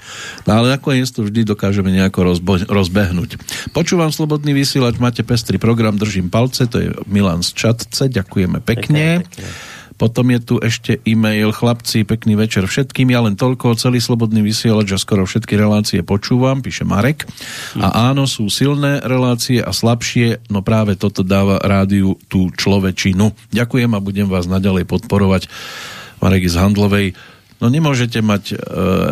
No 0.46 0.62
ale 0.62 0.78
nakoniec 0.78 1.10
to 1.10 1.26
vždy 1.26 1.46
dokážeme 1.50 1.90
nejako 1.90 2.34
rozbo- 2.34 2.66
rozbehnúť. 2.70 3.42
Počúvam 3.74 4.14
Slobodný 4.14 4.54
vysielač, 4.54 5.02
máte 5.02 5.26
pestrý 5.26 5.58
program, 5.58 5.98
držím 5.98 6.30
palce, 6.30 6.70
to 6.70 6.78
je 6.82 6.90
Milan 7.10 7.42
z 7.42 7.54
Čatce, 7.54 8.10
ďakujeme 8.10 8.62
pekne. 8.62 9.22
pekne, 9.22 9.26
pekne. 9.26 9.48
Potom 10.04 10.36
je 10.36 10.40
tu 10.44 10.56
ešte 10.60 11.00
e-mail. 11.08 11.56
Chlapci, 11.56 12.04
pekný 12.04 12.36
večer 12.36 12.68
všetkým. 12.68 13.08
Ja 13.08 13.24
len 13.24 13.40
toľko, 13.40 13.80
celý 13.80 14.04
slobodný 14.04 14.44
vysielač 14.44 14.92
a 14.92 15.00
skoro 15.00 15.24
všetky 15.24 15.56
relácie 15.56 16.04
počúvam, 16.04 16.60
píše 16.60 16.84
Marek. 16.84 17.24
A 17.80 18.12
áno, 18.12 18.28
sú 18.28 18.52
silné 18.52 19.00
relácie 19.00 19.64
a 19.64 19.72
slabšie, 19.72 20.52
no 20.52 20.60
práve 20.60 21.00
toto 21.00 21.24
dáva 21.24 21.56
rádiu 21.64 22.20
tú 22.28 22.52
človečinu. 22.52 23.32
Ďakujem 23.56 23.96
a 23.96 24.04
budem 24.04 24.28
vás 24.28 24.44
naďalej 24.44 24.92
podporovať. 24.92 25.48
Marek 26.20 26.52
z 26.52 26.60
Handlovej 26.60 27.08
No 27.64 27.72
nemôžete 27.72 28.20
mať 28.20 28.44
e, 28.52 28.56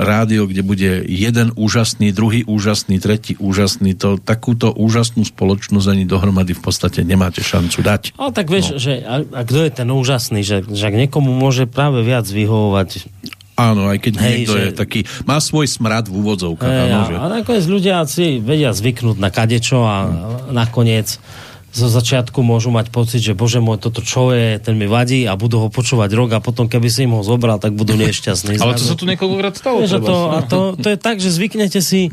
rádio, 0.03 0.43
kde 0.43 0.59
bude 0.59 0.91
jeden 1.07 1.55
úžasný, 1.55 2.11
druhý 2.11 2.43
úžasný, 2.43 2.99
tretí 2.99 3.39
úžasný. 3.39 3.95
To, 3.95 4.19
takúto 4.19 4.75
úžasnú 4.75 5.23
spoločnosť 5.23 5.87
ani 5.87 6.03
dohromady 6.03 6.51
v 6.51 6.59
podstate 6.59 7.07
nemáte 7.07 7.39
šancu 7.39 7.79
dať. 7.79 8.01
Ale 8.19 8.35
tak 8.35 8.51
vieš, 8.51 8.75
no. 8.75 8.83
že 8.83 8.99
a, 9.07 9.23
a 9.23 9.41
kto 9.47 9.59
je 9.63 9.71
ten 9.71 9.87
úžasný, 9.87 10.43
že, 10.43 10.67
že 10.67 10.91
niekomu 10.91 11.31
môže 11.31 11.63
práve 11.63 12.03
viac 12.03 12.27
vyhovovať 12.27 13.07
Áno, 13.61 13.85
aj 13.91 13.99
keď 14.01 14.13
Hej, 14.17 14.23
niekto 14.25 14.53
že... 14.57 14.59
je 14.59 14.69
taký, 14.73 14.99
má 15.29 15.37
svoj 15.37 15.69
smrad 15.69 16.09
v 16.09 16.17
úvodzovkách. 16.17 16.71
Hej, 16.71 16.89
áno, 16.89 16.99
že... 17.05 17.15
A 17.19 17.25
nakoniec 17.29 17.65
ľudia 17.69 17.95
si 18.09 18.41
vedia 18.41 18.73
zvyknúť 18.73 19.17
na 19.21 19.29
kadečo 19.29 19.85
a 19.85 19.97
hmm. 20.07 20.55
nakoniec 20.55 21.21
zo 21.72 21.88
začiatku 21.88 22.43
môžu 22.43 22.68
mať 22.68 22.91
pocit, 22.91 23.23
že 23.23 23.31
bože 23.31 23.64
môj, 23.64 23.80
toto 23.80 24.03
čo 24.03 24.35
je, 24.35 24.60
ten 24.60 24.76
mi 24.76 24.91
vadí 24.91 25.23
a 25.23 25.39
budú 25.39 25.64
ho 25.64 25.68
počúvať 25.72 26.11
rok 26.14 26.30
a 26.35 26.43
potom 26.43 26.68
keby 26.68 26.91
si 26.91 27.07
im 27.07 27.15
ho 27.15 27.23
zobral, 27.23 27.64
tak 27.64 27.72
budú 27.72 27.95
nešťastní. 27.95 28.60
Ale 28.60 28.76
to 28.76 28.84
sa 28.84 28.95
tu 28.99 29.07
niekoľkokrát 29.07 29.56
stalo. 29.56 29.80
a 29.84 29.99
to, 29.99 30.15
a 30.35 30.39
to, 30.43 30.60
to 30.76 30.88
je 30.91 30.98
tak, 30.99 31.23
že 31.23 31.31
zvyknete 31.31 31.80
si 31.80 32.11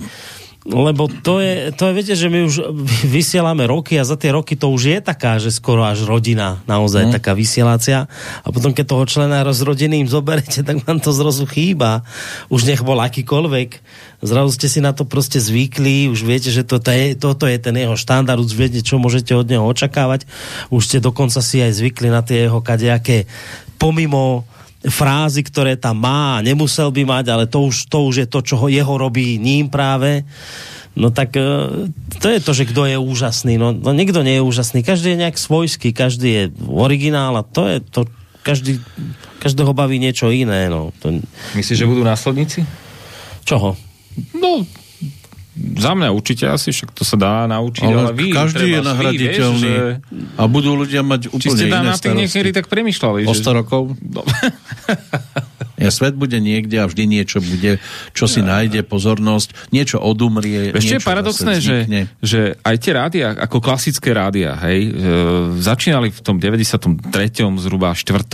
lebo 0.69 1.09
to 1.09 1.41
je, 1.41 1.73
to 1.73 1.89
je, 1.89 1.97
viete, 1.97 2.15
že 2.15 2.29
my 2.29 2.45
už 2.45 2.77
vysielame 3.09 3.65
roky 3.65 3.97
a 3.97 4.05
za 4.05 4.21
tie 4.21 4.37
roky 4.37 4.53
to 4.53 4.69
už 4.69 4.83
je 4.85 4.99
taká, 5.01 5.41
že 5.41 5.49
skoro 5.49 5.81
až 5.81 6.05
rodina, 6.05 6.61
naozaj 6.69 7.09
mm. 7.09 7.13
taká 7.17 7.33
vysielácia. 7.33 8.05
A 8.45 8.49
potom, 8.53 8.77
keď 8.77 8.85
toho 8.85 9.05
člena 9.09 9.41
z 9.49 9.65
rodiny 9.65 10.05
im 10.05 10.09
zoberete, 10.13 10.61
tak 10.69 10.85
vám 10.85 11.01
to 11.01 11.09
zrazu 11.17 11.49
chýba. 11.49 12.05
Už 12.53 12.69
nech 12.69 12.85
bol 12.85 13.01
akýkoľvek. 13.01 13.71
Zrazu 14.21 14.51
ste 14.53 14.69
si 14.69 14.85
na 14.85 14.93
to 14.93 15.09
proste 15.09 15.41
zvykli, 15.41 16.13
už 16.13 16.21
viete, 16.21 16.53
že 16.53 16.69
toto 16.69 16.93
je, 16.93 17.17
toto 17.17 17.49
je 17.49 17.57
ten 17.57 17.73
jeho 17.73 17.97
štandard, 17.97 18.45
už 18.45 18.53
viete, 18.53 18.85
čo 18.85 19.01
môžete 19.01 19.33
od 19.33 19.49
neho 19.49 19.65
očakávať. 19.65 20.29
Už 20.69 20.85
ste 20.85 20.99
dokonca 21.01 21.41
si 21.41 21.65
aj 21.65 21.81
zvykli 21.81 22.13
na 22.13 22.21
tie 22.21 22.45
jeho 22.45 22.61
kadejaké 22.61 23.25
pomimo 23.79 24.45
frázy, 24.89 25.45
ktoré 25.45 25.77
tam 25.77 26.03
má, 26.03 26.45
nemusel 26.45 26.93
by 26.93 27.03
mať, 27.05 27.25
ale 27.31 27.45
to 27.47 27.69
už, 27.69 27.89
to 27.89 28.09
už 28.09 28.15
je 28.25 28.29
to, 28.29 28.41
čo 28.45 28.55
ho, 28.61 28.67
jeho 28.69 28.95
robí 28.97 29.37
ním 29.41 29.71
práve. 29.73 30.25
No 30.99 31.15
tak 31.15 31.39
e, 31.39 31.89
to 32.19 32.27
je 32.27 32.41
to, 32.43 32.53
že 32.53 32.69
kto 32.69 32.83
je 32.91 32.97
úžasný. 32.99 33.55
No, 33.55 33.71
no 33.71 33.95
nikto 33.95 34.27
nie 34.27 34.41
je 34.41 34.47
úžasný. 34.47 34.83
Každý 34.83 35.15
je 35.15 35.23
nejak 35.23 35.39
svojský, 35.39 35.95
každý 35.95 36.29
je 36.29 36.45
originál 36.67 37.39
a 37.39 37.47
to 37.47 37.71
je 37.71 37.79
to, 37.85 38.01
každý, 38.43 38.83
každého 39.39 39.71
baví 39.77 40.03
niečo 40.03 40.33
iné. 40.35 40.67
No. 40.67 40.91
To... 41.05 41.15
Myslíš, 41.55 41.85
že 41.85 41.87
budú 41.87 42.03
následníci? 42.03 42.67
Čoho? 43.47 43.79
No, 44.35 44.67
za 45.59 45.93
mňa 45.95 46.09
určite 46.15 46.45
asi, 46.47 46.71
však 46.71 46.95
to 46.95 47.03
sa 47.03 47.17
dá 47.19 47.35
naučiť, 47.51 47.89
ale, 47.91 48.11
ale 48.11 48.13
vy, 48.15 48.27
každý 48.31 48.79
je 48.79 48.81
nahraditeľný 48.83 49.73
že... 49.75 49.99
a 50.39 50.43
budú 50.47 50.79
ľudia 50.79 51.03
mať 51.03 51.35
úplne 51.35 51.43
Či 51.43 51.49
ste 51.55 51.67
tam 51.67 51.85
na 51.87 51.97
tým 51.99 52.15
niekedy 52.15 52.51
tak 52.55 52.71
premyšľali? 52.71 53.27
O 53.27 53.35
100 53.35 53.43
že... 53.43 53.51
rokov? 53.53 53.83
No. 53.99 54.23
ja, 55.79 55.91
svet 55.95 56.19
bude 56.19 56.37
niekde 56.43 56.83
a 56.83 56.91
vždy 56.91 57.05
niečo 57.07 57.39
bude, 57.39 57.79
čo 58.13 58.27
si 58.27 58.43
nájde 58.43 58.83
pozornosť, 58.83 59.71
niečo 59.71 60.03
odumrie. 60.03 60.75
Ešte 60.75 60.99
je 60.99 61.05
paradoxné, 61.07 61.53
že, 61.63 61.77
že 62.19 62.41
aj 62.67 62.77
tie 62.83 62.93
rádia, 62.93 63.27
ako 63.39 63.63
klasické 63.63 64.11
rádia, 64.11 64.59
hej, 64.67 64.91
e, 64.91 64.93
začínali 65.63 66.11
v 66.11 66.21
tom 66.21 66.37
93. 66.43 66.99
zhruba 67.63 67.95
4 67.95 68.27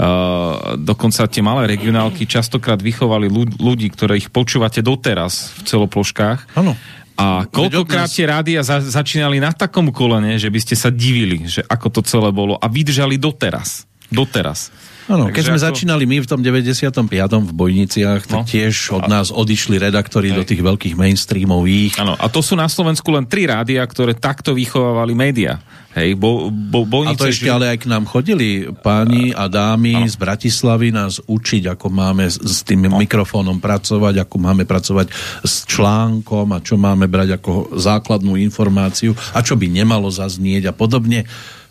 Uh, 0.00 0.80
dokonca 0.80 1.28
tie 1.28 1.44
malé 1.44 1.76
regionálky 1.76 2.24
častokrát 2.24 2.80
vychovali 2.80 3.28
ľudí, 3.60 3.92
ktoré 3.92 4.16
ich 4.16 4.32
počúvate 4.32 4.80
doteraz 4.80 5.60
v 5.60 5.68
celoploškách. 5.68 6.56
Áno. 6.56 6.72
A 7.20 7.44
koľkokrát 7.44 8.08
tie 8.08 8.24
rádia 8.24 8.64
za, 8.64 8.80
začínali 8.80 9.36
na 9.44 9.52
takom 9.52 9.92
kolene, 9.92 10.40
že 10.40 10.48
by 10.48 10.56
ste 10.56 10.72
sa 10.72 10.88
divili, 10.88 11.44
že 11.44 11.60
ako 11.68 11.86
to 11.92 12.00
celé 12.00 12.32
bolo 12.32 12.56
a 12.56 12.64
vydržali 12.64 13.20
doteraz. 13.20 13.84
Doteraz. 14.08 14.72
Áno, 15.08 15.32
keď 15.32 15.54
sme 15.54 15.58
ako... 15.58 15.66
začínali 15.72 16.04
my 16.04 16.20
v 16.20 16.28
tom 16.28 16.40
95. 16.42 17.06
v 17.46 17.52
Bojniciach, 17.54 18.28
tak 18.28 18.42
no. 18.42 18.46
tiež 18.46 18.74
od 18.92 19.08
nás 19.08 19.32
odišli 19.32 19.80
redaktori 19.80 20.34
do 20.34 20.44
tých 20.44 20.60
veľkých 20.60 20.94
mainstreamových. 20.98 21.96
Áno, 22.02 22.18
a 22.18 22.26
to 22.28 22.44
sú 22.44 22.58
na 22.58 22.68
Slovensku 22.68 23.08
len 23.14 23.24
tri 23.24 23.48
rádia, 23.48 23.80
ktoré 23.86 24.18
takto 24.18 24.52
vychovávali 24.52 25.16
média. 25.16 25.62
Hej, 25.90 26.14
bo, 26.14 26.54
bo, 26.54 26.86
bojnice, 26.86 27.18
a 27.18 27.22
to 27.26 27.32
ešte 27.34 27.50
že... 27.50 27.54
ale 27.54 27.66
aj 27.74 27.82
k 27.82 27.90
nám 27.90 28.06
chodili 28.06 28.70
páni 28.70 29.34
a 29.34 29.50
dámy 29.50 30.06
z 30.06 30.14
Bratislavy 30.14 30.94
nás 30.94 31.18
učiť, 31.18 31.74
ako 31.74 31.90
máme 31.90 32.30
s, 32.30 32.38
s 32.38 32.62
tým 32.62 32.86
no. 32.86 32.94
mikrofónom 32.94 33.58
pracovať, 33.58 34.22
ako 34.22 34.36
máme 34.38 34.62
pracovať 34.70 35.10
s 35.42 35.66
článkom 35.66 36.54
a 36.54 36.62
čo 36.62 36.78
máme 36.78 37.10
brať 37.10 37.42
ako 37.42 37.74
základnú 37.74 38.38
informáciu 38.38 39.18
a 39.34 39.42
čo 39.42 39.58
by 39.58 39.66
nemalo 39.66 40.06
zaznieť 40.06 40.70
a 40.70 40.72
podobne. 40.78 41.26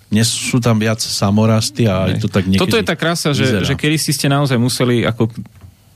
Dnes 0.10 0.26
sú 0.26 0.58
tam 0.58 0.82
viac 0.82 0.98
samorasty 0.98 1.86
a 1.86 2.10
aj 2.10 2.26
to 2.26 2.28
tak 2.30 2.50
niekedy 2.50 2.66
Toto 2.66 2.82
je 2.82 2.86
tá 2.86 2.98
krása, 2.98 3.30
že, 3.30 3.62
že 3.62 3.74
kedy 3.78 3.98
ste 3.98 4.26
naozaj 4.26 4.58
museli 4.58 5.06
ako 5.06 5.30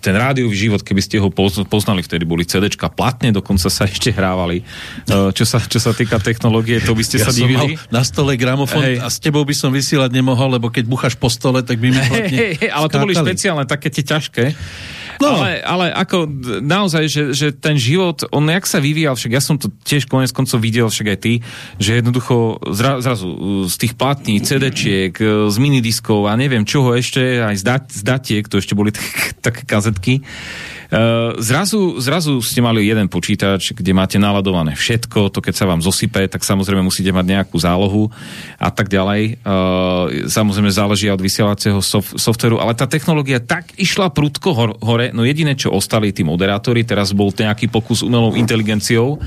ten 0.03 0.19
rádiový 0.19 0.51
život, 0.51 0.83
keby 0.83 0.99
ste 0.99 1.15
ho 1.15 1.31
poznali, 1.63 2.03
vtedy 2.03 2.27
boli 2.27 2.43
CDčka 2.43 2.91
platne, 2.91 3.31
dokonca 3.31 3.71
sa 3.71 3.87
ešte 3.91 4.11
hrávali. 4.11 4.67
E, 5.07 5.31
čo 5.31 5.47
sa, 5.47 5.63
čo 5.63 5.79
sa 5.79 5.95
týka 5.95 6.19
technológie, 6.19 6.83
to 6.83 6.91
by 6.91 7.03
ste 7.07 7.23
ja 7.23 7.31
sa 7.31 7.31
divili. 7.31 7.79
na 7.87 8.03
stole 8.03 8.35
gramofón 8.35 8.83
hey. 8.83 8.99
a 8.99 9.07
s 9.07 9.23
tebou 9.23 9.47
by 9.47 9.55
som 9.55 9.71
vysielať 9.71 10.11
nemohol, 10.11 10.59
lebo 10.59 10.67
keď 10.67 10.83
bucháš 10.91 11.15
po 11.15 11.31
stole, 11.31 11.63
tak 11.63 11.79
by 11.79 11.95
mi 11.95 12.01
hey, 12.03 12.59
hey, 12.59 12.69
Ale 12.69 12.91
to 12.91 12.99
boli 12.99 13.15
špeciálne, 13.15 13.63
také 13.63 13.87
tie 13.87 14.03
ťažké. 14.03 14.43
No. 15.23 15.39
Ale, 15.39 15.63
ale 15.63 15.85
ako 15.95 16.27
naozaj, 16.59 17.03
že, 17.07 17.23
že 17.31 17.47
ten 17.55 17.79
život, 17.79 18.27
on 18.35 18.43
jak 18.51 18.67
sa 18.67 18.83
vyvíjal, 18.83 19.15
však 19.15 19.31
ja 19.31 19.41
som 19.41 19.55
to 19.55 19.71
tiež 19.87 20.11
konec 20.11 20.35
koncov 20.35 20.59
videl, 20.59 20.91
však 20.91 21.07
aj 21.15 21.19
ty, 21.23 21.33
že 21.79 22.03
jednoducho 22.03 22.59
zra, 22.75 22.99
zrazu 22.99 23.27
uh, 23.31 23.37
z 23.71 23.75
tých 23.79 23.93
platní, 23.95 24.43
CD-čiek, 24.43 25.15
uh, 25.23 25.47
z 25.47 25.55
minidiskov 25.57 26.27
a 26.27 26.35
neviem 26.35 26.67
čoho 26.67 26.91
ešte, 26.91 27.39
aj 27.39 27.55
z, 27.55 27.63
dat, 27.63 27.83
z 27.87 28.01
datiek, 28.03 28.43
to 28.51 28.59
ešte 28.59 28.75
boli 28.75 28.91
také 29.45 29.63
kazetky, 29.63 30.19
zrazu, 31.41 31.97
zrazu 31.97 32.37
ste 32.45 32.61
mali 32.61 32.85
jeden 32.85 33.09
počítač, 33.09 33.73
kde 33.73 33.97
máte 33.97 34.21
naladované 34.21 34.77
všetko, 34.77 35.33
to 35.33 35.41
keď 35.41 35.53
sa 35.57 35.65
vám 35.65 35.81
zosype, 35.81 36.29
tak 36.29 36.45
samozrejme 36.45 36.85
musíte 36.85 37.09
mať 37.09 37.25
nejakú 37.25 37.57
zálohu 37.57 38.13
a 38.61 38.69
tak 38.69 38.93
ďalej. 38.93 39.41
Uh, 39.41 40.29
samozrejme 40.29 40.69
záleží 40.69 41.09
od 41.09 41.17
vysielacieho 41.17 41.81
sof- 41.81 42.13
softveru, 42.13 42.61
ale 42.61 42.77
tá 42.77 42.85
technológia 42.85 43.41
tak 43.41 43.73
išla 43.75 44.13
prudko 44.13 44.53
hor- 44.53 44.77
hore, 44.85 45.09
no 45.11 45.25
jediné, 45.25 45.57
čo 45.57 45.73
ostali 45.73 46.13
tí 46.13 46.21
moderátori, 46.21 46.85
teraz 46.85 47.11
bol 47.11 47.33
nejaký 47.33 47.73
pokus 47.73 48.05
umelou 48.05 48.37
inteligenciou, 48.37 49.17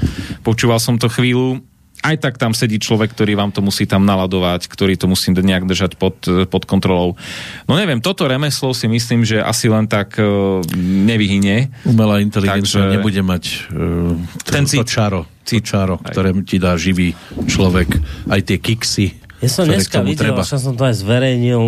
počúval 0.47 0.78
som 0.78 0.94
to 0.97 1.10
chvíľu, 1.10 1.59
aj 2.06 2.16
tak 2.22 2.34
tam 2.38 2.54
sedí 2.54 2.78
človek, 2.78 3.10
ktorý 3.10 3.34
vám 3.34 3.50
to 3.50 3.60
musí 3.60 3.84
tam 3.84 4.06
naladovať, 4.06 4.70
ktorý 4.70 4.94
to 4.94 5.10
musí 5.10 5.34
nejak 5.34 5.66
držať 5.66 5.98
pod, 5.98 6.22
pod 6.46 6.62
kontrolou. 6.64 7.18
No 7.66 7.74
neviem, 7.74 7.98
toto 7.98 8.30
remeslo 8.30 8.70
si 8.70 8.86
myslím, 8.86 9.26
že 9.26 9.42
asi 9.42 9.66
len 9.66 9.90
tak 9.90 10.14
uh, 10.22 10.62
nevyhynie. 10.78 11.74
Umelá 11.82 12.22
inteligencia 12.22 12.86
Takže, 12.86 12.94
nebude 12.94 13.22
mať 13.26 13.44
uh, 13.74 14.14
to, 14.46 14.50
ten 14.54 14.64
cít, 14.70 14.86
to 14.86 14.86
čaro, 14.86 15.20
cít, 15.42 15.66
to 15.66 15.70
čaro 15.74 15.94
ktoré 15.98 16.30
ti 16.46 16.62
dá 16.62 16.78
živý 16.78 17.12
človek, 17.50 17.90
aj 18.30 18.40
tie 18.46 18.58
kiksy. 18.62 19.06
Ja 19.42 19.50
som 19.52 19.68
dneska 19.68 20.00
videl, 20.00 20.32
treba. 20.32 20.46
som 20.46 20.72
to 20.72 20.84
aj 20.88 20.96
zverejnil, 20.96 21.62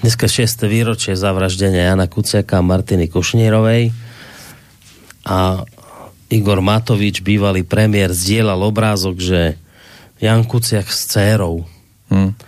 dneska 0.00 0.26
6. 0.30 0.64
výročie 0.64 1.12
zavraždenia 1.12 1.92
Jana 1.92 2.08
Kuciaka 2.08 2.60
a 2.60 2.64
Martiny 2.64 3.10
Kušnírovej 3.10 3.92
a 5.28 5.68
Igor 6.30 6.62
Matovič, 6.62 7.26
bývalý 7.26 7.66
premiér, 7.66 8.14
zdieľal 8.14 8.62
obrázok, 8.62 9.18
že 9.18 9.40
Jan 10.22 10.46
Kuciak 10.46 10.86
s 10.86 11.10
dcérou. 11.10 11.66
Hmm. 12.06 12.38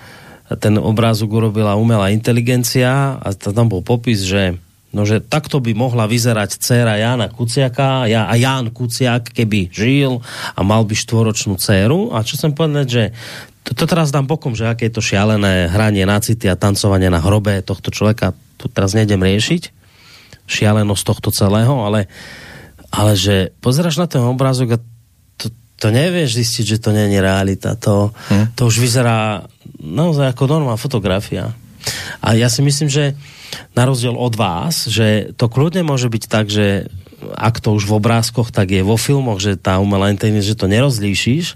A 0.47 0.55
ten 0.55 0.79
obrázok 0.79 1.35
urobila 1.35 1.75
umelá 1.75 2.15
inteligencia 2.15 3.19
a 3.19 3.29
tam 3.35 3.67
bol 3.67 3.83
popis, 3.83 4.23
že 4.23 4.57
No, 4.93 5.09
že 5.09 5.25
takto 5.25 5.57
by 5.57 5.73
mohla 5.73 6.05
vyzerať 6.05 6.61
dcéra 6.61 7.01
Jana 7.01 7.33
Kuciaka 7.33 8.05
ja, 8.13 8.29
a 8.29 8.37
Jan 8.37 8.69
Kuciak, 8.69 9.33
keby 9.33 9.73
žil 9.73 10.21
a 10.53 10.61
mal 10.61 10.85
by 10.85 10.93
štvoročnú 10.93 11.57
dceru. 11.57 12.13
A 12.13 12.21
čo 12.21 12.37
som 12.37 12.53
povedať, 12.53 12.87
že 12.93 13.03
to, 13.65 13.73
to 13.73 13.89
teraz 13.89 14.13
dám 14.13 14.29
bokom, 14.29 14.53
že 14.53 14.69
aké 14.69 14.93
je 14.93 15.01
to 15.01 15.01
šialené 15.01 15.73
hranie 15.73 16.05
na 16.05 16.21
city 16.21 16.45
a 16.45 16.61
tancovanie 16.61 17.09
na 17.09 17.25
hrobe 17.25 17.65
tohto 17.65 17.89
človeka, 17.89 18.37
tu 18.61 18.69
teraz 18.69 18.93
nejdem 18.93 19.25
riešiť 19.25 19.73
šialenosť 20.45 21.05
tohto 21.09 21.33
celého, 21.33 21.73
ale 21.89 22.13
ale 22.93 23.17
že 23.17 23.57
pozeráš 23.65 23.97
na 23.97 24.07
ten 24.07 24.21
obrázok 24.21 24.77
a 24.77 24.83
to, 25.41 25.49
to 25.81 25.89
nevieš 25.89 26.37
zistiť, 26.37 26.65
že 26.77 26.83
to 26.85 26.93
nie 26.93 27.09
je 27.09 27.21
realita. 27.25 27.75
To, 27.81 28.13
hm. 28.29 28.53
to 28.53 28.69
už 28.69 28.77
vyzerá 28.85 29.49
naozaj 29.81 30.37
ako 30.37 30.47
normálna 30.47 30.79
fotografia. 30.79 31.57
A 32.23 32.39
ja 32.39 32.47
si 32.47 32.63
myslím, 32.63 32.93
že 32.93 33.17
na 33.73 33.89
rozdiel 33.89 34.15
od 34.15 34.37
vás, 34.37 34.87
že 34.87 35.35
to 35.35 35.49
kľudne 35.49 35.83
môže 35.83 36.07
byť 36.07 36.25
tak, 36.29 36.47
že 36.53 36.87
ak 37.37 37.63
to 37.63 37.75
už 37.75 37.87
v 37.87 37.97
obrázkoch, 37.97 38.51
tak 38.51 38.75
je 38.75 38.83
vo 38.83 38.99
filmoch, 38.99 39.39
že 39.39 39.55
tá 39.55 39.79
umelá 39.79 40.11
inteligencia, 40.11 40.53
že 40.55 40.61
to 40.61 40.67
nerozlíšíš. 40.67 41.55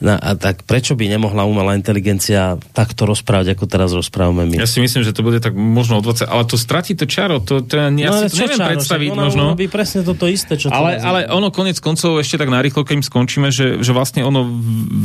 No, 0.00 0.16
a 0.16 0.32
tak 0.38 0.64
prečo 0.64 0.96
by 0.96 1.10
nemohla 1.10 1.44
umelá 1.44 1.76
inteligencia 1.76 2.56
takto 2.72 3.04
rozprávať, 3.04 3.52
ako 3.52 3.64
teraz 3.68 3.90
rozprávame 3.92 4.48
my? 4.48 4.56
Ja 4.56 4.70
si 4.70 4.80
myslím, 4.80 5.04
že 5.04 5.12
to 5.12 5.20
bude 5.20 5.42
tak 5.44 5.52
možno 5.52 6.00
o 6.00 6.02
20, 6.02 6.24
ale 6.24 6.42
to 6.48 6.56
stratí 6.56 6.96
to 6.96 7.04
čaro, 7.04 7.42
to, 7.44 7.60
to 7.60 7.76
ja, 7.76 7.92
no, 7.92 8.30
si 8.30 8.32
to 8.32 8.48
neviem 8.48 8.60
čaro, 8.60 8.70
predstaviť 8.72 9.10
ono, 9.12 9.22
možno. 9.28 9.44
By 9.58 9.66
presne 9.68 10.00
toto 10.00 10.24
isté, 10.24 10.56
čo 10.56 10.72
ale, 10.72 10.96
to 10.96 11.04
ale 11.04 11.20
ono 11.28 11.52
konec 11.52 11.76
koncov 11.82 12.16
ešte 12.16 12.40
tak 12.40 12.48
narýchlo, 12.48 12.86
keď 12.86 13.04
skončíme, 13.04 13.52
že, 13.52 13.84
že 13.84 13.92
vlastne 13.92 14.24
ono 14.24 14.48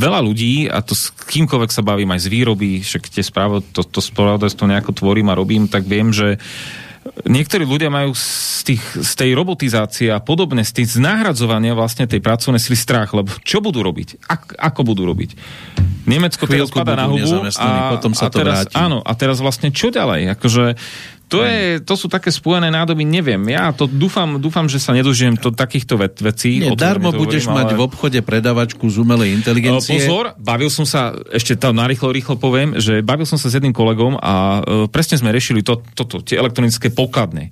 veľa 0.00 0.24
ľudí, 0.24 0.70
a 0.72 0.80
to 0.80 0.96
s 0.96 1.12
kýmkoľvek 1.12 1.70
sa 1.74 1.84
bavím 1.84 2.16
aj 2.16 2.24
z 2.24 2.28
výroby, 2.32 2.80
však 2.80 3.12
tie 3.12 3.20
správy, 3.20 3.60
to, 3.76 3.84
to 3.84 4.00
spravodajstvo 4.00 4.64
nejako 4.64 4.96
tvorím 4.96 5.28
a 5.28 5.38
robím, 5.38 5.68
tak 5.68 5.84
viem, 5.84 6.14
že 6.14 6.40
niektorí 7.24 7.64
ľudia 7.64 7.88
majú 7.88 8.12
z, 8.12 8.60
tých, 8.68 8.84
z 9.00 9.12
tej 9.16 9.30
robotizácie 9.32 10.12
a 10.12 10.20
podobne, 10.20 10.60
z 10.60 10.82
tých 10.82 11.00
nahradzovania 11.00 11.72
vlastne 11.72 12.04
tej 12.04 12.20
pracovnej 12.20 12.60
sily 12.60 12.76
strach, 12.76 13.16
lebo 13.16 13.32
čo 13.40 13.64
budú 13.64 13.80
robiť? 13.80 14.28
Ak, 14.28 14.52
ako 14.60 14.92
budú 14.92 15.08
robiť? 15.08 15.32
Nemecko 16.06 16.46
teraz 16.46 16.70
padá 16.70 16.94
na 16.94 17.10
hubu 17.10 17.48
a, 17.58 17.98
potom 17.98 18.14
sa 18.14 18.28
a 18.28 18.30
teraz, 18.30 18.68
vráti. 18.68 18.74
áno, 18.78 19.00
a 19.02 19.12
teraz 19.16 19.40
vlastne 19.42 19.74
čo 19.74 19.90
ďalej? 19.90 20.38
Akože 20.38 20.78
to, 21.26 21.42
je, 21.42 21.82
to 21.82 21.94
sú 21.98 22.06
také 22.06 22.30
spojené 22.30 22.70
nádoby, 22.70 23.02
neviem. 23.02 23.42
Ja 23.50 23.74
to 23.74 23.90
dúfam, 23.90 24.38
dúfam 24.38 24.70
že 24.70 24.78
sa 24.78 24.94
nedožijem 24.94 25.34
to 25.34 25.50
takýchto 25.50 25.98
ve- 25.98 26.14
vecí. 26.22 26.62
Nie, 26.62 26.70
darmo 26.78 27.10
budeš 27.10 27.50
hovorím, 27.50 27.58
mať 27.58 27.68
ale... 27.74 27.76
v 27.76 27.80
obchode 27.82 28.20
predavačku 28.22 28.84
z 28.86 28.96
umelej 29.02 29.34
inteligencie. 29.34 30.06
Pozor, 30.06 30.38
bavil 30.38 30.70
som 30.70 30.86
sa, 30.86 31.18
ešte 31.34 31.58
tam 31.58 31.82
narýchlo 31.82 32.14
rýchlo 32.14 32.38
poviem, 32.38 32.78
že 32.78 33.02
bavil 33.02 33.26
som 33.26 33.42
sa 33.42 33.50
s 33.50 33.58
jedným 33.58 33.74
kolegom 33.74 34.14
a 34.22 34.62
uh, 34.62 34.86
presne 34.86 35.18
sme 35.18 35.34
riešili 35.34 35.66
toto, 35.66 36.06
to, 36.06 36.22
tie 36.22 36.38
elektronické 36.38 36.94
pokladne. 36.94 37.50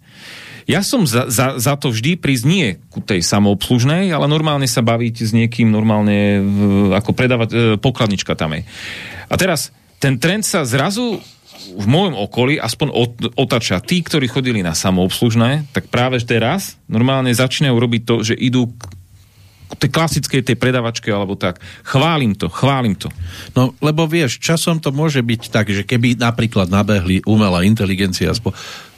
Ja 0.65 0.81
som 0.81 1.05
za, 1.05 1.29
za, 1.29 1.61
za 1.61 1.75
to 1.77 1.93
vždy 1.93 2.17
prísť 2.17 2.45
nie 2.49 2.81
ku 2.89 3.05
tej 3.05 3.21
samoobslužnej, 3.21 4.09
ale 4.15 4.31
normálne 4.31 4.65
sa 4.65 4.81
baviť 4.81 5.15
s 5.21 5.31
niekým, 5.37 5.69
normálne 5.69 6.41
ako 6.97 7.13
predávať, 7.13 7.49
e, 7.53 7.57
pokladnička 7.77 8.33
tam 8.33 8.57
je. 8.57 8.65
A 9.29 9.35
teraz 9.37 9.75
ten 10.01 10.17
trend 10.17 10.45
sa 10.45 10.65
zrazu 10.65 11.21
v 11.73 11.87
môjom 11.89 12.15
okolí 12.19 12.61
aspoň 12.61 12.89
otača. 13.35 13.81
Tí, 13.81 14.05
ktorí 14.05 14.29
chodili 14.29 14.61
na 14.61 14.77
samoobslužné, 14.77 15.73
tak 15.73 15.89
práve 15.89 16.21
teraz 16.21 16.77
normálne 16.85 17.33
začínajú 17.33 17.77
robiť 17.77 18.03
to, 18.05 18.15
že 18.21 18.35
idú 18.37 18.69
k 18.75 18.83
tej 19.75 19.91
klasickej 19.91 20.43
tej 20.45 20.57
predavačke 20.61 21.09
alebo 21.11 21.35
tak. 21.35 21.59
Chválim 21.83 22.37
to, 22.37 22.47
chválim 22.53 22.95
to. 22.95 23.11
No, 23.57 23.75
lebo 23.83 24.07
vieš, 24.07 24.39
časom 24.39 24.79
to 24.79 24.95
môže 24.95 25.25
byť 25.25 25.43
tak, 25.51 25.73
že 25.73 25.83
keby 25.83 26.21
napríklad 26.21 26.71
nabehli 26.71 27.25
umelá 27.27 27.67
inteligencia, 27.67 28.31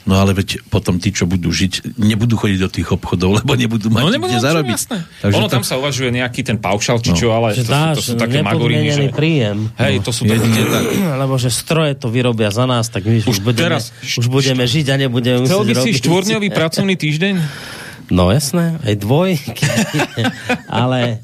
No 0.07 0.23
ale 0.23 0.31
veď 0.31 0.63
potom 0.71 1.03
tí, 1.03 1.11
čo 1.11 1.27
budú 1.27 1.51
žiť, 1.51 1.99
nebudú 1.99 2.39
chodiť 2.39 2.59
do 2.63 2.69
tých 2.71 2.87
obchodov, 2.95 3.43
lebo 3.43 3.51
nebudú 3.59 3.91
mať 3.91 4.01
no, 4.07 4.09
nebudú, 4.15 4.31
kde 4.31 4.39
zarobiť. 4.39 4.79
Takže 5.19 5.35
ono 5.35 5.51
to... 5.51 5.53
tam 5.59 5.63
sa 5.67 5.75
uvažuje 5.75 6.15
nejaký 6.15 6.47
ten 6.47 6.55
paušal, 6.55 7.03
či 7.03 7.11
no. 7.11 7.17
čo, 7.19 7.27
ale 7.35 7.51
že 7.51 7.67
to, 7.67 7.75
dáš, 7.75 7.95
sú, 7.99 7.99
to 7.99 8.03
sú 8.07 8.13
také 8.15 8.39
magoriny, 8.39 8.87
že... 8.87 9.11
príjem. 9.11 9.67
Hej, 9.75 9.99
no, 9.99 10.03
to 10.07 10.11
sú 10.15 10.23
také... 10.23 10.47
tak. 10.47 10.83
Lebo 10.95 11.35
že 11.35 11.51
stroje 11.51 11.99
to 11.99 12.07
vyrobia 12.07 12.47
za 12.55 12.63
nás, 12.63 12.87
tak 12.87 13.03
my 13.03 13.19
už, 13.19 13.27
už, 13.27 13.39
budeme, 13.43 13.75
teraz, 13.75 13.91
už 14.15 14.31
budeme 14.31 14.63
žiť 14.63 14.85
a 14.89 14.95
nebudeme 14.95 15.43
musieť 15.43 15.67
by 15.67 15.75
si 15.83 15.91
štvorňový 15.99 16.47
pracovný 16.63 16.95
týždeň? 16.95 17.35
No 18.07 18.31
jasné, 18.31 18.79
aj 18.87 18.95
dvoj. 19.03 19.35
ale 20.71 21.19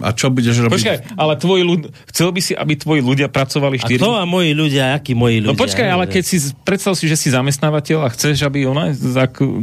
a 0.00 0.10
čo 0.16 0.32
budeš 0.32 0.64
robiť? 0.64 0.74
Počkaj, 0.74 0.96
ale 1.20 1.32
tvoji 1.36 1.62
ľud... 1.62 1.80
chcel 2.08 2.28
by 2.32 2.40
si, 2.40 2.52
aby 2.56 2.72
tvoji 2.74 3.00
ľudia 3.04 3.28
pracovali 3.28 3.76
4 3.80 3.86
A 3.86 3.88
kto 4.00 4.10
a 4.16 4.24
moji 4.24 4.56
ľudia, 4.56 4.96
akí 4.96 5.12
moji 5.12 5.44
no 5.44 5.52
ľudia? 5.52 5.58
No 5.58 5.60
počkaj, 5.60 5.86
ale 5.86 6.04
keď 6.08 6.24
si, 6.24 6.36
predstav 6.64 6.96
si, 6.96 7.04
že 7.04 7.16
si 7.20 7.28
zamestnávateľ 7.28 7.98
a 8.04 8.08
chceš, 8.12 8.48
aby 8.48 8.64
ona, 8.64 8.90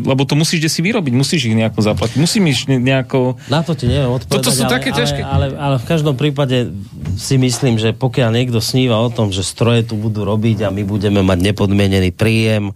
lebo 0.06 0.22
to 0.24 0.38
musíš 0.38 0.70
si 0.70 0.80
vyrobiť, 0.86 1.14
musíš 1.14 1.50
ich 1.50 1.56
nejako 1.58 1.82
zaplatiť, 1.82 2.18
musíš 2.22 2.70
nejako... 2.70 3.42
Na 3.50 3.66
to 3.66 3.74
ti 3.74 3.90
neviem 3.90 4.14
odpovedať, 4.14 4.38
Toto 4.38 4.50
sú 4.54 4.64
ale, 4.70 4.72
také 4.78 4.90
ťažké. 4.94 5.22
Ale, 5.26 5.52
ale, 5.52 5.58
ale, 5.58 5.76
v 5.82 5.86
každom 5.90 6.16
prípade 6.16 6.70
si 7.18 7.36
myslím, 7.42 7.82
že 7.82 7.92
pokiaľ 7.92 8.30
niekto 8.32 8.62
sníva 8.62 9.02
o 9.02 9.10
tom, 9.10 9.34
že 9.34 9.42
stroje 9.42 9.90
tu 9.90 9.98
budú 9.98 10.24
robiť 10.24 10.66
a 10.66 10.70
my 10.70 10.86
budeme 10.86 11.26
mať 11.26 11.52
nepodmienený 11.52 12.14
príjem, 12.14 12.72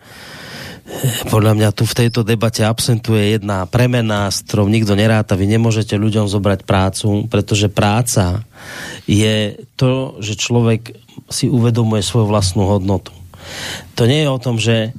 podľa 1.33 1.57
mňa 1.57 1.69
tu 1.73 1.83
v 1.83 1.97
tejto 1.97 2.21
debate 2.21 2.61
absentuje 2.61 3.33
jedna 3.33 3.65
premena, 3.65 4.29
s 4.29 4.45
ktorou 4.45 4.69
nikto 4.69 4.93
neráta. 4.93 5.33
Vy 5.33 5.49
nemôžete 5.57 5.97
ľuďom 5.97 6.29
zobrať 6.29 6.61
prácu, 6.61 7.25
pretože 7.25 7.73
práca 7.73 8.45
je 9.09 9.57
to, 9.75 10.21
že 10.21 10.37
človek 10.37 10.93
si 11.33 11.49
uvedomuje 11.49 12.05
svoju 12.05 12.29
vlastnú 12.29 12.69
hodnotu. 12.69 13.09
To 13.97 14.05
nie 14.05 14.25
je 14.25 14.29
o 14.29 14.41
tom, 14.41 14.61
že 14.61 14.93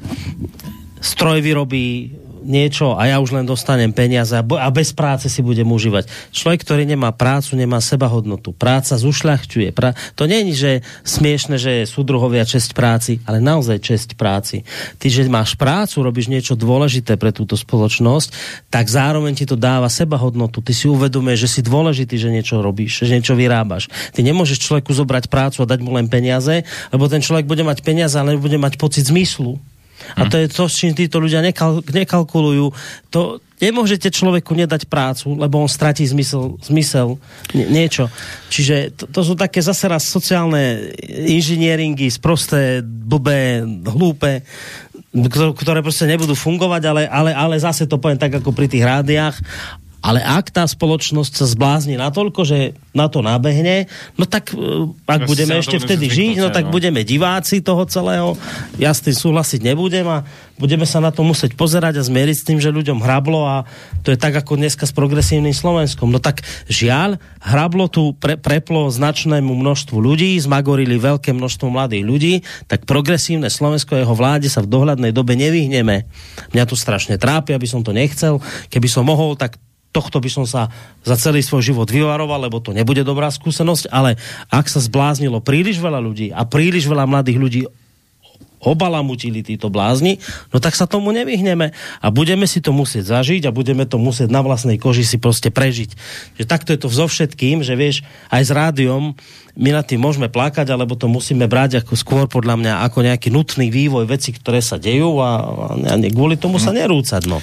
stroj 0.98 1.38
vyrobí 1.38 2.14
niečo 2.46 2.94
a 2.94 3.10
ja 3.10 3.18
už 3.18 3.34
len 3.34 3.44
dostanem 3.44 3.90
peniaze 3.90 4.38
a, 4.38 4.68
bez 4.70 4.94
práce 4.94 5.26
si 5.26 5.42
budem 5.42 5.66
užívať. 5.66 6.06
Človek, 6.30 6.62
ktorý 6.62 6.86
nemá 6.86 7.10
prácu, 7.10 7.58
nemá 7.58 7.82
seba 7.82 8.06
hodnotu. 8.06 8.54
Práca 8.54 8.94
zušľachťuje. 8.94 9.74
Pra... 9.74 9.98
To 10.14 10.30
nie 10.30 10.46
je, 10.50 10.54
že 10.54 10.72
smiešne, 11.02 11.58
že 11.58 11.82
je 11.82 11.90
súdruhovia 11.90 12.46
česť 12.46 12.72
práci, 12.72 13.18
ale 13.26 13.42
naozaj 13.42 13.82
česť 13.82 14.08
práci. 14.14 14.62
Ty, 14.96 15.06
že 15.10 15.26
máš 15.26 15.58
prácu, 15.58 16.06
robíš 16.06 16.30
niečo 16.30 16.54
dôležité 16.54 17.18
pre 17.18 17.34
túto 17.34 17.58
spoločnosť, 17.58 18.32
tak 18.70 18.86
zároveň 18.86 19.34
ti 19.34 19.44
to 19.44 19.58
dáva 19.58 19.90
seba 19.90 20.16
hodnotu. 20.16 20.62
Ty 20.62 20.72
si 20.72 20.86
uvedomuješ, 20.86 21.38
že 21.42 21.52
si 21.58 21.60
dôležitý, 21.66 22.14
že 22.16 22.30
niečo 22.30 22.62
robíš, 22.62 23.02
že 23.02 23.12
niečo 23.12 23.34
vyrábaš. 23.34 23.90
Ty 24.14 24.22
nemôžeš 24.22 24.62
človeku 24.62 24.94
zobrať 24.94 25.26
prácu 25.26 25.66
a 25.66 25.68
dať 25.68 25.80
mu 25.82 25.92
len 25.98 26.06
peniaze, 26.06 26.62
lebo 26.94 27.10
ten 27.10 27.20
človek 27.20 27.44
bude 27.44 27.66
mať 27.66 27.82
peniaze, 27.82 28.14
ale 28.14 28.38
bude 28.38 28.56
mať 28.56 28.78
pocit 28.78 29.04
zmyslu 29.04 29.58
a 30.16 30.28
to 30.28 30.36
je 30.40 30.46
to, 30.48 30.64
s 30.68 30.78
čím 30.80 30.92
títo 30.92 31.18
ľudia 31.18 31.40
nekal, 31.40 31.80
nekalkulujú. 31.82 32.72
To, 33.12 33.40
nemôžete 33.60 34.12
človeku 34.12 34.52
nedať 34.52 34.84
prácu, 34.88 35.32
lebo 35.36 35.60
on 35.60 35.70
stratí 35.70 36.04
zmysel, 36.04 36.60
zmysel 36.60 37.16
nie, 37.56 37.66
niečo. 37.68 38.12
Čiže 38.52 38.92
to, 38.92 39.04
to 39.08 39.20
sú 39.24 39.32
také 39.32 39.64
zase 39.64 39.88
raz 39.88 40.04
sociálne 40.04 40.92
inžinieringy, 41.08 42.12
sprosté, 42.12 42.84
blbé, 42.84 43.64
hlúpe, 43.64 44.44
ktoré 45.56 45.80
proste 45.80 46.04
nebudú 46.04 46.36
fungovať, 46.36 46.82
ale, 46.84 47.02
ale, 47.08 47.30
ale 47.32 47.56
zase 47.56 47.88
to 47.88 47.96
poviem 47.96 48.20
tak 48.20 48.36
ako 48.36 48.52
pri 48.52 48.68
tých 48.68 48.84
rádiách 48.84 49.40
ale 50.04 50.22
ak 50.22 50.54
tá 50.54 50.62
spoločnosť 50.62 51.32
sa 51.34 51.46
zblázni 51.48 51.98
natoľko, 51.98 52.46
že 52.46 52.58
na 52.94 53.10
to 53.10 53.20
nabehne, 53.24 53.90
no 54.14 54.24
tak 54.28 54.54
e, 54.54 54.88
ak 55.08 55.24
ja 55.24 55.28
budeme 55.28 55.54
ešte 55.58 55.82
vtedy 55.82 56.06
žiť, 56.06 56.36
no 56.40 56.48
tak 56.54 56.70
no. 56.70 56.72
budeme 56.72 57.02
diváci 57.02 57.58
toho 57.64 57.82
celého. 57.88 58.38
Ja 58.78 58.94
s 58.94 59.02
tým 59.02 59.16
súhlasiť 59.16 59.60
nebudem 59.66 60.06
a 60.06 60.22
budeme 60.56 60.88
sa 60.88 61.02
na 61.02 61.12
to 61.12 61.20
musieť 61.20 61.58
pozerať 61.58 62.00
a 62.00 62.06
zmieriť 62.06 62.36
s 62.36 62.46
tým, 62.46 62.58
že 62.62 62.72
ľuďom 62.72 63.02
hrablo 63.02 63.44
a 63.44 63.68
to 64.00 64.14
je 64.14 64.18
tak 64.18 64.32
ako 64.36 64.56
dneska 64.56 64.88
s 64.88 64.92
progresívnym 64.96 65.52
Slovenskom. 65.52 66.08
No 66.08 66.22
tak 66.22 66.46
žiaľ, 66.70 67.20
hrablo 67.44 67.90
tu 67.90 68.16
pre, 68.16 68.40
preplo 68.40 68.88
značnému 68.88 69.52
množstvu 69.52 69.96
ľudí, 70.00 70.38
zmagorili 70.40 70.96
veľké 70.96 71.34
množstvo 71.36 71.68
mladých 71.68 72.04
ľudí, 72.06 72.34
tak 72.70 72.88
progresívne 72.88 73.52
Slovensko 73.52 73.98
a 73.98 74.02
jeho 74.06 74.14
vláde 74.16 74.48
sa 74.48 74.64
v 74.64 74.70
dohľadnej 74.72 75.12
dobe 75.12 75.36
nevyhneme. 75.36 76.08
Mňa 76.56 76.64
tu 76.64 76.78
strašne 76.78 77.20
trápi, 77.20 77.52
aby 77.52 77.68
som 77.68 77.84
to 77.84 77.92
nechcel. 77.92 78.40
Keby 78.72 78.88
som 78.88 79.04
mohol, 79.04 79.36
tak 79.36 79.60
tohto 79.96 80.20
by 80.20 80.28
som 80.28 80.44
sa 80.44 80.68
za 81.00 81.16
celý 81.16 81.40
svoj 81.40 81.64
život 81.72 81.88
vyvaroval, 81.88 82.44
lebo 82.44 82.60
to 82.60 82.76
nebude 82.76 83.00
dobrá 83.00 83.32
skúsenosť, 83.32 83.88
ale 83.88 84.20
ak 84.52 84.68
sa 84.68 84.84
zbláznilo 84.84 85.40
príliš 85.40 85.80
veľa 85.80 86.04
ľudí 86.04 86.28
a 86.36 86.44
príliš 86.44 86.84
veľa 86.84 87.08
mladých 87.08 87.40
ľudí 87.40 87.62
obalamutili 88.66 89.46
títo 89.46 89.70
blázni, 89.70 90.18
no 90.50 90.58
tak 90.58 90.74
sa 90.74 90.90
tomu 90.90 91.14
nevyhneme 91.14 91.70
a 92.02 92.06
budeme 92.10 92.48
si 92.50 92.58
to 92.58 92.74
musieť 92.74 93.20
zažiť 93.20 93.46
a 93.46 93.54
budeme 93.54 93.86
to 93.86 94.00
musieť 94.00 94.32
na 94.32 94.42
vlastnej 94.42 94.80
koži 94.80 95.06
si 95.06 95.22
proste 95.22 95.54
prežiť. 95.54 95.94
Že 96.40 96.44
takto 96.44 96.74
je 96.74 96.80
to 96.82 96.88
so 96.90 97.06
všetkým, 97.06 97.62
že 97.62 97.78
vieš, 97.78 98.02
aj 98.32 98.42
s 98.42 98.50
rádiom 98.50 99.14
my 99.56 99.70
na 99.72 99.80
tým 99.80 100.02
môžeme 100.02 100.28
plakať, 100.28 100.68
alebo 100.68 100.98
to 100.98 101.08
musíme 101.08 101.48
brať 101.48 101.80
ako 101.80 101.96
skôr 101.96 102.24
podľa 102.28 102.60
mňa 102.60 102.72
ako 102.84 102.98
nejaký 103.06 103.28
nutný 103.32 103.72
vývoj 103.72 104.04
veci, 104.04 104.34
ktoré 104.34 104.60
sa 104.60 104.76
dejú 104.76 105.16
a, 105.20 105.32
a 105.86 105.94
kvôli 106.12 106.36
tomu 106.36 106.60
sa 106.60 106.76
nerúcať. 106.76 107.24
No. 107.24 107.40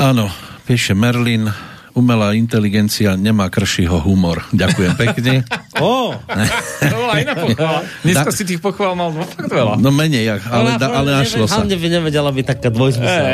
Áno, 0.00 0.32
píše 0.64 0.96
Merlin, 0.96 1.52
umelá 1.92 2.32
inteligencia 2.32 3.14
nemá 3.16 3.52
kršího 3.52 4.00
humor. 4.00 4.42
Ďakujem 4.50 4.92
pekne. 4.96 5.34
Ó, 5.82 6.14
to 6.90 6.94
bola 6.94 7.14
iná 7.18 7.34
pochvala. 7.34 7.80
Dneska 8.06 8.30
da, 8.30 8.36
si 8.36 8.42
tých 8.46 8.60
pochval 8.62 8.94
mal 8.94 9.10
fakt 9.10 9.50
veľa. 9.50 9.74
No 9.82 9.90
menej, 9.90 10.38
ale, 10.46 10.78
da, 10.78 10.86
ale 10.94 11.10
našlo 11.10 11.50
sa. 11.50 11.62
Hlavne 11.62 11.74
by 11.74 11.88
nevedela 11.90 12.30
byť 12.30 12.44
taká 12.46 12.68
dvojzmysel. 12.70 13.24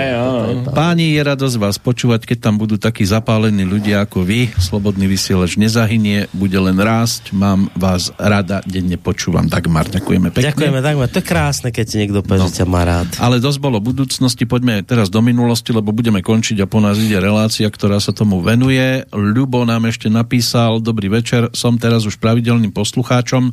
Páni, 0.72 1.12
je 1.16 1.20
radosť 1.20 1.56
vás 1.60 1.76
počúvať, 1.76 2.24
keď 2.24 2.38
tam 2.50 2.54
budú 2.56 2.80
takí 2.80 3.04
zapálení 3.04 3.68
ľudia 3.68 4.04
ako 4.08 4.24
vy. 4.24 4.48
Slobodný 4.56 5.04
vysielač 5.04 5.60
nezahynie, 5.60 6.32
bude 6.32 6.56
len 6.56 6.80
rásť. 6.80 7.36
Mám 7.36 7.68
vás 7.76 8.08
rada, 8.16 8.64
denne 8.64 8.96
počúvam. 8.96 9.44
Dagmar, 9.44 9.92
ďakujeme 9.92 10.32
pekne. 10.32 10.48
Ďakujeme, 10.52 10.78
Dagmar. 10.80 11.08
To 11.12 11.20
je 11.20 11.26
krásne, 11.26 11.68
keď 11.68 11.84
ti 11.84 11.96
niekto 12.00 12.20
povie, 12.24 12.40
no. 12.40 12.48
že 12.48 12.64
ťa 12.64 12.66
má 12.68 12.82
rád. 12.88 13.08
Ale 13.20 13.36
dosť 13.36 13.58
bolo 13.60 13.82
budúcnosti, 13.82 14.48
poďme 14.48 14.80
teraz 14.80 15.12
do 15.12 15.20
minulosti, 15.20 15.76
lebo 15.76 15.92
budeme 15.92 16.24
končiť 16.24 16.64
a 16.64 16.66
po 16.66 16.80
nás 16.80 16.96
ide 16.96 17.20
relácia, 17.20 17.68
ktorá 17.68 18.00
sa 18.00 18.16
tomu 18.16 18.40
venuje. 18.40 19.04
Ľubo 19.12 19.68
nám 19.68 19.88
ešte 19.90 20.08
napísal, 20.08 20.80
dobrý 20.80 21.12
večer, 21.12 21.52
som 21.52 21.76
teraz 21.76 22.08
už 22.08 22.16
pravidelným 22.30 22.70
poslucháčom. 22.70 23.50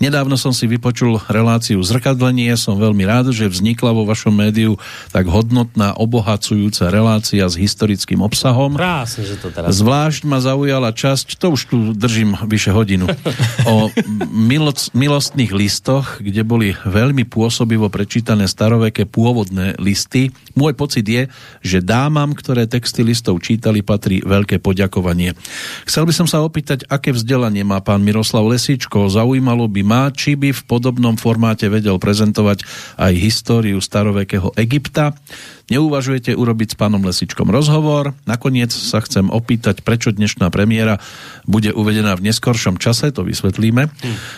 Nedávno 0.00 0.40
som 0.40 0.56
si 0.56 0.64
vypočul 0.64 1.20
reláciu 1.28 1.84
Zrkadlenie, 1.84 2.56
som 2.56 2.80
veľmi 2.80 3.04
rád, 3.04 3.36
že 3.36 3.52
vznikla 3.52 3.92
vo 3.92 4.08
vašom 4.08 4.32
médiu 4.32 4.80
tak 5.12 5.28
hodnotná, 5.28 5.92
obohacujúca 5.92 6.88
relácia 6.88 7.44
s 7.44 7.60
historickým 7.60 8.24
obsahom. 8.24 8.80
Krásne, 8.80 9.28
že 9.28 9.36
to 9.36 9.52
teraz... 9.52 9.76
Zvlášť 9.76 10.24
ma 10.24 10.40
zaujala 10.40 10.96
časť, 10.96 11.36
to 11.36 11.52
už 11.52 11.60
tu 11.68 11.76
držím 11.92 12.32
vyše 12.48 12.72
hodinu, 12.72 13.12
o 13.68 13.92
miloc, 14.32 14.88
milostných 14.96 15.52
listoch, 15.52 16.24
kde 16.24 16.40
boli 16.48 16.72
veľmi 16.88 17.28
pôsobivo 17.28 17.92
prečítané 17.92 18.48
staroveké 18.48 19.04
pôvodné 19.04 19.76
listy. 19.76 20.32
Môj 20.56 20.72
pocit 20.72 21.04
je, 21.04 21.28
že 21.60 21.84
dámam, 21.84 22.32
ktoré 22.32 22.64
texty 22.64 23.04
listov 23.04 23.44
čítali, 23.44 23.84
patrí 23.84 24.24
veľké 24.24 24.64
poďakovanie. 24.64 25.36
Chcel 25.84 26.08
by 26.08 26.12
som 26.16 26.24
sa 26.24 26.40
opýtať, 26.40 26.88
aké 26.88 27.12
vzdelanie 27.12 27.60
má 27.68 27.84
pán 27.84 28.00
Miroslav 28.14 28.46
Lesičko. 28.46 29.10
Zaujímalo 29.10 29.66
by 29.66 29.82
ma, 29.82 30.06
či 30.14 30.38
by 30.38 30.54
v 30.54 30.62
podobnom 30.70 31.18
formáte 31.18 31.66
vedel 31.66 31.98
prezentovať 31.98 32.62
aj 32.94 33.10
históriu 33.18 33.82
starovekého 33.82 34.54
Egypta. 34.54 35.18
Neuvažujete 35.66 36.30
urobiť 36.30 36.68
s 36.70 36.78
pánom 36.78 37.02
Lesičkom 37.02 37.50
rozhovor? 37.50 38.14
Nakoniec 38.22 38.70
sa 38.70 39.02
chcem 39.02 39.26
opýtať, 39.34 39.82
prečo 39.82 40.14
dnešná 40.14 40.46
premiéra 40.54 41.02
bude 41.42 41.74
uvedená 41.74 42.14
v 42.14 42.30
neskoršom 42.30 42.78
čase, 42.78 43.10
to 43.10 43.26
vysvetlíme. 43.26 43.90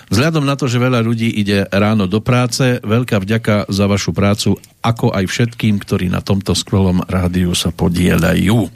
Vzhľadom 0.09 0.49
na 0.49 0.57
to, 0.57 0.73
že 0.73 0.81
veľa 0.81 1.05
ľudí 1.05 1.29
ide 1.29 1.69
ráno 1.69 2.09
do 2.09 2.25
práce, 2.25 2.81
veľká 2.81 3.21
vďaka 3.21 3.69
za 3.69 3.85
vašu 3.85 4.17
prácu, 4.17 4.57
ako 4.81 5.13
aj 5.13 5.29
všetkým, 5.29 5.85
ktorí 5.85 6.09
na 6.09 6.25
tomto 6.25 6.57
skvelom 6.57 7.05
rádiu 7.05 7.53
sa 7.53 7.77
podielajú. 7.77 8.73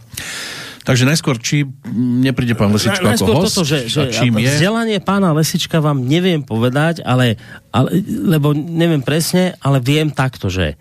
Takže 0.81 1.05
najskôr, 1.05 1.37
či 1.37 1.69
nepríde 1.93 2.57
pán 2.57 2.73
Lesičko 2.73 3.05
Na, 3.05 3.13
ako 3.13 3.33
host, 3.37 3.53
toto, 3.53 3.69
že, 3.69 3.85
že 3.85 4.09
čím 4.09 4.41
je? 4.41 4.49
Vzdelanie 4.49 4.97
pána 5.05 5.37
Lesička 5.37 5.77
vám 5.77 6.09
neviem 6.09 6.41
povedať, 6.41 7.05
ale, 7.05 7.37
ale, 7.69 8.01
lebo 8.09 8.57
neviem 8.57 9.05
presne, 9.05 9.61
ale 9.61 9.77
viem 9.85 10.09
takto, 10.09 10.49
že 10.49 10.81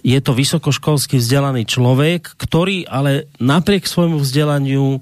je 0.00 0.16
to 0.20 0.36
vysokoškolský 0.36 1.20
vzdelaný 1.20 1.64
človek, 1.68 2.36
ktorý 2.36 2.88
ale 2.88 3.28
napriek 3.40 3.84
svojmu 3.84 4.20
vzdelaniu 4.20 5.00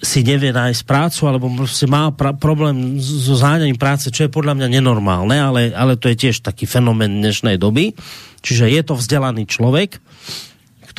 si 0.00 0.24
nevie 0.24 0.50
nájsť 0.50 0.82
prácu, 0.88 1.20
alebo 1.28 1.46
má 1.86 2.08
pra- 2.10 2.32
problém 2.32 2.96
so 2.98 3.36
záňaním 3.36 3.76
práce, 3.76 4.08
čo 4.08 4.26
je 4.26 4.32
podľa 4.32 4.56
mňa 4.56 4.68
nenormálne, 4.80 5.36
ale, 5.36 5.62
ale 5.76 6.00
to 6.00 6.08
je 6.08 6.16
tiež 6.16 6.40
taký 6.40 6.64
fenomén 6.64 7.20
dnešnej 7.20 7.60
doby. 7.60 7.92
Čiže 8.40 8.72
je 8.72 8.82
to 8.82 8.96
vzdelaný 8.96 9.44
človek, 9.44 10.00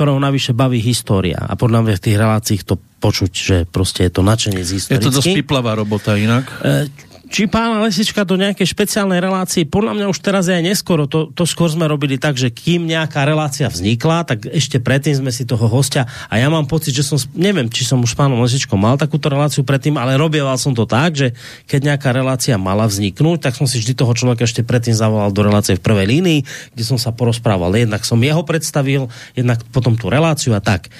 ktorou 0.02 0.18
navyše 0.18 0.58
baví 0.58 0.82
história. 0.82 1.38
A 1.38 1.54
podľa 1.54 1.86
mňa 1.86 1.94
v 1.94 2.06
tých 2.10 2.18
reláciách 2.18 2.64
to 2.66 2.82
počuť, 2.82 3.32
že 3.38 3.58
proste 3.70 4.10
je 4.10 4.18
to 4.18 4.26
načenie 4.26 4.66
z 4.66 4.82
historicky. 4.82 4.98
Je 4.98 5.06
to 5.06 5.14
dosť 5.14 5.38
piplavá 5.46 5.78
robota 5.78 6.18
inak. 6.18 6.50
E, 6.66 6.90
či 7.32 7.48
pána 7.48 7.80
Lesička 7.88 8.28
do 8.28 8.36
nejakej 8.36 8.68
špeciálnej 8.68 9.24
relácie, 9.24 9.64
podľa 9.64 9.96
mňa 9.96 10.06
už 10.12 10.20
teraz 10.20 10.52
je 10.52 10.60
aj 10.60 10.68
neskoro, 10.68 11.08
to, 11.08 11.32
to 11.32 11.48
skôr 11.48 11.72
sme 11.72 11.88
robili 11.88 12.20
tak, 12.20 12.36
že 12.36 12.52
kým 12.52 12.84
nejaká 12.84 13.24
relácia 13.24 13.72
vznikla, 13.72 14.28
tak 14.28 14.52
ešte 14.52 14.84
predtým 14.84 15.24
sme 15.24 15.32
si 15.32 15.48
toho 15.48 15.64
hostia 15.72 16.12
a 16.28 16.36
ja 16.36 16.52
mám 16.52 16.68
pocit, 16.68 16.92
že 16.92 17.08
som, 17.08 17.16
neviem, 17.32 17.72
či 17.72 17.88
som 17.88 18.04
už 18.04 18.12
s 18.12 18.20
pánom 18.20 18.44
Lesičkom 18.44 18.76
mal 18.76 19.00
takúto 19.00 19.32
reláciu 19.32 19.64
predtým, 19.64 19.96
ale 19.96 20.20
robieval 20.20 20.60
som 20.60 20.76
to 20.76 20.84
tak, 20.84 21.16
že 21.16 21.32
keď 21.72 21.96
nejaká 21.96 22.12
relácia 22.12 22.60
mala 22.60 22.84
vzniknúť, 22.84 23.48
tak 23.48 23.56
som 23.56 23.64
si 23.64 23.80
vždy 23.80 23.96
toho 23.96 24.12
človeka 24.12 24.44
ešte 24.44 24.68
predtým 24.68 24.94
zavolal 24.94 25.32
do 25.32 25.48
relácie 25.48 25.80
v 25.80 25.86
prvej 25.88 26.12
línii, 26.12 26.40
kde 26.76 26.84
som 26.84 27.00
sa 27.00 27.16
porozprával. 27.16 27.72
Jednak 27.80 28.04
som 28.04 28.20
jeho 28.20 28.44
predstavil, 28.44 29.08
jednak 29.40 29.64
potom 29.72 29.96
tú 29.96 30.12
reláciu 30.12 30.52
a 30.52 30.60
tak. 30.60 30.92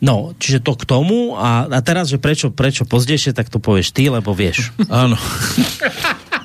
No, 0.00 0.32
čiže 0.40 0.64
to 0.64 0.72
k 0.80 0.88
tomu 0.88 1.36
a, 1.36 1.68
a 1.68 1.78
teraz, 1.84 2.08
že 2.08 2.16
prečo, 2.16 2.48
prečo 2.48 2.88
pozdejšie, 2.88 3.36
tak 3.36 3.52
to 3.52 3.60
povieš 3.60 3.92
ty, 3.92 4.08
lebo 4.08 4.32
vieš. 4.32 4.72
Áno. 4.88 5.20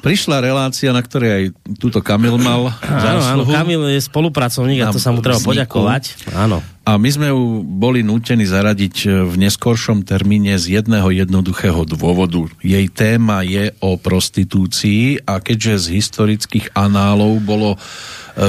Prišla 0.05 0.37
relácia, 0.37 0.93
na 0.93 1.01
ktorej 1.01 1.31
aj 1.33 1.43
túto 1.81 1.97
Kamil 1.97 2.37
mal 2.37 2.69
Áno, 2.85 3.21
áno, 3.25 3.43
Kamil 3.47 3.89
je 3.89 4.05
spolupracovník 4.05 4.85
a 4.85 4.93
to 4.93 5.01
sa 5.01 5.09
mu 5.09 5.23
treba 5.23 5.41
poďakovať. 5.41 6.29
Áno. 6.35 6.61
A 6.85 7.01
my 7.01 7.09
sme 7.09 7.33
ju 7.33 7.65
boli 7.65 8.05
nútení 8.05 8.45
zaradiť 8.45 9.25
v 9.25 9.33
neskoršom 9.33 10.05
termíne 10.05 10.53
z 10.61 10.77
jedného 10.77 11.09
jednoduchého 11.09 11.89
dôvodu. 11.89 12.45
Jej 12.61 12.93
téma 12.93 13.41
je 13.41 13.73
o 13.81 13.97
prostitúcii 13.97 15.25
a 15.25 15.41
keďže 15.41 15.89
z 15.89 15.97
historických 15.97 16.77
análov 16.77 17.41
bolo 17.41 17.73
e, 17.73 17.77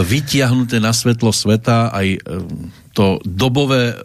vytiahnuté 0.04 0.76
na 0.76 0.92
svetlo 0.92 1.32
sveta 1.32 1.88
aj 1.96 2.06
e, 2.12 2.18
to 2.92 3.16
dobové 3.24 3.96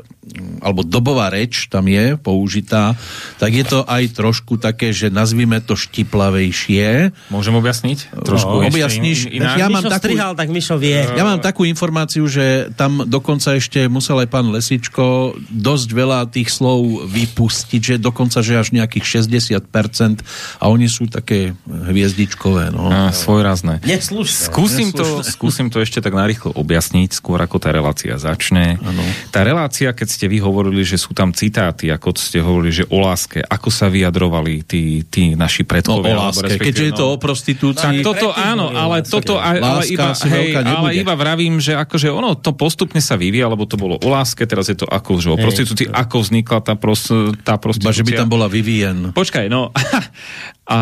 alebo 0.61 0.85
dobová 0.85 1.33
reč 1.33 1.65
tam 1.65 1.89
je 1.89 2.13
použitá, 2.13 2.93
tak 3.41 3.57
je 3.57 3.65
to 3.65 3.81
aj 3.89 4.13
trošku 4.13 4.61
také, 4.61 4.93
že 4.93 5.09
nazvime 5.09 5.57
to 5.65 5.73
štiplavejšie. 5.73 7.09
Môžem 7.33 7.57
objasniť? 7.57 8.13
Trošku 8.21 8.61
no, 8.61 8.69
objasníš. 8.69 9.33
Inak. 9.33 9.57
Ja 9.57 9.67
mám 9.73 9.81
takú, 9.81 10.13
strihal, 10.13 10.37
tak 10.37 10.53
Mišo 10.53 10.77
vie. 10.77 11.01
Ja 11.01 11.25
mám 11.25 11.41
takú 11.41 11.65
informáciu, 11.65 12.29
že 12.29 12.69
tam 12.77 13.01
dokonca 13.09 13.57
ešte 13.57 13.89
musel 13.89 14.21
aj 14.21 14.29
pán 14.29 14.53
Lesičko 14.53 15.33
dosť 15.49 15.89
veľa 15.89 16.29
tých 16.29 16.53
slov 16.53 17.09
vypustiť, 17.09 17.81
že 17.81 17.95
dokonca, 17.97 18.45
že 18.45 18.61
až 18.61 18.77
nejakých 18.77 19.25
60% 19.25 20.21
a 20.61 20.63
oni 20.69 20.85
sú 20.85 21.09
také 21.09 21.57
hviezdičkové. 21.65 22.69
No. 22.69 22.93
A, 22.93 23.09
svojrazné. 23.09 23.81
Neslušné. 23.81 24.53
Skúsim, 24.53 24.93
Neslušné. 24.93 25.25
To, 25.25 25.25
skúsim 25.25 25.67
to 25.73 25.81
ešte 25.81 25.97
tak 25.97 26.13
narýchlo 26.13 26.53
objasniť, 26.53 27.09
skôr 27.09 27.41
ako 27.41 27.57
tá 27.57 27.73
relácia 27.73 28.13
začne. 28.21 28.77
Ano. 28.85 29.01
Tá 29.33 29.41
relácia, 29.41 29.89
keď 29.89 30.10
ste 30.11 30.27
vy 30.27 30.43
hovorili, 30.43 30.83
že 30.83 30.99
sú 30.99 31.15
tam 31.15 31.31
citáty, 31.31 31.87
ako 31.87 32.11
ste 32.19 32.43
hovorili, 32.43 32.83
že 32.83 32.85
o 32.91 32.99
láske, 32.99 33.39
ako 33.39 33.71
sa 33.71 33.87
vyjadrovali 33.87 34.67
tí, 34.67 35.07
tí 35.07 35.33
naši 35.39 35.63
predkovia. 35.63 36.11
No 36.11 36.27
o 36.27 36.27
láske, 36.27 36.59
keďže 36.59 36.83
no, 36.83 36.87
je 36.87 36.93
to 36.99 37.05
o 37.07 37.15
prostitúcii. 37.15 38.03
Tak 38.03 38.05
toto 38.05 38.35
áno, 38.35 38.75
ale 38.75 39.07
toto 39.07 39.39
ale, 39.39 39.63
ale, 39.63 39.83
iba, 39.87 40.11
hej, 40.11 40.59
ale 40.59 40.89
iba 40.99 41.13
vravím, 41.15 41.63
že 41.63 41.79
akože 41.79 42.11
ono 42.11 42.35
to 42.35 42.51
postupne 42.51 42.99
sa 42.99 43.15
vyvíja, 43.15 43.47
lebo 43.47 43.63
to 43.63 43.79
bolo 43.79 43.95
o 43.95 44.07
láske, 44.11 44.43
teraz 44.43 44.67
je 44.67 44.75
to 44.75 44.85
ako, 44.85 45.23
že 45.23 45.31
o 45.31 45.37
prostitúcii, 45.39 45.87
ako 45.87 46.17
vznikla 46.27 46.59
tá, 46.59 46.75
prost, 46.75 47.07
tá 47.47 47.55
prostitúcia. 47.55 47.95
Ba, 47.95 47.99
že 48.03 48.05
by 48.05 48.11
tam 48.19 48.29
bola 48.29 48.51
vyvíjen. 48.51 49.15
Počkaj, 49.15 49.47
no. 49.47 49.71
A, 50.71 50.79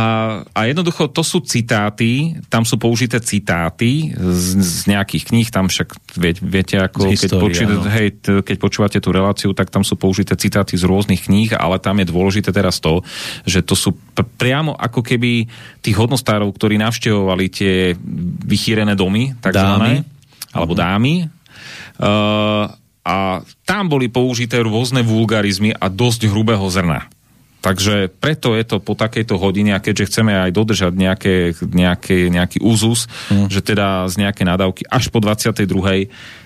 a 0.54 0.70
jednoducho 0.70 1.10
to 1.10 1.26
sú 1.26 1.42
citáty, 1.42 2.38
tam 2.46 2.62
sú 2.62 2.78
použité 2.78 3.18
citáty 3.18 4.14
z, 4.14 4.62
z 4.62 4.80
nejakých 4.86 5.34
kníh, 5.34 5.50
tam 5.50 5.66
však 5.66 6.14
vie, 6.14 6.38
viete, 6.46 6.78
ako 6.78 7.10
keď, 7.10 7.30
počúvate, 7.34 7.74
no. 7.74 7.90
hej, 7.90 8.10
keď 8.22 8.58
počúvate 8.62 8.98
tú 9.02 9.10
reláciu, 9.10 9.50
tak 9.58 9.74
tam 9.74 9.82
sú 9.82 9.98
použité 9.98 10.38
citáty 10.38 10.78
z 10.78 10.86
rôznych 10.86 11.26
kníh, 11.26 11.58
ale 11.58 11.82
tam 11.82 11.98
je 11.98 12.06
dôležité 12.06 12.54
teraz 12.54 12.78
to, 12.78 13.02
že 13.50 13.66
to 13.66 13.74
sú 13.74 13.98
pr- 14.14 14.30
priamo 14.38 14.78
ako 14.78 15.02
keby 15.02 15.50
tých 15.82 15.98
hodnostárov, 15.98 16.54
ktorí 16.54 16.78
navštevovali 16.78 17.46
tie 17.50 17.98
vychýrené 18.46 18.94
domy, 18.94 19.34
takzvané, 19.42 20.06
dámy. 20.06 20.54
alebo 20.54 20.74
dámy. 20.78 21.26
Uh, 21.98 22.70
a 23.02 23.42
tam 23.66 23.90
boli 23.90 24.06
použité 24.06 24.62
rôzne 24.62 25.02
vulgarizmy 25.02 25.74
a 25.74 25.90
dosť 25.90 26.30
hrubého 26.30 26.70
zrna. 26.70 27.10
Takže 27.60 28.08
preto 28.08 28.56
je 28.56 28.64
to 28.64 28.80
po 28.80 28.96
takejto 28.96 29.36
hodine, 29.36 29.76
a 29.76 29.84
keďže 29.84 30.08
chceme 30.08 30.32
aj 30.32 30.52
dodržať 30.56 30.94
nejaké, 30.96 31.36
nejaké, 31.60 32.32
nejaký 32.32 32.64
úzus, 32.64 33.12
mm. 33.28 33.52
že 33.52 33.60
teda 33.60 34.08
z 34.08 34.16
nejaké 34.24 34.48
nadávky 34.48 34.88
až 34.88 35.12
po 35.12 35.20
22. 35.20 35.68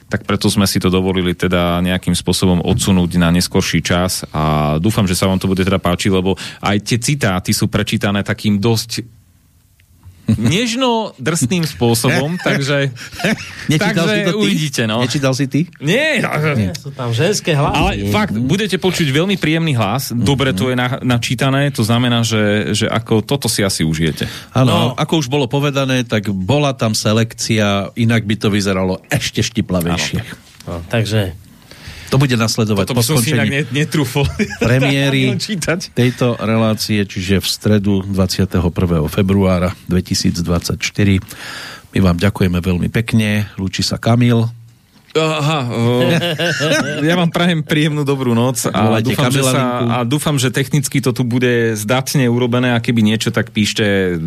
tak 0.09 0.25
preto 0.25 0.49
sme 0.49 0.65
si 0.65 0.81
to 0.81 0.89
dovolili 0.89 1.37
teda 1.37 1.85
nejakým 1.85 2.17
spôsobom 2.17 2.65
odsunúť 2.65 3.21
na 3.21 3.29
neskorší 3.29 3.85
čas 3.85 4.25
a 4.33 4.75
dúfam, 4.81 5.05
že 5.05 5.13
sa 5.13 5.29
vám 5.29 5.37
to 5.37 5.49
bude 5.49 5.61
teda 5.61 5.77
páčiť, 5.77 6.11
lebo 6.13 6.33
aj 6.65 6.77
tie 6.81 6.97
citáty 6.97 7.53
sú 7.53 7.69
prečítané 7.69 8.25
takým 8.25 8.57
dosť 8.57 9.22
nežno 10.27 11.11
drsným 11.19 11.67
spôsobom, 11.67 12.39
takže, 12.39 12.91
Nečítal 13.71 14.07
takže 14.07 14.15
si 14.15 14.19
to 14.23 14.31
ty? 14.31 14.39
uvidíte. 14.39 14.81
No. 14.87 15.03
Nečítal 15.03 15.33
si 15.35 15.45
ty? 15.51 15.67
Nie, 15.83 16.23
Nie, 16.55 16.71
sú 16.75 16.95
tam 16.95 17.11
ženské 17.11 17.51
hlasy. 17.55 17.75
ale 17.75 17.91
fakt, 18.09 18.35
budete 18.35 18.79
počuť 18.79 19.07
veľmi 19.11 19.35
príjemný 19.35 19.75
hlas, 19.75 20.15
dobre 20.15 20.55
to 20.55 20.71
je 20.71 20.75
na, 20.79 20.99
načítané, 21.03 21.69
to 21.75 21.83
znamená, 21.83 22.23
že, 22.23 22.71
že 22.71 22.85
ako 22.87 23.19
toto 23.23 23.51
si 23.51 23.61
asi 23.61 23.83
užijete. 23.83 24.25
Áno, 24.55 24.93
no. 24.93 24.99
ako 24.99 25.19
už 25.19 25.27
bolo 25.27 25.45
povedané, 25.51 26.07
tak 26.07 26.31
bola 26.31 26.71
tam 26.71 26.95
selekcia, 26.95 27.91
inak 27.99 28.23
by 28.23 28.35
to 28.39 28.47
vyzeralo 28.47 29.03
ešte 29.11 29.43
štiplavejšie. 29.43 30.23
No, 30.63 30.79
takže 30.87 31.35
to 32.13 32.21
bude 32.21 32.37
nasledovať 32.37 32.85
Toto 32.93 33.01
som 33.01 33.17
si 33.17 33.33
inak 33.33 33.73
netrúfol. 33.73 34.29
premiéry 34.61 35.33
tejto 35.97 36.37
relácie, 36.37 37.01
čiže 37.09 37.41
v 37.41 37.47
stredu 37.49 38.05
21. 38.05 38.61
februára 39.09 39.73
2024. 39.89 40.77
My 41.93 41.99
vám 42.05 42.17
ďakujeme 42.21 42.61
veľmi 42.61 42.89
pekne. 42.93 43.49
Lúči 43.57 43.81
sa 43.81 43.97
Kamil. 43.97 44.62
Aha, 45.13 45.59
o, 45.69 46.09
ja 47.09 47.13
vám 47.13 47.29
prajem 47.29 47.61
príjemnú 47.61 48.01
dobrú 48.01 48.33
noc 48.33 48.65
a 48.65 48.97
dúfam, 48.97 49.29
že 49.29 49.45
sa, 49.45 49.61
a 49.85 49.97
dúfam, 50.01 50.35
že 50.41 50.49
technicky 50.49 51.05
to 51.05 51.13
tu 51.13 51.21
bude 51.21 51.77
zdatne 51.77 52.25
urobené 52.25 52.73
a 52.73 52.81
keby 52.81 53.05
niečo, 53.05 53.29
tak 53.29 53.53
píšte, 53.53 54.17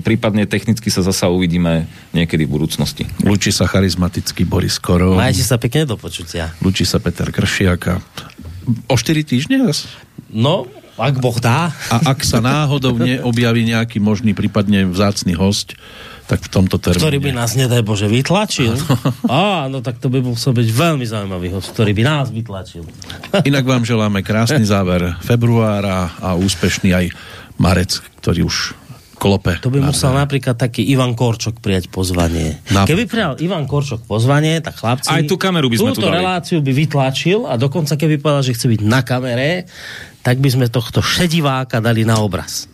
prípadne 0.00 0.48
technicky 0.48 0.88
sa 0.88 1.04
zasa 1.04 1.28
uvidíme 1.28 1.84
niekedy 2.16 2.48
v 2.48 2.56
budúcnosti. 2.56 3.04
Lúči 3.20 3.52
sa 3.52 3.68
charizmatický 3.68 4.48
Boris 4.48 4.80
Korov. 4.80 5.12
Majte 5.12 5.44
sa 5.44 5.60
pekne 5.60 5.84
do 5.84 6.00
počutia. 6.00 6.56
Lúči 6.64 6.88
sa 6.88 6.96
Peter 7.04 7.28
Kršiaka. 7.28 8.00
O 8.88 8.96
4 8.96 9.20
týždne? 9.28 9.60
No, 10.32 10.64
ak 11.00 11.16
Boh 11.20 11.36
dá. 11.36 11.72
A 11.92 12.12
ak 12.12 12.24
sa 12.24 12.44
náhodou 12.44 12.96
neobjaví 12.96 13.64
nejaký 13.64 14.00
možný, 14.00 14.36
prípadne 14.36 14.84
vzácný 14.84 15.32
host, 15.36 15.76
tak 16.30 16.46
v 16.46 16.50
tomto 16.54 16.78
termíne. 16.78 17.02
Ktorý 17.02 17.18
by 17.18 17.30
nás, 17.34 17.58
nedaj 17.58 17.82
Bože, 17.82 18.06
vytlačil. 18.06 18.78
Á, 19.26 19.66
no 19.66 19.82
tak 19.86 19.98
to 19.98 20.06
by 20.06 20.22
musel 20.22 20.54
byť 20.54 20.68
veľmi 20.70 21.02
zaujímavý 21.02 21.50
host, 21.50 21.74
ktorý 21.74 21.90
by 21.90 22.02
nás 22.06 22.30
vytlačil. 22.30 22.86
Inak 23.50 23.66
vám 23.66 23.82
želáme 23.82 24.22
krásny 24.22 24.62
záver 24.62 25.18
februára 25.26 26.14
a 26.22 26.38
úspešný 26.38 26.94
aj 26.94 27.06
marec, 27.58 27.98
ktorý 28.22 28.46
už 28.46 28.78
klope. 29.18 29.58
To 29.60 29.68
by 29.74 29.84
musel 29.84 30.14
napríklad 30.16 30.56
taký 30.56 30.86
Ivan 30.86 31.12
Korčok 31.12 31.60
prijať 31.60 31.92
pozvanie. 31.92 32.62
Na... 32.72 32.88
Keby 32.88 33.04
prijal 33.04 33.36
Ivan 33.42 33.66
Korčok 33.68 34.06
pozvanie, 34.06 34.62
tak 34.64 34.80
chlapci... 34.80 35.10
Aj 35.12 35.26
tú 35.26 35.36
kameru 35.36 35.68
by 35.68 35.76
sme 35.76 35.92
tu 35.92 36.06
dali. 36.06 36.22
reláciu 36.22 36.62
by 36.62 36.72
vytlačil 36.72 37.44
a 37.44 37.58
dokonca 37.60 37.98
keby 38.00 38.22
povedal, 38.22 38.46
že 38.46 38.56
chce 38.56 38.66
byť 38.70 38.80
na 38.86 39.04
kamere, 39.04 39.68
tak 40.24 40.40
by 40.40 40.48
sme 40.48 40.66
tohto 40.72 41.04
šediváka 41.04 41.84
dali 41.84 42.06
na 42.08 42.22
obraz. 42.22 42.64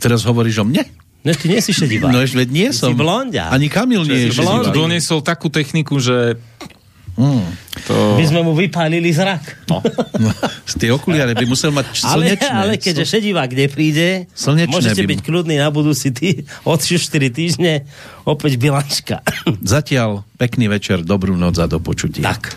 Teraz 0.00 0.26
hovoríš 0.26 0.64
o 0.64 0.66
mne? 0.66 1.01
No 1.26 1.30
ty 1.38 1.46
nie 1.46 1.62
si 1.62 1.70
šedivá. 1.70 2.10
No 2.10 2.18
ešte 2.18 2.50
nie 2.50 2.74
som. 2.74 2.90
Si 2.90 2.98
blondia. 2.98 3.46
Ani 3.54 3.70
Kamil 3.70 4.02
nie 4.02 4.26
je 4.26 4.42
šedivá. 4.42 4.74
Doniesol 4.74 5.22
takú 5.22 5.46
techniku, 5.46 6.02
že 6.02 6.34
Mm. 7.12 7.44
To... 7.92 8.16
By 8.16 8.24
sme 8.24 8.40
mu 8.40 8.56
vypálili 8.56 9.12
zrak. 9.12 9.68
No. 9.68 9.84
no. 10.16 10.32
Z 10.64 10.74
tie 10.80 10.88
okuliare 10.88 11.36
by 11.36 11.44
musel 11.44 11.68
mať 11.68 11.92
slnečné. 11.92 12.48
Ale, 12.48 12.72
ale 12.72 12.80
keďže 12.80 13.04
šedivák 13.04 13.52
nepríde, 13.52 14.32
slnečné 14.32 14.72
môžete 14.72 15.02
byť 15.04 15.20
kľudní 15.20 15.60
na 15.60 15.68
budúci 15.68 16.08
tý, 16.08 16.48
od 16.64 16.80
4 16.80 16.96
týždne 17.28 17.84
opäť 18.24 18.56
bilančka. 18.56 19.20
Zatiaľ 19.60 20.24
pekný 20.40 20.72
večer, 20.72 21.04
dobrú 21.04 21.36
noc 21.36 21.60
a 21.60 21.68
do 21.68 21.84
počutia. 21.84 22.32
Tak. 22.32 22.56